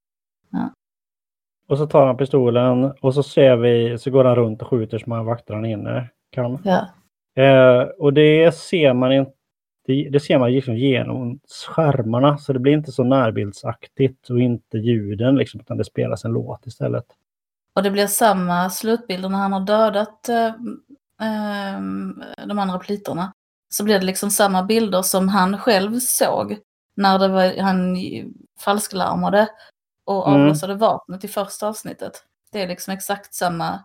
Och 1.69 1.79
så 1.79 1.87
tar 1.87 2.07
han 2.07 2.17
pistolen 2.17 2.93
och 3.01 3.15
så 3.15 3.23
ser 3.23 3.57
vi, 3.57 3.99
så 3.99 4.11
går 4.11 4.25
han 4.25 4.37
runt 4.37 4.63
och 4.63 4.69
skjuter 4.69 4.99
som 4.99 5.13
han 5.13 5.25
vaktar 5.25 5.55
han 5.55 5.65
inne 5.65 6.09
kan. 6.31 6.59
Ja. 6.65 6.89
Eh, 7.43 7.89
och 7.99 8.13
det 8.13 8.55
ser 8.55 8.95
man 8.95 9.13
inte, 9.13 9.33
det, 9.87 10.09
det 10.11 10.21
ser 10.21 10.39
man 10.39 10.53
liksom 10.53 10.77
genom 10.77 11.41
skärmarna 11.69 12.39
så 12.39 12.53
det 12.53 12.59
blir 12.59 12.73
inte 12.73 12.93
så 12.93 13.05
närbildsaktigt 13.05 14.31
och 14.31 14.41
inte 14.41 14.79
ljuden 14.79 15.37
liksom 15.37 15.61
utan 15.61 15.77
det 15.77 15.85
spelas 15.85 16.25
en 16.25 16.33
låt 16.33 16.67
istället. 16.67 17.05
Och 17.75 17.83
det 17.83 17.91
blir 17.91 18.07
samma 18.07 18.71
slutbilder 18.71 19.29
när 19.29 19.39
han 19.39 19.53
har 19.53 19.61
dödat 19.61 20.29
eh, 20.29 20.47
eh, 21.27 21.81
de 22.47 22.59
andra 22.59 22.79
plitorna. 22.79 23.33
Så 23.69 23.85
blir 23.85 23.99
det 23.99 24.07
liksom 24.07 24.31
samma 24.31 24.63
bilder 24.63 25.03
som 25.03 25.29
han 25.29 25.59
själv 25.59 25.99
såg 25.99 26.59
när 26.97 27.19
det 27.19 27.29
var, 27.29 27.61
han 27.61 27.97
falsklarmade 28.61 29.49
och 30.07 30.29
Mm. 30.29 30.41
avlossade 30.41 30.75
vapnet 30.75 31.25
i 31.25 31.29
första 31.29 31.69
avsnittet. 31.69 32.13
Det 32.53 32.63
är 32.63 32.69
liksom 32.69 32.95
exakt 32.95 33.35
samma, 33.35 33.85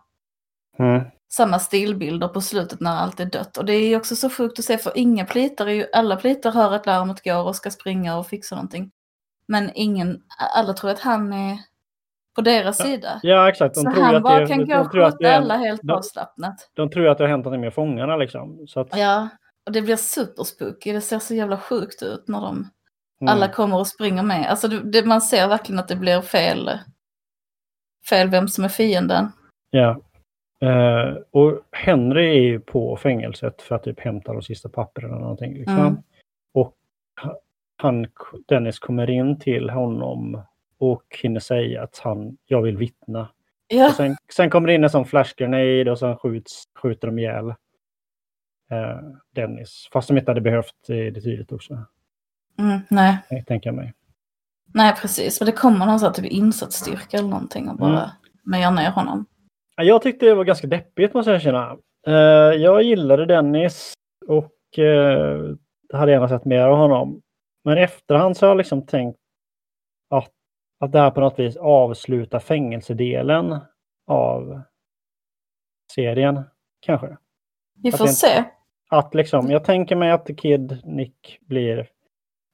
Mm. 0.78 1.02
samma 1.32 1.58
stilbilder 1.58 2.28
på 2.28 2.40
slutet 2.40 2.80
när 2.80 2.96
allt 2.96 3.20
är 3.20 3.24
dött. 3.24 3.56
Och 3.56 3.64
det 3.64 3.72
är 3.72 3.96
också 3.96 4.16
så 4.16 4.30
sjukt 4.30 4.58
att 4.58 4.64
se 4.64 4.78
för 4.78 4.92
inga 4.98 5.24
plitar 5.24 5.66
är 5.66 5.70
ju, 5.72 5.86
alla 5.92 6.16
plitar 6.16 6.52
hör 6.52 6.72
att 6.72 6.86
larmet 6.86 7.24
går 7.24 7.42
och 7.46 7.56
ska 7.56 7.70
springa 7.70 8.18
och 8.18 8.26
fixa 8.26 8.54
någonting. 8.54 8.90
Men 9.46 9.70
ingen, 9.74 10.22
alla 10.56 10.72
tror 10.72 10.90
att 10.90 11.00
han 11.00 11.32
är 11.32 11.58
på 12.34 12.40
deras 12.40 12.76
sida. 12.78 13.20
Ja 13.22 13.48
exakt, 13.48 13.74
de 13.74 13.80
Så 13.80 13.90
tror 13.92 14.02
han 14.04 14.14
att 14.16 14.22
bara 14.22 14.40
det, 14.40 14.46
kan 14.46 14.58
de, 14.58 14.64
gå 14.64 14.80
och 14.80 14.92
skjuta 14.92 15.36
alla 15.36 15.56
helt 15.56 15.80
de- 15.82 15.90
avslappnat. 15.92 16.70
de 16.74 16.90
tror 16.90 17.08
att 17.08 17.18
det 17.18 17.24
har 17.24 17.28
hänt 17.28 17.44
något 17.44 17.60
med 17.60 17.74
fångarna 17.74 18.16
liksom. 18.16 18.66
Att, 18.76 18.96
Ja, 18.96 19.28
och 19.66 19.72
det 19.72 19.82
blir 19.82 19.96
superspooky. 19.96 20.92
Det 20.92 21.00
ser 21.00 21.18
så 21.18 21.34
jävla 21.34 21.56
sjukt 21.56 22.02
ut 22.02 22.28
när 22.28 22.40
de 22.40 22.70
mm. 23.22 23.32
alla 23.32 23.48
kommer 23.48 23.78
och 23.78 23.86
springer 23.86 24.22
med. 24.22 24.50
Alltså 24.50 24.68
det, 24.68 24.80
det, 24.90 25.06
man 25.06 25.20
ser 25.20 25.48
verkligen 25.48 25.78
att 25.78 25.88
det 25.88 25.96
blir 25.96 26.20
fel, 26.20 26.70
fel 28.08 28.28
vem 28.28 28.48
som 28.48 28.64
är 28.64 28.68
fienden. 28.68 29.32
Ja. 29.70 30.00
Eh, 30.60 31.14
och 31.30 31.60
Henry 31.72 32.26
är 32.26 32.42
ju 32.42 32.60
på 32.60 32.96
fängelset 32.96 33.62
för 33.62 33.74
att 33.74 33.82
typ 33.82 34.00
hämta 34.00 34.32
de 34.32 34.42
sista 34.42 34.68
papperna 34.68 35.08
eller 35.08 35.18
någonting. 35.18 35.54
Liksom. 35.54 35.78
Mm. 35.78 35.96
Och 36.54 36.74
ha- 37.22 37.38
han, 37.76 38.06
Dennis 38.48 38.78
kommer 38.78 39.10
in 39.10 39.38
till 39.38 39.70
honom 39.70 40.42
och 40.78 41.04
hinner 41.22 41.40
säga 41.40 41.82
att 41.82 41.98
han, 41.98 42.36
jag 42.46 42.62
vill 42.62 42.76
vittna. 42.76 43.28
Ja, 43.66 43.88
Och 43.88 43.94
sen, 43.94 44.16
sen 44.32 44.50
kommer 44.50 44.68
det 44.68 44.74
in 44.74 44.84
en 44.84 44.90
sån 44.90 45.06
flash 45.06 45.34
grenade 45.36 45.90
och 45.90 45.98
sen 45.98 46.16
skjuts, 46.16 46.64
skjuter 46.74 47.08
de 47.08 47.18
ihjäl 47.18 47.48
eh, 48.70 48.98
Dennis. 49.34 49.88
Fast 49.92 50.08
de 50.08 50.18
inte 50.18 50.30
hade 50.30 50.40
behövt 50.40 50.74
det, 50.86 51.10
det 51.10 51.20
tydligt 51.20 51.52
också. 51.52 51.84
Mm, 52.58 52.80
nej. 52.90 53.18
Jag 53.30 53.46
tänker 53.46 53.72
mig. 53.72 53.92
nej, 54.74 54.94
precis. 55.00 55.40
Men 55.40 55.46
det 55.46 55.52
kommer 55.52 55.86
någon 55.86 55.98
sån 55.98 56.06
här 56.06 56.12
typ 56.14 56.32
insatsstyrka 56.32 57.16
eller 57.16 57.28
någonting 57.28 57.68
och 57.68 57.76
bara 57.76 57.90
Mm. 57.98 58.10
mejar 58.44 58.70
ner 58.70 58.90
honom. 58.90 59.26
Ja, 59.76 59.82
Jag 59.84 60.02
tyckte 60.02 60.26
det 60.26 60.34
var 60.34 60.44
ganska 60.44 60.66
deppigt 60.66 61.14
måste 61.14 61.30
jag 61.30 61.36
erkänna. 61.40 61.76
Eh, 62.06 62.12
jag 62.62 62.82
gillade 62.82 63.26
Dennis 63.26 63.94
och 64.28 64.78
eh, 64.78 65.40
hade 65.94 66.12
gärna 66.12 66.28
sett 66.28 66.44
mer 66.44 66.66
av 66.66 66.76
honom. 66.76 67.22
Men 67.64 67.78
i 67.78 67.80
efterhand 67.80 68.36
så 68.36 68.46
har 68.46 68.50
jag 68.50 68.58
liksom 68.58 68.86
tänkt 68.86 69.18
att, 70.10 70.30
att 70.80 70.92
det 70.92 70.98
här 71.00 71.10
på 71.10 71.20
något 71.20 71.38
vis 71.38 71.56
avslutar 71.56 72.38
fängelsedelen 72.38 73.58
av 74.06 74.62
serien. 75.94 76.40
Kanske. 76.80 77.16
Vi 77.82 77.88
Att 77.88 77.98
får 77.98 78.06
inte- 78.06 78.14
se. 78.14 78.44
Att 78.90 79.14
liksom, 79.14 79.50
jag 79.50 79.64
tänker 79.64 79.96
mig 79.96 80.10
att 80.10 80.26
The 80.26 80.34
Kid, 80.34 80.80
Nick, 80.84 81.38
blir, 81.40 81.88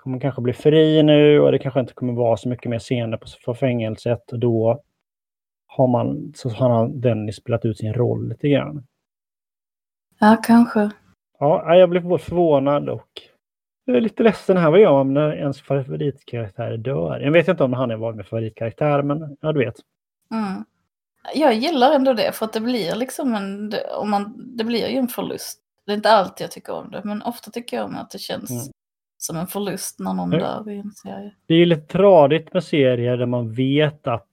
kommer 0.09 0.21
kanske 0.21 0.43
bli 0.43 0.53
fri 0.53 1.03
nu 1.03 1.41
och 1.41 1.53
det 1.53 1.59
kanske 1.59 1.81
inte 1.81 1.95
kommer 1.95 2.13
vara 2.13 2.37
så 2.37 2.49
mycket 2.49 2.71
mer 2.71 2.79
scener 2.79 3.21
på, 3.45 3.55
fängelset. 3.55 4.33
Och 4.33 4.39
då 4.39 4.83
har 5.67 5.89
man, 5.89 6.33
så 6.37 6.49
har 6.49 6.89
Dennis 6.89 7.37
spelat 7.37 7.65
ut 7.65 7.79
sin 7.79 7.95
roll 7.95 8.29
lite 8.29 8.49
grann. 8.49 8.87
Ja, 10.19 10.37
kanske. 10.43 10.91
Ja, 11.39 11.75
jag 11.75 11.91
blev 11.91 12.03
både 12.03 12.23
förvånad 12.23 12.89
och 12.89 13.09
jag 13.85 14.03
lite 14.03 14.23
ledsen 14.23 14.57
här. 14.57 14.71
Vad 14.71 14.81
gör 14.81 15.05
man 15.05 15.15
när 15.15 15.33
ens 15.33 15.61
favoritkaraktär 15.61 16.77
dör? 16.77 17.21
Jag 17.21 17.33
vet 17.33 17.49
inte 17.49 17.65
om 17.65 17.73
han 17.73 17.91
är 17.91 17.97
var 17.97 18.13
min 18.13 18.25
favoritkaraktär, 18.25 19.03
men 19.03 19.37
ja, 19.41 19.53
du 19.53 19.59
vet. 19.59 19.77
Mm. 20.31 20.65
Jag 21.35 21.55
gillar 21.55 21.93
ändå 21.93 22.13
det 22.13 22.33
för 22.33 22.47
att 22.47 22.53
det 22.53 22.61
blir 22.61 22.95
liksom 22.95 23.35
en, 23.35 23.75
om 24.01 24.11
man, 24.11 24.57
det 24.57 24.65
blir 24.65 24.89
ju 24.89 24.97
en 24.97 25.09
förlust. 25.09 25.61
Det 25.87 25.93
är 25.93 25.97
inte 25.97 26.11
alltid 26.11 26.45
jag 26.45 26.51
tycker 26.51 26.73
om 26.73 26.91
det, 26.91 27.01
men 27.05 27.23
ofta 27.23 27.51
tycker 27.51 27.77
jag 27.77 27.87
om 27.87 27.97
att 27.97 28.11
det 28.11 28.19
känns 28.19 28.51
Mm. 28.51 28.73
Som 29.19 29.37
en 29.37 29.47
förlust 29.47 29.99
när 30.01 30.13
någon 30.15 30.33
Ja. 30.33 30.39
dör 30.39 30.71
i 30.73 30.79
en 30.79 30.91
serie. 30.91 31.35
Det 31.47 31.55
är 31.55 31.59
ju 31.59 31.65
lite 31.67 31.87
tradigt 31.87 32.53
med 32.53 32.65
serier 32.65 33.17
där 33.17 33.27
man 33.27 33.53
vet 33.53 34.07
att 34.07 34.29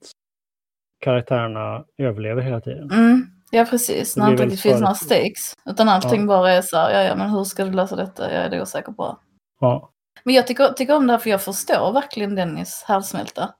karaktärerna 1.00 1.84
överlever 1.98 2.42
hela 2.42 2.60
tiden. 2.60 2.90
Mm. 2.90 3.26
Ja, 3.50 3.64
precis. 3.70 4.14
Det 4.14 4.20
När 4.20 4.42
inte 4.42 4.56
finns 4.56 4.80
några 4.80 4.94
stakes. 4.94 5.54
Utan 5.64 5.88
allting 5.88 6.20
Ja. 6.20 6.26
bara 6.26 6.52
är 6.52 6.62
så 6.62 6.76
här, 6.76 6.90
ja, 6.90 7.02
ja, 7.02 7.16
men 7.16 7.30
hur 7.30 7.44
ska 7.44 7.64
du 7.64 7.70
lösa 7.72 7.96
detta? 7.96 8.32
Jag 8.34 8.44
är 8.44 8.50
det 8.50 8.62
osäker 8.62 8.92
på. 8.92 9.18
Ja. 9.60 9.90
Men 10.24 10.34
jag 10.34 10.46
tycker, 10.46 10.68
tycker 10.68 10.96
om 10.96 11.06
det 11.06 11.12
här 11.12 11.18
för 11.20 11.30
jag 11.30 11.42
förstår 11.42 11.92
verkligen 11.92 12.34
Dennis 12.34 12.84
härdsmälta. 12.88 13.50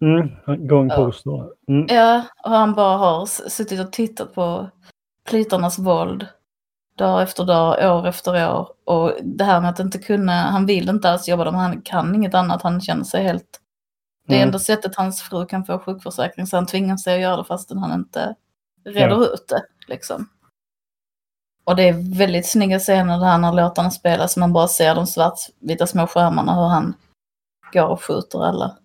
Mm. 0.00 0.66
Going 0.66 0.88
Ja. 0.88 0.96
post 0.96 1.24
då. 1.24 1.52
Mm. 1.68 1.86
Ja, 1.90 2.22
och 2.44 2.50
han 2.50 2.74
bara 2.74 2.96
har 2.96 3.26
suttit 3.26 3.80
och 3.80 3.92
tittat 3.92 4.34
på 4.34 4.70
plitarnas 5.28 5.78
våld 5.78 6.26
dag 6.96 7.22
efter 7.22 7.44
dag, 7.44 7.96
år 7.96 8.06
efter 8.06 8.52
år. 8.52 8.68
Och 8.84 9.12
det 9.22 9.44
här 9.44 9.60
med 9.60 9.70
att 9.70 9.80
inte 9.80 9.98
kunna, 9.98 10.32
han 10.32 10.66
vill 10.66 10.88
inte 10.88 11.10
alls 11.10 11.28
jobba, 11.28 11.44
men 11.44 11.54
han 11.54 11.82
kan 11.82 12.14
inget 12.14 12.34
annat, 12.34 12.62
han 12.62 12.80
känner 12.80 13.04
sig 13.04 13.22
helt... 13.24 13.60
Det 14.28 14.34
är 14.34 14.36
Mm. 14.36 14.48
enda 14.48 14.58
sättet 14.58 14.96
hans 14.96 15.22
fru 15.22 15.46
kan 15.46 15.64
få 15.64 15.78
sjukförsäkring, 15.78 16.46
så 16.46 16.56
han 16.56 16.66
tvingar 16.66 16.96
sig 16.96 17.14
att 17.14 17.20
göra 17.20 17.36
det 17.36 17.44
fastän 17.44 17.78
han 17.78 17.92
inte 17.92 18.34
reder 18.84 19.34
ut 19.34 19.48
det. 19.48 19.62
Liksom. 19.88 20.28
Och 21.64 21.76
det 21.76 21.88
är 21.88 22.18
väldigt 22.18 22.46
snygga 22.46 22.78
scener 22.78 23.20
där 23.20 23.38
när 23.38 23.52
låtarna 23.52 23.90
spelas, 23.90 24.36
man 24.36 24.52
bara 24.52 24.68
ser 24.68 24.94
de 24.94 25.06
svartvita 25.06 25.86
små 25.86 26.06
skärmarna, 26.06 26.54
hur 26.54 26.68
han 26.68 26.94
går 27.72 27.88
och 27.88 28.04
skjuter 28.04 28.44
alla. 28.44 28.76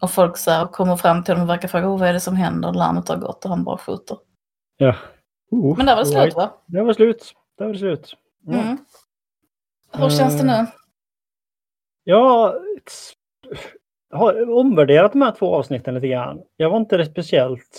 Och 0.00 0.10
folk 0.10 0.36
så 0.36 0.50
här 0.50 0.66
kommer 0.66 0.96
fram 0.96 1.24
till 1.24 1.34
honom 1.34 1.48
och 1.48 1.54
verkar 1.54 1.68
fråga, 1.68 1.88
oh, 1.88 1.98
vad 1.98 2.08
är 2.08 2.12
det 2.12 2.20
som 2.20 2.36
händer? 2.36 2.72
Larmet 2.72 3.08
har 3.08 3.16
gått 3.16 3.44
och 3.44 3.50
han 3.50 3.64
bara 3.64 3.78
skjuter. 3.78 4.18
Ja. 4.76 4.94
Oh, 5.50 5.76
Men 5.76 5.86
där 5.86 5.96
var 5.96 6.04
det 6.04 6.08
all 6.08 6.14
right. 6.14 6.32
slut 6.32 6.34
va? 6.36 6.52
Det 6.66 6.82
var 6.82 6.92
slut. 6.92 7.32
Det 7.58 7.66
var 7.66 7.74
slut. 7.74 8.14
Mm. 8.48 8.60
Mm. 8.60 8.76
Hur 9.92 10.10
känns 10.10 10.38
det 10.40 10.46
nu? 10.46 10.66
Jag 12.04 12.54
har 14.10 14.50
omvärderat 14.50 15.12
de 15.12 15.22
här 15.22 15.32
två 15.32 15.54
avsnitten 15.54 15.94
lite 15.94 16.08
grann. 16.08 16.42
Jag 16.56 16.70
var 16.70 16.76
inte 16.76 17.04
speciellt 17.04 17.78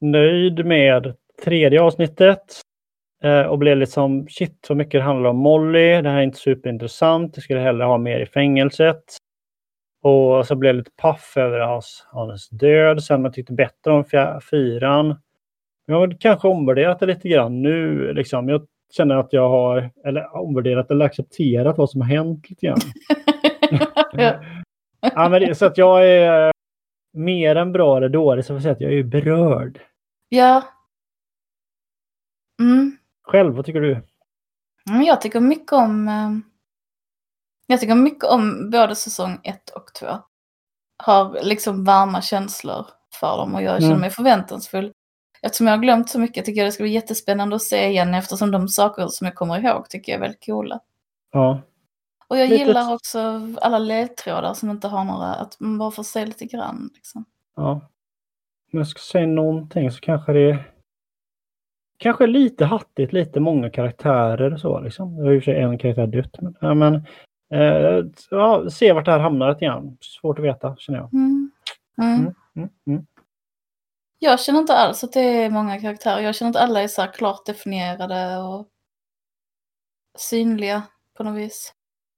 nöjd 0.00 0.66
med 0.66 1.16
tredje 1.44 1.82
avsnittet. 1.82 2.60
eh, 3.22 3.42
Och 3.42 3.58
blev 3.58 3.76
liksom 3.76 4.28
shit 4.28 4.58
så 4.66 4.74
mycket 4.74 4.92
det 4.98 5.02
handlar 5.02 5.30
om 5.30 5.36
Molly. 5.36 6.02
Det 6.02 6.08
här 6.10 6.18
är 6.18 6.22
inte 6.22 6.38
superintressant. 6.38 7.36
Jag 7.36 7.44
skulle 7.44 7.60
hellre 7.60 7.84
ha 7.84 7.98
mer 7.98 8.20
i 8.20 8.26
fängelset. 8.26 9.04
Och 10.02 10.46
så 10.46 10.54
blev 10.54 10.68
jag 10.68 10.76
lite 10.76 10.90
paff 10.96 11.36
över 11.36 11.58
hans, 11.60 12.06
hans 12.10 12.48
död. 12.48 13.02
Sen 13.02 13.24
jag 13.24 13.32
tyckte 13.34 13.52
bättre 13.52 13.92
om 13.92 14.04
fyran. 14.50 15.14
Jag 15.86 15.96
har 15.96 16.16
kanske 16.20 16.48
omvärderat 16.48 16.98
det 17.00 17.06
lite 17.06 17.28
grann 17.28 17.62
nu. 17.62 18.12
Liksom. 18.12 18.48
Jag 18.48 18.66
känner 18.92 19.14
att 19.16 19.32
jag 19.32 19.48
har, 19.48 19.90
eller 20.04 20.36
omvärderat 20.36 20.90
eller 20.90 21.04
accepterat 21.04 21.78
vad 21.78 21.90
som 21.90 22.00
har 22.00 22.08
hänt 22.08 22.50
lite 22.50 22.66
grann. 22.66 22.78
ja. 24.12 24.40
Men 25.28 25.32
det, 25.32 25.54
så 25.54 25.66
att 25.66 25.78
jag 25.78 26.08
är 26.10 26.52
mer 27.12 27.56
än 27.56 27.72
bra 27.72 27.96
eller 27.96 28.08
dålig 28.08 28.44
så 28.44 28.48
får 28.48 28.54
jag 28.54 28.62
säga 28.62 28.72
att 28.72 28.80
jag 28.80 28.92
är 28.92 29.02
berörd. 29.02 29.80
ja. 30.28 30.62
Mm. 32.60 32.96
Själv, 33.22 33.54
vad 33.54 33.64
tycker 33.66 33.80
du? 33.80 34.02
Men 34.90 35.02
jag 35.04 35.20
tycker 35.20 35.40
mycket 35.40 35.72
om... 35.72 36.08
eh, 36.08 36.30
Jag 37.66 37.80
tycker 37.80 37.94
mycket 37.94 38.24
om 38.24 38.70
både 38.70 38.94
säsong 38.94 39.40
ett 39.42 39.70
och 39.70 39.94
två. 40.00 40.06
Har 41.04 41.38
liksom 41.42 41.84
varma 41.84 42.20
känslor 42.22 42.86
för 43.20 43.36
dem 43.36 43.54
och 43.54 43.62
jag 43.62 43.76
känner 43.80 43.86
Mm. 43.86 44.00
mig 44.00 44.10
förväntansfull. 44.10 44.92
Eftersom 45.46 45.66
jag 45.66 45.74
har 45.76 45.82
glömt 45.82 46.08
så 46.10 46.18
mycket 46.20 46.44
tycker 46.44 46.60
jag 46.60 46.68
det 46.68 46.72
ska 46.72 46.82
bli 46.82 46.92
jättespännande 46.92 47.56
att 47.56 47.62
se 47.62 47.88
igen 47.88 48.14
eftersom 48.14 48.50
de 48.50 48.68
saker 48.68 49.06
som 49.08 49.24
jag 49.24 49.34
kommer 49.34 49.58
ihåg 49.64 49.88
tycker 49.88 50.12
jag 50.12 50.16
är 50.16 50.20
väldigt 50.20 50.46
coola. 50.46 50.80
Ja, 51.32 51.60
Och 52.28 52.38
jag 52.38 52.48
Lite- 52.50 52.64
gillar 52.64 52.94
också 52.94 53.40
alla 53.60 53.78
ledtrådar 53.78 54.54
som 54.54 54.70
inte 54.70 54.88
har 54.88 55.04
några, 55.04 55.34
att 55.34 55.60
man 55.60 55.78
bara 55.78 55.90
får 55.90 56.02
se 56.02 56.26
lite 56.26 56.44
grann. 56.44 56.90
Liksom. 56.94 57.24
ja. 57.56 57.70
Om 58.72 58.78
jag 58.78 58.88
ska 58.88 58.98
säga 58.98 59.26
någonting 59.26 59.90
så 59.90 60.00
kanske 60.00 60.32
det 60.32 60.50
är 60.50 60.72
Kanske 61.98 62.26
lite 62.26 62.64
hattigt, 62.64 63.12
lite 63.12 63.40
många 63.40 63.70
karaktärer 63.70 64.52
och 64.52 64.60
så 64.60 64.80
liksom. 64.80 65.16
Det 65.16 65.22
har 65.22 65.30
ju 65.30 65.36
i 65.36 65.40
och 65.40 65.44
för 65.44 65.52
sig 65.52 65.62
en 65.62 65.78
karaktär 65.78 66.06
dött. 66.06 66.36
Men, 66.40 66.54
ja, 66.60 66.74
men 66.74 66.94
eh, 67.52 68.04
ja, 68.30 68.70
se 68.70 68.92
vart 68.92 69.04
det 69.04 69.10
här 69.10 69.18
hamnar 69.18 69.48
lite 69.48 69.64
grann. 69.64 69.96
Svårt 70.00 70.38
att 70.38 70.44
veta, 70.44 70.76
känner 70.78 70.98
jag. 70.98 71.14
Mm. 71.14 71.50
Mm. 72.02 72.34
Mm. 72.86 73.06
Jag 74.18 74.40
känner 74.40 74.60
inte 74.60 74.74
alls 74.76 75.04
att 75.04 75.12
det 75.12 75.20
är 75.20 75.50
många 75.50 75.80
karaktärer. 75.80 76.20
Jag 76.20 76.34
känner 76.34 76.50
att 76.50 76.56
alla 76.56 76.82
är 76.82 76.88
så 76.88 77.06
klart 77.06 77.46
definierade 77.46 78.36
och 78.36 78.68
synliga 80.18 80.82
på 81.16 81.24
något 81.24 81.36
vis. 81.38 81.72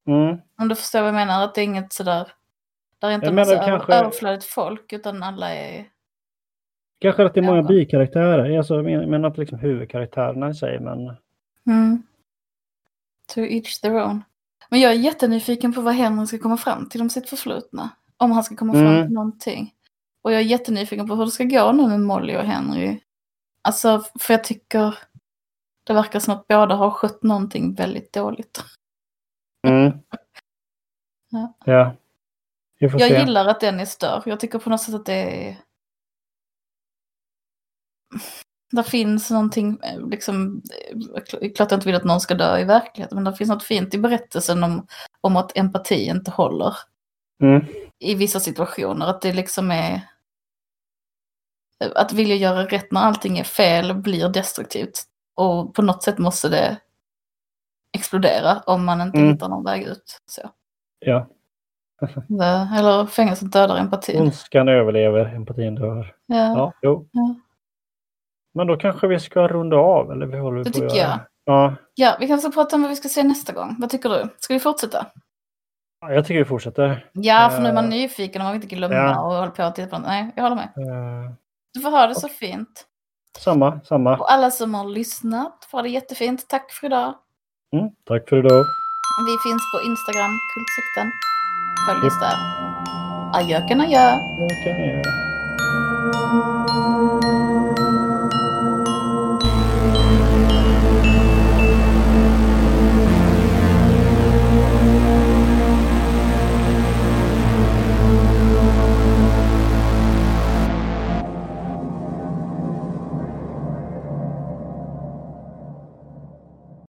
Mm. 0.07 0.37
Om 0.59 0.69
du 0.69 0.75
förstår 0.75 0.99
vad 1.01 1.09
jag 1.09 1.15
menar, 1.15 1.45
att 1.45 1.55
det 1.55 1.61
är 1.61 1.65
inget 1.65 1.93
sådär... 1.93 2.33
Där 2.99 3.09
är 3.09 3.13
inte 3.15 3.33
massa 3.33 3.57
kanske- 3.57 3.93
över, 3.93 4.03
överflödigt 4.05 4.45
folk, 4.45 4.93
utan 4.93 5.23
alla 5.23 5.55
är... 5.55 5.85
Kanske 7.01 7.25
att 7.25 7.35
det 7.35 7.41
är 7.41 7.45
många 7.45 7.63
bikaraktärer. 7.63 8.59
Alltså, 8.59 8.75
jag 8.75 8.85
menar 8.85 9.07
men 9.07 9.25
att 9.25 9.39
liksom 9.39 9.59
huvudkaraktärerna 9.59 10.51
i 10.51 10.55
sig, 10.55 10.81
men 10.81 11.17
Mm. 11.67 12.03
To 13.35 13.41
each 13.41 13.81
their 13.81 14.03
own. 14.05 14.25
Men 14.69 14.81
jag 14.81 14.93
är 14.93 14.97
jättenyfiken 14.97 15.73
på 15.75 15.81
vad 15.81 15.95
Henry 15.95 16.27
ska 16.27 16.39
komma 16.39 16.57
fram 16.57 16.89
till 16.89 17.01
om 17.01 17.11
sitt 17.11 17.29
förflutna. 17.29 17.91
Om 18.17 18.31
han 18.31 18.45
ska 18.45 18.57
komma 18.57 18.73
fram 18.73 18.87
Mm. 18.87 19.07
till 19.07 19.15
någonting. 19.15 19.75
Och 20.29 20.35
jag 20.35 20.41
är 20.41 20.45
jättenyfiken 20.45 21.07
på 21.07 21.15
hur 21.15 21.25
det 21.25 21.31
ska 21.31 21.45
gå 21.45 21.73
nu 21.73 21.89
med 21.89 22.01
Molly 22.01 22.37
och 22.37 22.43
Henry. 22.43 23.01
Alltså, 23.63 24.05
för 24.21 24.35
jag 24.35 24.45
tycker 24.45 24.99
det 25.85 25.93
verkar 25.93 26.21
som 26.21 26.35
att 26.35 26.49
båda 26.49 26.75
har 26.75 26.91
skött 26.91 27.23
någonting 27.23 27.75
väldigt 27.75 28.13
dåligt. 28.13 28.65
Mm. 29.67 29.93
Ja. 31.31 31.55
ja. 31.65 31.97
Jag 32.79 33.01
se. 33.01 33.19
gillar 33.21 33.47
att 33.47 33.61
Dennis 33.61 33.97
dör. 33.97 34.23
Jag 34.27 34.41
tycker 34.41 34.59
på 34.59 34.71
något 34.71 34.81
sätt 34.81 34.95
att 34.95 35.07
det 35.07 35.49
är... 35.49 35.57
Det 38.73 38.85
finns 38.85 39.31
någonting, 39.31 39.79
eh, 39.83 40.09
liksom, 40.09 40.63
eh, 40.91 41.53
klart 41.53 41.71
jag 41.71 41.77
inte 41.77 41.87
vill 41.87 41.97
att 41.97 42.05
någon 42.05 42.21
ska 42.21 42.35
dö 42.35 42.59
i 42.59 42.65
verkligheten, 42.65 43.17
men 43.17 43.25
det 43.25 43.37
finns 43.37 43.51
något 43.51 43.65
fint 43.65 43.95
i 43.95 43.99
berättelsen 43.99 44.65
om, 44.65 44.87
om 45.21 45.37
att 45.37 45.57
empati 45.57 46.05
inte 46.05 46.31
håller 46.31 46.75
Mm. 47.43 47.67
i 47.99 48.15
vissa 48.15 48.41
situationer. 48.41 49.07
Att 49.07 49.21
det 49.21 49.33
liksom 49.33 49.71
är... 49.71 50.01
Att 51.95 52.13
vilja 52.13 52.37
göra 52.37 52.65
rätt 52.67 52.93
när 52.93 53.01
allting 53.01 53.39
är 53.39 53.45
fel 53.45 53.95
blir 53.95 54.29
destruktivt. 54.29 55.03
Och 55.37 55.75
på 55.75 55.83
något 55.83 56.03
sätt 56.03 56.19
måste 56.19 56.49
det 56.49 56.77
explodera 57.97 58.59
om 58.67 58.85
man 58.85 59.01
inte 59.01 59.19
Mm. 59.19 59.31
hittar 59.33 59.49
någon 59.49 59.65
väg 59.65 59.83
ut. 59.83 60.21
Så. 60.27 60.51
Ja. 60.99 61.27
Eller 62.79 63.07
fängelset 63.07 63.53
dödar 63.53 63.77
empatin. 63.77 64.23
Ondskan 64.23 64.69
överlever, 64.69 65.35
empatin 65.35 65.75
dör. 65.75 66.15
Ja. 66.27 66.37
Ja, 66.37 66.73
jo. 66.83 67.09
Ja. 67.13 67.35
Men 68.55 68.67
då 68.67 68.77
kanske 68.77 69.07
vi 69.07 69.21
ska 69.21 69.49
runda 69.49 69.77
av, 69.77 70.13
eller 70.13 70.27
vi 70.27 70.39
håller 70.39 70.59
Det 70.59 70.65
på 70.65 70.69
att 70.69 70.75
tycker 70.75 70.97
göra? 71.03 71.21
Ja, 71.45 71.75
Ja, 71.95 72.17
vi 72.21 72.27
kanske 72.27 72.51
ska 72.51 72.63
prata 72.63 72.77
om 72.77 72.83
vad 72.83 72.91
vi 72.91 72.97
ska 72.97 73.09
se 73.09 73.23
nästa 73.23 73.53
gång. 73.53 73.77
Vad 73.79 73.91
tycker 73.91 74.09
du? 74.09 74.29
Ska 74.39 74.55
vi 74.55 74.61
fortsätta? 74.61 75.07
Ja, 76.01 76.13
jag 76.13 76.25
tycker 76.27 76.39
vi 76.39 76.45
fortsätter. 76.45 77.07
Ja, 77.13 77.51
för 77.55 77.63
nu 77.63 77.69
är 77.69 77.75
man 77.75 77.85
Eh, 77.85 77.91
nyfiken 77.91 78.43
och 78.43 78.45
man 78.45 78.53
vill 78.53 78.63
inte 78.63 78.77
glömma 78.77 78.95
ja. 78.95 79.21
och 79.21 79.33
hålla 79.35 79.51
på 79.51 79.65
och 79.65 79.75
titta 79.75 79.89
på 79.89 79.99
något. 79.99 80.07
Nej, 80.07 80.33
jag 80.37 80.43
håller 80.43 80.57
med. 80.57 80.69
Eh, 80.77 81.33
Du 81.79 81.83
får 81.83 81.91
ha 81.91 82.07
det 82.07 82.15
så 82.15 82.29
fint. 82.29 82.85
samma, 83.39 83.81
samma. 83.81 84.17
Och 84.17 84.33
alla 84.33 84.51
som 84.51 84.75
har 84.75 84.85
lyssnat 84.85 85.67
får 85.71 85.79
ha 85.79 85.83
det 85.83 85.89
jättefint. 85.89 86.49
Tack 86.49 86.73
för 86.73 86.87
idag. 86.87 87.15
Mm, 87.73 87.89
tack 88.05 88.29
för 88.29 88.37
idag. 88.37 88.65
Vi 89.27 89.51
finns 89.51 89.63
på 89.75 89.79
Instagram, 89.91 90.31
Kultsekten. 90.55 91.13
Följ 91.87 92.07
oss 92.07 92.21
där. 92.21 92.37
Adjöken 93.35 93.81
adjö. 93.81 94.19
Jag 94.39 94.79
göra. 94.79 95.03